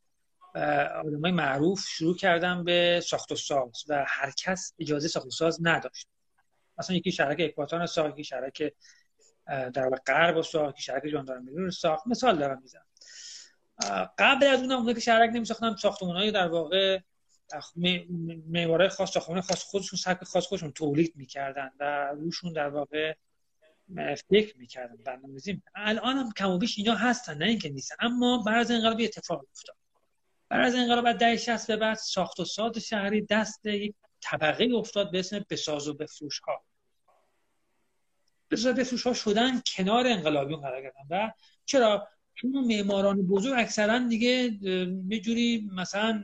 آدمای 1.05 1.31
معروف 1.31 1.85
شروع 1.89 2.15
کردن 2.15 2.63
به 2.63 3.01
ساخت 3.03 3.31
و 3.31 3.35
ساز 3.35 3.83
و 3.89 4.05
هر 4.07 4.31
کس 4.31 4.73
اجازه 4.79 5.07
ساخت 5.07 5.25
و 5.25 5.29
ساز 5.29 5.59
نداشت. 5.61 6.07
مثلا 6.77 6.95
یکی 6.95 7.11
شرک 7.11 7.37
اکواتان 7.39 7.85
ساخت 7.85 8.13
یکی 8.13 8.23
شرک 8.23 8.73
در 9.47 9.89
غرب 10.07 10.41
ساخت 10.41 10.73
یکی 10.73 10.81
شرک 10.81 11.07
ژاندارمری 11.07 11.55
رو 11.55 11.71
ساخت. 11.71 12.07
مثال 12.07 12.37
دارم 12.37 12.61
می‌زنم. 12.61 12.85
قبل 14.17 14.47
از 14.47 14.59
اونم 14.61 14.77
اونایی 14.77 14.95
که 14.95 15.01
شرک 15.01 15.29
نمیساختن 15.33 15.75
ساختمانایی 15.75 16.31
در 16.31 16.47
واقع 16.47 16.99
معمارای 18.47 18.89
خاص 18.89 19.11
ساختمان 19.11 19.41
خاص 19.41 19.63
خودشون 19.63 19.99
سبک 19.99 20.23
خاص 20.23 20.45
خودشون 20.45 20.71
تولید 20.71 21.13
می‌کردن 21.15 21.71
و 21.79 22.11
روشون 22.15 22.53
در 22.53 22.69
واقع 22.69 23.13
فکر 24.29 24.57
می‌کردن 24.57 24.95
برنامه‌ریزی. 25.03 25.61
الان 25.75 26.17
هم 26.17 26.31
کم 26.37 26.49
و 26.49 26.57
بیش 26.57 26.77
اینا 26.77 26.95
هستن 26.95 27.37
نه 27.37 27.45
اینکه 27.45 27.69
نیستن 27.69 27.95
اما 27.99 28.43
بعد 28.45 28.59
از 28.59 28.71
انقلاب 28.71 28.97
اتفاق 29.01 29.45
افتاد. 29.51 29.75
بعد 30.49 30.65
از 30.65 30.75
انقلاب 30.75 31.11
دهه 31.11 31.37
60 31.37 31.67
به 31.67 31.75
بعد 31.75 31.97
ساخت 31.97 32.39
و 32.39 32.45
ساز 32.45 32.77
شهری 32.77 33.21
دست 33.21 33.65
یک 33.65 33.95
طبقه 34.21 34.69
افتاد 34.75 35.11
به 35.11 35.19
اسم 35.19 35.45
بساز 35.49 35.87
و 35.87 35.93
بفروش 35.93 36.39
ها 36.39 36.63
بساز 38.51 38.75
بفروش 38.75 39.07
ها 39.07 39.13
شدن 39.13 39.61
کنار 39.75 40.07
انقلابیون 40.07 40.61
قرار 40.61 40.81
گرفتن 40.81 41.07
و 41.09 41.31
چرا؟ 41.65 42.07
چون 42.35 42.51
معماران 42.51 43.27
بزرگ 43.27 43.59
اکثرا 43.59 43.99
دیگه 43.99 44.27
یه 45.09 45.19
جوری 45.19 45.69
مثلا 45.73 46.23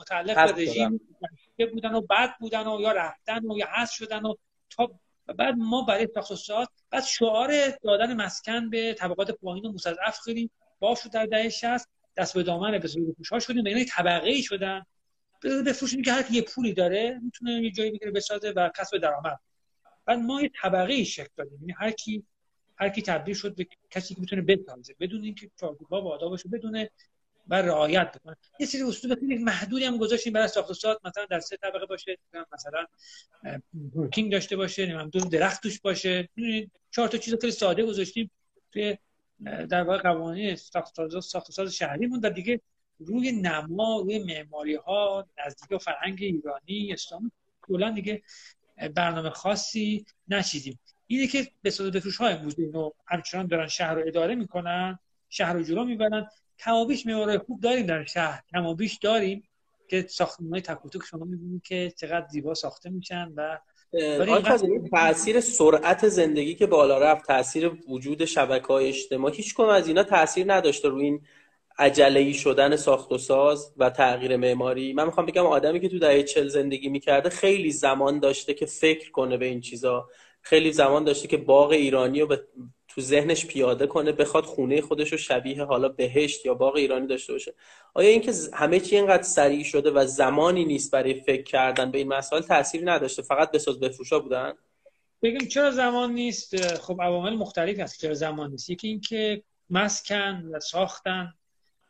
متعلق 0.00 0.54
به 0.54 0.62
رژیم 0.62 1.00
بودن. 1.72 1.94
و 1.94 2.00
بد 2.00 2.34
بودن 2.40 2.66
و 2.66 2.80
یا 2.80 2.92
رفتن 2.92 3.50
و 3.50 3.58
یا 3.58 3.66
حذف 3.66 3.92
شدن 3.92 4.22
و 4.22 4.34
تا 4.70 5.00
بعد 5.26 5.54
ما 5.54 5.82
برای 5.82 6.06
تخصصات 6.06 6.68
بعد 6.92 7.04
شعار 7.04 7.52
دادن 7.82 8.14
مسکن 8.14 8.70
به 8.70 8.94
طبقات 8.94 9.30
پایین 9.30 9.66
و 9.66 9.72
مستضعف 9.72 10.18
خیلی 10.18 10.50
شد 11.02 11.10
در 11.10 11.26
دهه 11.26 11.48
60 11.48 11.88
دست 12.16 12.34
به 12.34 12.42
دامن 12.42 12.78
به 12.78 12.88
ها 13.30 13.38
شدیم 13.38 13.66
یعنی 13.66 13.84
طبقه 13.84 14.30
ای 14.30 14.42
شدن. 14.42 14.86
بفروشیم 15.66 16.02
که 16.02 16.12
هر 16.12 16.30
یه 16.30 16.42
پولی 16.42 16.72
داره 16.72 17.20
می‌تونه 17.22 17.52
یه 17.52 17.70
جایی 17.70 17.90
بگیره 17.90 18.10
بسازه 18.10 18.50
و 18.50 18.70
کسب 18.78 18.98
درآمد. 18.98 19.40
بعد 20.04 20.18
ما 20.18 20.42
یه 20.42 20.50
طبقه 20.62 20.92
ای 20.92 21.04
شکل 21.04 21.28
دادیم. 21.36 21.58
یعنی 21.60 21.72
هر 21.72 21.90
کی 21.90 22.24
هر 22.76 22.88
کی 22.88 23.02
تبدیل 23.02 23.34
شد 23.34 23.54
به 23.54 23.66
کسی 23.90 24.14
که 24.14 24.20
می‌تونه 24.20 24.42
بسازه. 24.42 24.94
بدون 25.00 25.24
اینکه 25.24 25.50
چارچوب‌ها 25.60 26.02
و 26.02 26.08
آدابش 26.08 26.46
بدونه. 26.52 26.90
و 27.48 27.54
رعایت 27.54 28.18
بکنه 28.18 28.36
یه 28.60 28.66
سری 28.66 28.82
اصول 28.82 29.14
خیلی 29.14 29.38
محدودی 29.38 29.84
هم 29.84 29.98
گذاشتیم 29.98 30.32
برای 30.32 30.48
ساخت 30.48 30.70
و 30.70 30.74
ساز. 30.74 30.96
مثلا 31.04 31.24
در 31.24 31.40
سه 31.40 31.56
طبقه 31.56 31.86
باشه 31.86 32.18
مثلا 32.52 32.86
پارکینگ 33.94 34.32
داشته 34.32 34.56
باشه 34.56 34.82
نمی‌دونم 34.82 35.10
دو 35.10 35.20
درخت 35.20 35.62
توش 35.62 35.80
باشه. 35.80 36.28
چهار 36.90 37.08
تا 37.08 37.18
چیز 37.18 37.34
خیلی 37.40 37.52
ساده 37.52 37.84
گذاشتیم 37.84 38.30
توی 38.72 38.98
در 39.44 39.82
واقع 39.82 39.98
قوانین 39.98 40.56
ساخت 40.56 41.20
ساخت 41.20 41.50
ساز 41.50 41.74
شهری 41.74 42.06
و 42.06 42.30
دیگه 42.30 42.60
روی 42.98 43.32
نما 43.32 44.00
روی 44.00 44.18
معماری 44.18 44.74
ها 44.74 45.26
نزدیک 45.46 45.82
فرهنگ 45.82 46.18
ایرانی 46.20 46.92
اسلام 46.92 47.32
کلا 47.62 47.90
دیگه 47.90 48.22
برنامه 48.94 49.30
خاصی 49.30 50.06
نچیدیم. 50.28 50.78
اینه 51.06 51.26
که 51.26 51.48
به 51.62 51.70
صورت 51.70 51.92
بفروش 51.92 52.16
های 52.16 52.32
امروز 52.32 52.58
اینو 52.58 52.90
همچنان 53.06 53.46
دارن 53.46 53.68
شهر 53.68 53.94
رو 53.94 54.02
اداره 54.06 54.34
می‌کنن 54.34 54.98
شهر 55.28 55.52
رو 55.52 55.62
جلو 55.62 55.84
می‌برن. 55.84 56.28
کمابیش 56.64 57.06
معمارای 57.06 57.38
خوب 57.38 57.60
داریم 57.60 57.86
در 57.86 58.04
شهر. 58.04 58.42
کمابیش 58.52 58.98
داریم 58.98 59.42
که 59.88 60.06
ساختمان 60.08 60.52
های 60.52 60.60
که 60.98 61.06
شما 61.10 61.24
می‌بینید 61.24 61.62
که 61.62 61.92
چقدر 61.96 62.26
زیبا 62.28 62.54
ساخته 62.54 62.90
میشن 62.90 63.32
و 63.36 63.58
تاثیر 64.92 65.40
سرعت 65.40 66.08
زندگی 66.08 66.54
که 66.54 66.66
بالا 66.66 66.98
رفت 66.98 67.26
تاثیر 67.26 67.70
وجود 67.88 68.24
شبکه 68.24 68.66
های 68.66 68.88
اجتماعی 68.88 69.36
هیچ 69.36 69.54
از 69.60 69.88
اینا 69.88 70.02
تاثیر 70.02 70.52
نداشته 70.52 70.88
روی 70.88 71.04
این 71.04 71.20
عجله 71.78 72.32
شدن 72.32 72.76
ساخت 72.76 73.12
و 73.12 73.18
ساز 73.18 73.72
و 73.76 73.90
تغییر 73.90 74.36
معماری. 74.36 74.92
من 74.92 75.06
می‌خوام 75.06 75.26
بگم 75.26 75.46
آدمی 75.46 75.80
که 75.80 75.88
تو 75.88 75.98
دهه 75.98 76.22
چل 76.22 76.48
زندگی 76.48 76.88
می‌کرده 76.88 77.30
خیلی 77.30 77.70
زمان 77.70 78.18
داشته 78.20 78.54
که 78.54 78.66
فکر 78.66 79.10
کنه 79.10 79.36
به 79.36 79.46
این 79.46 79.60
چیزا. 79.60 80.08
خیلی 80.42 80.72
زمان 80.72 81.04
داشته 81.04 81.28
که 81.28 81.36
باغ 81.36 81.70
ایرانی 81.70 82.20
رو 82.20 82.26
به 82.26 82.40
تو 82.94 83.00
ذهنش 83.00 83.46
پیاده 83.46 83.86
کنه 83.86 84.12
بخواد 84.12 84.44
خونه 84.44 84.80
خودش 84.80 85.12
رو 85.12 85.18
شبیه 85.18 85.64
حالا 85.64 85.88
بهشت 85.88 86.46
یا 86.46 86.54
باغ 86.54 86.76
ایرانی 86.76 87.06
داشته 87.06 87.32
باشه. 87.32 87.54
آیا 87.94 88.08
اینکه 88.08 88.32
همه 88.54 88.80
چی 88.80 88.96
اینقدر 88.96 89.22
سریع 89.22 89.64
شده 89.64 89.90
و 89.90 90.06
زمانی 90.06 90.64
نیست 90.64 90.90
برای 90.90 91.14
فکر 91.14 91.42
کردن 91.42 91.90
به 91.90 91.98
این 91.98 92.08
مسائل 92.08 92.42
تأثیری 92.42 92.84
نداشته؟ 92.84 93.22
فقط 93.22 93.50
بساز 93.50 93.80
بفروشا 93.80 94.18
بودن؟ 94.18 94.52
بگیم 95.22 95.48
چرا 95.48 95.70
زمان 95.70 96.12
نیست؟ 96.12 96.76
خب 96.76 97.02
عوامل 97.02 97.34
مختلفی 97.34 97.80
هست 97.80 98.00
چرا 98.00 98.14
زمان 98.14 98.50
نیست. 98.50 98.70
یکی 98.70 98.88
اینکه 98.88 99.42
مسکن 99.70 100.50
و 100.52 100.60
ساختن 100.60 101.34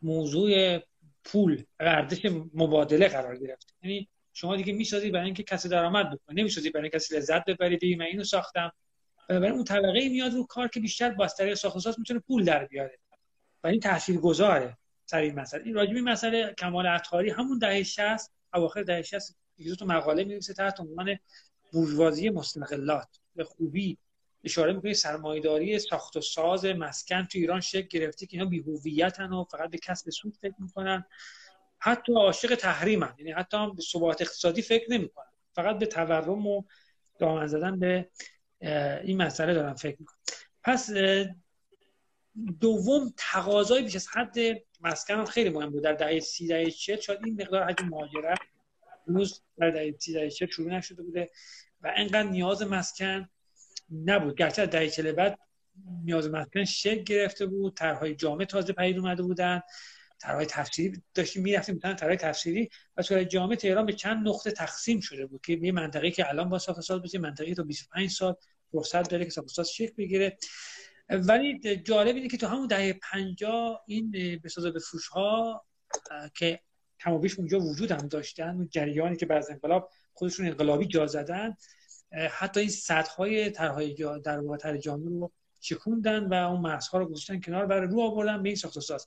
موضوع 0.02 0.78
پول 1.24 1.62
ارزش 1.80 2.30
مبادله 2.54 3.08
قرار 3.08 3.36
گرفت. 3.36 3.74
یعنی 3.82 4.08
شما 4.32 4.56
دیگه 4.56 4.72
می‌سازی 4.72 5.10
برای 5.10 5.24
اینکه 5.24 5.42
کسی 5.42 5.68
درآمد 5.68 6.06
بکنه 6.06 6.36
نمی‌سازی 6.36 6.70
برای 6.70 6.90
کسی 6.90 7.16
لذت 7.16 7.44
ببری. 7.44 7.76
بگی 7.76 7.96
من 7.96 8.04
اینو 8.04 8.24
ساختم. 8.24 8.72
برای 9.28 9.50
اون 9.50 9.64
طبقه 9.64 10.08
میاد 10.08 10.32
رو 10.32 10.46
کار 10.46 10.68
که 10.68 10.80
بیشتر 10.80 11.10
با 11.10 11.26
طریق 11.26 11.54
ساخت 11.54 11.78
ساز 11.78 11.98
می‌تونه 11.98 12.20
پول 12.20 12.44
در 12.44 12.64
بیاره. 12.64 12.98
و 13.64 13.66
این 13.66 13.80
تاثیرگذاره 13.80 14.78
سر 15.06 15.18
این 15.18 15.40
مسئله. 15.40 15.64
این 15.64 15.74
راجبی 15.74 16.00
مسئله 16.00 16.54
کمال 16.58 16.86
عطاری 16.86 17.30
همون 17.30 17.58
دهه 17.58 17.82
60 17.82 18.32
اواخر 18.54 18.82
دهه 18.82 19.02
60 19.02 19.36
یه 19.58 19.74
تو 19.74 19.86
مقاله 19.86 20.24
می‌نویسه 20.24 20.54
تحت 20.54 20.80
عنوان 20.80 21.18
بورژوازی 21.72 22.30
مستقلات. 22.30 23.08
به 23.36 23.44
خوبی 23.44 23.98
اشاره 24.44 24.72
می‌کنه 24.72 24.94
سرمایه‌داری 24.94 25.78
ساخت 25.78 26.16
و 26.16 26.20
ساز 26.20 26.64
مسکن 26.64 27.24
تو 27.24 27.38
ایران 27.38 27.60
شکل 27.60 27.88
گرفته 27.98 28.26
که 28.26 28.36
اینا 28.36 28.48
بی‌هویتن 28.48 29.32
و 29.32 29.44
فقط 29.44 29.70
به 29.70 29.78
کسب 29.78 30.10
سود 30.10 30.36
فکر 30.42 30.54
می‌کنن. 30.58 31.04
حتی 31.78 32.14
عاشق 32.14 32.54
تحریمن. 32.54 33.14
یعنی 33.18 33.32
حتی 33.32 33.74
به 33.74 33.82
ثبات 33.82 34.22
اقتصادی 34.22 34.62
فکر 34.62 34.90
نمی‌کنن. 34.90 35.32
فقط 35.52 35.78
به 35.78 35.86
تورم 35.86 36.46
و 36.46 36.62
دامن 37.18 37.46
زدن 37.46 37.78
به 37.78 38.08
این 39.04 39.22
مسئله 39.22 39.54
دارم 39.54 39.74
فکر 39.74 39.96
می‌کنم. 40.00 40.18
پس 40.62 40.90
دوم 42.60 43.12
تقاضای 43.16 43.82
بیش 43.82 43.96
از 43.96 44.08
حد 44.08 44.36
مسکن 44.80 45.14
هم 45.14 45.24
خیلی 45.24 45.50
مهم 45.50 45.70
بود. 45.70 45.82
در 45.82 45.92
دهه 45.92 46.20
سی 46.20 46.46
دهه 46.46 46.70
چه 46.70 47.00
شاید 47.00 47.20
این 47.24 47.42
مقدار 47.42 47.62
حجم 47.62 47.88
مهاجرت 47.88 48.38
روز 49.06 49.42
در 49.58 49.70
دهه 49.70 49.94
سی 49.98 50.12
دهه 50.12 50.30
چه 50.30 50.46
شروع 50.46 50.70
نشده 50.70 51.02
بوده 51.02 51.30
و 51.80 51.92
انقدر 51.96 52.22
نیاز 52.22 52.62
مسکن 52.62 53.28
نبود. 54.04 54.36
گرچه 54.36 54.66
دهه 54.66 54.88
چه 54.88 55.12
بعد 55.12 55.38
نیاز 56.04 56.30
مسکن 56.30 56.64
شکل 56.64 57.02
گرفته 57.02 57.46
بود. 57.46 57.76
طرحهای 57.76 58.14
جامعه 58.14 58.46
تازه 58.46 58.72
پدید 58.72 58.98
اومده 58.98 59.22
بودن. 59.22 59.60
طرحهای 60.18 60.46
تفسیری 60.46 61.02
داشتیم 61.14 61.42
می‌رفتیم 61.42 61.74
مثلا 61.76 61.94
طرحهای 61.94 62.16
تفسیری 62.16 62.68
و 62.96 63.02
طرح 63.02 63.24
جامعه 63.24 63.56
تهران 63.56 63.86
به 63.86 63.92
چند 63.92 64.28
نقطه 64.28 64.50
تقسیم 64.50 65.00
شده 65.00 65.26
بود 65.26 65.40
که 65.40 65.52
یه 65.52 65.72
منطقه 65.72 66.10
که 66.10 66.28
الان 66.28 66.48
با 66.48 66.58
ساخت 66.58 66.80
ساز 66.80 67.02
بشه 67.02 67.18
منطقه 67.18 67.54
تا 67.54 67.62
25 67.62 68.10
سال 68.10 68.34
فرصت 68.72 69.10
داره 69.10 69.24
که 69.24 69.30
ساز 69.30 69.70
شکل 69.70 69.94
بگیره. 69.98 70.36
ولی 71.08 71.76
جالب 71.76 72.16
اینه 72.16 72.28
که 72.28 72.36
تو 72.36 72.46
همون 72.46 72.66
دهه 72.66 72.92
50 72.92 73.82
این 73.86 74.10
به 74.10 74.38
به 74.72 74.78
فروش 74.80 75.08
ها 75.08 75.64
که 76.34 76.60
بیش 77.22 77.38
اونجا 77.38 77.60
وجود 77.60 77.90
هم 77.90 78.08
داشتن 78.08 78.48
اون 78.48 78.68
جریانی 78.70 79.16
که 79.16 79.26
بعد 79.26 79.44
انقلاب 79.50 79.90
خودشون 80.12 80.46
انقلابی 80.46 80.86
جا 80.86 81.06
زدن 81.06 81.56
حتی 82.30 82.60
این 82.60 82.68
سطح 82.68 83.14
های 83.14 83.50
طرحهای 83.50 83.94
در 84.24 84.40
واقع 84.40 84.76
جامعه 84.76 85.08
رو 85.08 85.32
چکوندن 85.60 86.26
و 86.26 86.34
اون 86.34 86.60
مرزها 86.60 86.98
رو 86.98 87.06
گذاشتن 87.06 87.40
کنار 87.40 87.66
برای 87.66 87.88
رو 87.88 88.00
آوردن 88.00 88.42
به 88.42 88.48
این 88.48 88.56
ساخت 88.56 88.80
ساز 88.80 89.06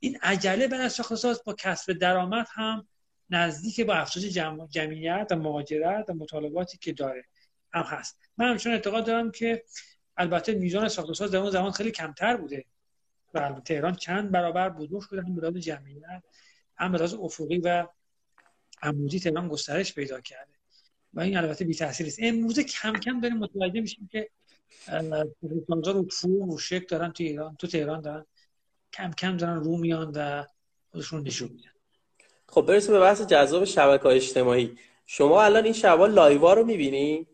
این 0.00 0.18
عجله 0.22 0.68
برای 0.68 0.88
ساخت 0.88 1.14
ساز 1.14 1.42
با 1.44 1.54
کسب 1.58 1.92
درآمد 1.92 2.46
هم 2.50 2.88
نزدیک 3.30 3.80
با 3.80 3.94
افزایش 3.94 4.34
جمعیت 4.70 5.26
و 5.30 5.36
مهاجرت 5.36 6.10
و 6.10 6.14
مطالباتی 6.14 6.78
که 6.78 6.92
داره. 6.92 7.24
هم 7.72 7.82
هست. 7.82 8.18
من 8.36 8.50
همچنان 8.50 8.74
اعتقاد 8.74 9.06
دارم 9.06 9.30
که 9.30 9.64
البته 10.16 10.54
میزان 10.54 10.88
ساخت 10.88 11.10
و 11.10 11.14
ساز 11.14 11.30
در 11.30 11.38
اون 11.38 11.50
زمان 11.50 11.70
خیلی 11.70 11.90
کمتر 11.90 12.36
بوده 12.36 12.64
و 13.34 13.60
تهران 13.64 13.94
چند 13.94 14.30
برابر 14.30 14.68
بزرگ 14.68 15.00
شده 15.00 15.22
هم 15.22 15.34
به 15.34 15.60
جمعیت 15.60 16.22
هم 16.76 16.92
به 16.92 17.02
افقی 17.02 17.58
و 17.58 17.86
عمودی 18.82 19.20
تهران 19.20 19.48
گسترش 19.48 19.94
پیدا 19.94 20.20
کرده. 20.20 20.52
و 21.14 21.20
این 21.20 21.36
البته 21.36 21.64
بی 21.64 21.74
تاثیر 21.74 22.06
است. 22.06 22.18
امروزه 22.22 22.64
کم 22.64 22.92
کم 22.92 23.20
داریم 23.20 23.36
متوجه 23.36 23.80
میشیم 23.80 24.08
که 24.12 24.30
سازا 25.68 25.92
رو 25.92 26.08
فرو 26.10 26.54
و 26.54 26.58
شک 26.58 26.88
دارن 26.88 27.12
تو 27.12 27.22
ایران 27.24 27.56
تو 27.56 27.66
تهران 27.66 28.00
دارن. 28.00 28.26
کم 28.92 29.10
کم 29.10 29.36
دارن 29.36 29.56
رو 29.56 29.76
میان 29.76 30.12
و 30.14 30.44
خودشون 30.90 31.22
نشون 31.22 31.48
میدن. 31.48 31.70
خب 32.48 32.66
برسیم 32.66 32.94
به 32.94 33.00
بحث 33.00 33.22
جذاب 33.22 33.64
شبکه 33.64 34.06
اجتماعی. 34.06 34.78
شما 35.06 35.42
الان 35.42 35.64
این 35.64 35.72
شبا 35.72 36.06
لایوا 36.06 36.54
رو 36.54 36.64
می‌بینی؟ 36.64 37.26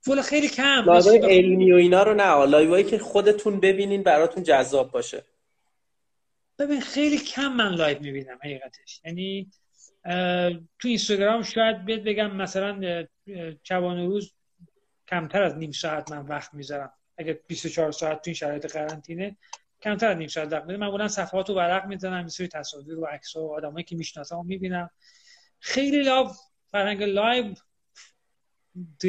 فول 0.00 0.22
خیلی 0.22 0.48
کم 0.48 0.84
لایو 0.86 1.26
علمی 1.26 1.72
و 1.72 1.76
اینا 1.76 2.02
رو 2.02 2.14
نه 2.14 2.44
لایوایی 2.44 2.84
که 2.84 2.98
خودتون 2.98 3.60
ببینین 3.60 4.02
براتون 4.02 4.42
جذاب 4.42 4.90
باشه. 4.90 5.24
ببین 6.58 6.80
خیلی 6.80 7.18
کم 7.18 7.52
من 7.52 7.74
لایو 7.74 8.00
می‌بینم 8.00 8.38
حقیقتش. 8.40 9.00
یعنی 9.04 9.50
تو 10.78 10.88
اینستاگرام 10.88 11.42
شاید 11.42 11.84
بیاد 11.84 12.00
بگم 12.00 12.36
مثلا 12.36 13.04
شبانه 13.62 14.06
روز 14.06 14.32
کمتر 15.08 15.42
از 15.42 15.56
نیم 15.56 15.72
ساعت 15.72 16.12
من 16.12 16.26
وقت 16.26 16.54
می‌ذارم. 16.54 16.92
اگه 17.18 17.40
24 17.46 17.92
ساعت 17.92 18.16
تو 18.16 18.22
این 18.26 18.34
شرایط 18.34 18.72
قرنطینه 18.72 19.36
کمتر 19.82 20.06
از 20.06 20.16
نیم 20.16 20.28
ساعت 20.28 20.52
وقت 20.52 20.64
من 20.64 20.90
بودن 20.90 21.08
صفحات 21.08 21.50
و 21.50 21.54
ورق 21.54 21.86
می‌زنم 21.86 22.28
سری 22.28 22.48
تصاویر 22.48 22.98
و 22.98 23.04
عکس 23.04 23.36
و 23.36 23.54
آدمایی 23.54 23.84
که 23.84 23.96
می‌شناسم 23.96 24.46
می‌بینم. 24.46 24.90
خیلی 25.58 26.02
لاو 26.02 26.30
فرهنگ 26.70 27.02
لایو 27.02 27.54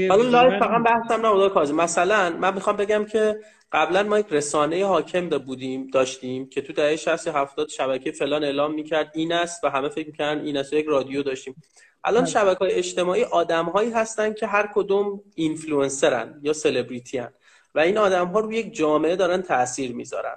حالا 0.10 0.24
لایو 0.24 0.60
فقط 0.60 0.84
بحثم 0.84 1.26
نبود 1.26 1.54
کازم 1.54 1.76
مثلا 1.76 2.30
من 2.30 2.54
می‌خوام 2.54 2.78
بگم 2.78 3.06
که 3.06 3.40
قبلا 3.72 4.04
ما 4.04 4.20
یک 4.20 4.26
رسانه 4.32 4.86
حاکم 4.86 5.30
دا 5.30 5.40
بودیم 5.40 5.88
داشتیم 5.88 6.50
که 6.50 6.62
تو 6.62 6.74
دهه 6.74 6.96
60 6.96 7.28
70 7.28 7.70
شبکه 7.70 8.12
فلان 8.12 8.44
اعلام 8.44 8.74
می‌کرد 8.74 9.12
این 9.16 9.34
است 9.34 9.64
و 9.64 9.70
همه 9.70 9.90
فکر 9.90 10.08
می‌کردن 10.08 10.46
این 10.46 10.58
است 10.58 10.74
یک 10.74 10.86
رادیو 10.86 11.24
داشتیم. 11.24 11.56
الان 12.04 12.24
بله. 12.24 12.32
شبکه 12.32 12.60
های 12.60 12.72
اجتماعی 12.72 13.24
آدم 13.24 13.66
هایی 13.66 13.92
هستن 13.92 14.34
که 14.34 14.48
هر 14.48 14.70
کدوم 14.76 15.22
اینفلوئنسرن 15.36 16.40
یا 16.44 16.54
سلبریتی 16.54 17.18
هن 17.18 17.34
و 17.76 17.80
این 17.80 17.98
آدم 17.98 18.28
ها 18.28 18.40
روی 18.40 18.58
یک 18.58 18.74
جامعه 18.74 19.16
دارن 19.16 19.42
تاثیر 19.42 19.96
می‌ذارن. 19.96 20.36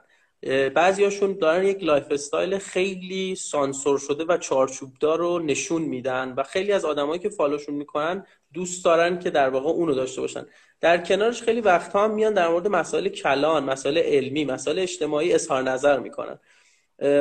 بعضیاشون 0.75 1.39
دارن 1.39 1.65
یک 1.65 1.83
lifestyle 1.83 2.59
خیلی 2.59 3.35
سانسور 3.35 3.99
شده 3.99 4.25
و 4.25 4.37
چارچوبدار 4.37 5.19
رو 5.19 5.39
نشون 5.39 5.83
میدن 5.83 6.35
و 6.37 6.43
خیلی 6.43 6.73
از 6.73 6.85
آدمایی 6.85 7.21
که 7.21 7.29
follow 7.29 7.57
شون 7.57 7.75
می‌کنن 7.75 8.27
دوست 8.53 8.85
دارن 8.85 9.19
که 9.19 9.31
در 9.31 9.49
واقع 9.49 9.69
اونو 9.69 9.95
داشته 9.95 10.21
باشن. 10.21 10.47
در 10.81 10.99
کنارش 10.99 11.43
خیلی 11.43 11.61
وقتها 11.61 12.05
هم 12.05 12.15
میان 12.15 12.35
در 12.35 12.49
مورد 12.49 12.69
مسائل 12.69 13.09
کلان 13.09 13.65
مسائل 13.65 13.99
علمی 13.99 14.45
مسائل 14.45 14.79
اجتماعی 14.79 15.35
اظهار 15.35 15.63
نظر 15.63 15.99
می‌کنن. 15.99 16.39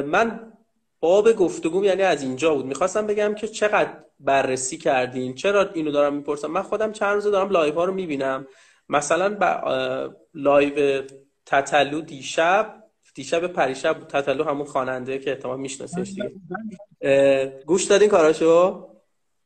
من 0.06 0.54
باب 1.00 1.32
گفتگو 1.32 1.86
یعنی 1.86 2.02
از 2.02 2.24
اینجا 2.24 2.56
بود. 2.56 2.66
می‌خواستم 2.66 3.08
بگم 3.08 3.36
که 3.36 3.48
چقدر 3.48 3.90
بررسی 4.20 4.78
کردین؟ 4.78 5.36
چرا 5.36 5.70
اینو 5.74 5.92
دارم 5.92 6.14
می‌پرسم؟ 6.14 6.52
من 6.52 6.62
خودم 6.62 6.92
چند 6.92 7.14
روزه 7.14 7.32
دارم 7.32 7.50
live 7.50 7.74
ها 7.74 7.86
رو 7.86 7.94
می‌بینم. 7.94 8.48
مثلا 8.90 9.36
با 9.36 10.14
live 10.34 11.04
تتلو 11.46 12.02
دیشب 12.02 12.83
دیشب 13.14 13.48
پریشب 13.48 14.00
بود. 14.00 14.08
تتلو 14.08 14.44
همون 14.44 14.66
خواننده 14.66 15.20
که 15.20 15.32
احتمال 15.32 15.60
میشناسیش 15.60 16.10
دیگه. 16.10 17.64
گوش 17.66 17.84
دادین 17.84 18.10
کاراشو؟ 18.10 18.88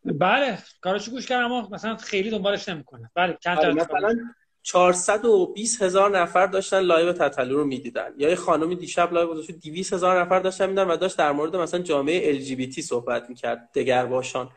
بله 0.05 0.57
کاراشو 0.81 1.11
گوش 1.11 1.25
کردم 1.25 1.45
اما 1.45 1.69
مثلا 1.71 1.95
خیلی 1.95 2.29
دنبالش 2.29 2.69
نمی‌کنه. 2.69 3.11
بله 3.15 3.37
چند 3.43 3.57
آره، 3.57 3.73
مثلا 3.73 4.17
420 4.63 5.81
هزار 5.81 6.19
نفر 6.19 6.45
داشتن 6.45 6.79
live 6.79 7.13
تتلو 7.13 7.57
رو 7.57 7.65
می‌دیدن. 7.65 8.13
یا 8.17 8.29
یه 8.29 8.35
خانمی 8.35 8.75
دیشب 8.75 9.13
live 9.13 9.27
گذاشت 9.27 9.51
200 9.51 9.93
هزار 9.93 10.21
نفر 10.21 10.39
داشتن 10.39 10.69
می‌دیدن 10.69 10.87
و 10.87 10.97
داشت 10.97 11.17
در 11.17 11.31
مورد 11.31 11.55
مثلا 11.55 11.79
جامعه 11.79 12.39
LGBT 12.39 12.79
صحبت 12.79 13.29
می‌کرد 13.29 13.69
دگرباشان. 13.73 14.49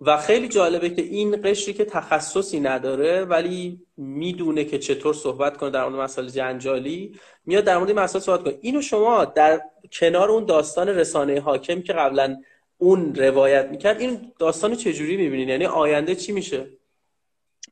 و 0.00 0.16
خیلی 0.16 0.48
جالبه 0.48 0.90
که 0.90 1.02
این 1.02 1.42
قشری 1.42 1.74
که 1.74 1.84
تخصصی 1.84 2.60
نداره 2.60 3.24
ولی 3.24 3.80
می‌دونه 3.96 4.64
که 4.64 4.78
چطور 4.78 5.14
صحبت 5.14 5.56
کنه 5.56 5.70
در 5.70 5.88
مورد 5.88 6.02
مسائل 6.02 6.28
جنجالی 6.28 7.20
میاد 7.46 7.64
در 7.64 7.78
مورد 7.78 7.90
مسائل 7.90 8.24
صحبت 8.24 8.42
کنه. 8.42 8.58
اینو 8.60 8.82
شما 8.82 9.24
در 9.24 9.60
کنار 9.92 10.30
اون 10.30 10.44
داستان 10.44 10.88
رسانه 10.88 11.40
حاکم 11.40 11.82
که 11.82 11.92
قبلا 11.92 12.42
اون 12.78 13.14
روایت 13.14 13.68
می‌کرد 13.70 14.00
این 14.00 14.32
داستان 14.38 14.74
چجوری 14.74 15.16
می‌بینید 15.16 15.48
یعنی 15.48 15.66
آینده 15.66 16.14
چی 16.14 16.32
میشه؟ 16.32 16.66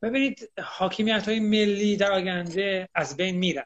ببینید 0.02 0.50
حاکمیت 0.62 1.28
های 1.28 1.40
ملی 1.40 1.96
در 1.96 2.12
آینده 2.12 2.88
از 2.94 3.16
بین 3.16 3.36
میرن. 3.36 3.64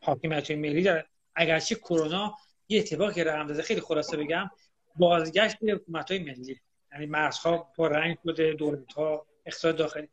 حاکمیت 0.00 0.50
های 0.50 0.60
ملی 0.60 0.82
در 0.82 1.04
اگرچه 1.34 1.74
کرونا 1.74 2.34
یه 2.68 2.80
اتفاقی 2.80 3.24
رقم 3.24 3.46
داده 3.46 3.62
خیلی 3.62 3.80
خلاصه 3.80 4.16
بگم 4.16 4.50
بازگشت 4.96 5.56
حکومت 5.62 6.10
های 6.10 6.20
ملی. 6.20 6.60
یعنی 6.94 7.06
مرزها 7.06 7.72
با 7.76 7.86
رنگ 7.86 8.16
بوده 8.18 8.52
دولت 8.52 8.92
ها 8.92 9.26
اقتصاد 9.46 9.76
داخلی. 9.76 10.08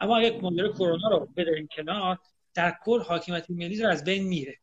اما 0.00 0.18
اگه 0.18 0.40
مدل 0.42 0.72
کرونا 0.72 1.08
رو 1.08 1.28
بذاریم 1.36 1.68
کنار 1.76 2.18
در 2.54 2.74
کل 2.84 3.00
حاکمیت 3.00 3.50
ملی 3.50 3.82
رو 3.82 3.88
از 3.88 4.04
بین 4.04 4.22
میره. 4.22 4.58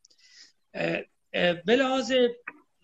به 1.31 1.75
لحاظ 1.75 2.13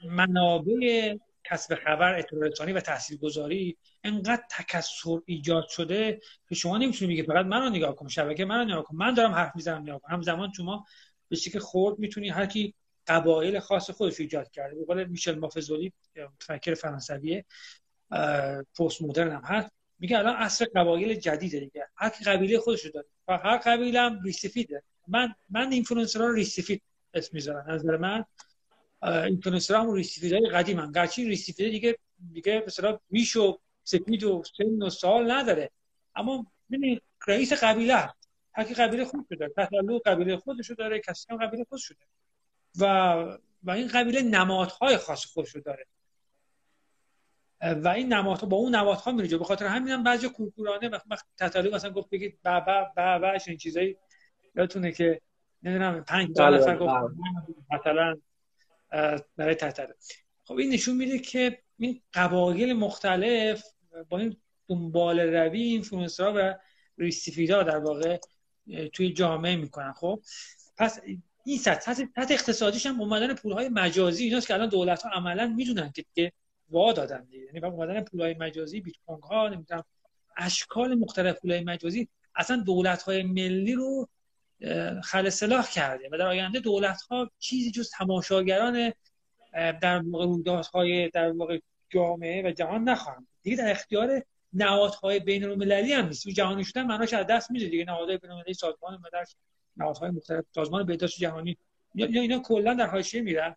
منابع 0.06 1.18
کسب 1.44 1.76
خبر 1.76 2.20
اطلاع 2.20 2.74
و 2.74 2.80
تاثیرگذاری 2.80 3.78
انقدر 4.04 4.44
تکثر 4.52 5.18
ایجاد 5.26 5.68
شده 5.68 6.20
که 6.50 6.56
شما 6.56 6.78
نمی‌تونید 6.78 7.18
بگید 7.18 7.34
فقط 7.34 7.46
منو 7.46 7.70
نگاه 7.70 7.96
کن 7.96 8.08
شبکه 8.08 8.46
منو 8.46 8.64
نگاه 8.64 8.84
کن. 8.84 8.96
من 8.96 9.14
دارم 9.14 9.32
حرف 9.32 9.56
می‌زنم 9.56 9.82
نگاه 9.82 10.00
کن 10.00 10.14
همزمان 10.14 10.52
شما 10.58 10.86
به 11.30 11.36
که 11.36 11.60
خورد 11.60 12.00
می‌تونی 12.00 12.30
هر 12.30 12.46
کی 12.46 12.74
قبایل 13.08 13.60
خاص 13.60 13.90
خودش 13.90 14.20
ایجاد 14.20 14.52
کرده. 14.52 14.76
به 14.76 14.86
قول 14.86 15.04
میشل 15.04 15.40
مافزولی 15.40 15.94
متفکر 16.16 16.74
فرانسویه. 16.74 17.46
پست 18.78 19.02
مدرن 19.02 19.32
هم 19.32 19.42
هست. 19.44 19.72
میگه 20.00 20.18
الان 20.18 20.36
عصر 20.36 20.66
قبایل 20.76 21.14
جدیده 21.20 21.60
دیگه. 21.60 21.88
هر 21.96 22.10
قبیله 22.10 22.60
خودش 22.60 22.86
داره. 22.86 23.06
و 23.28 23.38
هر 23.38 23.58
قبیله 23.58 24.00
هم 24.00 24.22
ریش‌سفیده 24.24 24.84
من 25.08 25.36
من 25.50 25.72
اینفلوئنسرها 25.72 26.28
رو 26.28 26.34
ریش‌سفید 26.34 26.82
اسم 27.14 27.30
می‌ذارم. 27.34 27.72
نظر 27.72 27.98
من 27.98 28.26
اینفلوئنسرها 29.04 29.82
هم 29.82 29.94
ریش‌سفید 29.94 30.34
های 30.34 30.50
قدیمن 30.50 30.92
گرچه 30.92 31.24
ریش‌سفید 31.24 31.72
دیگه 31.72 31.98
دیگه 32.34 32.64
مثلا 32.68 33.00
ریش 33.12 33.36
و 33.36 33.60
سپید 33.84 34.24
و 34.24 34.44
سن 34.58 34.82
و 34.82 34.90
سال 34.90 35.32
نداره. 35.32 35.72
اما 36.16 36.46
ببین 36.72 37.02
رئیس 37.28 37.54
قبیله 37.54 38.14
هر 38.54 38.64
قبیله 38.64 39.06
خودش 39.06 39.26
داره. 39.40 39.54
تطلو 39.58 40.00
قبیله 40.06 40.38
خودش 40.38 40.72
داره. 40.72 41.00
کسی 41.00 41.26
هم 41.30 41.38
قبیله 41.38 41.66
خودش 41.70 41.92
داره. 41.92 42.12
و 42.80 43.38
و 43.64 43.72
این 43.72 43.88
قبیله 43.88 44.22
نمادهای 44.22 44.98
خاص 44.98 45.26
خودش 45.26 45.56
داره. 45.56 45.86
و 47.62 47.88
این 47.88 48.14
نمادها 48.14 48.48
با 48.48 48.58
اون 48.58 48.76
نمادها 48.76 49.12
میره 49.12 49.38
به 49.38 49.46
خاطر 49.46 49.66
همین 49.66 49.94
هم 49.94 50.04
بعضی 50.04 50.30
کورکورانه 50.30 50.90
وقت 50.90 51.26
تطالب 51.38 51.76
مثلا 51.76 51.92
گفت 51.92 52.10
بگید 52.10 52.40
بابا 52.46 52.92
بابا 52.98 53.32
این 53.48 53.58
چیزایی 53.58 53.98
یادتونه 54.56 54.92
که 54.92 55.22
نمی‌دونم 55.64 56.04
5 56.04 56.36
تا 56.36 56.46
بله، 56.46 56.58
نفر 56.58 56.78
گفت 56.78 56.94
بله. 56.94 57.80
مثلا 57.80 58.18
برای 59.38 59.56
تطالب 59.56 59.96
خب 60.44 60.56
این 60.56 60.74
نشون 60.74 60.98
میده 60.98 61.20
که 61.20 61.62
این 61.78 62.02
قبایل 62.14 62.74
مختلف 62.74 63.64
با 64.10 64.20
این 64.20 64.38
دنبال 64.68 65.20
روی 65.20 65.62
اینفلوئنسرها 65.62 66.34
و 66.36 66.56
ریش‌سفیدا 66.98 67.64
در 67.64 67.78
واقع 67.78 68.18
توی 68.94 69.14
جامعه 69.14 69.56
می‌کنن. 69.56 69.94
خب 69.94 70.22
پس 70.78 71.00
این 71.46 71.58
سطح 71.58 71.94
سطح 71.94 72.04
اقتصادیش 72.30 72.86
هم 72.86 73.02
اومدن 73.02 73.36
پولهای 73.36 73.70
مجازی 73.70 74.24
ایناست 74.24 74.48
که 74.48 74.54
الان 74.54 74.70
دولت 74.70 75.02
ها 75.02 75.10
عملا 75.10 75.48
می‌دونن 75.48 75.94
که 76.16 76.34
وا 76.72 76.94
دادن 76.94 77.24
دیگه. 77.24 77.46
یعنی 77.46 77.60
اومدن 77.60 78.02
پولای 78.04 78.34
مجازی 78.34 78.82
بیت 78.82 78.96
کوین 79.06 79.22
ها 79.22 79.48
نمی‌دونم 79.48 79.84
اشکال 80.38 80.96
مختلف 80.96 81.40
پولای 81.40 81.64
مجازی. 81.64 82.08
اصلا 82.36 82.58
دولت 82.58 83.04
های 83.04 83.24
ملی 83.24 83.74
رو 83.74 84.10
خلع 85.04 85.30
سلاح 85.30 85.70
کرده 85.72 86.10
و 86.12 86.18
در 86.18 86.28
آینده 86.28 86.60
دولت 86.60 87.02
ها 87.02 87.32
چیزی 87.40 87.72
جز 87.72 87.90
تماشاگران 87.90 88.94
در 89.54 90.02
واقع 90.06 90.26
رویدادهای 90.26 91.10
در 91.10 91.32
واقع 91.32 91.60
جامعه 91.90 92.48
و 92.48 92.52
جهان 92.52 92.84
نخواهند 92.84 93.28
دیگه 93.44 93.58
در 93.58 93.72
اختیار 93.72 94.24
نهادهای 94.54 95.20
بین 95.20 95.44
المللی 95.44 95.94
هم 95.94 96.08
نیست. 96.08 96.28
جهانی 96.28 96.64
شدن 96.64 96.84
معناش 96.84 97.14
از 97.14 97.28
دست 97.28 97.52
میده 97.52 97.68
دیگه. 97.68 97.86
نهادهای 97.86 98.18
بین 98.18 98.32
المللی 98.32 98.54
سازمان 98.54 98.94
ملل 98.94 99.26
نهادهای 99.78 100.12
مختلف 100.12 100.46
سازمان 100.56 100.86
بهداشت 100.86 101.20
جهانی 101.20 101.58
یا 101.96 102.22
اینا 102.22 102.40
کلا 102.40 102.74
در 102.74 102.88
حاشیه 102.88 103.22
میرن. 103.22 103.56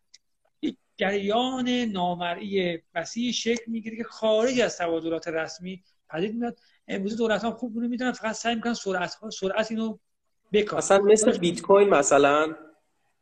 جریان 0.97 1.69
نامرئی 1.69 2.79
وسیع 2.95 3.33
شکل 3.33 3.63
می‌گیره 3.67 3.97
که 3.97 4.05
خارج 4.05 4.61
از 4.61 4.79
تبادلات 4.79 5.29
رسمی 5.29 5.83
پدید 6.11 6.35
میاد. 6.35 6.59
امروز 6.89 7.17
دولت 7.17 7.45
ها 7.45 7.51
خوب 7.51 7.77
اونو 7.77 7.89
می‌دونن 7.89 8.13
فقط 8.13 8.35
سعی 8.35 8.55
می‌کنن 8.55 8.75
سرعت 8.75 9.15
ها 9.15 9.31
سرعت 9.31 9.71
اینو 9.71 9.99
بکار 10.53 10.79
مثلا 10.79 10.99
مثل 10.99 11.39
بیت 11.39 11.63
کوین 11.63 11.89
مثلا؟ 11.89 12.57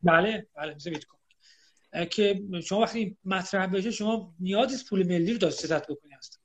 بله 0.03 0.47
بله 0.55 0.75
مثل 0.75 0.91
بیت 0.91 1.05
کوین. 1.05 2.07
که 2.07 2.43
شما 2.65 2.81
وقتی 2.81 3.17
مطرح 3.25 3.67
بشه 3.67 3.91
شما 3.91 4.35
نیازی 4.41 4.85
پول 4.89 5.07
ملی 5.07 5.33
رو 5.33 5.39
داشته 5.39 5.79
بکنی 5.79 6.13
هست 6.13 6.41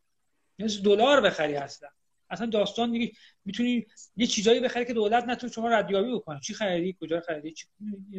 نیاز 0.60 0.84
دلار 0.84 1.22
بخری 1.22 1.56
هستن 1.56 1.88
اصلا 2.30 2.48
داستان 2.48 2.92
دیگه 2.92 3.12
می‌تونی 3.46 3.86
یه 4.16 4.28
چیزایی 4.28 4.60
بخری 4.60 4.86
که 4.86 4.94
دولت 4.94 5.24
نتونه 5.24 5.54
شما 5.54 5.70
ردیابی 5.70 6.12
بکنه. 6.12 6.40
چی 6.40 6.54
خریدی؟ 6.54 6.98
کجا 7.02 7.22
خریدی؟ 7.22 7.52
چی... 7.52 7.68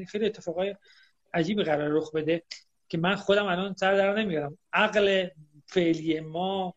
خیلی 0.09 0.27
اتفاقای 0.27 0.77
عجیبی 1.35 1.63
قرار 1.63 1.91
رخ 1.91 2.13
بده. 2.13 2.43
که 2.89 2.99
من 2.99 3.15
خودم 3.15 3.47
الان 3.47 3.75
سر 3.75 3.97
در 3.97 4.15
نمیارم. 4.15 4.59
عقل 4.73 5.27
فعلی 5.67 6.21
ما 6.21 6.75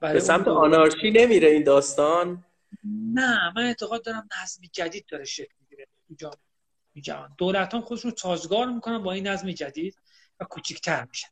به 0.00 0.20
سمت 0.20 0.48
آنارشی 0.48 1.10
نمیره 1.10 1.48
این 1.48 1.64
داستان؟ 1.64 2.44
نه 3.14 3.52
من 3.56 3.62
اعتقاد 3.62 4.04
دارم 4.04 4.28
نظمی 4.42 4.70
جدید 4.72 5.06
داره 5.08 5.24
شکل 5.24 5.54
می‌گیره 5.60 5.86
تو 6.08 6.14
جهان 7.00 7.34
دولت 7.38 7.74
هم 7.74 7.80
خودشون 7.80 8.10
تازگار 8.10 8.66
می‌کنن 8.66 9.02
با 9.02 9.12
این 9.12 9.26
نظم 9.26 9.50
جدید 9.50 9.96
و 10.40 10.44
کوچیکتر 10.44 11.04
میشن. 11.04 11.28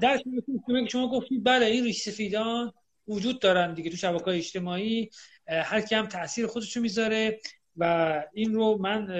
در 0.00 0.18
که 0.18 0.86
شما 0.88 1.08
گفتید 1.08 1.44
بله 1.44 1.66
این 1.66 1.84
ریش 1.84 2.02
سفیدان 2.02 2.72
وجود 3.08 3.40
دارن 3.40 3.74
دیگه 3.74 3.90
تو 3.90 3.96
شبکه 3.96 4.28
اجتماعی 4.28 5.10
هر 5.48 5.80
کی 5.80 5.94
هم 5.94 6.06
تاثیر 6.06 6.46
خودشو 6.46 6.80
می‌ذاره 6.80 7.40
و 7.76 8.24
این 8.32 8.54
رو 8.54 8.78
من 8.80 9.10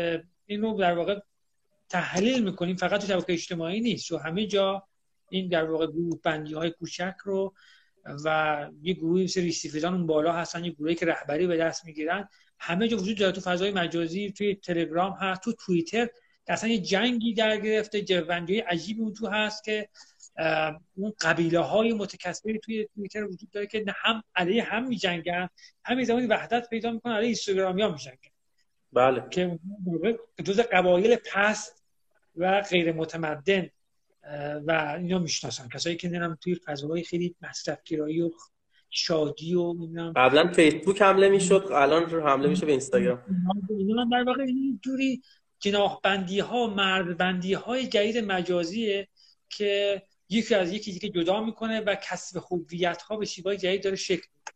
این 0.47 0.63
رو 0.63 0.79
در 0.79 0.95
واقع 0.95 1.21
تحلیل 1.89 2.45
می‌کنیم 2.45 2.77
فقط 2.77 3.01
تو 3.01 3.07
شبکه 3.07 3.33
اجتماعی 3.33 3.81
نیست. 3.81 4.13
و 4.13 4.19
همه 4.19 4.47
جا 4.47 4.89
این 5.31 5.49
در 5.49 5.71
واقع 5.71 5.87
گروه 5.87 6.21
بندی 6.23 6.55
های 6.55 6.71
کوچک 6.71 7.15
رو 7.25 7.55
و 8.25 8.69
یه 8.83 8.95
گروهی 8.95 9.25
مثل 9.25 9.41
ریسیفیزان 9.41 9.95
اون 9.95 10.07
بالا 10.07 10.33
هستن 10.33 10.65
یه 10.65 10.71
گروهی 10.71 10.95
که 10.95 11.07
رهبری 11.07 11.47
به 11.47 11.57
دست 11.57 11.85
می‌گیرن. 11.85 12.29
همه 12.59 12.89
جا 12.89 12.97
وجود 12.97 13.19
داره. 13.19 13.33
تو 13.33 13.41
فضای 13.41 13.71
مجازی 13.71 14.31
توی 14.31 14.55
تلگرام 14.55 15.13
هست 15.13 15.41
تو 15.41 15.53
توییتر. 15.53 16.09
اصلا 16.49 16.71
یه 16.71 16.79
جنگی 16.79 17.35
در 17.35 17.57
گرفته 17.57 18.03
جوندی 18.03 18.59
عجیبی 18.59 19.01
اون 19.01 19.15
تو 19.15 19.27
هست 19.27 19.65
که 19.65 19.89
اون 20.95 21.13
قبیله 21.21 21.59
های 21.59 21.93
متکثری 21.93 22.59
توی 22.59 22.89
توییتر 22.95 23.25
وجود 23.25 23.51
داره 23.51 23.67
که 23.67 23.85
هم 23.97 24.23
علیه 24.35 24.63
هم 24.63 24.89
میجنگن. 24.89 25.49
همین 25.85 26.05
زمانی 26.05 26.27
وحدت 26.27 26.69
پیدا 26.69 26.91
می‌کنن 26.91 27.13
علیه 27.13 27.27
اینستاگرامی 27.27 27.83
ها 27.83 27.89
میجنگن. 27.89 28.31
بله. 28.93 29.25
که 29.31 29.59
جز 30.45 30.61
قبایل 30.61 31.17
پست 31.17 31.78
و 32.39 32.61
غیر 32.61 32.93
متمدن 32.93 33.69
و 34.67 34.97
اینا 34.99 35.19
می‌شناسن. 35.19 35.69
کسایی 35.69 35.97
که 35.97 36.09
نمی‌دونم 36.09 36.39
توی 36.41 36.55
فضاهای 36.55 37.05
خیلی 37.05 37.35
مصرفگرایی 37.43 38.23
و 38.23 38.31
شادی 38.91 39.55
و 39.55 39.73
نمی‌دونم. 39.73 40.13
قبلا 40.17 40.53
فیسبوک 40.53 41.03
حمله 41.03 41.29
می‌شد 41.29 41.69
الان 41.73 42.11
حمله 42.11 42.49
میشه 42.49 42.67
به 42.67 42.73
اینستاگرام. 42.73 43.23
اینا 43.79 44.05
در 44.13 44.23
واقع 44.23 44.43
اینجوری 44.43 45.23
جناح 45.61 46.01
بندی 46.03 46.41
ها 46.41 46.67
مرد 46.67 47.17
بندی 47.17 47.55
های 47.55 47.87
جدید 47.87 48.19
مجازیه 48.19 49.09
که 49.49 50.03
یکی 50.29 50.55
از 50.55 50.73
یکی 50.73 50.93
دیگه 50.93 51.09
جدا 51.09 51.45
می‌کنه 51.45 51.81
و 51.81 51.95
کسب 51.95 52.39
خوبیت 52.39 53.03
ها 53.03 53.17
به 53.17 53.27
شیوه 53.27 53.57
جدید 53.57 53.85
داره 53.85 53.97
شکل 53.97 54.27
خب 54.47 54.53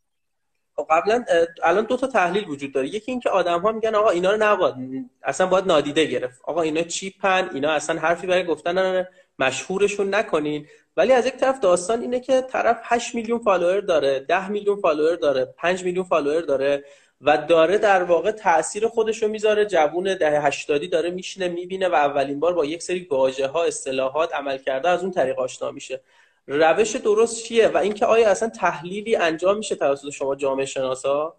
قبلا 0.90 1.24
الان 1.62 1.84
دو 1.84 1.96
تا 1.96 2.06
تحلیل 2.06 2.48
وجود 2.48 2.72
داره. 2.72 2.88
یکی 2.88 3.10
اینکه 3.10 3.30
آدم 3.30 3.60
ها 3.60 3.72
میگن 3.72 3.94
آقا 3.94 4.10
اینا 4.10 4.30
رو 4.30 4.36
نباید 4.40 4.74
اصلا 5.22 5.46
باید 5.46 5.66
نادیده 5.66 6.04
گرفت. 6.04 6.40
آقا 6.44 6.62
اینا 6.62 6.82
cheap 6.82 7.39
ن 7.39 7.50
اینا 7.54 7.70
اصلا 7.70 8.00
حرفی 8.00 8.26
برای 8.26 8.44
گفتن 8.44 9.06
مشهورشون 9.38 10.14
نکنین. 10.14 10.66
ولی 10.96 11.12
از 11.12 11.26
یک 11.26 11.36
طرف 11.36 11.60
داستان 11.60 12.00
اینه 12.00 12.20
که 12.20 12.40
طرف 12.40 12.78
8 12.82 13.14
میلیون 13.14 13.38
follower 13.38 13.80
داره 13.80 14.20
10 14.20 14.48
میلیون 14.48 14.80
follower 14.80 15.16
داره 15.16 15.44
5 15.44 15.84
میلیون 15.84 16.04
follower 16.04 16.40
داره 16.40 16.84
و 17.20 17.38
داره 17.38 17.78
در 17.78 18.02
واقع 18.02 18.30
تاثیر 18.30 18.88
خودش 18.88 19.22
رو 19.22 19.28
می‌ذاره. 19.28 19.66
جوون 19.66 20.14
دهه 20.14 20.40
هشتادی 20.40 20.88
داره 20.88 21.10
میشینه 21.10 21.48
می‌بینه 21.48 21.88
و 21.88 21.94
اولین 21.94 22.40
بار 22.40 22.54
با 22.54 22.64
یک 22.64 22.82
سری 22.82 23.06
واژه 23.10 23.46
ها 23.46 23.64
اصطلاحات 23.64 24.34
عمل 24.34 24.58
کرده 24.58 24.88
از 24.88 25.02
اون 25.02 25.10
طریق 25.10 25.38
آشنا 25.38 25.70
میشه. 25.70 26.00
روش 26.47 26.97
درست 26.97 27.44
چیه؟ 27.44 27.69
و 27.69 27.77
اینکه 27.77 28.06
آیا 28.06 28.31
اصلا 28.31 28.48
تحلیلی 28.48 29.16
انجام 29.16 29.59
میشه 29.59 29.74
توسط 29.74 30.10
شما 30.10 30.36
جامعه 30.36 30.66
شناسا؟ 30.66 31.36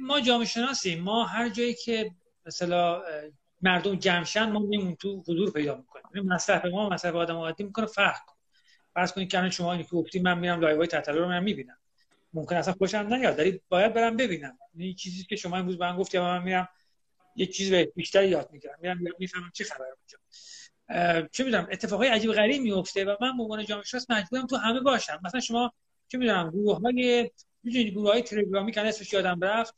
ما 0.00 0.20
جامعه 0.20 0.46
شناسیم. 0.46 1.02
ما 1.02 1.24
هر 1.24 1.48
جایی 1.48 1.74
که 1.74 2.10
مثلا 2.46 3.02
مردم 3.62 3.94
جمعشن 3.94 4.52
ما 4.52 4.58
میمون 4.58 4.96
تو 4.96 5.20
حضور 5.28 5.50
پیدا 5.50 5.76
می‌کنیم. 5.76 6.04
یعنی 6.14 6.28
مصرف 6.28 6.64
ما 6.64 6.88
مصرف 6.88 7.14
آدم 7.14 7.36
عادی 7.36 7.64
می‌کنه 7.64 7.86
فرق 7.86 8.20
فرض 8.94 9.12
کنید 9.12 9.30
که 9.30 9.50
شما 9.50 9.72
اینکه 9.72 9.88
گفتی 9.88 10.20
من 10.20 10.38
میرم 10.38 10.60
live 10.60 10.76
های 10.76 10.86
تتلو 10.86 11.18
رو 11.18 11.28
من 11.28 11.42
می‌بینم. 11.42 11.76
ممکن 12.34 12.56
اصلا 12.56 12.74
خوشم 12.74 13.14
نیاد. 13.14 13.38
ولی 13.38 13.60
باید 13.68 13.92
برم 13.92 14.16
ببینم. 14.16 14.58
این 14.74 14.82
یعنی 14.82 14.94
چیزی 14.94 15.24
که 15.24 15.36
شما 15.36 15.56
امروز 15.56 15.78
به 15.78 15.92
من 15.92 15.96
گفتی 15.96 16.18
من 16.18 16.42
میرم 16.42 16.68
یه 17.36 17.46
چیز 17.46 17.72
بیشتر 17.74 18.24
یاد 18.24 18.48
می‌گیرم. 18.52 18.78
میرم 18.82 18.98
می‌فهمم 19.18 19.50
چه 19.54 19.64
خبره 19.64 19.88
اونجا. 19.98 20.18
چه 21.32 21.44
می‌دونم 21.44 21.68
اتفاقای 21.70 22.08
عجیب 22.08 22.32
غریب 22.32 22.62
میفته 22.62 23.04
و 23.04 23.16
من 23.20 23.36
به 23.36 23.42
عنوان 23.42 23.64
جامعه 23.64 23.84
شناس 23.84 24.10
مجبورم 24.10 24.46
تو 24.46 24.56
همه 24.56 24.80
باشم. 24.80 25.20
مثلا 25.24 25.40
شما 25.40 25.72
چه 26.08 26.18
می‌دونم 26.18 26.50
گروه 26.50 26.80
های 26.80 27.30
می‌دونید 27.62 27.92
گروه 27.92 28.10
های 28.10 28.22
تلگرامی 28.22 28.72
که 28.72 28.80
اسمش 28.80 29.12
یادم 29.12 29.40
رفت 29.40 29.74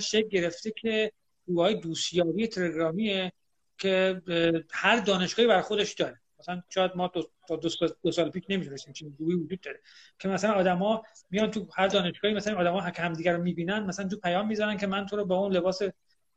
شکل 0.00 0.28
گرفته 0.28 0.70
که 0.70 1.12
گروه 1.48 1.62
های 1.62 1.74
دوستیابی 1.74 2.46
تلگرامیه 2.46 3.32
که 3.78 4.22
هر 4.70 4.96
دانشگاهی 4.96 5.48
بر 5.48 5.60
خودش 5.60 5.94
داره. 5.94 6.20
مثلا 6.40 6.62
شاید 6.68 6.90
ما 6.94 7.08
دو, 7.08 7.30
دو, 7.48 7.68
دو 8.02 8.12
سال 8.12 8.30
پیش 8.30 8.42
نمی‌دونستیم 8.48 8.92
چه 8.92 9.06
گروهی 9.18 9.34
وجود 9.34 9.60
داره. 9.60 9.80
که 10.18 10.28
مثلا 10.28 10.52
آدما 10.52 11.02
میان 11.30 11.50
تو 11.50 11.66
هر 11.76 11.88
دانشگاهی 11.88 12.34
مثلا 12.34 12.58
آدما 12.58 12.80
هم 12.80 13.12
دیگر 13.12 13.36
رو 13.36 13.42
می‌بینن 13.42 13.78
مثلا 13.84 14.08
تو 14.08 14.16
پیام 14.16 14.46
می‌ذارن 14.46 14.76
که 14.76 14.86
من 14.86 15.06
تو 15.06 15.16
رو 15.16 15.24
با 15.24 15.36
اون 15.36 15.52
لباس 15.52 15.82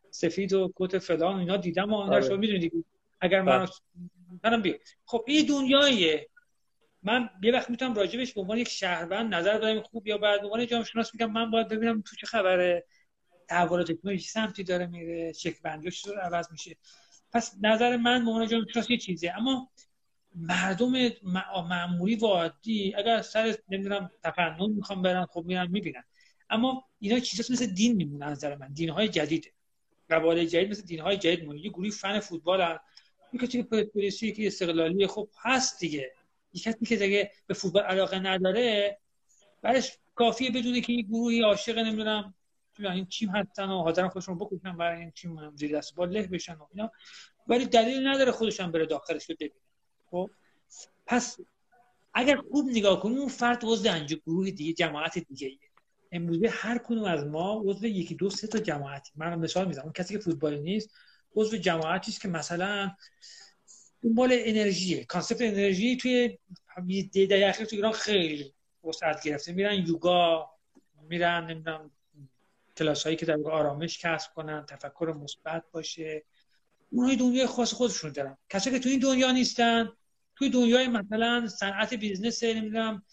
سفید 0.09 0.53
و 0.53 0.73
کت 0.75 0.97
فلان 0.97 1.39
اینا 1.39 1.57
دیدم 1.57 1.93
و 1.93 1.95
اینا 1.95 2.15
آره. 2.15 2.27
شما 2.27 2.37
می‌دونید 2.37 2.85
اگر 3.23 3.41
من 3.41 3.65
بله. 3.65 3.69
منم 4.43 4.61
بی 4.61 4.75
خب 5.05 5.25
این 5.27 5.45
دنیاییه. 5.45 6.29
من 7.03 7.29
یه 7.43 7.53
وقت 7.53 7.69
می‌تونم 7.69 7.93
راجبش 7.93 8.33
به 8.33 8.41
عنوان 8.41 8.57
یک 8.57 8.69
شهروند 8.69 9.35
نظر 9.35 9.57
بدم 9.57 9.81
خوب 9.81 10.07
یا 10.07 10.17
بعد 10.17 10.41
به 10.41 10.45
عنوان 10.47 10.67
جامعه 10.67 10.85
شناس 10.85 11.13
میگم 11.13 11.31
من 11.31 11.51
باید 11.51 11.67
ببینم 11.67 12.01
تو 12.01 12.15
چه 12.15 12.27
خبره. 12.27 12.85
تحولات 13.47 13.91
تکنولوژی 13.91 14.27
سمتی 14.27 14.63
داره 14.63 14.85
میره 14.87 15.33
شکل 15.33 15.59
بندیش 15.63 16.07
رو 16.07 16.13
عوض 16.13 16.51
میشه. 16.51 16.75
پس 17.31 17.55
نظر 17.61 17.97
من 17.97 18.25
به 18.25 18.31
عنوان 18.31 18.47
جامعه 18.47 18.73
شناس 18.73 18.89
یه 18.89 18.97
چیزه. 18.97 19.33
اما 19.37 19.71
مردم 20.35 20.91
معمولی 21.69 22.15
و 22.15 22.25
عادی 22.25 22.95
اگر 22.95 23.21
سر 23.21 23.55
نمی‌دونم 23.69 24.09
تفنن 24.23 24.71
می‌خوام 24.75 25.01
برن 25.01 25.25
خب 25.25 25.43
میرن 25.45 25.67
می‌بینن. 25.67 26.03
اما 26.49 26.85
اینا 26.99 27.19
چیزاست 27.19 27.51
مثل 27.51 27.65
دین 27.65 27.95
میمونه 27.95 28.25
نظر 28.25 28.55
من. 28.55 28.73
دین 28.73 28.89
های 28.89 29.07
جدیده. 29.07 29.51
قبایل 30.09 30.47
جدید 30.47 30.69
مثل 30.69 30.81
دین 30.81 30.99
های 30.99 31.17
جدید 31.17 31.45
مونه 31.45 31.59
یه 31.59 31.69
گروه 31.69 31.89
فن 31.89 32.19
فوتبال 32.19 32.79
هم 33.41 33.47
که 33.47 33.63
پرسپولیسی 33.63 34.31
که 34.31 34.47
استقلالی 34.47 35.07
خب 35.07 35.29
هست 35.41 35.79
دیگه. 35.79 36.11
یک 36.53 36.63
کسی 36.63 36.85
که 36.85 36.95
دیگه 36.95 37.31
به 37.47 37.53
فوتبال 37.53 37.83
علاقه 37.83 38.19
نداره 38.19 38.97
برش 39.61 39.97
کافیه 40.15 40.51
بدونه 40.51 40.81
که 40.81 40.93
یه 40.93 41.01
گروهی 41.01 41.41
عاشق 41.41 41.77
نمی‌دونم 41.77 42.33
این 42.79 43.05
تیم 43.05 43.29
هستن 43.29 43.69
و 43.69 43.81
حاضرن 43.81 44.07
خودشون 44.07 44.37
بکشن 44.37 44.77
برای 44.77 44.99
این 44.99 45.11
تیم 45.11 45.55
زیر 45.55 45.77
دست 45.77 45.95
با 45.95 46.05
له 46.05 46.27
بشن 46.27 46.53
و 46.53 46.67
اینا. 46.71 46.91
ولی 47.47 47.65
دلیل 47.65 48.07
نداره 48.07 48.31
خودشون 48.31 48.71
بره 48.71 48.85
داخلش 48.85 49.29
رو 49.29 49.35
ببینه. 49.35 49.53
خب؟ 50.11 50.29
پس 51.05 51.37
اگر 52.13 52.37
خوب 52.51 52.69
نگاه 52.69 52.99
کنیم 52.99 53.17
اون 53.17 53.27
فرد 53.27 53.65
عضو 53.65 53.89
انجام 53.89 54.19
گروه 54.25 54.51
دیگه 54.51 54.73
جماعت 54.73 55.19
دیگه 55.19 55.47
ایه. 55.47 55.59
امروزه 56.11 56.49
هر 56.49 56.77
کدوم 56.77 57.05
از 57.05 57.25
ما 57.25 57.61
عضو 57.65 57.87
یکی 57.87 58.15
دو 58.15 58.29
سه 58.29 58.47
تا 58.47 58.59
جماعتی. 58.59 59.11
من 59.15 59.39
مثال 59.39 59.67
می‌زنم. 59.67 59.83
اون 59.83 59.93
کسی 59.93 60.13
که 60.13 60.19
فوتبالی 60.19 60.59
نیست 60.59 60.89
عضو 61.35 61.57
جماعتی 61.57 62.11
است 62.11 62.21
که 62.21 62.27
مثلا 62.27 62.91
دنبال 64.01 64.29
انرژیه 64.33 65.03
concept 65.03 65.41
انرژی 65.41 65.97
توی 65.97 66.37
دهه 67.27 67.49
اخیر 67.49 67.65
تو 67.65 67.75
ایران 67.75 67.91
خیلی 67.91 68.53
وسعت 68.83 69.23
گرفته. 69.23 69.51
میرن 69.51 69.87
یوگا 69.87 70.49
میرن 71.09 71.45
نمی‌دونم 71.45 71.91
کلاس 72.77 73.03
هایی 73.03 73.15
که 73.15 73.25
در 73.25 73.37
آرامش 73.51 73.99
کسب 73.99 74.33
کنن 74.33 74.65
تفکر 74.65 75.13
مثبت 75.23 75.63
باشه. 75.71 76.23
اونها 76.89 77.15
دنیای 77.15 77.47
خاص 77.47 77.73
خودشون 77.73 78.11
دارن. 78.11 78.37
کسایی 78.49 78.75
که 78.75 78.83
تو 78.83 78.89
این 78.89 78.99
دنیا 78.99 79.31
نیستن 79.31 79.89
توی 80.35 80.49
دنیای 80.49 80.87
مثلا 80.87 81.47
صنعت 81.47 81.93
business 81.93 82.43
نمی‌دونم 82.43 83.05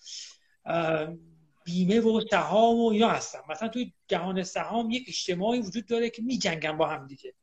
بیمه 1.64 2.00
و 2.00 2.20
سهام 2.30 2.76
و 2.80 2.88
اینا 2.88 3.08
هستن. 3.08 3.38
مثلا 3.48 3.68
توی 3.68 3.92
جهان 4.08 4.42
سهام 4.42 4.90
یک 4.90 5.04
اجتماعی 5.08 5.60
وجود 5.60 5.86
داره 5.86 6.10
که 6.10 6.22
میجنگن 6.22 6.76
با 6.76 6.86
هم 6.86 7.06
دیگه. 7.06 7.34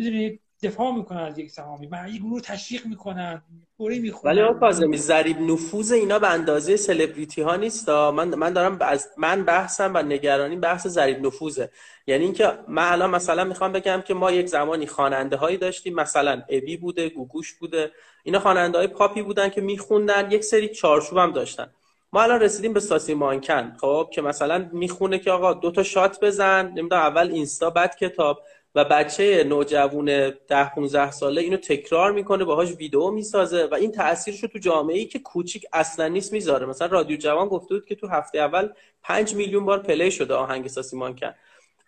می‌دونید 0.00 0.40
دفاع 0.62 0.94
می‌کنن 0.94 1.18
از 1.18 1.38
یک 1.38 1.50
سهامی 1.50 1.86
من 1.86 2.08
یک 2.08 2.20
گروه 2.20 2.40
تشویق 2.40 2.86
می‌کنن 2.86 3.42
پوری 3.76 3.98
می‌خونن 3.98 4.32
ولی 4.32 4.42
آقا 4.42 4.58
کاظمی 4.58 4.96
ضریب 4.96 5.40
نفوذ 5.40 5.92
اینا 5.92 6.18
به 6.18 6.28
اندازه 6.28 6.76
سلبریتی 6.76 7.42
ها 7.42 7.56
نیست 7.56 7.88
من 7.88 8.34
من 8.34 8.52
دارم 8.52 8.78
از 8.80 9.08
من 9.16 9.44
بحثم 9.44 9.92
و 9.94 10.02
نگرانی 10.02 10.56
بحث 10.56 10.86
ضریب 10.86 11.26
نفوذه. 11.26 11.70
یعنی 12.06 12.24
اینکه 12.24 12.52
من 12.68 12.92
الان 12.92 13.10
مثلا 13.10 13.44
می‌خوام 13.44 13.72
بگم 13.72 14.02
که 14.06 14.14
ما 14.14 14.30
یک 14.30 14.46
زمانی 14.46 14.86
خواننده 14.86 15.36
هایی 15.36 15.56
داشتیم. 15.56 15.94
مثلا 15.94 16.42
ابی 16.48 16.76
بوده 16.76 17.08
گوگوش 17.08 17.52
بوده. 17.52 17.90
اینا 18.24 18.38
خواننده 18.38 18.78
های 18.78 18.86
پاپی 18.86 19.22
بودن 19.22 19.48
که 19.48 19.60
میخوندن. 19.60 20.30
یک 20.30 20.44
سری 20.44 20.68
چارچوب 20.68 21.18
هم 21.18 21.32
داشتن. 21.32 21.66
ما 22.12 22.22
الان 22.22 22.40
رسیدیم 22.40 22.72
به 22.72 22.80
ساسی 22.80 23.14
مانکن 23.14 23.76
خب 23.80 24.08
که 24.12 24.22
مثلا 24.22 24.68
می‌خونه 24.72 25.18
که 25.18 25.30
آقا 25.30 25.52
دو 25.54 25.70
تا 25.70 25.82
shot 25.82 26.24
بزن. 26.24 26.66
نمی‌دونم 26.66 27.02
اول 27.02 27.30
اینستا 27.30 27.70
بعد 27.70 27.96
کتاب. 27.96 28.42
و 28.74 28.84
بچه 28.84 29.44
نوجوون 29.44 30.32
ده 30.48 30.74
15 30.74 31.10
ساله 31.10 31.40
اینو 31.40 31.56
تکرار 31.56 32.12
می‌کنه 32.12 32.44
باهاش 32.44 32.72
ویدیو 32.72 33.10
می‌سازه 33.10 33.68
و 33.70 33.74
این 33.74 33.92
تاثیرش 33.92 34.42
رو 34.42 34.48
تو 34.48 34.58
جامعه 34.58 34.98
ای 34.98 35.04
که 35.04 35.18
کوچیک 35.18 35.66
اصلا 35.72 36.08
نیست 36.08 36.32
می‌ذاره. 36.32 36.66
مثلا 36.66 36.88
رادیو 36.88 37.16
جوان 37.16 37.48
گفته 37.48 37.74
بود 37.74 37.86
که 37.86 37.94
تو 37.94 38.06
هفته 38.06 38.38
اول 38.38 38.68
5 39.02 39.34
میلیون 39.34 39.64
بار 39.64 39.78
play 39.78 40.10
شده 40.10 40.34
آهنگ 40.34 40.68
ساسی 40.68 40.96
مانکن. 40.96 41.34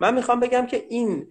من 0.00 0.14
می‌خوام 0.14 0.40
بگم 0.40 0.66
که 0.66 0.84
این 0.88 1.28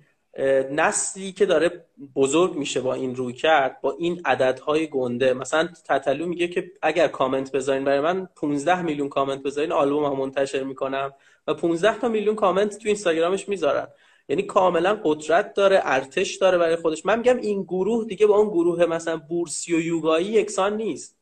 نسلی 0.72 1.32
که 1.32 1.46
داره 1.46 1.86
بزرگ 2.16 2.56
میشه 2.56 2.82
با 2.82 2.94
این 2.94 3.16
رویکرد 3.16 3.82
با 3.82 3.96
این 4.00 4.22
عددهای 4.26 4.88
گنده. 4.88 5.34
مثلا 5.34 5.70
تتلو 5.86 6.26
میگه 6.26 6.48
که 6.48 6.72
اگر 6.82 7.08
کامنت 7.08 7.52
بذارین 7.52 7.84
برای 7.84 8.00
من 8.00 8.30
15 8.36 8.82
میلیون 8.82 9.10
کامنت 9.10 9.44
بذارین 9.44 9.72
آلبوم 9.72 10.20
منتشر 10.20 10.64
می‌کنم 10.64 11.14
و 11.48 11.54
15 11.54 12.00
تا 12.00 12.08
میلیون 12.08 12.36
کامنت 12.36 12.78
تو 12.78 12.88
اینستاگرامش 12.88 13.50
می‌ذارن. 13.50 13.88
یعنی 14.32 14.44
کاملا 14.44 15.02
قدرت 15.04 15.54
داره 15.54 15.82
ارتش 15.84 16.36
داره 16.36 16.58
برای 16.58 16.76
خودش. 16.76 17.06
من 17.06 17.20
میگم 17.20 17.38
این 17.38 17.64
گروه 17.64 18.06
دیگه 18.06 18.28
با 18.28 18.38
اون 18.38 18.50
گروه 18.50 18.86
مثلا 18.86 19.18
بورسی 19.18 19.76
و 19.76 19.80
یوگایی 19.80 20.26
یکسان 20.26 20.78
نیست. 20.78 21.18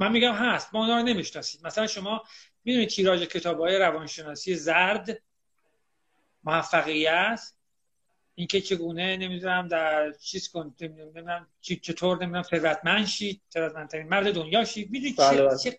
من 0.00 0.12
میگم 0.12 0.32
هست 0.32 0.74
ما 0.74 0.80
اونا 0.80 0.96
رو 0.96 1.02
نمی‌شناسید 1.02 1.66
مثلا 1.66 1.86
شما 1.86 2.22
می‌دونید 2.64 2.88
تیراژ 2.88 3.22
کتاب‌های 3.22 3.78
روانشناسی 3.78 4.54
زرد 4.54 5.22
موفقیت 6.44 7.40
اینکه 8.34 8.60
چگونه 8.60 9.16
نمی‌دونم 9.16 9.68
در 9.68 10.12
چیز 10.12 10.48
کن 10.48 10.74
نمی‌دونم 10.80 11.46
چطور 11.60 12.16
نمی‌دونم 12.16 12.42
ثروتمند 12.42 13.06
شید 13.06 13.40
ثروتمندترین 13.54 14.08
مرد 14.08 14.34
دنیا 14.34 14.64
شید 14.64 14.90
می‌دونید 14.90 15.16
بله 15.16 15.42
بله. 15.42 15.58
چه, 15.58 15.78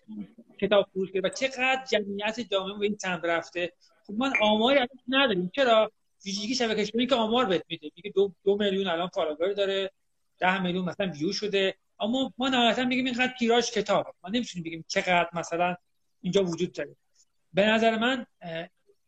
کتاب 0.60 0.86
فروش 0.92 1.08
و 1.24 1.28
چقدر 1.28 1.84
جمعیت 1.90 2.40
جامعه 2.40 2.78
به 2.78 2.86
این 2.86 2.96
تند 2.96 3.26
رفته. 3.26 3.72
خب 4.06 4.14
من 4.18 4.32
آماری 4.40 4.80
نداریم. 5.08 5.50
چرا؟ 5.54 5.92
ویژگی 6.24 6.54
شبکه 6.54 6.80
اجتماعی 6.80 7.06
که 7.06 7.14
آمار 7.14 7.44
بهت 7.44 7.62
میده. 7.68 7.90
میگه 7.96 8.10
دو, 8.10 8.34
دو 8.44 8.56
میلیون 8.56 8.86
الان 8.86 9.08
فالوور 9.08 9.52
داره 9.52 9.90
ده 10.38 10.62
میلیون 10.62 10.84
مثلا 10.84 11.10
ویو 11.10 11.32
شده. 11.32 11.74
اما 12.00 12.32
ما 12.38 12.48
نهایتا 12.48 12.84
میگیم 12.84 13.04
اینقدر 13.04 13.32
تیراژ 13.38 13.70
کتاب. 13.70 14.14
ما 14.24 14.30
نمی‌تونیم 14.30 14.64
بگیم 14.64 14.84
چقدر 14.88 15.28
مثلا 15.32 15.76
اینجا 16.20 16.44
وجود 16.44 16.72
داره. 16.72 16.96
به 17.52 17.66
نظر 17.66 17.98
من 17.98 18.26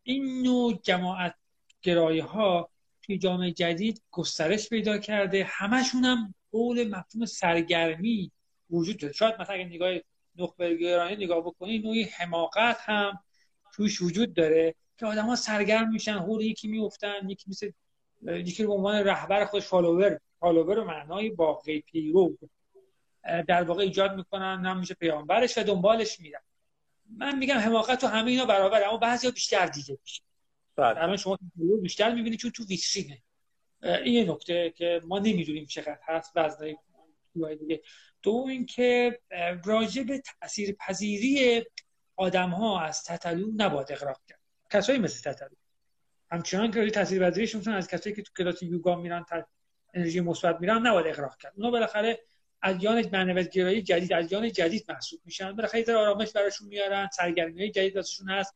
این 0.02 0.42
نوع 0.42 0.80
جماعت 0.82 1.34
گرایی 1.82 2.20
ها 2.20 2.70
توی 3.02 3.18
جامعه 3.18 3.50
جدید 3.50 4.02
گسترش 4.10 4.68
پیدا 4.68 4.98
کرده. 4.98 5.44
همشون 5.48 6.04
هم 6.04 6.34
قول 6.52 6.88
مفهوم 6.88 7.26
سرگرمی 7.26 8.32
وجود 8.70 8.96
داره. 8.98 9.12
شاید 9.12 9.34
مثلا 9.40 9.54
اگه 9.54 9.64
نگاه 9.64 9.94
نخبه 10.36 10.76
گرایی 10.76 11.16
نگاه 11.16 11.40
بکنی 11.40 11.78
نوعی 11.78 12.02
حماقت 12.02 12.78
هم 12.80 13.24
توش 13.74 14.02
وجود 14.02 14.34
داره. 14.34 14.74
که 15.02 15.06
آدم 15.06 15.26
ها 15.26 15.36
سرگرم 15.36 15.88
میشن 15.88 16.18
هول 16.18 16.40
یکی 16.40 16.68
میفتن 16.68 17.30
یکی 17.30 17.50
مثل 17.50 17.70
یکی 18.22 18.66
به 18.66 18.72
عنوان 18.72 18.96
رهبر 18.96 19.44
خودش 19.44 19.66
follower 19.66 20.20
follower 20.40 20.84
معنای 20.84 21.28
واقعی 21.28 21.80
پیرو 21.80 22.36
در 23.48 23.62
واقع 23.62 23.82
ایجاد 23.82 24.16
می‌کنن 24.16 24.66
هم 24.66 24.78
میشه 24.78 24.94
پیامبرش 24.94 25.58
و 25.58 25.62
دنبالش 25.62 26.20
میرن. 26.20 26.40
من 27.16 27.38
میگم 27.38 27.58
حماقت 27.58 28.00
تو 28.00 28.06
همه 28.06 28.30
اینا 28.30 28.46
برابر 28.46 28.88
اما 28.88 28.96
بعضی 28.96 29.30
بیشتر 29.30 29.66
دیده 29.66 29.98
میشه. 30.02 30.22
بله. 30.76 31.02
الان 31.02 31.16
شما 31.16 31.38
بیشتر 31.82 32.14
می‌بینید 32.14 32.38
چون 32.38 32.50
تو 32.50 32.64
ویترینه. 32.64 33.22
این 33.82 34.14
یه 34.14 34.32
نکته 34.32 34.70
که 34.76 35.00
ما 35.04 35.18
نمی‌دونیم 35.18 35.66
چقدر 35.66 35.98
هست 36.02 36.32
وزنای 36.36 36.76
دیگه. 37.60 37.82
دوم 38.22 38.48
اینکه 38.48 39.20
راجع 39.64 40.02
به 40.02 40.22
تاثیر 40.40 40.76
پذیری 40.80 41.64
آدم 42.16 42.50
ها 42.50 42.80
از 42.80 43.04
تتلو 43.04 43.50
نباید 43.56 43.92
اقراق 43.92 44.20
کرد. 44.28 44.41
کسایی 44.72 44.98
مثل 44.98 45.32
تتلو 45.32 45.56
همچنان 46.30 46.70
که 46.70 46.90
تاثیر 46.90 47.30
پذیریشون 47.30 47.74
از 47.74 47.88
کسایی 47.88 48.16
که 48.16 48.22
تو 48.22 48.32
کلاس 48.36 48.62
یوگا 48.62 48.96
میرن 48.96 49.24
انرژی 49.94 50.20
مثبت 50.20 50.60
میرن 50.60 50.86
نباید 50.86 51.06
اقراق 51.06 51.36
کرد. 51.36 51.52
اونا 51.56 51.70
بالاخره 51.70 52.20
ادیان 52.62 53.08
معنویت 53.12 53.50
گرایی 53.50 53.82
جدید 53.82 54.12
ادیان 54.12 54.52
جدید 54.52 54.84
محسوب 54.88 55.20
میشن. 55.24 55.56
بالاخره 55.56 55.82
در 55.82 55.96
آرامش 55.96 56.32
براشون 56.32 56.68
میارن 56.68 57.08
سرگرمی 57.12 57.70
جدید 57.70 57.96
واسشون 57.96 58.30
هست. 58.30 58.54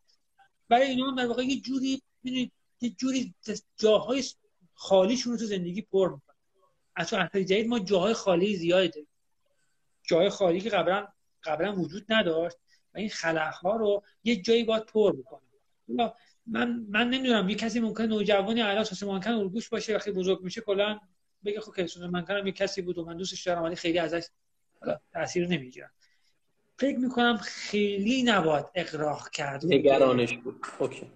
برای 0.69 0.87
اینا 0.87 1.15
در 1.19 1.27
واقع 1.27 1.43
یه 1.43 1.61
جوری 1.61 2.03
یه 2.81 2.91
جوری 2.91 3.35
جاهای 3.77 4.25
خالیشون 4.75 5.33
رو 5.33 5.39
تو 5.39 5.45
زندگی 5.45 5.83
پر 5.83 6.15
می‌کنن 6.15 6.37
از 6.97 7.11
تو 7.11 7.41
جدید 7.41 7.69
ما 7.69 7.79
جاهای 7.79 8.15
خالی 8.15 8.57
زیادی 8.57 8.89
داریم. 8.89 9.09
جاهای 10.03 10.29
خالی 10.29 10.61
که 10.61 10.71
قبلا 10.71 11.09
قبلا 11.43 11.77
وجود 11.77 12.07
نداشت 12.09 12.57
و 12.95 12.99
این 12.99 13.09
خلاها 13.09 13.77
رو 13.77 14.03
یه 14.25 14.37
جایی 14.37 14.65
باید 14.65 14.87
پر 14.87 15.17
بکنه. 15.17 15.46
من 16.47 16.87
من 16.89 17.11
نمی‌دونم 17.11 17.49
یه 17.49 17.57
کسی 17.57 17.81
ممکنه 17.81 18.07
نوجوانی 18.07 18.63
الان 18.63 18.85
سوسه 18.85 19.07
مانکن 19.07 19.31
الگوش 19.31 19.69
باشه 19.69 19.95
وقتی 19.95 20.11
بزرگ 20.11 20.43
میشه 20.43 20.61
کلا 20.61 21.01
بگه 21.45 21.61
خب 21.61 21.75
که 21.77 21.87
سوسه 21.87 22.07
مانکن 22.07 22.47
یه 22.47 22.53
کسی 22.53 22.83
بود 22.83 22.99
و 22.99 23.05
من 23.05 23.17
دوستش 23.17 23.47
دارم 23.47 23.63
ولی 23.63 23.77
خیلی 23.77 23.99
ازش 23.99 24.27
تاثیر 25.13 25.47
نمی‌گیرم. 25.47 25.91
فکر 26.79 26.99
می‌کنم 26.99 27.37
خیلی 27.37 28.23
نباید 28.23 28.67
اقراق 28.75 29.31
کرد. 29.31 29.67
نگرانش 29.67 30.37
بود. 30.37 30.67
اوکی. 30.79 31.13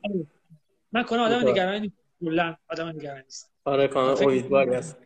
من 0.93 1.03
کنم 1.03 1.21
آدم 1.21 1.49
نگرانی 1.49 1.93
کلا 2.21 2.57
آدم 2.69 2.89
نگرانی 2.89 3.23
نیست 3.23 3.53
آره 3.65 3.89
کاملا 3.89 4.27
امیدواری 4.27 4.75
هست. 4.75 4.97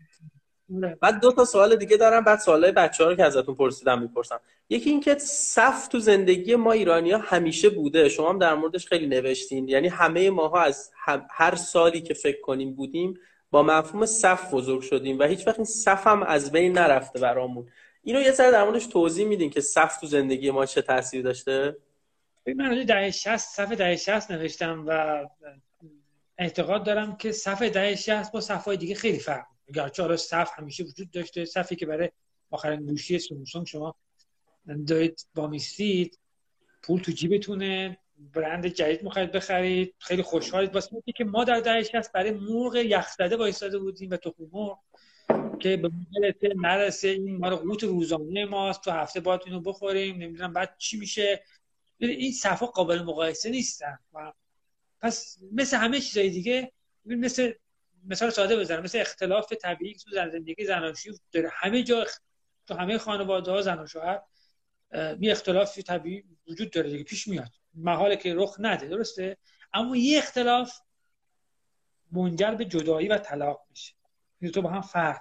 بعد 1.00 1.20
دو 1.20 1.32
تا 1.32 1.44
سوال 1.44 1.76
دیگه 1.76 1.96
دارم 1.96 2.24
بعد 2.24 2.38
سوالای 2.38 2.72
بچه 2.72 3.04
ها 3.04 3.10
رو 3.10 3.16
که 3.16 3.24
ازتون 3.24 3.54
پرسیدم 3.54 4.02
می‌پرسم. 4.02 4.40
یکی 4.68 4.90
اینکه 4.90 5.14
صف 5.18 5.88
تو 5.88 5.98
زندگی 5.98 6.56
ما 6.56 6.72
ایرانی 6.72 7.10
ها 7.10 7.18
همیشه 7.18 7.70
بوده. 7.70 8.08
شما 8.08 8.30
هم 8.30 8.38
در 8.38 8.54
موردش 8.54 8.86
خیلی 8.86 9.06
نوشتین. 9.06 9.68
یعنی 9.68 9.88
همه 9.88 10.30
ماها 10.30 10.62
از 10.62 10.90
هر 11.30 11.54
سالی 11.54 12.00
که 12.00 12.14
فکر 12.14 12.40
کنیم 12.40 12.74
بودیم 12.74 13.18
با 13.50 13.62
مفهوم 13.62 14.06
صف 14.06 14.54
بزرگ 14.54 14.80
شدیم 14.80 15.18
و 15.18 15.22
هیچ 15.22 15.46
وقت 15.46 15.58
این 15.58 15.64
صف 15.64 16.06
هم 16.06 16.22
از 16.22 16.52
بین 16.52 16.72
نرفته 16.72 17.18
برامون. 17.18 17.68
اینو 18.02 18.20
یه 18.20 18.32
سر 18.32 18.50
در 18.50 18.64
موردش 18.64 18.86
توضیح 18.86 19.26
میدین 19.26 19.50
که 19.50 19.60
صف 19.60 19.96
تو 19.96 20.06
زندگی 20.06 20.50
ما 20.50 20.66
چه 20.66 20.82
تاثیر 20.82 21.22
داشته؟ 21.22 21.76
من 22.56 22.84
دهه 22.84 23.10
60 23.10 23.36
صف 23.36 23.72
دهه 23.72 23.96
60 23.96 24.30
نوشتم 24.30 24.84
و 24.86 25.24
اعتقاد 26.38 26.84
دارم 26.84 27.16
که 27.16 27.32
صف 27.32 27.62
دهه 27.62 27.94
60 27.94 28.32
با 28.32 28.40
صفهای 28.40 28.76
دیگه 28.76 28.94
خیلی 28.94 29.18
فرق 29.18 29.46
گرچه 29.74 30.02
حالا 30.02 30.16
صف 30.16 30.50
همیشه 30.54 30.84
وجود 30.84 31.10
داشته. 31.10 31.44
صفی 31.44 31.76
که 31.76 31.86
برای 31.86 32.10
آخرین 32.50 32.86
گوشی 32.86 33.18
سامسونگ 33.18 33.66
شما 33.66 33.94
دارید 34.86 35.26
با 35.34 35.46
میستید 35.46 36.18
پول 36.82 37.00
تو 37.00 37.12
جیبتونه 37.12 37.98
برند 38.34 38.66
جدید 38.66 39.02
می‌خواید 39.02 39.32
بخرید 39.32 39.94
خیلی 39.98 40.22
خوشحالید. 40.22 40.74
واسه 40.74 40.96
که 41.16 41.24
ما 41.24 41.44
در 41.44 41.60
دهه 41.60 41.82
60 41.82 42.12
برای 42.12 42.30
مرغ 42.30 42.76
یخزده 42.76 43.36
وایساده 43.36 43.78
بودیم 43.78 44.10
و 44.10 44.16
تخم 44.16 44.48
مرغ 44.52 44.78
که 45.60 45.76
به 45.76 45.88
مدلت 45.88 46.36
نرسه. 46.56 47.08
این 47.08 47.36
مال 47.36 47.54
قوت 47.54 47.82
روزانه 47.82 48.44
ماست. 48.44 48.84
تو 48.84 48.90
هفته 48.90 49.20
باید 49.20 49.40
اینو 49.46 49.60
بخوریم. 49.60 50.16
نمی‌دونم 50.16 50.52
بعد 50.52 50.74
چی 50.78 50.98
میشه. 50.98 51.42
این 51.98 52.32
صفا 52.32 52.66
قابل 52.66 53.02
مقایسه 53.02 53.50
نیستن. 53.50 53.98
پس 55.00 55.38
مثل 55.52 55.76
همه 55.76 56.00
چیزای 56.00 56.30
دیگه 56.30 56.72
مثل 57.04 57.52
مثال 58.04 58.30
ساده 58.30 58.56
بزنم. 58.56 58.82
مثل 58.82 58.98
اختلاف 58.98 59.52
طبیعی 59.52 59.94
تو 59.94 60.10
زندگی 60.10 60.64
زناشویی 60.64 61.20
داره. 61.32 61.50
همه 61.52 61.82
جا 61.82 62.06
تو 62.66 62.74
همه 62.74 62.98
خانواده 62.98 63.50
ها 63.50 63.62
زن 63.62 63.78
و 63.78 63.86
شوهر 63.86 64.22
یه 65.20 65.32
اختلاف 65.32 65.78
طبیعی 65.78 66.24
وجود 66.48 66.70
داره 66.70 66.90
دیگه 66.90 67.04
پیش 67.04 67.28
میاد. 67.28 67.50
محاله 67.74 68.16
که 68.16 68.34
رخ 68.34 68.56
نده 68.58 68.86
درسته؟ 68.86 69.36
اما 69.72 69.96
یه 69.96 70.18
اختلاف 70.18 70.80
منجر 72.12 72.54
به 72.54 72.64
جدایی 72.64 73.08
و 73.08 73.18
طلاق 73.18 73.66
میشه. 73.70 73.94
تو 74.54 74.62
با 74.62 74.70
هم 74.70 74.80
فرق 74.80 75.20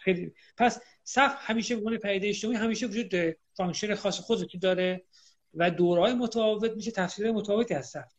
خیلی 0.00 0.34
پس 0.56 0.80
صف 1.04 1.36
همیشه 1.38 1.74
به 1.74 1.80
عنوان 1.80 1.98
پدیده 1.98 2.28
اجتماعی 2.28 2.56
همیشه 2.56 2.86
وجود 2.86 3.08
داره. 3.08 3.36
function 3.54 3.94
خاص 3.94 4.20
خودی 4.20 4.58
داره 4.58 5.04
و 5.54 5.70
دوره‌های 5.70 6.14
متفاوت 6.14 6.72
میشه 6.72 6.90
تفسیر 6.90 7.32
متفاوتی 7.32 7.74
از 7.74 7.86
صف. 7.86 8.12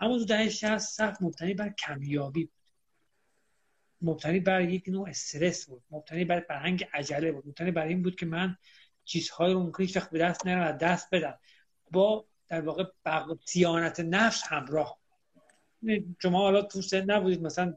اما 0.00 0.18
تو 0.18 0.24
دهه 0.24 0.48
60 0.48 0.78
صف 0.78 1.22
مبتنی 1.22 1.54
بر 1.54 1.68
کمیابی. 1.68 2.50
مبتنی 4.02 4.40
بر 4.40 4.60
یک 4.60 4.88
نوع 4.88 5.08
استرس 5.08 5.66
بود. 5.66 5.82
مبتنی 5.90 6.24
بر 6.24 6.40
فرهنگ 6.40 6.88
عجله 6.92 7.32
بود. 7.32 7.46
مبتنی 7.46 7.70
بر 7.70 7.86
این 7.86 8.02
بود 8.02 8.16
که 8.16 8.26
من 8.26 8.56
چیزهایی 9.04 9.54
رو 9.54 9.60
ممکن 9.60 9.86
وقت 9.96 10.10
به 10.10 10.18
دست 10.18 10.46
نیارم 10.46 10.74
و 10.74 10.78
دست 10.78 11.08
بدم. 11.12 11.38
با 11.90 12.26
در 12.48 12.60
واقع 12.60 12.84
سیانت 13.44 14.00
نفس 14.00 14.42
همراه. 14.46 14.98
شما 16.22 16.38
حالا 16.38 16.62
تو 16.62 16.82
سن 16.82 17.10
نبودید. 17.10 17.42
مثلا 17.42 17.76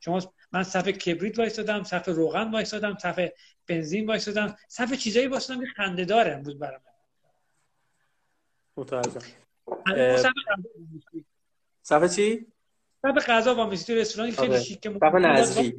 شما 0.00 0.34
من 0.52 0.62
صف 0.62 0.88
کبریت 0.88 1.38
وایسادم 1.38 1.82
صف 1.82 2.08
روغن 2.08 2.50
وایسادم 2.50 2.98
صف 3.02 3.28
بنزین 3.66 4.06
وایسادم 4.06 4.56
صف 4.68 4.92
چیزایی 4.92 5.26
وایسادم 5.26 5.60
که 5.60 5.66
خنده 5.76 6.04
دارم 6.04 6.42
بود 6.42 6.58
برام. 6.58 6.80
متوجه 8.76 9.20
صف 11.82 12.16
چی؟ 12.16 12.53
صف 13.04 13.30
غذا 13.30 13.54
وامیستی 13.54 13.94
رستورانی 13.94 14.32
خیلی 14.32 14.48
آره. 14.48 14.60
شیک 14.60 14.88
صف 14.88 15.14
نظری 15.14 15.74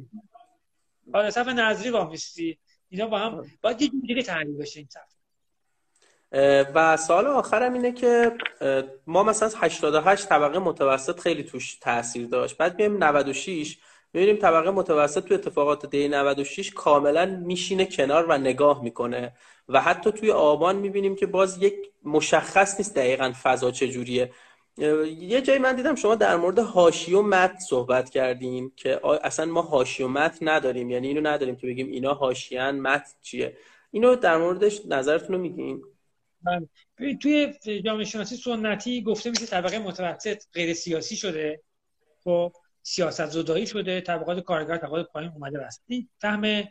آره 1.14 1.30
صف 1.30 1.48
نظری 1.48 1.90
وامیستی. 1.90 2.58
اینا 2.88 3.06
با 3.06 3.18
هم. 3.18 3.44
باید 3.62 3.82
یه 3.82 3.88
دیگه 3.88 4.22
تحلیل 4.22 4.56
بشه 4.56 4.78
این 4.80 4.88
صف. 4.90 5.16
و 6.74 6.96
سال 6.96 7.26
آخرم 7.26 7.72
اینه 7.72 7.92
که 7.92 8.32
ما 9.06 9.22
مثلا 9.22 9.50
88 9.56 10.28
طبقه 10.28 10.58
متوسط 10.58 11.20
خیلی 11.20 11.42
توش 11.42 11.74
تاثیر 11.74 12.26
داشت. 12.26 12.56
بعد 12.56 12.76
میایم 12.78 13.04
96 13.04 13.78
می‌بینیم 14.12 14.36
طبقه 14.36 14.70
متوسط 14.70 15.24
تو 15.24 15.34
اتفاقات 15.34 15.86
دی 15.86 16.08
96 16.08 16.70
کاملا 16.70 17.26
میشینه 17.26 17.84
کنار 17.84 18.26
و 18.26 18.38
نگاه 18.38 18.82
می‌کنه. 18.82 19.32
و 19.68 19.80
حتی 19.80 20.12
توی 20.12 20.30
آبان 20.30 20.76
می‌بینیم 20.76 21.16
که 21.16 21.26
باز 21.26 21.62
یک 21.62 21.74
مشخص 22.04 22.76
نیست 22.78 22.94
دقیقا 22.94 23.32
فضا 23.42 23.70
چجوریه. 23.70 24.32
یه 24.78 25.40
جایی 25.40 25.58
من 25.58 25.76
دیدم 25.76 25.94
شما 25.94 26.14
در 26.14 26.36
مورد 26.36 26.58
هاشی 26.58 27.14
و 27.14 27.22
متن 27.22 27.58
صحبت 27.58 28.10
کردین 28.10 28.72
که 28.76 29.00
اصلا 29.22 29.46
ما 29.46 29.62
هاشی 29.62 30.02
و 30.02 30.08
متن 30.08 30.48
نداریم. 30.48 30.90
یعنی 30.90 31.08
اینو 31.08 31.20
نداریم 31.20 31.56
که 31.56 31.66
بگیم 31.66 31.90
اینا 31.90 32.14
هاشیان 32.14 32.80
متن 32.80 33.12
چیه. 33.22 33.56
اینو 33.90 34.16
در 34.16 34.36
موردش 34.36 34.86
نظرتون 34.86 35.36
رو 35.36 35.42
میگین؟ 35.42 35.82
بله. 36.42 36.68
توی 37.14 37.54
جامعه 37.84 38.04
شناسی 38.04 38.36
سنتی 38.36 39.02
گفته 39.02 39.30
میشه 39.30 39.46
طبقه 39.46 39.78
متوسط 39.78 40.42
غیر 40.52 40.74
سیاسی 40.74 41.16
شده. 41.16 41.62
خب 42.24 42.52
سیاست 42.82 43.26
زدایی 43.26 43.66
شده. 43.66 44.00
طبقات 44.00 44.40
کارگر 44.40 44.76
طبقات 44.76 45.06
پایین 45.12 45.30
اومده 45.30 45.58
بست 45.58 45.82
این 45.86 46.08
فهم 46.20 46.68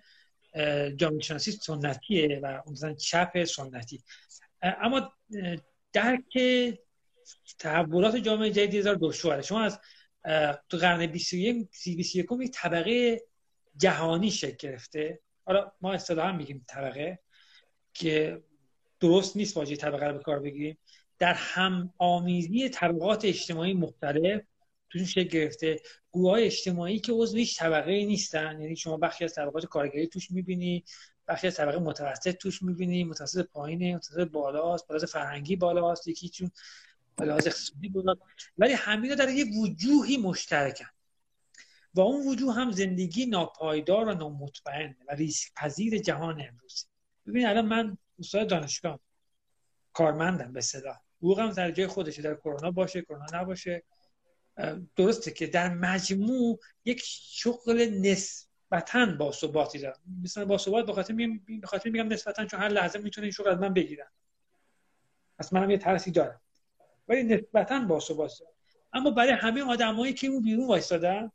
جامعه 0.96 1.22
شناسی 1.22 1.52
سنتیه 1.52 2.40
و 2.44 2.62
مثلا 2.72 2.94
چپ 2.94 3.44
سنتی. 3.44 4.04
اما 4.62 5.14
درک 5.94 6.38
تحولات 7.60 8.16
جامعه 8.16 8.50
جدید 8.50 8.76
هزار 8.76 8.98
دشواره. 9.02 9.42
شما 9.42 9.62
از 9.62 9.80
تو 10.70 10.78
قرن 10.78 11.06
21 11.06 11.70
21 11.86 12.26
یک 12.42 12.52
طبقه 12.52 13.22
جهانی 13.78 14.32
شکل 14.32 14.70
گرفته. 14.70 15.20
حالا 15.46 15.72
ما 15.82 15.94
اصطلاحا 15.94 16.32
میگیم 16.32 16.66
طبقه 16.68 17.20
که 17.94 18.44
درست 19.00 19.38
نیست 19.38 19.58
واژه 19.58 19.76
طبقه 19.76 20.06
رو 20.06 20.18
به 20.18 20.24
کار 20.24 20.40
بگیریم. 20.40 20.78
در 21.20 21.34
هم 21.34 21.94
آمیزی 21.98 22.70
طبقات 22.70 23.26
اجتماعی 23.26 23.74
مختلف 23.74 24.42
توشون 24.90 25.08
شکل 25.08 25.28
گرفته. 25.28 25.82
گروه 26.14 26.40
اجتماعی 26.42 27.00
که 27.00 27.12
عضو 27.12 27.38
هیچ 27.38 27.60
طبقه 27.60 28.06
نیستن. 28.06 28.62
یعنی 28.62 28.76
شما 28.76 28.98
بخشی 28.98 29.24
از 29.24 29.34
طبقات 29.34 29.66
کارگری 29.66 30.08
توش 30.08 30.32
می‌بینی 30.32 30.84
بخشی 31.28 31.48
از 31.48 31.56
طبقه 31.56 31.80
متوسط 31.80 32.38
توش 32.38 32.62
می‌بینی. 32.62 33.04
متوسط 33.04 33.46
پایینه 33.46 33.96
متوسط 33.96 34.28
بالاست 34.28 34.88
بالاست 34.88 35.06
فرهنگی 35.06 35.56
بالاست. 35.56 36.08
یکی 36.08 36.30
چون 36.30 36.52
بالاست 37.18 37.48
اقتصادی 37.48 37.90
بالا 37.90 38.16
ولی 38.58 38.74
همین 38.74 39.16
در 39.16 39.30
یه 39.30 39.46
وجوهی 39.62 40.18
مشترکن. 40.18 40.86
و 41.94 42.02
اون 42.02 42.28
وجوه 42.28 42.54
هم 42.54 42.72
زندگی 42.72 43.26
ناپایدار 43.26 44.08
و 44.08 44.14
نامطمئن 44.14 44.96
و 45.08 45.16
ریسک 45.16 45.52
پذیر 45.56 45.98
جهان 45.98 46.42
امروز. 46.42 46.88
ببین 47.28 47.48
الان 47.48 47.66
من 47.66 47.98
استاد 48.20 48.50
دانشگاه 48.50 49.00
کارمندم 49.94 50.54
به 50.54 50.62
صدا. 50.62 50.96
حقوقم 51.18 51.50
در 51.50 51.72
جای 51.72 51.88
خودشه. 51.88 52.22
در 52.22 52.36
کرونا 52.36 52.72
باشه 52.72 53.02
کرونا 53.02 53.26
نباشه. 53.34 53.84
درسته 54.96 55.32
که 55.32 55.48
در 55.48 55.74
مجموع 55.74 56.60
یک 56.86 57.02
شغل 57.06 57.82
نسبتا 58.02 59.06
با 59.06 59.32
ثباتی 59.32 59.80
دارم. 59.80 60.00
مثلا 60.24 60.46
با 60.46 60.58
ثبات 60.58 60.86
بخاطر 60.86 61.14
میگم 61.14 61.60
بخاطر 61.62 61.90
میگم 61.90 62.08
نسبتا 62.08 62.46
چون 62.46 62.60
هر 62.60 62.70
لحظه 62.70 63.00
می‌تونه 63.00 63.26
این 63.26 63.32
شغل 63.32 63.50
از 63.50 63.58
من 63.58 63.74
بگیرن. 63.74 64.08
پس 65.40 65.54
منم 65.54 65.70
یه 65.70 65.78
ترسی 65.78 66.12
دارم. 66.12 66.42
ولی 67.08 67.24
نسبتا 67.24 67.80
با 67.80 68.00
ثبات 68.00 68.32
اما 68.94 69.12
برای 69.12 69.32
همه 69.32 69.64
آدمایی 69.64 70.14
که 70.14 70.28
اون 70.28 70.42
بیرون 70.42 70.68
وایستادن 70.68 71.32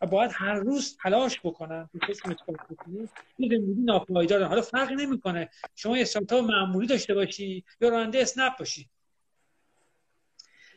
و 0.00 0.06
باید 0.06 0.30
هر 0.34 0.54
روز 0.54 0.96
تلاش 1.02 1.40
بکنن 1.44 1.90
این 1.92 3.08
زندگی 3.38 3.82
ناپایدار 3.84 4.42
حالا 4.42 4.62
فرقی 4.62 4.94
نمی‌کنه. 4.94 5.50
شما 5.74 5.96
یه 5.96 6.02
استارتاپ 6.02 6.44
معمولی 6.44 6.86
داشته 6.86 7.14
باشی 7.14 7.64
یا 7.80 7.88
راننده 7.88 8.22
اسنپ 8.22 8.58
باشی. 8.58 8.88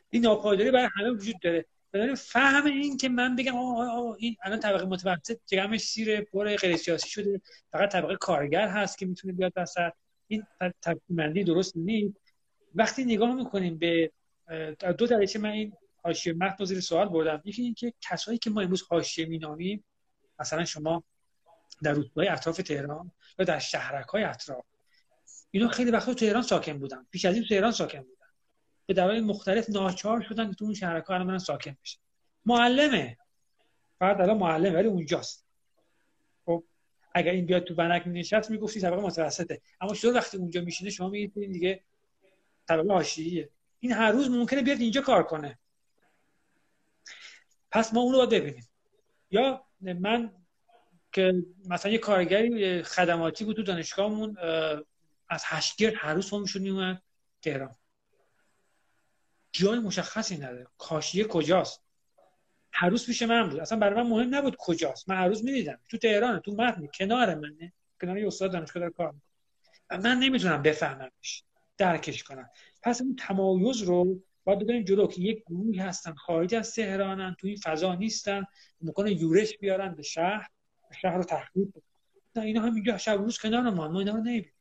این 0.09 0.21
ناپایداری 0.21 0.71
برای 0.71 0.89
همه 0.95 1.09
وجود 1.09 1.39
داره. 1.41 1.65
برای 1.91 2.15
فهم 2.15 2.65
این 2.65 2.97
که 2.97 3.09
من 3.09 3.35
بگم 3.35 3.55
آه 3.55 4.15
این 4.19 4.35
الان 4.43 4.59
طبقه 4.59 4.85
متوسط 4.85 5.39
جمعش 5.45 5.81
سیر 5.81 6.21
پر 6.21 6.55
غیر 6.55 6.77
سیاسی 6.77 7.09
شده 7.09 7.41
فقط 7.71 7.91
طبقه 7.91 8.15
کارگر 8.15 8.67
هست 8.67 8.97
که 8.97 9.05
می‌تونه 9.05 9.33
بیاد 9.33 9.53
وسط. 9.55 9.91
این 10.27 10.43
تقسیم 10.81 11.43
درست 11.43 11.77
نیست. 11.77 12.17
وقتی 12.75 13.05
نگاه 13.05 13.35
می‌کنیم 13.35 13.77
به 13.77 14.11
دو 14.97 15.07
دریچه 15.07 15.39
من 15.39 15.49
این 15.49 15.73
حاشیه 16.03 16.33
متن 16.33 16.65
زیر 16.65 16.79
سوال 16.79 17.09
بردم. 17.09 17.41
یکی 17.45 17.61
اینکه 17.61 17.93
کسایی 18.01 18.37
که 18.37 18.49
ما 18.49 18.61
امروز 18.61 18.83
حاشیه 18.89 19.25
مینامیم 19.25 19.85
مثلا 20.39 20.65
شما 20.65 21.03
در 21.83 21.91
روستاهای 21.91 22.27
اطراف 22.27 22.57
تهران 22.57 23.11
یا 23.39 23.45
در 23.45 23.59
شهرک 23.59 24.07
های 24.07 24.23
اطراف 24.23 24.65
اینا 25.51 25.67
خیلی 25.67 25.91
وقتا 25.91 26.13
تو 26.13 26.19
تهران 26.19 26.41
ساکن 26.41 26.79
بودن. 26.79 27.07
پیش 27.11 27.25
از 27.25 27.35
این 27.35 27.45
تهران 27.49 27.71
ساکن 27.71 27.99
بودن. 27.99 28.25
به 28.85 28.93
دلایل 28.93 29.23
مختلف 29.23 29.69
ناچار 29.69 30.21
شدن 30.21 30.53
تو 30.53 30.65
اون 30.65 30.73
شهرک 30.73 31.05
ها 31.05 31.37
ساکن 31.37 31.77
بشن 31.83 31.99
معلمه. 32.45 33.17
فقط 33.99 34.19
الان 34.19 34.37
معلمه 34.37 34.75
ولی 34.75 34.87
اونجاست. 34.87 35.45
خب 36.45 36.63
اگر 37.13 37.31
این 37.31 37.45
بیاد 37.45 37.63
تو 37.63 37.75
بنک 37.75 38.03
نشست 38.07 38.51
می‌گفتی 38.51 38.81
طبقه 38.81 39.01
متوسطه. 39.01 39.61
اما 39.81 39.93
شروع 39.93 40.13
وقتی 40.13 40.37
اونجا 40.37 40.61
میشینه 40.61 40.89
شما 40.89 41.09
میگید 41.09 41.33
دیگه 41.33 41.83
طبقه 42.67 42.93
حاشیه‌ایه. 42.93 43.49
این 43.85 43.93
هر 43.93 44.11
روز 44.11 44.29
ممکنه 44.29 44.61
بیاد 44.61 44.79
اینجا 44.79 45.01
کار 45.01 45.23
کنه. 45.23 45.59
پس 47.71 47.93
ما 47.93 48.01
اون 48.01 48.11
رو 48.11 48.17
باید 48.17 48.29
ببینیم. 48.29 48.67
یا 49.31 49.65
من 49.81 50.31
که 51.11 51.45
مثلا 51.65 51.91
یه 51.91 51.97
کارگری 51.97 52.83
خدماتی 52.83 53.45
بود 53.45 53.55
تو 53.55 53.63
دانشگاهمون 53.63 54.37
از 55.29 55.43
هشتگرد 55.45 55.93
هر 55.97 56.13
روز 56.13 56.33
میشون 56.33 56.61
میومد 56.61 57.01
تهران. 57.41 57.75
جای 59.51 59.79
مشخصی 59.79 60.37
نداره. 60.37 60.67
کاشیه 60.77 61.23
کجاست؟ 61.23 61.81
هر 62.73 62.89
روز 62.89 63.05
پیش 63.05 63.21
من 63.21 63.49
بود. 63.49 63.59
اصلا 63.59 63.79
برای 63.79 64.03
من 64.03 64.09
مهم 64.09 64.35
نبود 64.35 64.55
کجاست. 64.59 65.09
من 65.09 65.17
هر 65.17 65.27
روز 65.27 65.43
می‌دیدم. 65.43 65.79
تو 65.89 65.97
تهران 65.97 66.39
تو 66.39 66.51
متن 66.51 66.87
کنار 66.87 67.35
منه. 67.35 67.73
کنار 68.01 68.17
یه 68.17 68.27
استاد 68.27 68.51
دانشگاه 68.51 68.81
داره 68.81 68.93
کار 68.93 69.15
و 69.89 69.97
من 69.97 70.19
نمی‌تونم 70.19 70.61
بفهممش. 70.61 71.43
درکش 71.77 72.23
کنم. 72.23 72.49
پس 72.85 73.01
اون 73.01 73.15
تمایز 73.15 73.81
رو 73.81 74.21
باید 74.43 74.59
ببینیم 74.59 74.83
جلو 74.83 75.07
که 75.07 75.21
یک 75.21 75.43
گروهی 75.43 75.79
هستن 75.79 76.13
خارج 76.13 76.55
از 76.55 76.75
تهرانن 76.75 77.35
تو 77.39 77.47
این 77.47 77.55
فضا 77.55 77.95
نیستن 77.95 78.45
می‌کنه 78.81 79.11
یورش 79.21 79.57
بیارن 79.57 79.95
به 79.95 80.03
شهر 80.03 80.49
شهر 81.01 81.17
رو 81.17 81.23
تخریب 81.23 81.73
نه 82.35 82.43
اینا 82.43 82.61
هم 82.61 82.75
اینجا 82.75 82.97
شب 82.97 83.11
روز 83.11 83.37
کنار 83.37 83.69
ما 83.69 83.87
ما 83.87 83.99
اینا 83.99 84.11
رو 84.11 84.21
نمی‌بینیم. 84.21 84.51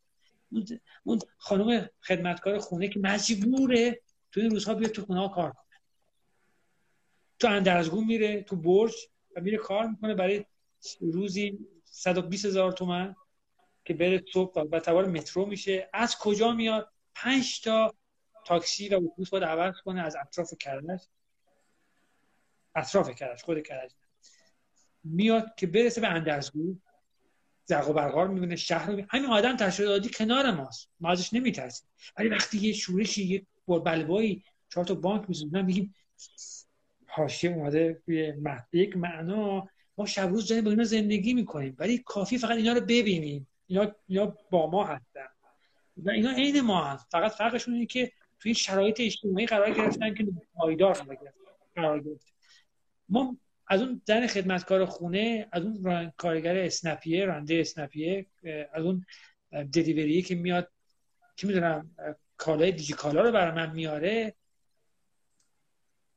اون 1.04 1.18
خانم 1.36 1.88
خدمتکار 2.02 2.58
خونه 2.58 2.88
که 2.88 3.00
مجبوره 3.00 4.00
تو 4.32 4.40
این 4.40 4.50
روزها 4.50 4.74
بیاد 4.74 4.90
تو 4.90 5.02
خونه 5.02 5.20
ها 5.20 5.28
کار 5.28 5.50
کنه. 5.50 5.80
تو 7.38 7.48
اندرزگو 7.48 8.04
میره 8.04 8.42
تو 8.42 8.56
برج 8.56 8.94
و 9.36 9.40
میره 9.40 9.58
کار 9.58 9.86
می‌کنه. 9.86 10.14
برای 10.14 10.44
روزی 11.00 11.58
120 11.84 12.44
هزار 12.44 12.72
تومن 12.72 13.16
که 13.84 13.94
بره 13.94 14.24
صبح 14.32 14.60
و 14.60 14.80
تبار 14.80 15.06
مترو 15.06 15.46
میشه. 15.46 15.88
از 15.92 16.18
کجا 16.18 16.52
میاد؟ 16.52 16.88
پنج 17.14 17.60
تا 17.60 17.94
تاکسی 18.46 18.88
و 18.88 18.94
اتوبوس 18.94 19.30
باید 19.30 19.44
عوض 19.44 19.74
کنه 19.84 20.02
از 20.02 20.16
اطراف 20.16 20.54
کرج. 20.60 21.00
اطراف 22.74 23.10
کرج 23.10 23.42
خود 23.42 23.62
کرج. 23.62 23.90
میاد 25.04 25.54
که 25.56 25.66
برسه 25.66 26.00
به 26.00 26.08
اندرزگو. 26.08 26.76
زرق 27.64 27.90
و 27.90 27.92
برقار 27.92 28.28
می‌بینه 28.28 28.56
شهر 28.56 28.90
رو 28.90 29.02
همین 29.08 29.30
آدم 29.30 29.56
تشریعاتی 29.56 30.08
کنار 30.08 30.50
ماست. 30.50 30.90
ما 31.00 31.10
ازش 31.10 31.32
نمیترسیم. 31.32 31.88
ولی 32.18 32.28
وقتی 32.28 32.58
یه 32.58 32.72
شورشی 32.72 33.24
یه 33.24 33.46
بلبایی 33.66 34.44
چهار 34.68 34.86
تا 34.86 34.94
بانک 34.94 35.28
می‌زنن 35.28 35.64
میگیم 35.64 35.94
حاشیه 37.06 37.50
اومده 37.50 38.02
توی 38.04 38.34
یک 38.72 38.96
معنا. 38.96 39.68
ما 39.98 40.06
شب 40.06 40.28
روز 40.28 40.52
با 40.52 40.70
اینا 40.70 40.84
زندگی 40.84 41.34
می‌کنیم. 41.34 41.76
ولی 41.78 41.98
کافی 41.98 42.38
فقط 42.38 42.56
اینا 42.56 42.72
رو 42.72 42.80
ببینیم. 42.80 43.48
اینا, 43.66 43.94
اینا 44.06 44.26
با 44.50 44.70
ما 44.70 44.84
هستن. 44.84 45.26
و 45.96 46.10
اینا 46.10 46.32
عین 46.32 46.60
ما 46.60 46.84
هست. 46.84 47.06
فقط 47.10 47.32
فرقشون 47.32 47.74
اینه 47.74 47.86
که 47.86 48.12
توی 48.44 48.54
شرایط 48.54 49.00
اجتماعی 49.00 49.46
قرار 49.46 49.70
گرفتن 49.70 50.14
که 50.14 50.26
پایدار 50.54 51.18
قرار 51.74 52.00
گرفتن. 52.00 52.32
ما 53.08 53.36
از 53.66 53.80
اون 53.80 54.02
زن 54.04 54.26
خدمتکار 54.26 54.84
خونه 54.84 55.48
از 55.52 55.62
اون 55.62 56.12
کارگر 56.16 56.56
اسنپیه 56.56 57.24
رانده 57.24 57.54
اسنپیه 57.60 58.26
از 58.72 58.84
اون 58.84 59.06
دلیوریه 59.72 60.22
که 60.22 60.34
میاد 60.34 60.70
که 61.36 61.46
می‌دونم 61.46 61.96
کالای 62.36 62.72
دیجیکالا 62.72 63.22
رو 63.22 63.32
برای 63.32 63.54
من 63.54 63.70
میاره. 63.70 64.34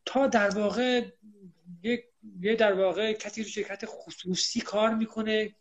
تا 0.06 0.28
در 0.28 0.50
واقع 0.50 1.06
یه 2.42 2.56
در 2.56 2.74
واقع 2.74 3.14
کسی 3.14 3.44
رو 3.44 3.50
شرکت 3.50 3.84
خصوصی 3.86 4.62
کار 4.62 4.96
می‌کنه 4.96 5.56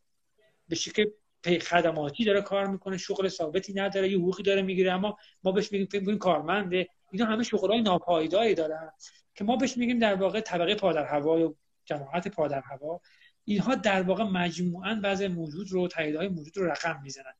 به 0.68 0.74
شکل 0.74 1.06
خدماتی 1.46 2.24
داره 2.24 2.42
کار 2.42 2.66
می‌کنه 2.66 2.96
شغل 2.96 3.28
ثابتی 3.28 3.72
نداره 3.74 4.10
یه 4.10 4.18
حقوقی 4.18 4.42
داره 4.42 4.62
می‌گیره 4.62 4.92
اما 4.92 5.18
ما 5.42 5.52
بهش 5.52 5.72
میگیم 5.72 5.86
فکر 5.86 6.00
میگیم 6.00 6.18
کارمنده؟ 6.18 6.88
اینا 7.12 7.26
همه 7.26 7.42
شغلای 7.42 7.82
ناپایداری 7.82 8.54
دارن. 8.54 8.90
که 9.34 9.44
ما 9.44 9.56
بهش 9.56 9.76
میگیم 9.76 9.98
در 9.98 10.14
واقع 10.14 10.40
طبقه 10.40 10.74
پادر 10.74 11.04
هوا 11.04 11.40
یا 11.40 11.54
جماعت 11.84 12.28
پادر 12.28 12.60
هوا 12.60 13.00
اینها 13.44 13.74
در 13.74 14.02
واقع 14.02 14.24
مجموعا 14.24 15.00
وضع 15.02 15.28
موجود 15.28 15.72
رو 15.72 15.88
های 15.96 16.28
موجود 16.28 16.56
رو 16.56 16.66
رقم 16.66 17.00
می‌زنن. 17.02 17.32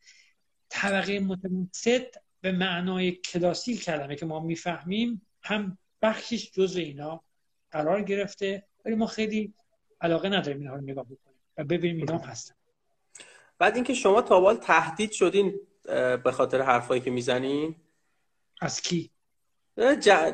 طبقه 0.69 1.21
متوسط 1.21 2.17
به 2.41 2.53
معنای 2.53 3.13
کلاسیک 3.13 3.85
کلمه 3.85 4.17
که 4.17 4.27
ما 4.27 4.41
می‌فهمیم 4.41 5.27
هم 5.43 5.79
بخشش 6.03 6.51
جزء 6.51 6.81
اینا 6.81 7.23
قرار 7.71 8.03
گرفته 8.03 8.67
ولی 8.85 8.95
ما 8.95 9.07
خیلی 9.07 9.55
علاقه 10.01 10.29
نداریم 10.29 10.61
اینها 10.61 10.75
رو 10.75 10.81
نگاه 10.81 11.05
بکنیم 11.05 11.41
و 11.57 11.65
ببینیم 11.65 11.97
اینا 11.97 12.19
هستن. 12.19 12.56
بعد 13.59 13.75
اینکه 13.75 13.95
شما 13.95 14.23
تابال 14.23 14.57
تهدید 14.57 15.13
شدین 15.13 15.61
به 16.25 16.33
خاطر 16.33 16.63
حرفایی 16.63 17.01
که 17.01 17.11
می‌زنین؟ 17.11 17.75
از 18.61 18.81
کی؟ 18.81 19.11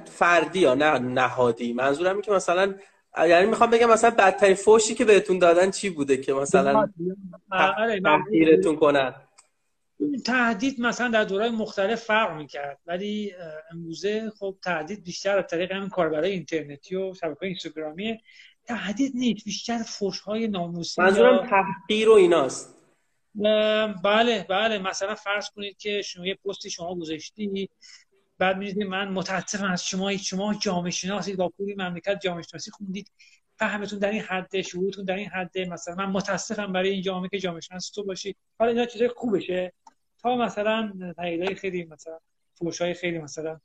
فردی 0.05 0.59
یا 0.59 0.75
نه 0.75 0.99
نهادی. 0.99 1.73
منظورم 1.73 2.13
این 2.13 2.23
که 2.23 2.33
مثلا 2.33 2.75
یعنی 3.19 3.47
می‌خوام 3.47 3.71
بگم 3.71 3.91
مثلا 3.91 4.11
بدترین 4.11 4.55
فوشی 4.55 4.95
که 4.95 5.05
بهتون 5.05 5.39
دادن 5.39 5.71
چی 5.71 5.91
بوده 5.91 6.17
که 6.17 6.33
مثلا 6.33 6.89
آره، 7.53 8.01
تحقیرتون 8.01 8.77
کنن؟ 8.77 9.15
تهدید 10.27 10.81
مثلا 10.81 11.09
در 11.09 11.25
دورای 11.25 11.51
مختلف 11.51 12.05
فرق 12.05 12.37
می‌کرد. 12.37 12.79
ولی 12.87 13.33
امروزه 13.73 14.33
خب 14.39 14.57
تهدید 14.63 15.05
بیشتر 15.05 15.39
از 15.39 15.45
طریق 15.51 15.73
همین 15.73 15.89
کاربرای 15.89 16.31
اینترنتی 16.31 16.97
و 16.97 17.15
شبکه 17.15 17.47
اینستاگرامی. 17.47 18.21
تهدید 18.65 19.13
نیست 19.15 19.45
بیشتر 19.45 19.79
فوش 19.79 20.21
های 20.21 20.49
ناموسی 20.49 21.03
منظورم 21.03 21.47
تحقیر 21.47 22.09
و 22.09 22.13
ایناست. 22.13 22.72
بله 24.05 24.47
بله. 24.49 24.79
مثلا 24.79 25.15
فرض 25.15 25.51
کنید 25.51 25.77
که 25.77 26.03
شما 26.03 26.27
یه 26.27 26.35
پستی 26.35 26.71
شما 26.71 26.95
گذاشتی 26.95 27.69
بعد 28.39 28.57
می‌دید 28.57 28.83
من 28.83 29.09
متاسفم 29.09 29.73
از 29.73 29.87
شما 29.87 30.17
شما 30.17 30.55
جامعه 30.55 30.91
شناسید 30.91 31.37
با 31.37 31.49
پولی 31.49 31.75
مملکت 31.75 32.21
جامعه 32.23 32.43
شناسی 32.43 32.71
خوندید. 32.71 33.13
فهمتون 33.57 33.99
در 33.99 34.11
این 34.11 34.23
حد 34.23 34.61
شعورتون 34.61 35.05
در 35.05 35.17
این 35.17 35.29
حد. 35.29 35.59
مثلا 35.59 35.95
من 35.95 36.07
متاسفم 36.07 36.73
برای 36.73 36.91
این 36.91 37.03
جامعه 37.03 37.29
که 37.29 37.39
جامعه 37.39 37.61
شناس 37.61 37.91
تو 37.91 38.05
باشی. 38.05 38.37
حالا 38.59 38.71
اینا 38.71 38.87
چیزای 38.87 39.09
خوبشه. 39.09 39.73
تا 40.23 40.37
مثلا 40.37 40.93
تاییدای 41.17 41.55
خیلی 41.55 41.85
مثلا 41.85 42.19
فوشای 42.55 42.95
خیلی 42.95 43.19
مثلا 43.19 43.61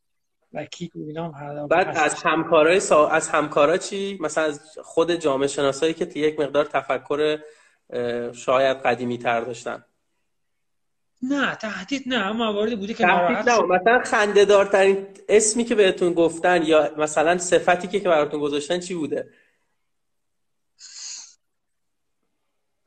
و 0.53 0.65
کیک 0.65 0.95
و 0.95 0.99
اینا 0.99 1.31
هم 1.31 1.67
بعد 1.67 1.97
از 1.97 2.23
همکارای 2.23 2.79
سا... 2.79 3.07
از 3.07 3.29
همکارا 3.29 3.77
چی؟ 3.77 4.17
مثلا 4.21 4.43
از 4.43 4.79
خود 4.83 5.11
جامعه 5.11 5.47
شناسایی 5.47 5.93
که 5.93 6.19
یک 6.19 6.39
مقدار 6.39 6.65
تفکر 6.65 7.39
شاید 8.33 8.77
قدیمی 8.77 9.17
تر 9.17 9.41
داشتن. 9.41 9.83
نه 11.21 11.55
تهدید 11.55 12.03
نه 12.05 12.31
مواردی 12.31 12.75
بوده 12.75 12.93
که 12.93 13.05
ناراحت 13.05 13.47
نه 13.47 13.61
مثلا 13.61 14.03
خنده 14.03 14.45
دارترین 14.45 15.07
اسمی 15.29 15.63
که 15.63 15.75
بهتون 15.75 16.13
گفتن 16.13 16.63
یا 16.63 16.93
مثلا 16.97 17.37
صفتی 17.37 17.87
که 17.87 17.99
براتون 17.99 18.39
گذاشتن 18.39 18.79
چی 18.79 18.93
بوده؟ 18.93 19.29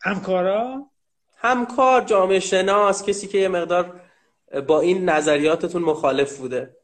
همکارا؟ 0.03 0.91
همکار 1.37 2.05
جامعه 2.05 2.41
شناس 2.41 3.05
کسی 3.05 3.27
که 3.27 3.39
یه 3.39 3.49
مقدار 3.49 4.01
با 4.67 4.81
این 4.81 5.09
نظریاتتون 5.09 5.83
مخالف 5.83 6.39
بوده. 6.39 6.77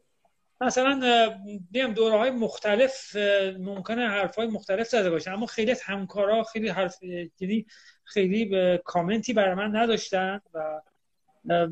مثلا 0.61 1.29
دیم 1.71 1.93
دوره 1.93 2.17
های 2.17 2.31
مختلف 2.31 3.15
ممکنه 3.59 4.07
حرف 4.07 4.35
های 4.35 4.47
مختلف 4.47 4.87
زده 4.87 5.09
باشه 5.09 5.31
اما 5.31 5.45
خیلی 5.45 5.71
از 5.71 5.81
همکارا 5.81 6.43
خیلی 6.43 6.69
حرف 6.69 7.03
یعنی 7.39 7.65
خیلی 8.07 8.77
کامنتی 8.85 9.33
برای 9.33 9.55
من 9.55 9.75
نداشتن 9.75 10.41
و 10.53 10.81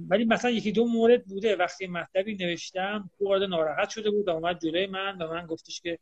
ولی 0.10 0.26
مثلا 0.26 0.52
یکی 0.52 0.72
دو 0.72 0.88
مورد 0.88 1.26
بوده. 1.26 1.56
وقتی 1.56 1.88
مطلبی 1.88 2.36
نوشتم 2.36 3.10
خود 3.18 3.44
ناراحت 3.44 3.90
شده 3.90 4.12
بود 4.12 4.28
و 4.28 4.32
اومد 4.32 4.60
جلوی 4.60 4.88
من 4.88 5.18
و 5.18 5.34
من 5.34 5.46
گفتش 5.46 5.82
که 5.82 6.00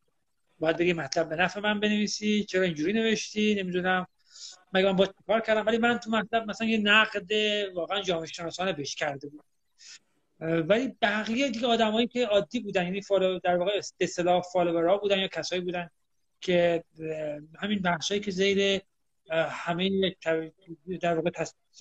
باید 0.59 0.77
بگی 0.77 0.93
مطلب 0.93 1.29
به 1.29 1.35
نفع 1.35 1.59
من 1.59 1.79
بنویسی. 1.79 2.43
چرا 2.43 2.63
اینجوری 2.63 2.93
نوشتی؟ 2.93 3.55
نمی‌دونم. 3.55 4.07
مگه 4.73 4.85
من 4.85 4.95
با 4.95 5.07
کار 5.27 5.41
کردم؟ 5.41 5.65
ولی 5.65 5.77
من 5.77 5.97
تو 5.97 6.09
مطلب 6.09 6.49
مثلا 6.49 6.67
یه 6.67 6.77
نقد 6.77 7.31
واقعا 7.73 8.01
جامعه 8.01 8.27
شناسانه 8.27 8.73
بهش 8.73 8.95
کرده 8.95 9.27
بود 9.27 9.43
ولی 10.39 10.95
بقیه 11.01 11.49
دیگه 11.49 11.67
آدمایی 11.67 12.07
که 12.07 12.25
عادی 12.25 12.59
بودن 12.59 12.83
یعنی 12.83 13.01
در 13.43 13.57
واقع 13.57 13.71
اصطلاح 13.99 14.41
فالوورها 14.53 14.97
بودن 14.97 15.19
یا 15.19 15.27
کسایی 15.27 15.61
بودن 15.61 15.89
که 16.41 16.83
همین 17.59 17.81
بخشایی 17.81 18.21
که 18.21 18.31
زیر 18.31 18.81
همه 19.31 20.15
در 21.01 21.15
واقع 21.15 21.31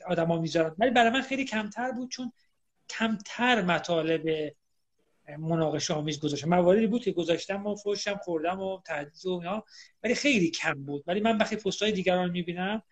آدما 0.06 0.40
می‌ذارن. 0.40 0.74
ولی 0.78 0.90
برای 0.90 1.10
من 1.10 1.22
خیلی 1.22 1.44
کمتر 1.44 1.92
بود 1.92 2.10
چون 2.10 2.32
کمتر 2.88 3.62
مطالب 3.62 4.54
مناقشه 5.38 5.94
آمیز 5.94 6.20
گذاشتم. 6.20 6.48
مواردی 6.48 6.86
بود 6.86 7.02
که 7.04 7.12
گذاشتم 7.12 7.66
و 7.66 7.74
فوشم 7.74 8.16
خوردم 8.16 8.60
و 8.60 8.80
تهدید 8.80 9.26
و 9.26 9.30
اینا 9.30 9.64
ولی 10.02 10.14
خیلی 10.14 10.50
کم 10.50 10.74
بود. 10.74 11.04
ولی 11.06 11.20
من 11.20 11.38
وقتی 11.38 11.56
پست 11.56 11.82
های 11.82 11.92
دیگران 11.92 12.30
می‌بینم 12.30 12.82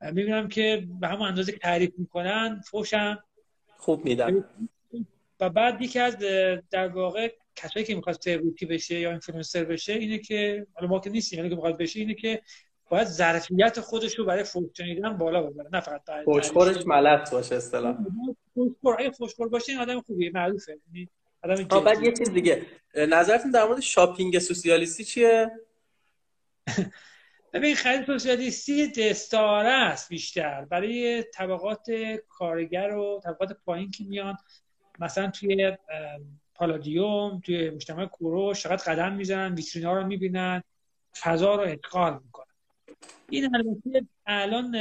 می‌بینم 0.00 0.48
که 0.48 0.88
به 1.00 1.08
همون 1.08 1.28
اندازه 1.28 1.52
که 1.52 1.58
تعریف 1.58 1.90
می‌کنن 1.98 2.60
فوشم 2.70 3.24
خوب 3.76 4.04
میدن. 4.04 4.44
و 5.40 5.50
بعد 5.50 5.82
یکی 5.82 5.98
از 5.98 6.16
در 6.70 6.88
واقع 6.88 7.32
کسایی 7.56 7.86
که 7.86 7.94
می‌خواد 7.94 8.20
سلبریتی 8.20 8.66
بشه 8.66 9.00
یا 9.00 9.10
اینفلوئنسر 9.10 9.64
بشه 9.64 9.92
اینه 9.92 10.18
که 10.18 10.66
حالا 10.74 10.88
ما 10.88 11.00
که 11.00 11.10
نیستیم 11.10 11.48
که 11.48 11.54
می‌خواد 11.54 11.78
بشه 11.78 12.00
اینه 12.00 12.14
که 12.14 12.42
باید 12.90 13.08
ظرفیت 13.08 13.80
خودش 13.80 14.14
رو 14.14 14.24
برای 14.24 14.44
فوش 14.44 14.68
شنیدن 14.76 15.16
بالا 15.16 15.42
ببره 15.42 15.68
نه 15.72 15.80
فقط 15.80 16.02
خوشخورش 16.24 16.86
ملت 16.86 17.30
باشه 17.30 17.54
اصطلاح. 17.54 17.96
خوشخور 18.54 18.96
اگه 18.98 19.10
خوشخور 19.10 19.48
باشه 19.48 19.72
این 19.72 19.80
آدم 19.80 20.00
خوبیه 20.00 20.30
معروفه 20.34 20.78
یعنی 20.86 21.08
آدم 21.42 21.84
بعد 21.84 22.02
یه 22.02 22.12
چیز 22.12 22.30
دیگه. 22.30 22.66
نظرتون 22.94 23.50
در 23.50 23.64
مورد 23.64 23.80
shopping 23.80 24.38
سوسیالیستی 24.38 25.04
چیه؟ 25.04 25.50
ببین 27.52 27.74
خرید 27.74 28.06
سوسیالیستی 28.06 28.92
دستاره 28.92 29.68
است 29.68 30.08
بیشتر. 30.08 30.64
برای 30.64 31.22
طبقات 31.22 31.86
کارگر 32.28 32.94
و 32.94 33.20
طبقات 33.24 33.52
پایین 33.64 33.90
که 33.90 34.04
میان 34.04 34.36
مثلا 34.98 35.30
توی 35.30 35.76
پالادیوم 36.54 37.40
توی 37.44 37.70
مجتمع 37.70 38.06
کوروش 38.06 38.62
چقدر 38.62 38.94
قدم 38.94 39.12
می‌زنن 39.12 39.54
ویترینا 39.54 39.94
رو 39.94 40.06
می‌بینن 40.06 40.62
فضا 41.20 41.54
رو 41.54 41.62
ادغال 41.62 42.20
می‌کنن. 42.24 42.49
این 43.28 43.54
البته 43.54 44.06
الان 44.26 44.74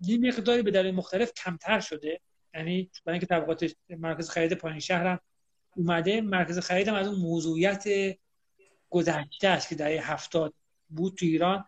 یه 0.00 0.18
مقداری 0.18 0.62
به 0.62 0.70
دلیل 0.70 0.94
مختلف 0.94 1.32
کمتر 1.32 1.80
شده. 1.80 2.20
یعنی 2.54 2.90
برای 3.04 3.14
اینکه 3.14 3.26
طبقات 3.26 3.72
مرکز 3.88 4.30
خرید 4.30 4.52
پایین 4.52 4.80
شهرم 4.80 5.20
اومده 5.76 6.20
مرکز 6.20 6.58
خریدم 6.58 6.94
از 6.94 7.08
اون 7.08 7.18
موضوعیت 7.18 7.84
گذشته 8.90 9.48
است 9.48 9.68
که 9.68 9.74
در 9.74 9.90
هفتاد 9.90 10.54
بود 10.88 11.14
تو 11.14 11.26
ایران. 11.26 11.64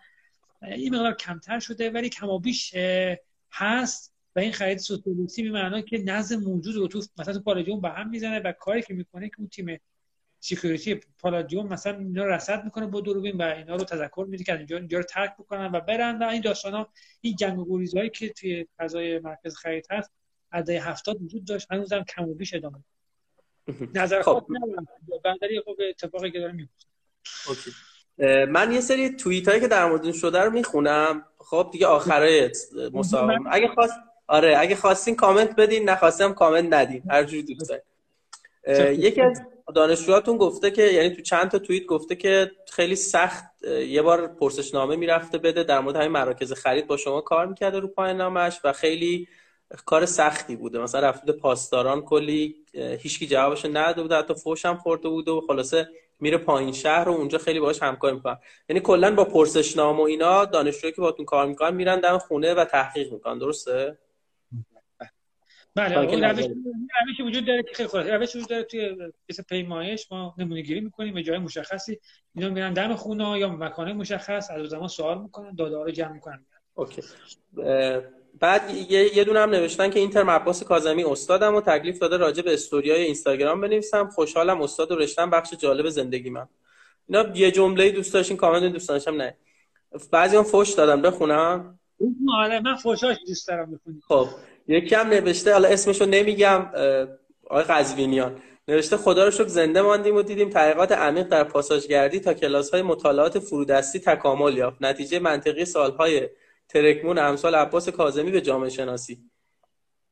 این 0.62 0.94
مقدار 0.94 1.14
کمتر 1.14 1.60
شده 1.60 1.90
ولی 1.90 2.08
کمابیش 2.08 2.74
هست. 3.52 4.12
و 4.36 4.40
این 4.40 4.52
خرید 4.52 4.78
سوسیالیستی 4.78 5.50
به 5.50 5.82
که 5.82 5.98
نظم 5.98 6.36
موجود 6.36 6.76
رو 6.76 6.88
تو 6.88 7.02
مثلا 7.18 7.34
تو 7.34 7.42
پالادیوم 7.42 7.80
به 7.80 7.88
هم 7.88 8.08
می‌زنه 8.08 8.38
و 8.38 8.52
کاری 8.52 8.82
که 8.82 8.94
می‌کنه 8.94 9.28
که 9.28 9.34
اون 9.38 9.48
تیم 9.48 9.80
security 10.44 11.00
پالادیوم 11.18 11.66
مثلا 11.66 11.98
اینا 11.98 12.24
رصد 12.24 12.64
می‌کنه 12.64 12.86
با 12.86 13.00
دوربین 13.00 13.36
و 13.36 13.42
اینا 13.42 13.76
رو 13.76 13.84
تذکر 13.84 14.26
میده 14.28 14.44
که 14.44 14.56
اینجا 14.56 14.76
اینجا 14.76 14.98
رو 14.98 15.04
ترک 15.04 15.36
بکنن 15.38 15.72
و 15.72 15.80
برن. 15.80 16.18
و 16.22 16.28
این 16.28 16.40
داستانا 16.40 16.88
این 17.20 17.36
جنگ 17.36 17.58
و 17.58 17.76
گریزهایی 17.76 18.10
که 18.10 18.28
توی 18.28 18.66
فضای 18.78 19.18
مرکز 19.18 19.56
خرید 19.56 19.86
هست 19.90 20.10
از 20.50 20.64
دهه 20.64 20.88
70 20.88 21.22
وجود 21.22 21.44
داشت. 21.44 21.66
هنوزم 21.70 22.04
کم 22.04 22.28
و 22.28 22.34
بیش 22.34 22.54
ادامه 22.54 22.78
نظر 23.94 24.22
خب. 24.22 24.46
بندری 25.24 25.60
خب 25.60 25.76
اتفاقی 25.90 26.30
که 26.30 26.38
داره 26.38 26.52
میفته 26.52 26.86
من 28.46 28.72
یه 28.72 28.80
سری 28.80 29.10
توییت 29.10 29.48
هایی 29.48 29.60
که 29.60 29.68
در 29.68 29.84
مورد 29.88 30.12
شده 30.12 30.40
رو 30.40 30.50
می‌خونم. 30.50 31.24
خب 31.38 31.68
دیگه 31.72 31.86
آخرای 31.86 32.50
مسابقه. 32.92 33.38
اگه 33.50 33.68
خواست 33.68 33.94
آره 34.26 34.58
اگه 34.58 34.76
خواستین 34.76 35.16
کامنت 35.16 35.56
بدین 35.56 35.88
نخواستیم 35.90 36.34
کامنت 36.34 36.72
ندین. 36.72 37.02
هر 37.10 37.24
جوری 37.24 37.42
دوست 37.42 37.70
دارین. 37.70 39.00
یکی 39.00 39.20
از 39.20 39.42
دانشجوهاتون 39.74 40.36
گفته 40.36 40.70
که 40.70 40.82
یعنی 40.82 41.10
تو 41.10 41.22
چند 41.22 41.50
تا 41.50 41.58
توییت 41.58 41.86
گفته 41.86 42.16
که 42.16 42.50
خیلی 42.70 42.96
سخت 42.96 43.44
یه 43.88 44.02
بار 44.02 44.26
پرسشنامه 44.26 44.96
می‌رفته 44.96 45.38
بده 45.38 45.62
در 45.62 45.80
مورد 45.80 45.96
همین 45.96 46.08
مراکز 46.08 46.52
خرید 46.52 46.86
با 46.86 46.96
شما 46.96 47.20
کار 47.20 47.46
می‌کرده 47.46 47.78
رو 47.80 47.88
پایان 47.88 48.16
نامش 48.16 48.60
و 48.64 48.72
خیلی 48.72 49.28
کار 49.84 50.06
سختی 50.06 50.56
بوده. 50.56 50.78
مثلا 50.78 51.08
رفته 51.08 51.32
پاسداران 51.32 52.02
کلی 52.02 52.54
هیچکی 52.74 53.26
جوابش 53.26 53.64
نداده 53.64 54.02
بوده 54.02 54.16
حتی 54.16 54.34
فوش 54.34 54.64
هم 54.64 54.76
خورده 54.76 55.08
بوده 55.08 55.30
و 55.30 55.40
خلاصه 55.40 55.88
میره 56.20 56.38
پایین 56.38 56.72
شهر 56.72 57.08
و 57.08 57.12
اونجا 57.12 57.38
خیلی 57.38 57.60
باهاش 57.60 57.82
همکاری 57.82 58.14
می‌کنن. 58.14 58.38
یعنی 58.68 58.80
کلا 58.80 59.14
با 59.14 59.24
پرسشنامه 59.24 59.98
و 59.98 60.02
اینا 60.02 60.44
دانشجویی 60.44 60.92
که 60.92 61.00
باتون 61.00 61.24
کار 61.24 61.46
می‌کنن 61.46 61.74
میرن 61.74 62.00
دم 62.00 62.18
خونه 62.18 62.54
و 62.54 62.64
تحقیق 62.64 63.12
می‌کنن. 63.12 63.38
درسته؟ 63.38 63.98
بله 65.74 65.98
اون 65.98 66.24
روش 66.24 66.44
روش 67.08 67.20
وجود 67.26 67.46
داره 67.46 67.62
که 67.62 67.74
خیلی 67.74 67.88
خوبه 67.88 68.16
روش 68.16 68.36
وجود 68.36 68.48
داره 68.48 68.62
توی 68.62 68.96
مثل 69.30 69.42
پیمایش 69.42 70.12
ما 70.12 70.34
نمونه 70.38 70.62
گیری 70.62 70.80
می‌کنیم 70.80 71.14
به 71.14 71.22
جای 71.22 71.38
مشخصی 71.38 71.98
اینا 72.34 72.48
میرن 72.48 72.72
دم 72.72 72.94
خونه 72.94 73.38
یا 73.38 73.48
مکان 73.48 73.92
مشخص 73.92 74.50
از 74.50 74.68
زمان 74.68 74.88
سوال 74.88 75.22
می‌کنن 75.22 75.54
داده 75.54 75.76
رو 75.76 75.90
جمع 75.90 76.12
می‌کنن. 76.12 76.46
اوکی. 76.74 77.02
بعد 78.40 78.70
یه, 78.70 79.16
یه 79.16 79.24
دونه 79.24 79.40
هم 79.40 79.50
نوشتن 79.50 79.90
که 79.90 80.00
اینتر 80.00 80.30
عباس 80.30 80.62
کاظمی 80.62 81.04
استادم 81.04 81.54
و 81.54 81.60
تکلیف 81.60 81.98
داده 81.98 82.16
راجع 82.16 82.42
به 82.42 82.52
استوریای 82.54 83.02
اینستاگرام 83.02 83.60
بنویسم. 83.60 84.08
خوشحالم 84.08 84.62
استاد 84.62 84.92
و 84.92 84.96
رشتم 84.96 85.30
بخش 85.30 85.54
جالب 85.54 85.88
زندگی 85.88 86.30
من. 86.30 86.48
اینا 87.08 87.36
یه 87.36 87.50
جمله 87.50 87.90
دوست 87.90 88.14
داشتین 88.14 88.36
کامنت 88.36 88.72
دوست 88.72 88.88
داشتم 88.88 89.16
نه. 89.16 89.36
بعضی 90.10 90.36
هم 90.36 90.42
فوش 90.42 90.70
دادم 90.70 91.02
بخونم. 91.02 91.78
آره 92.38 92.60
من 92.60 92.76
فوشاش 92.76 93.16
دوست 93.26 93.48
دارم 93.48 93.74
بخونم. 93.74 94.00
خب. 94.08 94.28
یکی 94.68 94.94
هم 94.94 95.06
نوشته 95.06 95.52
حالا 95.52 95.68
اسمشو 95.68 96.04
نمیگم 96.04 96.70
آقای 97.46 97.64
قزوینیان. 97.64 98.40
نوشته 98.68 98.96
خدا 98.96 99.24
رو 99.24 99.30
شکر 99.30 99.46
زنده 99.46 99.82
ماندیم 99.82 100.14
و 100.16 100.22
دیدیم 100.22 100.50
تحقیقات 100.50 100.92
عمیق 100.92 101.28
در 101.28 101.44
پاساژگردی 101.44 102.20
تا 102.20 102.34
کلاس 102.34 102.70
های 102.70 102.82
مطالعات 102.82 103.38
فرودستی 103.38 104.00
تکامل 104.00 104.56
یافت. 104.56 104.82
نتیجه 104.82 105.18
منطقی 105.18 105.64
سالهای 105.64 106.28
ترکمون 106.68 107.18
امثال 107.18 107.54
عباس 107.54 107.88
کاظمی 107.88 108.30
به 108.30 108.40
جامعه 108.40 108.70
شناسی. 108.70 109.30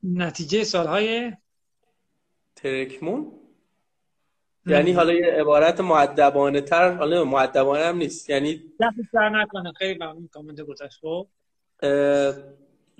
نتیجه 0.03 0.65
سالهای 0.65 1.33
ترکمون؟ 2.57 3.33
یعنی 4.67 4.93
حالا 4.93 5.13
یه 5.13 5.27
عبارت 5.27 5.81
معدبانه 5.81 6.61
تر 6.61 6.93
حالا 6.93 7.25
معدبانه 7.25 7.85
هم 7.85 7.97
نیست. 7.97 8.31
یعنی 8.31 8.63
نکنه 9.29 9.73
خیلی 9.79 9.95
ممنون 9.95 10.29
کامنت 10.33 10.61
گذاشت 10.61 10.99
خب. 11.01 11.27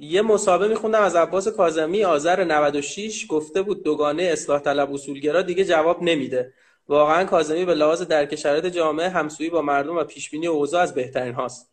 یه 0.01 0.23
مصاحبه 0.23 0.69
میخوندم 0.69 1.03
از 1.03 1.17
عباس 1.17 1.49
کاظمی 1.49 2.05
آذر 2.05 2.45
96 2.45 3.27
گفته 3.27 3.63
بود 3.63 3.85
دوگانه 3.85 4.23
اصلاح 4.23 4.61
طلب 4.61 4.93
اصولگرا 4.93 5.43
دیگه 5.43 5.65
جواب 5.65 6.03
نمیده. 6.03 6.53
واقعا 6.89 7.25
کاظمی 7.25 7.65
به 7.65 7.75
لحاظ 7.75 8.03
درک 8.03 8.37
شرایط 8.37 8.67
جامعه 8.67 9.09
همسویی 9.09 9.51
با 9.51 9.63
مردم 9.63 9.97
و 9.97 10.05
پیشبینی 10.05 10.47
اوضاع 10.47 10.83
از 10.83 10.95
بهترین 10.95 11.35
هاست. 11.35 11.73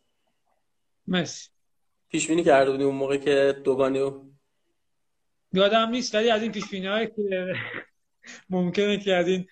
مرسی. 1.06 1.48
پیش 2.08 2.28
بینی 2.28 2.44
کرده 2.44 2.70
بودی 2.70 2.84
اون 2.84 2.94
موقع 2.94 3.16
که 3.16 3.60
دوگانی 3.64 3.98
و 3.98 4.20
یادم 5.52 5.90
نیست 5.90 6.14
ولی 6.14 6.30
از 6.30 6.42
این 6.42 6.52
پیش 6.52 6.70
بینی 6.70 7.06
که 7.06 7.54
ممکنه 8.50 8.98
که 8.98 9.14
از 9.14 9.28
این 9.28 9.46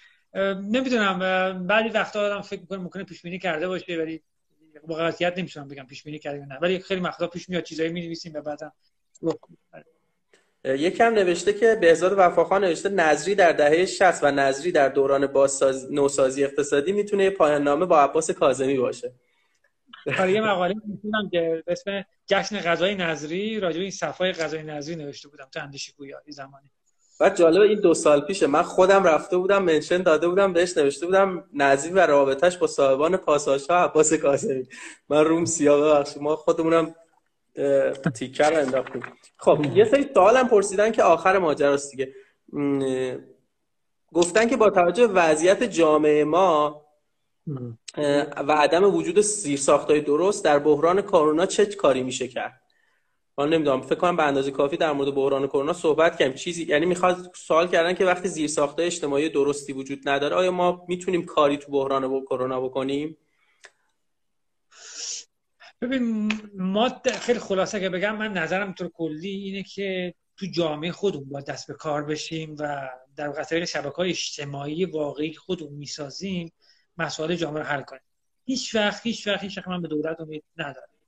نمی‌دونم 0.71 1.67
بعضی 1.67 1.89
وقتا 1.89 2.21
آدم 2.21 2.41
فکر 2.41 2.61
می‌کنه 2.61 2.79
ممکنه 2.79 3.05
پیش 3.05 3.23
بینی 3.23 3.39
کرده 3.39 3.69
باشه 3.69 3.97
ولی 3.97 4.23
با 4.85 4.95
قطعیت 4.95 5.39
نمی‌تونم 5.39 5.69
بگم 5.69 5.87
پیش 5.87 6.03
بینی 6.03 6.19
کرده 6.19 6.47
نه 6.47 6.59
ولی 6.63 6.79
خیلی 6.79 7.01
وقتا 7.01 7.27
پیش 7.27 7.49
میاد 7.49 7.63
چیزایی 7.63 7.93
می 7.93 8.01
نویسیم 8.01 8.33
و 8.35 8.41
بعدا 8.41 8.73
یکم 10.65 11.15
نوشته 11.15 11.53
که 11.53 11.75
بهزاد 11.81 12.15
وفاخان 12.19 12.65
نوشته 12.65 12.89
نظری 12.89 13.35
در 13.35 13.53
دهه 13.53 13.87
60 13.87 14.25
و 14.25 14.31
نظری 14.31 14.73
در 14.73 14.89
دوران 14.89 15.27
بازساز... 15.27 15.93
نوسازی 15.93 16.45
اقتصادی 16.45 16.93
می‌تونه 16.93 17.31
پایان 17.31 17.63
نامه 17.63 17.87
با 17.87 18.01
عباس 18.01 18.31
کاظمی 18.31 18.79
باشه. 18.79 19.13
آره 20.19 20.33
یه 20.33 20.41
مقاله 20.51 20.75
می‌تونم 20.85 21.31
که 21.31 21.63
اسم 21.67 22.05
جشن 22.27 22.61
غذای 22.61 22.95
نظری 22.95 23.61
راجع 23.61 23.77
به 23.77 23.83
این 23.83 23.91
صفای 23.91 24.33
غذای 24.33 24.63
نظری 24.63 24.97
نوشته 24.97 25.29
بودم 25.29 25.49
تو 25.53 25.61
اندیشه 25.61 25.93
گویا 25.93 26.23
زمانی. 26.29 26.71
بعد 27.19 27.37
جالب 27.37 27.63
این 27.63 27.81
دو 27.81 27.95
سال 27.95 28.21
پیشه 28.21 28.47
من 28.47 28.63
خودم 28.63 29.05
رفته 29.05 29.37
بودم 29.37 29.63
منشن 29.63 30.03
داده 30.03 30.29
بودم 30.29 30.53
بهش 30.53 30.77
نوشته 30.77 31.07
بودم 31.07 31.45
نظری 31.55 31.93
و 31.93 31.99
رابطش 31.99 32.57
با 32.59 32.67
صاحبان 32.67 33.17
پاساژ 33.17 33.67
ها 33.67 33.77
عباس 33.77 34.13
کاظمی 34.13 34.69
من 35.09 35.25
روم 35.25 35.45
سیاه 35.45 35.81
ببخشید 35.81 36.23
ما 36.23 36.37
خودمونم 36.37 36.95
تیکر 38.15 38.55
انداختیم. 38.55 39.03
خب 39.37 39.67
یه 39.75 39.85
سری 39.85 40.11
سوال 40.15 40.37
هم 40.37 40.49
پرسیدن 40.49 40.93
که 40.93 41.03
آخر 41.03 41.39
ماجراست 41.39 41.91
دیگه. 41.91 42.15
گفتن 44.13 44.49
که 44.49 44.57
با 44.57 44.71
توجه 44.71 45.07
وضعیت 45.07 45.63
جامعه 45.63 46.25
ما 46.25 46.83
و 48.37 48.53
عدم 48.53 48.95
وجود 48.95 49.21
ساختای 49.21 50.01
درست 50.01 50.45
در 50.45 50.59
بحران 50.59 51.03
کرونا 51.03 51.47
چه 51.47 51.67
کاری 51.67 52.03
میشه 52.03 52.29
کرد؟ 52.29 52.66
من 53.39 53.49
نمی‌دونم 53.49 53.81
فکر 53.81 53.95
کنم 53.95 54.17
به 54.17 54.23
اندازه 54.23 54.51
کافی 54.51 54.77
در 54.77 54.93
مورد 54.93 55.15
بحران 55.15 55.47
کرونا 55.47 55.73
صحبت 55.73 56.19
کردیم. 56.19 56.35
چیزی 56.37 56.65
یعنی 56.65 56.87
می‌خواد 56.87 57.35
سوال 57.35 57.69
کردن 57.69 57.95
که 57.95 58.05
وقتی 58.05 58.29
زیر 58.29 58.49
ساختای 58.49 58.87
اجتماعی 58.87 59.29
درستی 59.29 59.73
وجود 59.73 60.09
نداره 60.09 60.37
آیا 60.37 60.51
ما 60.51 60.85
می‌تونیم 60.89 61.25
کاری 61.25 61.57
تو 61.57 61.73
بحران 61.73 62.09
با 62.09 62.21
کرونا 62.21 62.61
بکنیم؟ 62.61 63.17
ببین 65.81 66.33
ما 66.55 67.01
خیلی 67.21 67.39
خلاصه 67.39 67.81
که 67.81 67.89
بگم 67.89 68.17
من 68.17 68.33
نظرم 68.33 68.73
طور 68.73 68.89
کلی 68.89 69.29
اینه 69.29 69.63
که 69.63 70.15
تو 70.37 70.47
جامعه 70.47 70.93
خودمون 70.93 71.29
با 71.29 71.41
دست 71.41 71.67
به 71.67 71.75
کار 71.75 72.05
بشیم 72.05 72.57
و 72.59 72.91
در 73.17 73.31
قطعه 73.31 73.65
شبکه 73.65 73.97
های 73.97 74.11
اجتماعی 74.11 74.85
واقعی 74.85 75.35
خودمون 75.35 75.73
می‌سازیم 75.73 76.53
مسائل 76.99 77.35
جامعه 77.35 77.63
رو 77.63 77.69
حل 77.69 77.83
کنیم. 77.83 78.03
هیچ 78.45 78.75
وقت 78.75 79.07
هیچ 79.07 79.27
وقت 79.27 79.43
هیچ 79.43 79.59
وقت 79.59 79.69
من 79.69 79.83
به 79.83 79.89
دولت 79.89 80.21
امید 80.21 80.45
ندارم 80.57 80.89
ببینید 80.89 81.07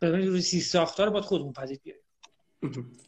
روی 0.00 0.40
سی 0.40 0.60
ساختار 0.60 1.10
باید 1.10 1.24
خودمون 1.24 1.52
پذیر 1.52 1.78
بیاریم. 1.82 2.02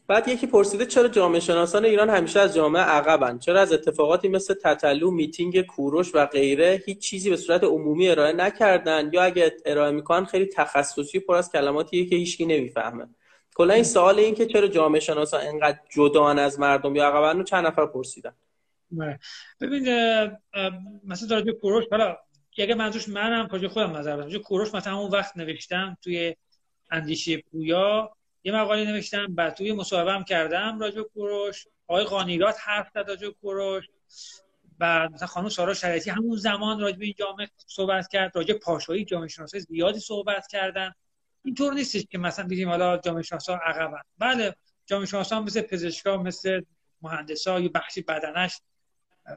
بعد 0.06 0.28
یکی 0.28 0.46
پرسیده 0.46 0.86
چرا 0.86 1.08
جامعه 1.08 1.40
شناسان 1.40 1.84
ایران 1.84 2.10
همیشه 2.10 2.40
از 2.40 2.54
جامعه 2.54 2.82
عقبن؟ 2.82 3.38
چرا 3.38 3.60
از 3.60 3.72
اتفاقاتی 3.72 4.28
مثل 4.28 4.54
تتلو 4.54 5.10
میتینگ 5.10 5.62
کوروش 5.62 6.14
و 6.14 6.26
غیره 6.26 6.82
هیچ 6.86 6.98
چیزی 6.98 7.30
به 7.30 7.36
صورت 7.36 7.64
عمومی 7.64 8.08
ارائه 8.08 8.32
نکردن؟ 8.32 9.10
یا 9.12 9.22
اگه 9.22 9.56
ارائه 9.66 9.90
می‌کنن 9.90 10.24
خیلی 10.24 10.46
تخصصی 10.46 11.20
پر 11.20 11.34
از 11.34 11.52
کلماتیه 11.52 12.06
که 12.06 12.16
هیچکی 12.16 12.46
نمی‌فهمه. 12.46 13.08
کلا 13.54 13.74
این 13.74 13.84
سوال 13.84 14.18
این 14.18 14.34
که 14.34 14.46
چرا 14.46 14.68
جامعه 14.68 15.00
شناسان 15.00 15.40
اینقدر 15.40 15.78
جدان 15.90 16.38
از 16.38 16.60
مردم 16.60 16.96
یا 16.96 17.06
عقبن 17.06 17.38
رو 17.38 17.44
چند 17.44 17.66
نفر 17.66 17.86
پرسیدن. 17.86 18.32
بله. 18.90 19.18
ببین 19.60 19.82
مثلا 21.04 21.28
در 21.28 21.52
کوروش 21.52 21.84
حالا 21.90 22.16
اگه 22.58 22.74
منظورش 22.74 23.08
منم 23.08 23.48
کجا 23.48 23.68
خودم 23.68 23.96
نظر 23.96 24.16
بدم. 24.16 24.38
کوروش 24.38 24.74
مثلا 24.74 24.98
اون 24.98 25.10
وقت 25.10 25.36
نوشتم 25.36 25.96
توی 26.02 26.34
اندیشه 26.92 27.36
پویا 27.36 28.16
یه 28.44 28.52
مقاله 28.52 28.84
نوشتم 28.84 29.34
بعد 29.34 29.54
توی 29.54 29.72
مصاحبه 29.72 30.12
هم 30.12 30.24
کردم 30.24 30.78
راجع 30.80 31.02
کوروش. 31.02 31.66
آقای 31.86 32.04
قانیرات 32.04 32.56
حرف 32.60 32.90
زد 32.94 33.08
راجع 33.08 33.28
کوروش. 33.28 33.88
بعد 34.78 35.12
مثلا 35.12 35.26
خانم 35.26 35.48
سارا 35.48 35.74
شریعتی 35.74 36.10
همون 36.10 36.36
زمان 36.36 36.80
راجع 36.80 36.96
به 36.98 37.04
این 37.04 37.14
جامعه 37.18 37.48
صحبت 37.66 38.08
کرد 38.08 38.36
راجع 38.36 38.54
پاشایی 38.54 39.04
جامعه 39.04 39.28
شناسای 39.28 39.60
زیادی 39.60 40.00
صحبت 40.00 40.46
کردن. 40.46 40.92
اینطور 41.44 41.74
نیستش 41.74 42.06
که 42.10 42.18
مثلا 42.18 42.46
بگیم 42.46 42.68
حالا 42.68 42.98
جامعه 42.98 43.22
شناسا 43.22 43.54
عقبن. 43.54 44.02
بله 44.18 44.54
جامعه 44.86 45.06
شناسا 45.06 45.40
مثل 45.40 45.60
پزشکا 45.60 46.16
مثل 46.16 46.62
مهندسا 47.02 47.60
یا 47.60 47.70
بخشی 47.74 48.02
بدنش 48.02 48.60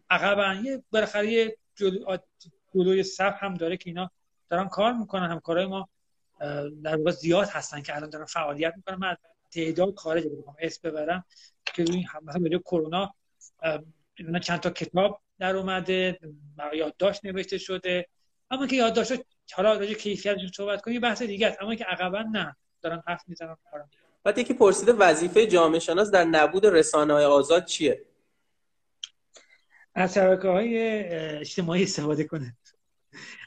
عقبن. 0.10 0.62
یه 0.66 0.84
بالاخره 0.92 1.32
یه 1.32 1.58
جلوی 2.74 3.04
صف 3.04 3.36
هم 3.40 3.54
داره 3.54 3.78
که 3.78 3.90
اینا 3.90 4.12
دارن 4.50 4.68
کار 4.68 4.94
می‌کنن 4.94 5.32
همکارای 5.32 5.66
ما 5.66 5.90
در 6.84 6.96
واقع 6.98 7.12
زیاد 7.12 7.48
هستن 7.48 7.82
که 7.82 7.96
الان 7.96 8.10
دارن 8.10 8.26
فعالیت 8.26 8.74
می‌کنن. 8.76 8.96
من 8.96 9.16
تعداد 9.52 9.96
خارج 9.96 10.24
بکنم 10.26 10.56
اسم 10.60 10.90
ببرم 10.90 11.26
که 11.66 11.84
روی 11.84 12.06
مثلا 12.24 12.60
کرونا 12.60 13.14
چند 14.42 14.60
تا 14.60 14.70
کتاب 14.70 15.22
در 15.40 15.56
اومده 15.56 16.20
یادداشت 16.74 17.26
نوشته 17.26 17.58
شده. 17.58 18.08
اما 18.52 18.68
که 18.68 18.76
یادداشت 18.76 19.14
حالا 19.54 19.74
راجع 19.74 19.94
کیفیتش 19.94 20.56
صحبت 20.56 20.82
کنیم 20.82 21.02
بحث 21.02 21.22
دیگه 21.22 21.48
است. 21.48 21.62
اما 21.62 21.76
که 21.76 21.84
عقبا 21.84 22.22
نه 22.22 22.56
دارن 22.82 23.04
حرف 23.08 23.24
می‌زنن 23.28 23.58
کارم 23.72 23.90
بعد 24.24 24.38
یکی 24.38 24.54
پرسیده 24.54 24.94
وظیفه 24.94 25.48
جامعه 25.48 25.80
شناس 25.80 26.12
در 26.12 26.24
نبود 26.24 26.66
رسانه 26.66 27.14
های 27.14 27.26
آزاد 27.26 27.66
چیه؟ 27.66 28.06
از 29.96 30.14
شبکه 30.14 30.48
های 30.48 30.78
اجتماعی 31.40 31.84
استفاده 31.84 32.24
کنه. 32.24 32.58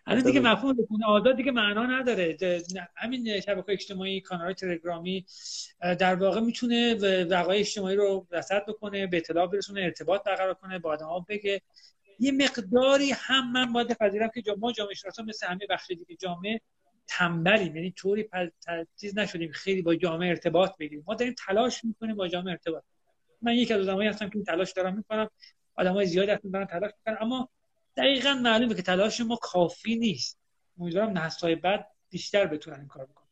الان 0.06 0.22
دیگه 0.22 0.40
مفهوم 0.40 0.72
بکنه 0.72 1.06
آزاد 1.06 1.36
دیگه 1.36 1.52
معنا 1.52 1.86
نداره. 1.86 2.36
همین 2.96 3.40
شبکه 3.40 3.72
اجتماعی 3.72 4.20
کانال 4.20 4.52
تلگرامی 4.52 5.26
در 5.98 6.14
واقع 6.14 6.40
می‌تونه 6.40 6.94
وقایع 7.24 7.60
اجتماعی 7.60 7.96
رو 7.96 8.26
رصد 8.30 8.66
بکنه 8.66 9.06
به 9.06 9.16
اطلاع 9.16 9.46
برسونه 9.46 9.80
ارتباط 9.80 10.22
برقرار 10.24 10.54
کنه 10.54 10.78
با 10.78 10.90
آدم‌ها 10.90 11.26
بگه. 11.28 11.62
یه 12.20 12.32
مقداری 12.32 13.10
هم 13.10 13.52
من 13.52 13.72
باید 13.72 13.92
پذیرم 13.92 14.30
که 14.34 14.54
ما 14.58 14.72
جامعه 14.72 14.94
شناسا 14.94 15.22
مثل 15.22 15.46
همه 15.46 15.66
بخش 15.70 15.86
دیگه 15.88 16.16
جامعه 16.16 16.60
تنبلیم. 17.06 17.76
یعنی 17.76 17.90
طوری 17.90 18.28
چیز 19.00 19.18
نشدیم. 19.18 19.52
خیلی 19.52 19.82
با 19.82 19.94
جامعه 19.94 20.28
ارتباط 20.28 20.76
بگیریم. 20.78 21.04
ما 21.06 21.14
داریم 21.14 21.34
تلاش 21.46 21.84
می‌کنیم 21.84 22.16
با 22.16 22.28
جامعه 22.28 22.50
ارتباط. 22.50 22.82
من 23.42 23.54
یکی 23.54 23.74
از 23.74 23.80
آدمایی 23.80 24.08
هستم 24.08 24.28
که 24.28 24.36
این 24.36 24.44
تلاش 24.44 24.72
دارم 24.72 24.96
می‌کنم. 24.96 25.30
آدمای 25.74 26.06
زیادی 26.06 26.30
هستن 26.30 26.50
دارن 26.50 26.66
تلاش 26.66 26.92
می‌کنن. 26.98 27.16
اما 27.20 27.48
دقیقا 27.98 28.34
معلومه 28.34 28.74
که 28.74 28.82
تلاش 28.82 29.20
ما 29.20 29.36
کافی 29.36 29.96
نیست. 29.96 30.38
امیدوارم 30.80 31.18
نسل‌های 31.18 31.54
بعد 31.54 31.86
بیشتر 32.10 32.46
بتونن 32.46 32.78
این 32.78 32.88
کار 32.88 33.04
بکنن. 33.04 33.28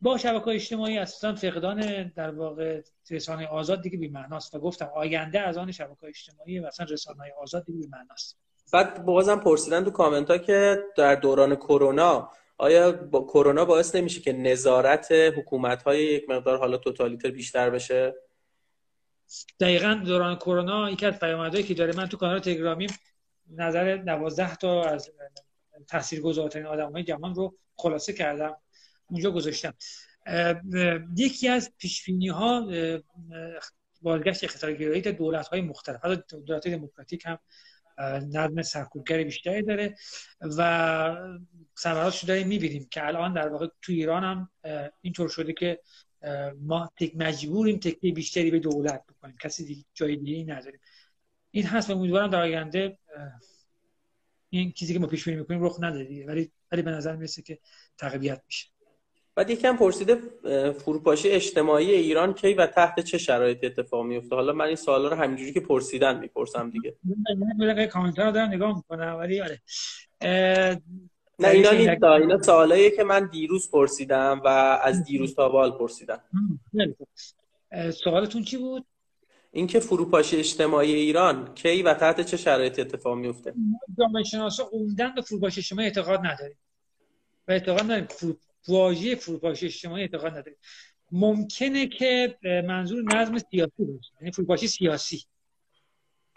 با 0.00 0.18
شبکه 0.18 0.48
اجتماعی 0.48 0.98
اصلا 0.98 1.34
فقدان 1.34 2.12
در 2.16 2.30
واقع 2.30 2.80
رسانه 3.10 3.46
آزاد 3.46 3.82
دیگه 3.82 3.98
بی‌معناست 3.98 4.54
و 4.54 4.58
گفتم 4.58 4.90
آینده 4.94 5.40
از 5.40 5.56
آن 5.56 5.72
شبکه 5.72 6.06
اجتماعی 6.06 6.58
و 6.58 6.66
اصلا 6.66 6.86
رسانه 6.90 7.18
آزاد 7.42 7.64
دیگه 7.64 7.78
بی‌معناست. 7.78 8.38
بعد 8.72 9.04
بازم 9.04 9.40
پرسیدن 9.40 9.84
تو 9.84 9.90
کامنت 9.90 10.30
ها 10.30 10.38
که 10.38 10.78
در 10.96 11.14
دوران 11.14 11.56
کرونا 11.56 12.30
آیا 12.58 12.92
با 12.92 13.20
کرونا 13.20 13.64
باعث 13.64 13.94
نمیشه 13.94 14.20
که 14.20 14.32
نظارت 14.32 15.12
حکومت 15.12 15.82
های 15.82 16.04
یک 16.04 16.28
مقدار 16.28 16.58
حالا 16.58 16.76
توتالیتر 16.76 17.30
بیشتر 17.30 17.70
بشه؟ 17.70 18.14
دقیقا 19.60 19.94
دوران 20.06 20.36
کرونا 20.36 20.90
یکی 20.90 21.06
از 21.06 21.18
پیامدهایی 21.18 21.66
که 21.66 21.74
داره. 21.74 21.96
من 21.96 22.06
تو 22.06 22.16
کانال 22.16 22.38
تلگرامی 22.38 22.86
نظر 23.50 23.96
12 23.96 24.56
تا 24.56 24.84
از 24.84 25.10
تاثیرگذارترین 25.88 26.66
آدمای 26.66 27.04
جهان 27.04 27.34
رو 27.34 27.58
خلاصه 27.76 28.12
کردم. 28.12 28.56
اونجا 29.06 29.30
گذاشتم. 29.30 29.74
یکی 31.16 31.48
از 31.48 31.72
پیش 31.78 32.10
ها 32.30 32.66
بازگشت 34.02 34.44
اختیارگرایی 34.44 35.00
در 35.00 35.10
دولت 35.10 35.48
های 35.48 35.60
مختلف. 35.60 36.04
حتی 36.04 36.40
دولت 36.40 36.68
دموکراتیک 36.68 37.26
هم 37.26 37.38
نظم 38.32 38.62
سرکوبگر 38.62 39.22
بیشتری 39.22 39.62
داره 39.62 39.94
و 40.40 41.16
ثمراتش 41.78 42.24
داریم 42.24 42.48
می‌بینیم 42.48 42.88
که 42.90 43.06
الان 43.06 43.32
در 43.32 43.48
واقع 43.48 43.66
تو 43.82 43.92
ایران 43.92 44.24
هم 44.24 44.50
اینطور 45.00 45.28
شده 45.28 45.52
که 45.52 45.80
ما 46.60 46.92
تک 47.00 47.12
مجبوریم 47.16 47.78
تکیه 47.78 48.12
بیشتری 48.12 48.50
به 48.50 48.58
دولت 48.58 49.04
بکنیم. 49.06 49.36
کسی 49.40 49.64
دیگه 49.64 49.84
جای 49.94 50.16
دیگه 50.16 50.54
نداریم. 50.54 50.80
این 51.54 51.64
هست 51.64 51.90
و 51.90 51.92
امیدوارم 51.92 52.30
در 52.30 52.40
آینده 52.40 52.98
این 54.50 54.72
چیزی 54.72 54.92
که 54.92 54.98
ما 54.98 55.06
پیش 55.06 55.24
بینی 55.24 55.36
می‌کنیم 55.36 55.64
رخ 55.64 55.76
نده 55.80 56.26
ولی 56.26 56.50
ولی 56.72 56.82
به 56.82 56.90
نظر 56.90 57.16
می‌رسه 57.16 57.42
که 57.42 57.58
تقویت 57.98 58.42
میشه. 58.46 58.68
بعد 59.34 59.50
یکم 59.50 59.76
پرسیده 59.76 60.16
فروپاشی 60.72 61.28
اجتماعی 61.28 61.90
ایران 61.90 62.34
کی 62.34 62.54
و 62.54 62.66
تحت 62.66 63.00
چه 63.00 63.18
شرایطی 63.18 63.66
اتفاق 63.66 64.04
میفته 64.06 64.34
حالا 64.34 64.52
من 64.52 64.64
این 64.64 64.76
سوالا 64.76 65.08
رو 65.08 65.16
همینجوری 65.16 65.52
که 65.52 65.60
پرسیدن 65.60 66.18
می‌پرسم 66.18 66.70
دیگه. 66.70 66.96
من 67.58 67.86
کامنت 67.86 68.18
رو 68.18 68.32
دارم 68.32 68.48
نگاه 68.48 68.76
می‌کنم 68.76 69.16
ولی 69.18 69.40
آره. 69.40 69.60
نه 71.38 71.48
اینا 71.48 71.70
نیست. 71.70 72.04
اینا 72.04 72.42
سوالاییه 72.42 72.90
که 72.90 73.04
من 73.04 73.26
دیروز 73.26 73.70
پرسیدم 73.70 74.40
و 74.44 74.48
از 74.82 75.04
دیروز 75.04 75.34
تا 75.34 75.48
بال 75.48 75.70
پرسیدم. 75.70 76.20
سوالتون 78.04 78.42
چی 78.42 78.56
بود؟ 78.56 78.86
اینکه 79.54 79.80
فروپاشی 79.80 80.36
اجتماعی 80.36 80.94
ایران 80.94 81.54
کی 81.54 81.82
و 81.82 81.94
تحت 81.94 82.20
چه 82.20 82.36
شرایطی 82.36 82.80
اتفاق 82.80 83.16
میفته 83.18 83.54
جامعه 83.98 84.22
شناسا 84.22 84.70
عمدن 84.72 85.14
به 85.14 85.22
فروپاشی 85.22 85.60
اجتماعی 85.60 85.88
اعتقاد 85.88 86.20
نداریم. 86.26 86.58
و 87.48 87.52
اعتقاد 87.52 87.82
نداریم. 87.82 88.06
واژه 88.68 89.14
فروپاشی 89.14 89.66
اجتماعی 89.66 90.02
اعتقاد 90.02 90.32
نداریم. 90.32 90.58
ممکنه 91.12 91.86
که 91.86 92.38
منظور 92.42 93.02
نظم 93.14 93.38
سیاسی 93.38 93.84
باشه. 93.84 94.12
یعنی 94.20 94.32
فروپاشی 94.32 94.66
سیاسی. 94.66 95.24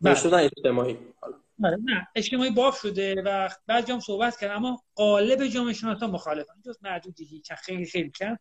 بله. 0.02 0.28
نه 0.28 0.50
اجتماعی. 0.58 0.98
بله، 1.60 1.78
نه. 1.84 2.08
اجتماعی 2.16 2.52
باف 2.52 2.80
شده 2.82 3.22
و 3.26 3.50
بعد 3.68 3.88
جام 3.88 4.00
صحبت 4.00 4.40
کرد 4.40 4.52
اما 4.52 4.84
قالب 4.96 5.48
جامعه 5.48 5.74
شناسا 5.74 6.08
مخالفن. 6.08 6.54
جز 6.66 6.78
معدودی 6.82 7.40
که 7.40 7.56
خیلی 7.56 7.86
خیلی 7.86 8.10
کم 8.10 8.38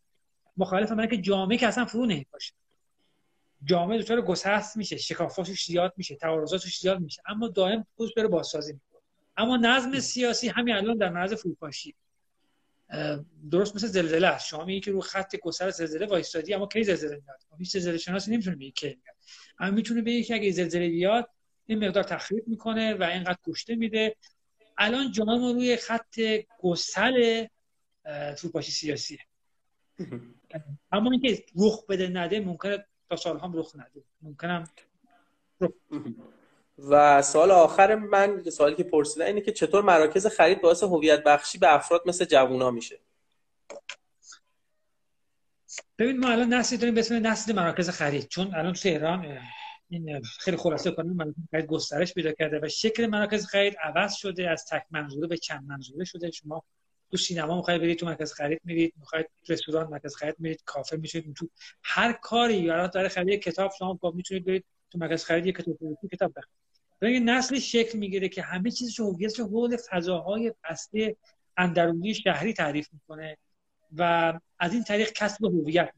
مخالف 0.57 0.93
من 0.93 1.09
که 1.09 1.17
جامعه 1.17 1.59
که 1.59 1.67
اصلا 1.67 1.85
فرو 1.85 2.07
باشه 2.33 2.55
جامعه 3.65 3.99
دچار 3.99 4.21
گسست 4.23 4.77
میشه 4.77 4.97
شکافاشش 4.97 5.65
زیاد 5.65 5.95
میشه 5.97 6.15
تعارضاتش 6.15 6.79
زیاد 6.79 7.01
میشه. 7.01 7.23
اما 7.27 7.49
دائم 7.49 7.87
خودش 7.97 8.15
بره 8.15 8.29
بازسازی 8.29 8.73
می‌کنه. 8.73 9.03
اما 9.37 9.57
نظم 9.57 10.01
سیاسی 10.01 10.49
همین 10.49 10.75
الان 10.75 10.97
در 10.97 11.11
معرض 11.11 11.33
فروپاشی. 11.33 11.95
درست 13.51 13.77
مثل 13.77 13.87
زلزله 13.87 14.27
است. 14.27 14.47
شما 14.47 14.65
میگی 14.65 14.81
که 14.81 14.91
رو 14.91 15.01
خط 15.01 15.37
گسر 15.37 15.71
زلزله 15.71 16.07
وایستادی 16.07 16.55
اما 16.55 16.67
کی 16.67 16.85
زلزله 16.85 17.23
میاد 17.27 17.39
خب 17.51 17.59
هیچ 17.59 17.73
زلزله 17.73 17.99
شناسی 17.99 18.31
نمی‌تونه 18.31 18.57
بگه 18.57 18.71
کی 18.71 18.87
میاد 18.87 19.17
اما 19.59 19.71
می‌تونه 19.71 20.03
بگه 20.03 20.23
که 20.23 20.35
اگه 20.35 20.51
زلزله 20.51 20.89
بیاد 20.89 21.31
این 21.67 21.85
مقدار 21.85 22.03
تخریب 22.03 22.49
می‌کنه 22.49 22.95
و 22.95 23.03
اینقدر 23.03 23.39
کشته 23.47 23.75
میده. 23.75 24.17
الان 24.79 25.13
جامعه 25.13 25.39
ما 25.39 25.51
روی 25.51 25.77
خط 25.77 26.21
گسل 26.59 27.47
فروپاشی 28.37 28.73
سیاسیه. 28.73 29.19
اما 30.93 31.11
اینکه 31.11 31.45
رخ 31.57 31.87
بده 31.87 32.09
نده 32.09 32.41
ممکنه 32.41 32.87
تا 33.11 33.17
سال 33.17 33.39
هم 33.39 33.53
رخ 33.59 33.77
نده. 33.77 34.05
ممکنم 34.23 34.65
و 36.79 37.23
سال 37.23 37.51
آخر 37.51 37.95
من 37.95 38.43
سوالی 38.51 38.75
که 38.77 38.85
پرسیدن 38.85 39.27
اینه 39.27 39.41
که 39.41 39.53
چطور 39.53 39.83
مراکز 39.83 40.27
خرید 40.27 40.61
باعث 40.61 40.83
هویت 40.83 41.25
بخشی 41.25 41.59
به 41.59 41.75
افراد 41.75 42.03
مثل 42.07 42.25
جوونا 42.25 42.71
میشه؟ 42.71 42.99
ببین 45.99 46.19
ما 46.19 46.29
الان 46.29 46.55
نسلی 46.55 46.79
داریم 46.79 46.95
به 46.95 47.01
اسم 47.01 47.27
نسل 47.27 47.55
مراکز 47.55 47.91
خرید. 47.91 48.29
چون 48.29 48.55
الان 48.55 48.73
تو 48.73 48.89
ایران 48.89 49.39
این 49.89 50.23
خیلی 50.23 50.57
خلاصه 50.57 50.91
کنیم 50.91 51.13
مراکز 51.13 51.35
خرید 51.51 51.67
گسترش 51.67 52.15
پیدا 52.15 52.33
کرده 52.33 52.61
و 52.63 52.69
شکل 52.69 53.07
مراکز 53.07 53.47
خرید 53.47 53.77
عوض 53.83 54.15
شده 54.15 54.51
از 54.51 54.67
تک 54.67 54.87
منظوره 54.91 55.29
به 55.29 55.37
چند 55.37 55.65
منظوره 55.67 56.05
شده. 56.05 56.31
شما 56.31 56.65
تو 57.11 57.17
سینما 57.17 57.57
می‌خواید 57.57 57.81
برید 57.81 57.99
تو 57.99 58.07
مرکز 58.07 58.33
خرید 58.33 58.61
میرید 58.65 58.95
می‌خواید 58.97 59.27
رستوران 59.49 59.87
مرکز 59.87 60.17
خرید 60.17 60.37
میرید 60.39 60.63
کافه 60.65 60.97
میشید 60.97 61.35
تو 61.35 61.49
هر 61.83 62.13
کاری 62.13 62.55
یا 62.55 62.87
داره 62.87 63.09
خرید 63.09 63.41
کتاب 63.41 63.73
شما 63.79 63.99
می‌تونید 64.15 64.45
برید 64.45 64.65
تو 64.91 64.99
مرکز 64.99 65.25
خرید 65.25 65.47
یک 65.47 65.57
کتاب 65.57 65.77
کتاب 66.13 66.33
بخرید. 66.37 67.15
یه 67.15 67.21
نسل 67.21 67.59
شکل 67.59 67.99
می‌گیره 67.99 68.29
که 68.29 68.43
همه 68.43 68.71
چیزش 68.71 69.01
هویتش 69.01 69.41
حول 69.41 69.77
فضاهای 69.91 70.53
بسته 70.65 71.17
اندرونی 71.57 72.15
شهری 72.15 72.53
تعریف 72.53 72.89
می‌کنه 72.93 73.37
و 73.97 74.33
از 74.59 74.73
این 74.73 74.85
طریق 74.85 75.13
کسب 75.13 75.45
هویت 75.45 75.93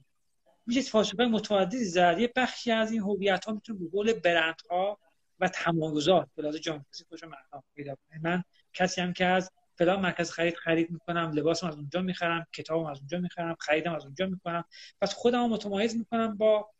میشه 0.66 0.80
فلسفه 0.80 1.24
متعددی 1.24 1.84
زد. 1.84 2.16
یه 2.18 2.32
بخشی 2.36 2.70
از 2.70 2.92
این 2.92 3.00
هویت 3.00 3.44
ها 3.44 3.52
می‌تونه 3.52 3.78
به 3.78 3.88
قول 3.92 4.12
برندها 4.12 4.98
و 5.40 5.48
تمایزات 5.48 6.28
به 6.34 6.42
لحاظ 6.42 6.56
جامعه 6.56 6.84
خوش 7.08 7.24
معنا 7.24 7.64
پیدا 7.74 7.94
کنه. 7.94 8.20
من 8.22 8.44
کسی 8.72 9.00
هم 9.00 9.12
که 9.12 9.24
از 9.24 9.50
فلان 9.78 10.00
مرکز 10.00 10.30
خرید 10.30 10.54
خرید 10.54 10.90
می‌کنم 10.90 11.32
لباسم 11.34 11.66
از 11.66 11.76
اونجا 11.76 12.02
می‌خرم 12.02 12.46
کتابم 12.52 12.86
از 12.86 12.98
اونجا 12.98 13.18
می‌خرم 13.18 13.56
خریدم 13.60 13.94
از 13.94 14.04
اونجا 14.04 14.26
می‌کنم. 14.26 14.64
پس 15.00 15.14
خودم 15.14 15.48
متمایز 15.48 15.96
می‌کنم 15.96 16.36
با 16.36 16.70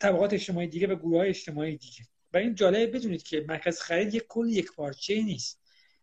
طبقات 0.00 0.32
اجتماعی 0.32 0.66
دیگه 0.66 0.86
و 0.86 0.94
گروه 0.94 1.18
های 1.18 1.28
اجتماعی 1.28 1.76
دیگه. 1.76 2.04
و 2.32 2.36
این 2.36 2.54
جالب 2.54 2.96
بدونید 2.96 3.22
که 3.22 3.44
مرکز 3.48 3.80
خرید 3.80 4.14
یک 4.14 4.24
کل 4.28 4.48
یک 4.48 4.72
پارچه 4.72 5.22
نیست. 5.22 5.62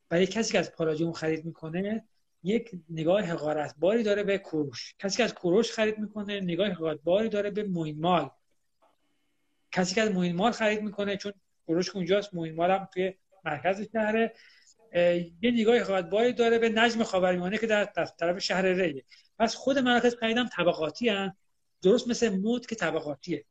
برای 0.09 0.27
کسی 0.27 0.51
که 0.51 0.59
از 0.59 0.71
پالاجیوم 0.71 1.11
خرید 1.11 1.45
می‌کنه 1.45 2.07
یک 2.43 2.71
نگاه 2.89 3.21
حقارت 3.21 3.75
باری 3.77 4.03
داره 4.03 4.23
به 4.23 4.37
کروش 4.37 4.95
کسی 4.99 5.17
که 5.17 5.23
از 5.23 5.35
کروش 5.35 5.71
خرید 5.71 5.97
می‌کنه 5.97 6.39
نگاه 6.39 6.67
حقارت 6.67 6.99
باری 7.03 7.29
داره 7.29 7.49
به 7.49 7.63
موین 7.63 8.29
کسی 9.71 9.95
که 9.95 10.01
از 10.01 10.11
موین 10.11 10.51
خرید 10.51 10.81
می‌کنه 10.81 11.17
چون 11.17 11.33
کروش 11.67 11.89
اونجاست 11.95 12.33
موین 12.33 12.55
مال 12.55 12.71
هم 12.71 12.89
توی 12.93 13.13
مرکز 13.45 13.87
شهره. 13.93 14.33
یه 14.93 15.51
نگاه 15.51 16.01
باری 16.01 16.33
داره 16.33 16.59
به 16.59 16.69
نجم 16.69 17.03
خاورمیانه 17.03 17.57
که 17.57 17.67
در 17.67 17.85
طرف 18.19 18.39
شهر 18.39 18.65
ریه. 18.65 19.03
پس 19.39 19.55
خود 19.55 19.77
مراکز 19.77 20.15
خریدم 20.15 20.47
طبقاتی 20.47 21.09
هن. 21.09 21.35
درست 21.81 22.07
مثل 22.07 22.29
مود 22.29 22.65
که 22.65 22.75
طبقاتیه. 22.75 23.45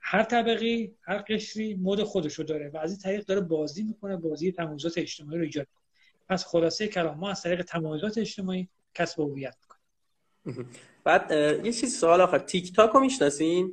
هر 0.00 0.22
طبقی 0.22 0.94
هر 1.02 1.18
قشری 1.18 1.74
مود 1.74 2.02
خودشو 2.02 2.42
داره 2.42 2.70
و 2.74 2.76
از 2.76 2.90
این 2.90 3.00
طریق 3.00 3.24
داره 3.24 3.40
بازی 3.40 3.82
می‌کنه 3.82 4.16
بازی 4.16 4.52
تمایزات 4.52 4.98
اجتماعی 4.98 5.38
رو 5.38 5.44
ایجاد 5.44 5.66
کنه 5.66 5.84
پس 6.28 6.44
خلاصه 6.44 6.88
کلام 6.88 7.18
ما 7.18 7.30
از 7.30 7.42
طریق 7.42 7.62
تمایزات 7.62 8.18
اجتماعی 8.18 8.68
کسب 8.94 9.20
هویت 9.20 9.56
می‌کنه. 9.60 10.66
بعد 11.04 11.30
یه 11.64 11.72
چیز 11.72 11.98
سوال 11.98 12.20
آخر. 12.20 12.38
تیک 12.38 12.76
تاک 12.76 12.90
رو 12.90 13.00
می‌شناسین؟ 13.00 13.72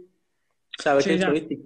شبکه 0.84 1.39
تیک 1.39 1.60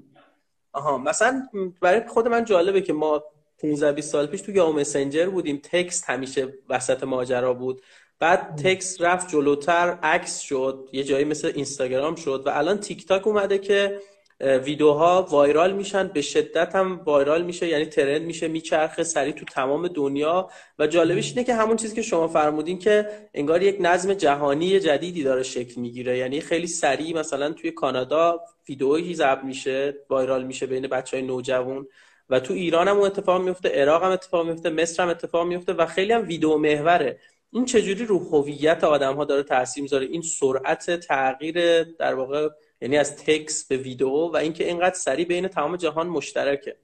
آها. 0.73 0.97
مثلا 0.97 1.47
برای 1.81 2.07
خود 2.07 2.27
من 2.27 2.45
جالبه 2.45 2.81
که 2.81 2.93
ما 2.93 3.23
15 3.57 3.91
20 3.91 4.11
سال 4.11 4.27
پیش 4.27 4.41
تو 4.41 4.51
یاهو 4.51 4.79
مسنجر 4.79 5.29
بودیم. 5.29 5.61
تکست 5.63 6.09
همیشه 6.09 6.53
وسط 6.69 7.03
ماجرا 7.03 7.53
بود. 7.53 7.81
بعد 8.19 8.55
تکست 8.55 9.01
رفت 9.01 9.29
جلوتر 9.29 9.99
عکس 10.03 10.39
شد 10.39 10.89
یه 10.93 11.03
جایی 11.03 11.25
مثل 11.25 11.51
اینستاگرام 11.55 12.15
شد 12.15 12.43
و 12.45 12.49
الان 12.49 12.79
تیک 12.79 13.07
تاک 13.07 13.27
اومده 13.27 13.57
که 13.57 13.99
ویدیوها 14.39 15.27
وایرال 15.29 15.73
میشن 15.73 16.07
به 16.07 16.21
شدت 16.21 16.75
هم 16.75 17.01
وایرال 17.05 17.45
میشه 17.45 17.67
یعنی 17.67 17.85
ترند 17.85 18.21
میشه 18.21 18.47
میچرخه 18.47 19.03
سریع 19.03 19.33
تو 19.33 19.45
تمام 19.45 19.87
دنیا 19.87 20.49
و 20.79 20.87
جالبش 20.87 21.29
اینه 21.29 21.43
که 21.43 21.53
همون 21.53 21.77
چیزی 21.77 21.95
که 21.95 22.01
شما 22.01 22.27
فرمودین 22.27 22.79
که 22.79 23.09
انگار 23.33 23.63
یک 23.63 23.77
نظم 23.79 24.13
جهانی 24.13 24.79
جدیدی 24.79 25.23
داره 25.23 25.43
شکل 25.43 25.81
می‌گیره. 25.81 26.17
یعنی 26.17 26.41
خیلی 26.41 26.67
سریع 26.67 27.19
مثلا 27.19 27.53
توی 27.53 27.71
کانادا 27.71 28.41
ویدئویی 28.69 29.15
ضبط 29.15 29.43
میشه 29.43 29.95
وایرال 30.09 30.43
میشه 30.43 30.65
بین 30.65 30.87
بچه 30.87 31.17
های 31.17 31.25
نوجوان. 31.25 31.87
و 32.29 32.39
تو 32.39 32.53
ایران 32.53 32.87
هم 32.87 32.99
اتفاق 32.99 33.41
میفته 33.41 33.69
عراق 33.69 34.03
هم 34.03 34.11
اتفاق 34.11 34.47
میفته 34.47 34.69
مصر 34.69 35.03
هم 35.03 35.09
اتفاق 35.09 35.47
میفته 35.47 35.73
و 35.73 35.85
خیلی 35.85 36.13
هم 36.13 36.27
ویدیو 36.27 36.57
محوره. 36.57 37.19
این 37.51 37.65
چجوری 37.65 38.05
رو 38.05 38.19
هویت 38.19 38.83
آدم 38.83 39.15
ها 39.15 39.25
داره 39.25 39.43
تاثیر 39.43 39.83
می‌ذاره؟ 39.83 40.05
این 40.05 40.21
سرعت 40.21 40.99
تغییر 40.99 41.83
در 41.83 42.13
واقع 42.13 42.49
یعنی 42.81 42.97
از 42.97 43.17
تکس 43.17 43.67
به 43.67 43.77
ویدیو 43.77 44.09
و 44.09 44.35
اینکه 44.35 44.67
اینقدر 44.67 44.95
سریع 44.95 45.25
بین 45.25 45.47
تمام 45.47 45.75
جهان 45.75 46.07
مشترکه. 46.07 46.77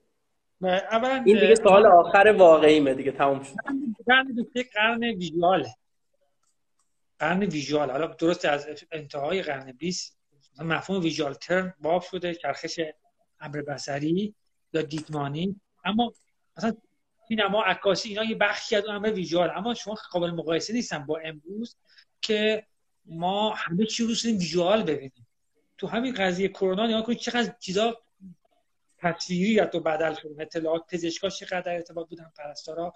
اولا 0.62 1.22
این 1.26 1.40
دیگه 1.40 1.54
سوال 1.54 1.86
آخر 1.86 2.34
واقعیمه 2.38 2.94
دیگه 2.94 3.12
تموم 3.12 3.42
شد. 3.42 3.54
قرن 4.06 4.46
قرن 4.74 5.04
ویژواله. 5.04 5.74
قرن 7.18 7.42
ویژوال. 7.42 7.90
حالا 7.90 8.06
درست 8.06 8.44
از 8.44 8.66
انتهای 8.92 9.42
قرن 9.42 9.72
20 9.72 10.18
مفهوم 10.60 11.02
ویژوال 11.02 11.34
ترن 11.34 11.74
باب 11.80 12.02
شده 12.02 12.34
چرخش 12.34 12.80
امر 13.40 13.62
بصری 13.62 14.34
یا 14.74 14.82
دیدمانی. 14.82 15.60
اما 15.84 16.12
مثلا 16.56 16.76
سینما 17.28 17.62
عکاسی 17.62 18.08
اینا 18.08 18.24
یه 18.24 18.34
بخشی 18.34 18.76
از 18.76 18.86
امر 18.86 19.12
ویژوال. 19.12 19.50
اما 19.56 19.74
شما 19.74 19.94
قابل 20.10 20.30
مقایسه 20.30 20.72
نیستن 20.72 21.06
با 21.06 21.18
امروز 21.18 21.76
که 22.22 22.66
ما 23.06 23.54
همه 23.54 23.86
چی 23.86 24.04
رو 24.04 24.14
ویژوال 24.24 24.82
ببینیم. 24.82 25.26
تو 25.78 25.86
همین 25.86 26.14
قضیه 26.14 26.48
کرونا 26.48 26.86
نگاه 26.86 27.02
کنید 27.02 27.18
چقدر 27.18 27.54
چیزا 27.60 28.02
تصویری 28.98 29.66
تو 29.66 29.80
بدل 29.80 30.14
شد 30.14 30.36
اطلاعات 30.38 30.82
پزشکا 30.88 31.28
چقدر 31.28 31.60
در 31.60 31.74
ارتباط 31.74 32.08
بودن 32.08 32.32
پرستارا. 32.36 32.92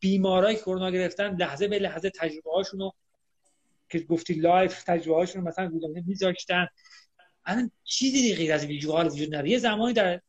بیمارای 0.00 0.56
کرونا 0.56 0.90
گرفتن 0.90 1.36
لحظه 1.36 1.68
به 1.68 1.78
لحظه 1.78 2.10
تجربه 2.10 2.50
هاشونو 2.50 2.90
که 3.88 3.98
گفتی 3.98 4.34
live 4.34 4.82
تجربه 4.82 5.16
هاشون 5.16 5.42
مثلا 5.42 5.64
روزانه 5.64 6.04
میذاشتن. 6.06 6.68
الان 7.44 7.70
چیزی 7.84 8.34
غیر 8.34 8.52
از 8.52 8.66
visual 8.66 9.06
وجود 9.06 9.28
نداره. 9.28 9.50
یه 9.50 9.58
زمانی 9.58 9.92
در 9.92 10.20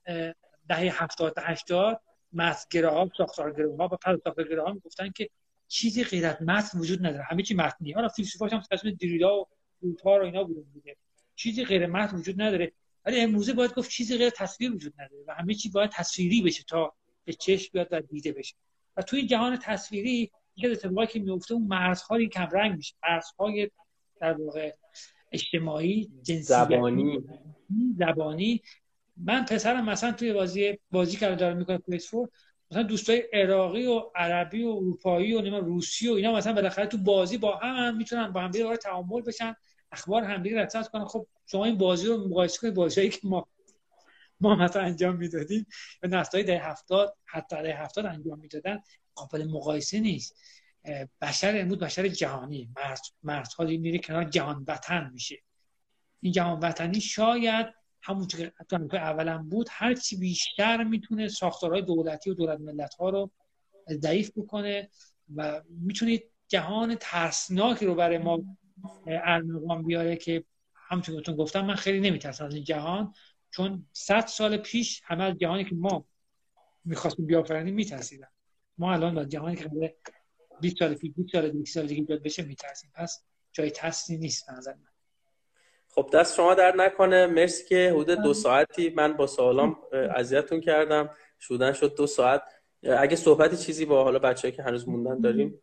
دهه 0.70 1.04
70 1.04 1.34
80 1.40 2.02
متنگراها 2.34 3.10
ساختارگراها 3.18 3.86
و 3.86 3.88
پس 3.88 4.20
ساختارگراها 4.24 4.74
می‌گفتن 4.74 5.10
که 5.10 5.30
چیزی 5.68 6.04
غیر 6.04 6.26
از 6.26 6.42
متن 6.42 6.80
وجود 6.80 7.06
نداره. 7.06 7.24
همه 7.24 7.44
چی 7.44 7.54
متنه 7.54 7.92
حالا 7.92 8.08
فیلسوفاش 8.08 8.54
هم 8.54 8.64
تصمیم 8.72 8.94
دریدا 8.94 9.36
و 9.36 9.48
لیوتار 9.82 10.22
و 10.22 10.26
اینا 10.26 10.44
بودن 10.44 10.72
دیگه 10.74 10.96
چیزی 11.36 11.66
غیر 11.66 11.86
متن 11.86 12.18
وجود 12.18 12.42
نداره. 12.42 12.72
ولی 13.06 13.20
امروزه 13.20 13.54
باید 13.54 13.74
گفت 13.74 13.90
چیزی 13.90 14.18
غیر 14.18 14.30
تصویر 14.30 14.74
وجود 14.74 14.94
نداره 14.94 15.24
و 15.28 15.34
همه 15.34 15.54
چی 15.54 15.70
باید 15.70 15.90
تصویری 15.90 16.42
بشه 16.42 16.64
تا 16.64 16.94
به 17.26 17.34
چشم 17.34 17.70
بیاد 17.74 17.88
و 17.92 18.02
دیده 18.02 18.32
بشه. 18.32 18.56
و 18.98 19.02
توی 19.02 19.28
جهان 19.28 19.58
تصویری 19.58 20.32
یکی 20.56 20.68
از 20.68 20.78
اتفاقاتی 20.78 21.14
که 21.14 21.20
میفته 21.20 21.54
اون 21.54 21.68
مرزهای 21.68 22.28
کم 22.28 22.48
رنگ 22.52 22.76
میشه. 22.76 22.96
مرزهای 23.04 23.72
در 24.22 24.34
واقع 24.34 24.74
اجتماعی 25.32 26.12
جنسی 26.24 26.44
زبانی. 26.44 27.24
زبانی. 27.98 28.62
من 29.18 29.46
پسرم 29.46 29.86
مثلا 29.86 30.12
توی 30.12 30.34
بازی 30.34 30.80
بازی 30.92 31.18
که 31.18 31.36
داره 31.36 31.54
می‌کنه 31.54 31.78
پلیس 31.78 32.10
فور 32.10 32.30
مثلا 32.72 32.84
دوستای 32.84 33.24
عراقی 33.34 33.86
و 33.86 34.12
عربی 34.16 34.64
و 34.64 34.68
اروپایی 34.68 35.34
و 35.34 35.60
روسی 35.60 36.10
و 36.10 36.14
اینا 36.14 36.34
مثلا 36.34 36.54
بالاخره 36.54 36.86
تو 36.86 36.98
بازی 36.98 37.38
با 37.38 37.58
هم, 37.58 37.98
می‌تونن 37.98 38.32
با 38.32 38.42
هم 38.42 38.52
دیگه 38.52 38.78
تعامل 38.78 39.22
بشن 39.22 39.56
اخبار 39.92 40.24
همدیگه 40.24 40.62
رصد 40.62 40.88
کنن. 40.88 41.06
خب 41.06 41.28
شما 41.46 41.66
این 41.66 41.78
بازی 41.78 42.08
رو 42.08 42.28
مقایسه 42.28 42.60
کنید 42.60 42.74
بازیایی 42.74 43.10
که 43.10 43.20
ما 43.24 43.48
ما 44.40 44.56
مثلا 44.56 44.82
انجام 44.82 45.16
می‌دادیم. 45.16 45.66
و 46.04 46.08
نسل‌های 46.08 46.44
ده 46.44 46.60
هفتاد 46.60 47.16
حتی 47.26 47.64
ده 47.64 47.76
هفتاد 47.76 48.06
انجام 48.06 48.40
می‌دادن. 48.40 48.80
قابل 49.16 49.44
مقایسه 49.44 50.00
نیست. 50.00 50.38
بشر 51.22 51.62
امروز 51.62 51.80
بشر 51.80 52.08
جهانی. 52.08 52.70
مرز 52.76 53.00
مرزها 53.24 53.66
میره 53.66 54.00
کنار 54.00 54.24
جهان 54.24 54.66
وطن 54.68 55.10
میشه. 55.14 55.40
این 56.22 56.34
جهان 56.34 56.60
وطنی 56.60 57.02
شاید 57.02 57.83
همون 58.04 58.28
که 58.28 58.54
تو 58.70 58.96
اولا 58.96 59.38
بود 59.38 59.68
هر 59.72 59.94
چی 59.94 60.18
بیشتر 60.18 60.84
می‌تونه 60.84 61.28
ساختارهای 61.28 61.82
دولتی 61.82 62.30
و 62.30 62.34
دولت 62.34 62.60
ملت 62.60 62.94
ها 62.94 63.10
رو 63.10 63.32
ضعیف 63.90 64.32
بکنه 64.36 64.90
و 65.36 65.62
می‌تونید 65.70 66.24
جهان 66.48 66.96
ترسناکی 67.00 67.86
رو 67.86 67.96
برای 67.96 68.18
ما 68.18 68.44
ارمغان 69.08 69.84
بیاره 69.84 70.16
که 70.16 70.44
همچون 70.76 71.22
که 71.22 71.32
گفتم 71.32 71.66
من 71.66 71.76
خیلی 71.76 72.00
نمیترسم 72.00 72.46
از 72.46 72.56
این 72.56 72.64
جهان 72.64 73.14
چون 73.52 73.88
صد 73.94 74.26
سال 74.26 74.58
پیش 74.58 75.02
همه 75.06 75.24
از 75.24 75.38
جهانی 75.38 75.66
که 75.66 75.76
ما 75.76 76.06
می‌خواستیم 76.86 77.26
بیافرینیم 77.26 77.76
میترسیدن. 77.76 78.28
ما 78.78 78.94
الان 78.94 79.16
با 79.16 79.26
جهانی 79.26 79.56
که 79.56 79.70
20 80.62 80.78
سال 80.78 80.94
پیش 80.96 81.12
20 81.12 81.32
سال 81.32 81.52
20 81.52 81.74
سال 81.74 81.88
دیگه 81.88 82.02
ایجاد 82.02 82.24
بشه 82.24 82.44
میترسیم. 82.44 82.92
پس 82.96 83.24
جای 83.52 83.72
ترسی 83.72 84.18
نیست 84.18 84.50
نظر 84.50 84.74
من. 84.74 84.93
خب 85.96 86.10
دست 86.14 86.36
شما 86.36 86.54
در 86.54 86.76
نکنه. 86.76 87.28
مرسی 87.28 87.66
که 87.66 87.94
حدود 87.96 88.22
دو 88.22 88.34
ساعتی 88.34 88.90
من 88.90 89.14
با 89.14 89.28
سوالام 89.28 89.78
اذیتتون 90.16 90.62
کردم. 90.62 91.10
شدن 91.40 91.74
شد 91.74 91.96
دو 91.96 92.08
ساعت. 92.08 92.44
اگه 92.98 93.16
صحبتی 93.16 93.58
چیزی 93.58 93.86
با 93.86 94.04
حالا 94.04 94.20
بچه‌ای 94.20 94.52
که 94.52 94.64
هنوز 94.64 94.90
موندن 94.90 95.22
داریم؟ 95.22 95.62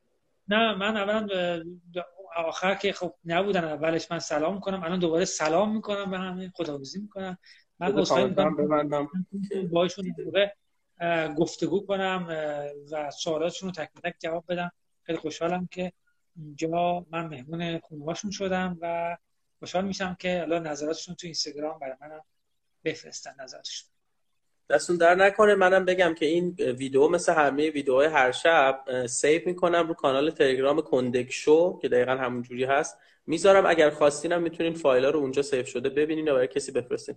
نه 0.48 0.74
من 0.74 0.97
اولا 0.97 1.27
آخر 2.36 2.74
که 2.74 2.93
خب 2.93 3.15
نبودن. 3.24 3.65
اولش 3.65 4.11
من 4.11 4.19
سلام 4.19 4.55
می‌کنم. 4.55 4.82
الان 4.82 4.98
دوباره 4.98 5.24
سلام 5.24 5.74
می‌کنم 5.74 6.11
به 6.11 6.19
همه. 6.19 6.52
خداحافظی 6.55 7.01
می‌کنم. 7.01 7.39
من 7.78 7.93
ببندم. 8.35 9.09
باشون 9.73 10.15
گفتگو 11.36 11.86
کنم 11.86 12.27
و 12.93 13.11
سوالاتشون 13.11 13.69
رو 13.69 13.74
تک 13.74 13.90
تک 14.05 14.15
جواب 14.19 14.44
بدم. 14.48 14.73
خیلی 15.02 15.19
خوشحالم 15.19 15.69
که 15.70 15.93
اینجا 16.36 17.07
من 17.11 17.27
مهمون 17.27 17.78
خونواشون 17.78 18.31
شدم 18.31 18.78
و 18.81 19.16
خوشحال 19.61 19.85
میشم 19.85 20.16
که 20.19 20.41
الان 20.41 20.66
نظراتشون 20.66 21.15
تو 21.15 21.27
اینستاگرام 21.27 21.78
برای 21.78 21.95
منم 22.01 22.24
بفرستن 22.85 23.35
نظراتشون 23.41 23.91
دستون 24.70 24.97
در 24.97 25.15
نکنه. 25.15 25.55
منم 25.55 25.85
بگم 25.85 26.15
که 26.15 26.27
این 26.27 26.51
ویدیو 26.51 27.09
مثل 27.09 27.32
همه 27.32 27.70
ویدیوهای 27.70 28.07
هر 28.07 28.32
شب 28.32 29.07
سیو 29.07 29.43
می‌کنم 29.47 29.89
رو 29.89 29.95
کانال 29.95 30.31
تلگرام 30.31 30.81
کندک 30.81 31.32
شو 31.32 31.78
که 31.78 31.89
دقیقا 31.89 32.12
همون 32.12 32.43
جوری 32.43 32.65
هست. 32.65 32.99
می‌ذارم 33.27 33.66
اگر 33.66 33.91
خواستینم 33.91 34.43
می‌تونین 34.43 34.74
فایل 34.74 35.05
رو 35.05 35.19
اونجا 35.19 35.43
سیو 35.43 35.65
شده 35.65 35.89
ببینین 35.89 36.28
و 36.28 36.35
برای 36.35 36.49
کسی 36.49 36.73
بفرستین. 36.73 37.15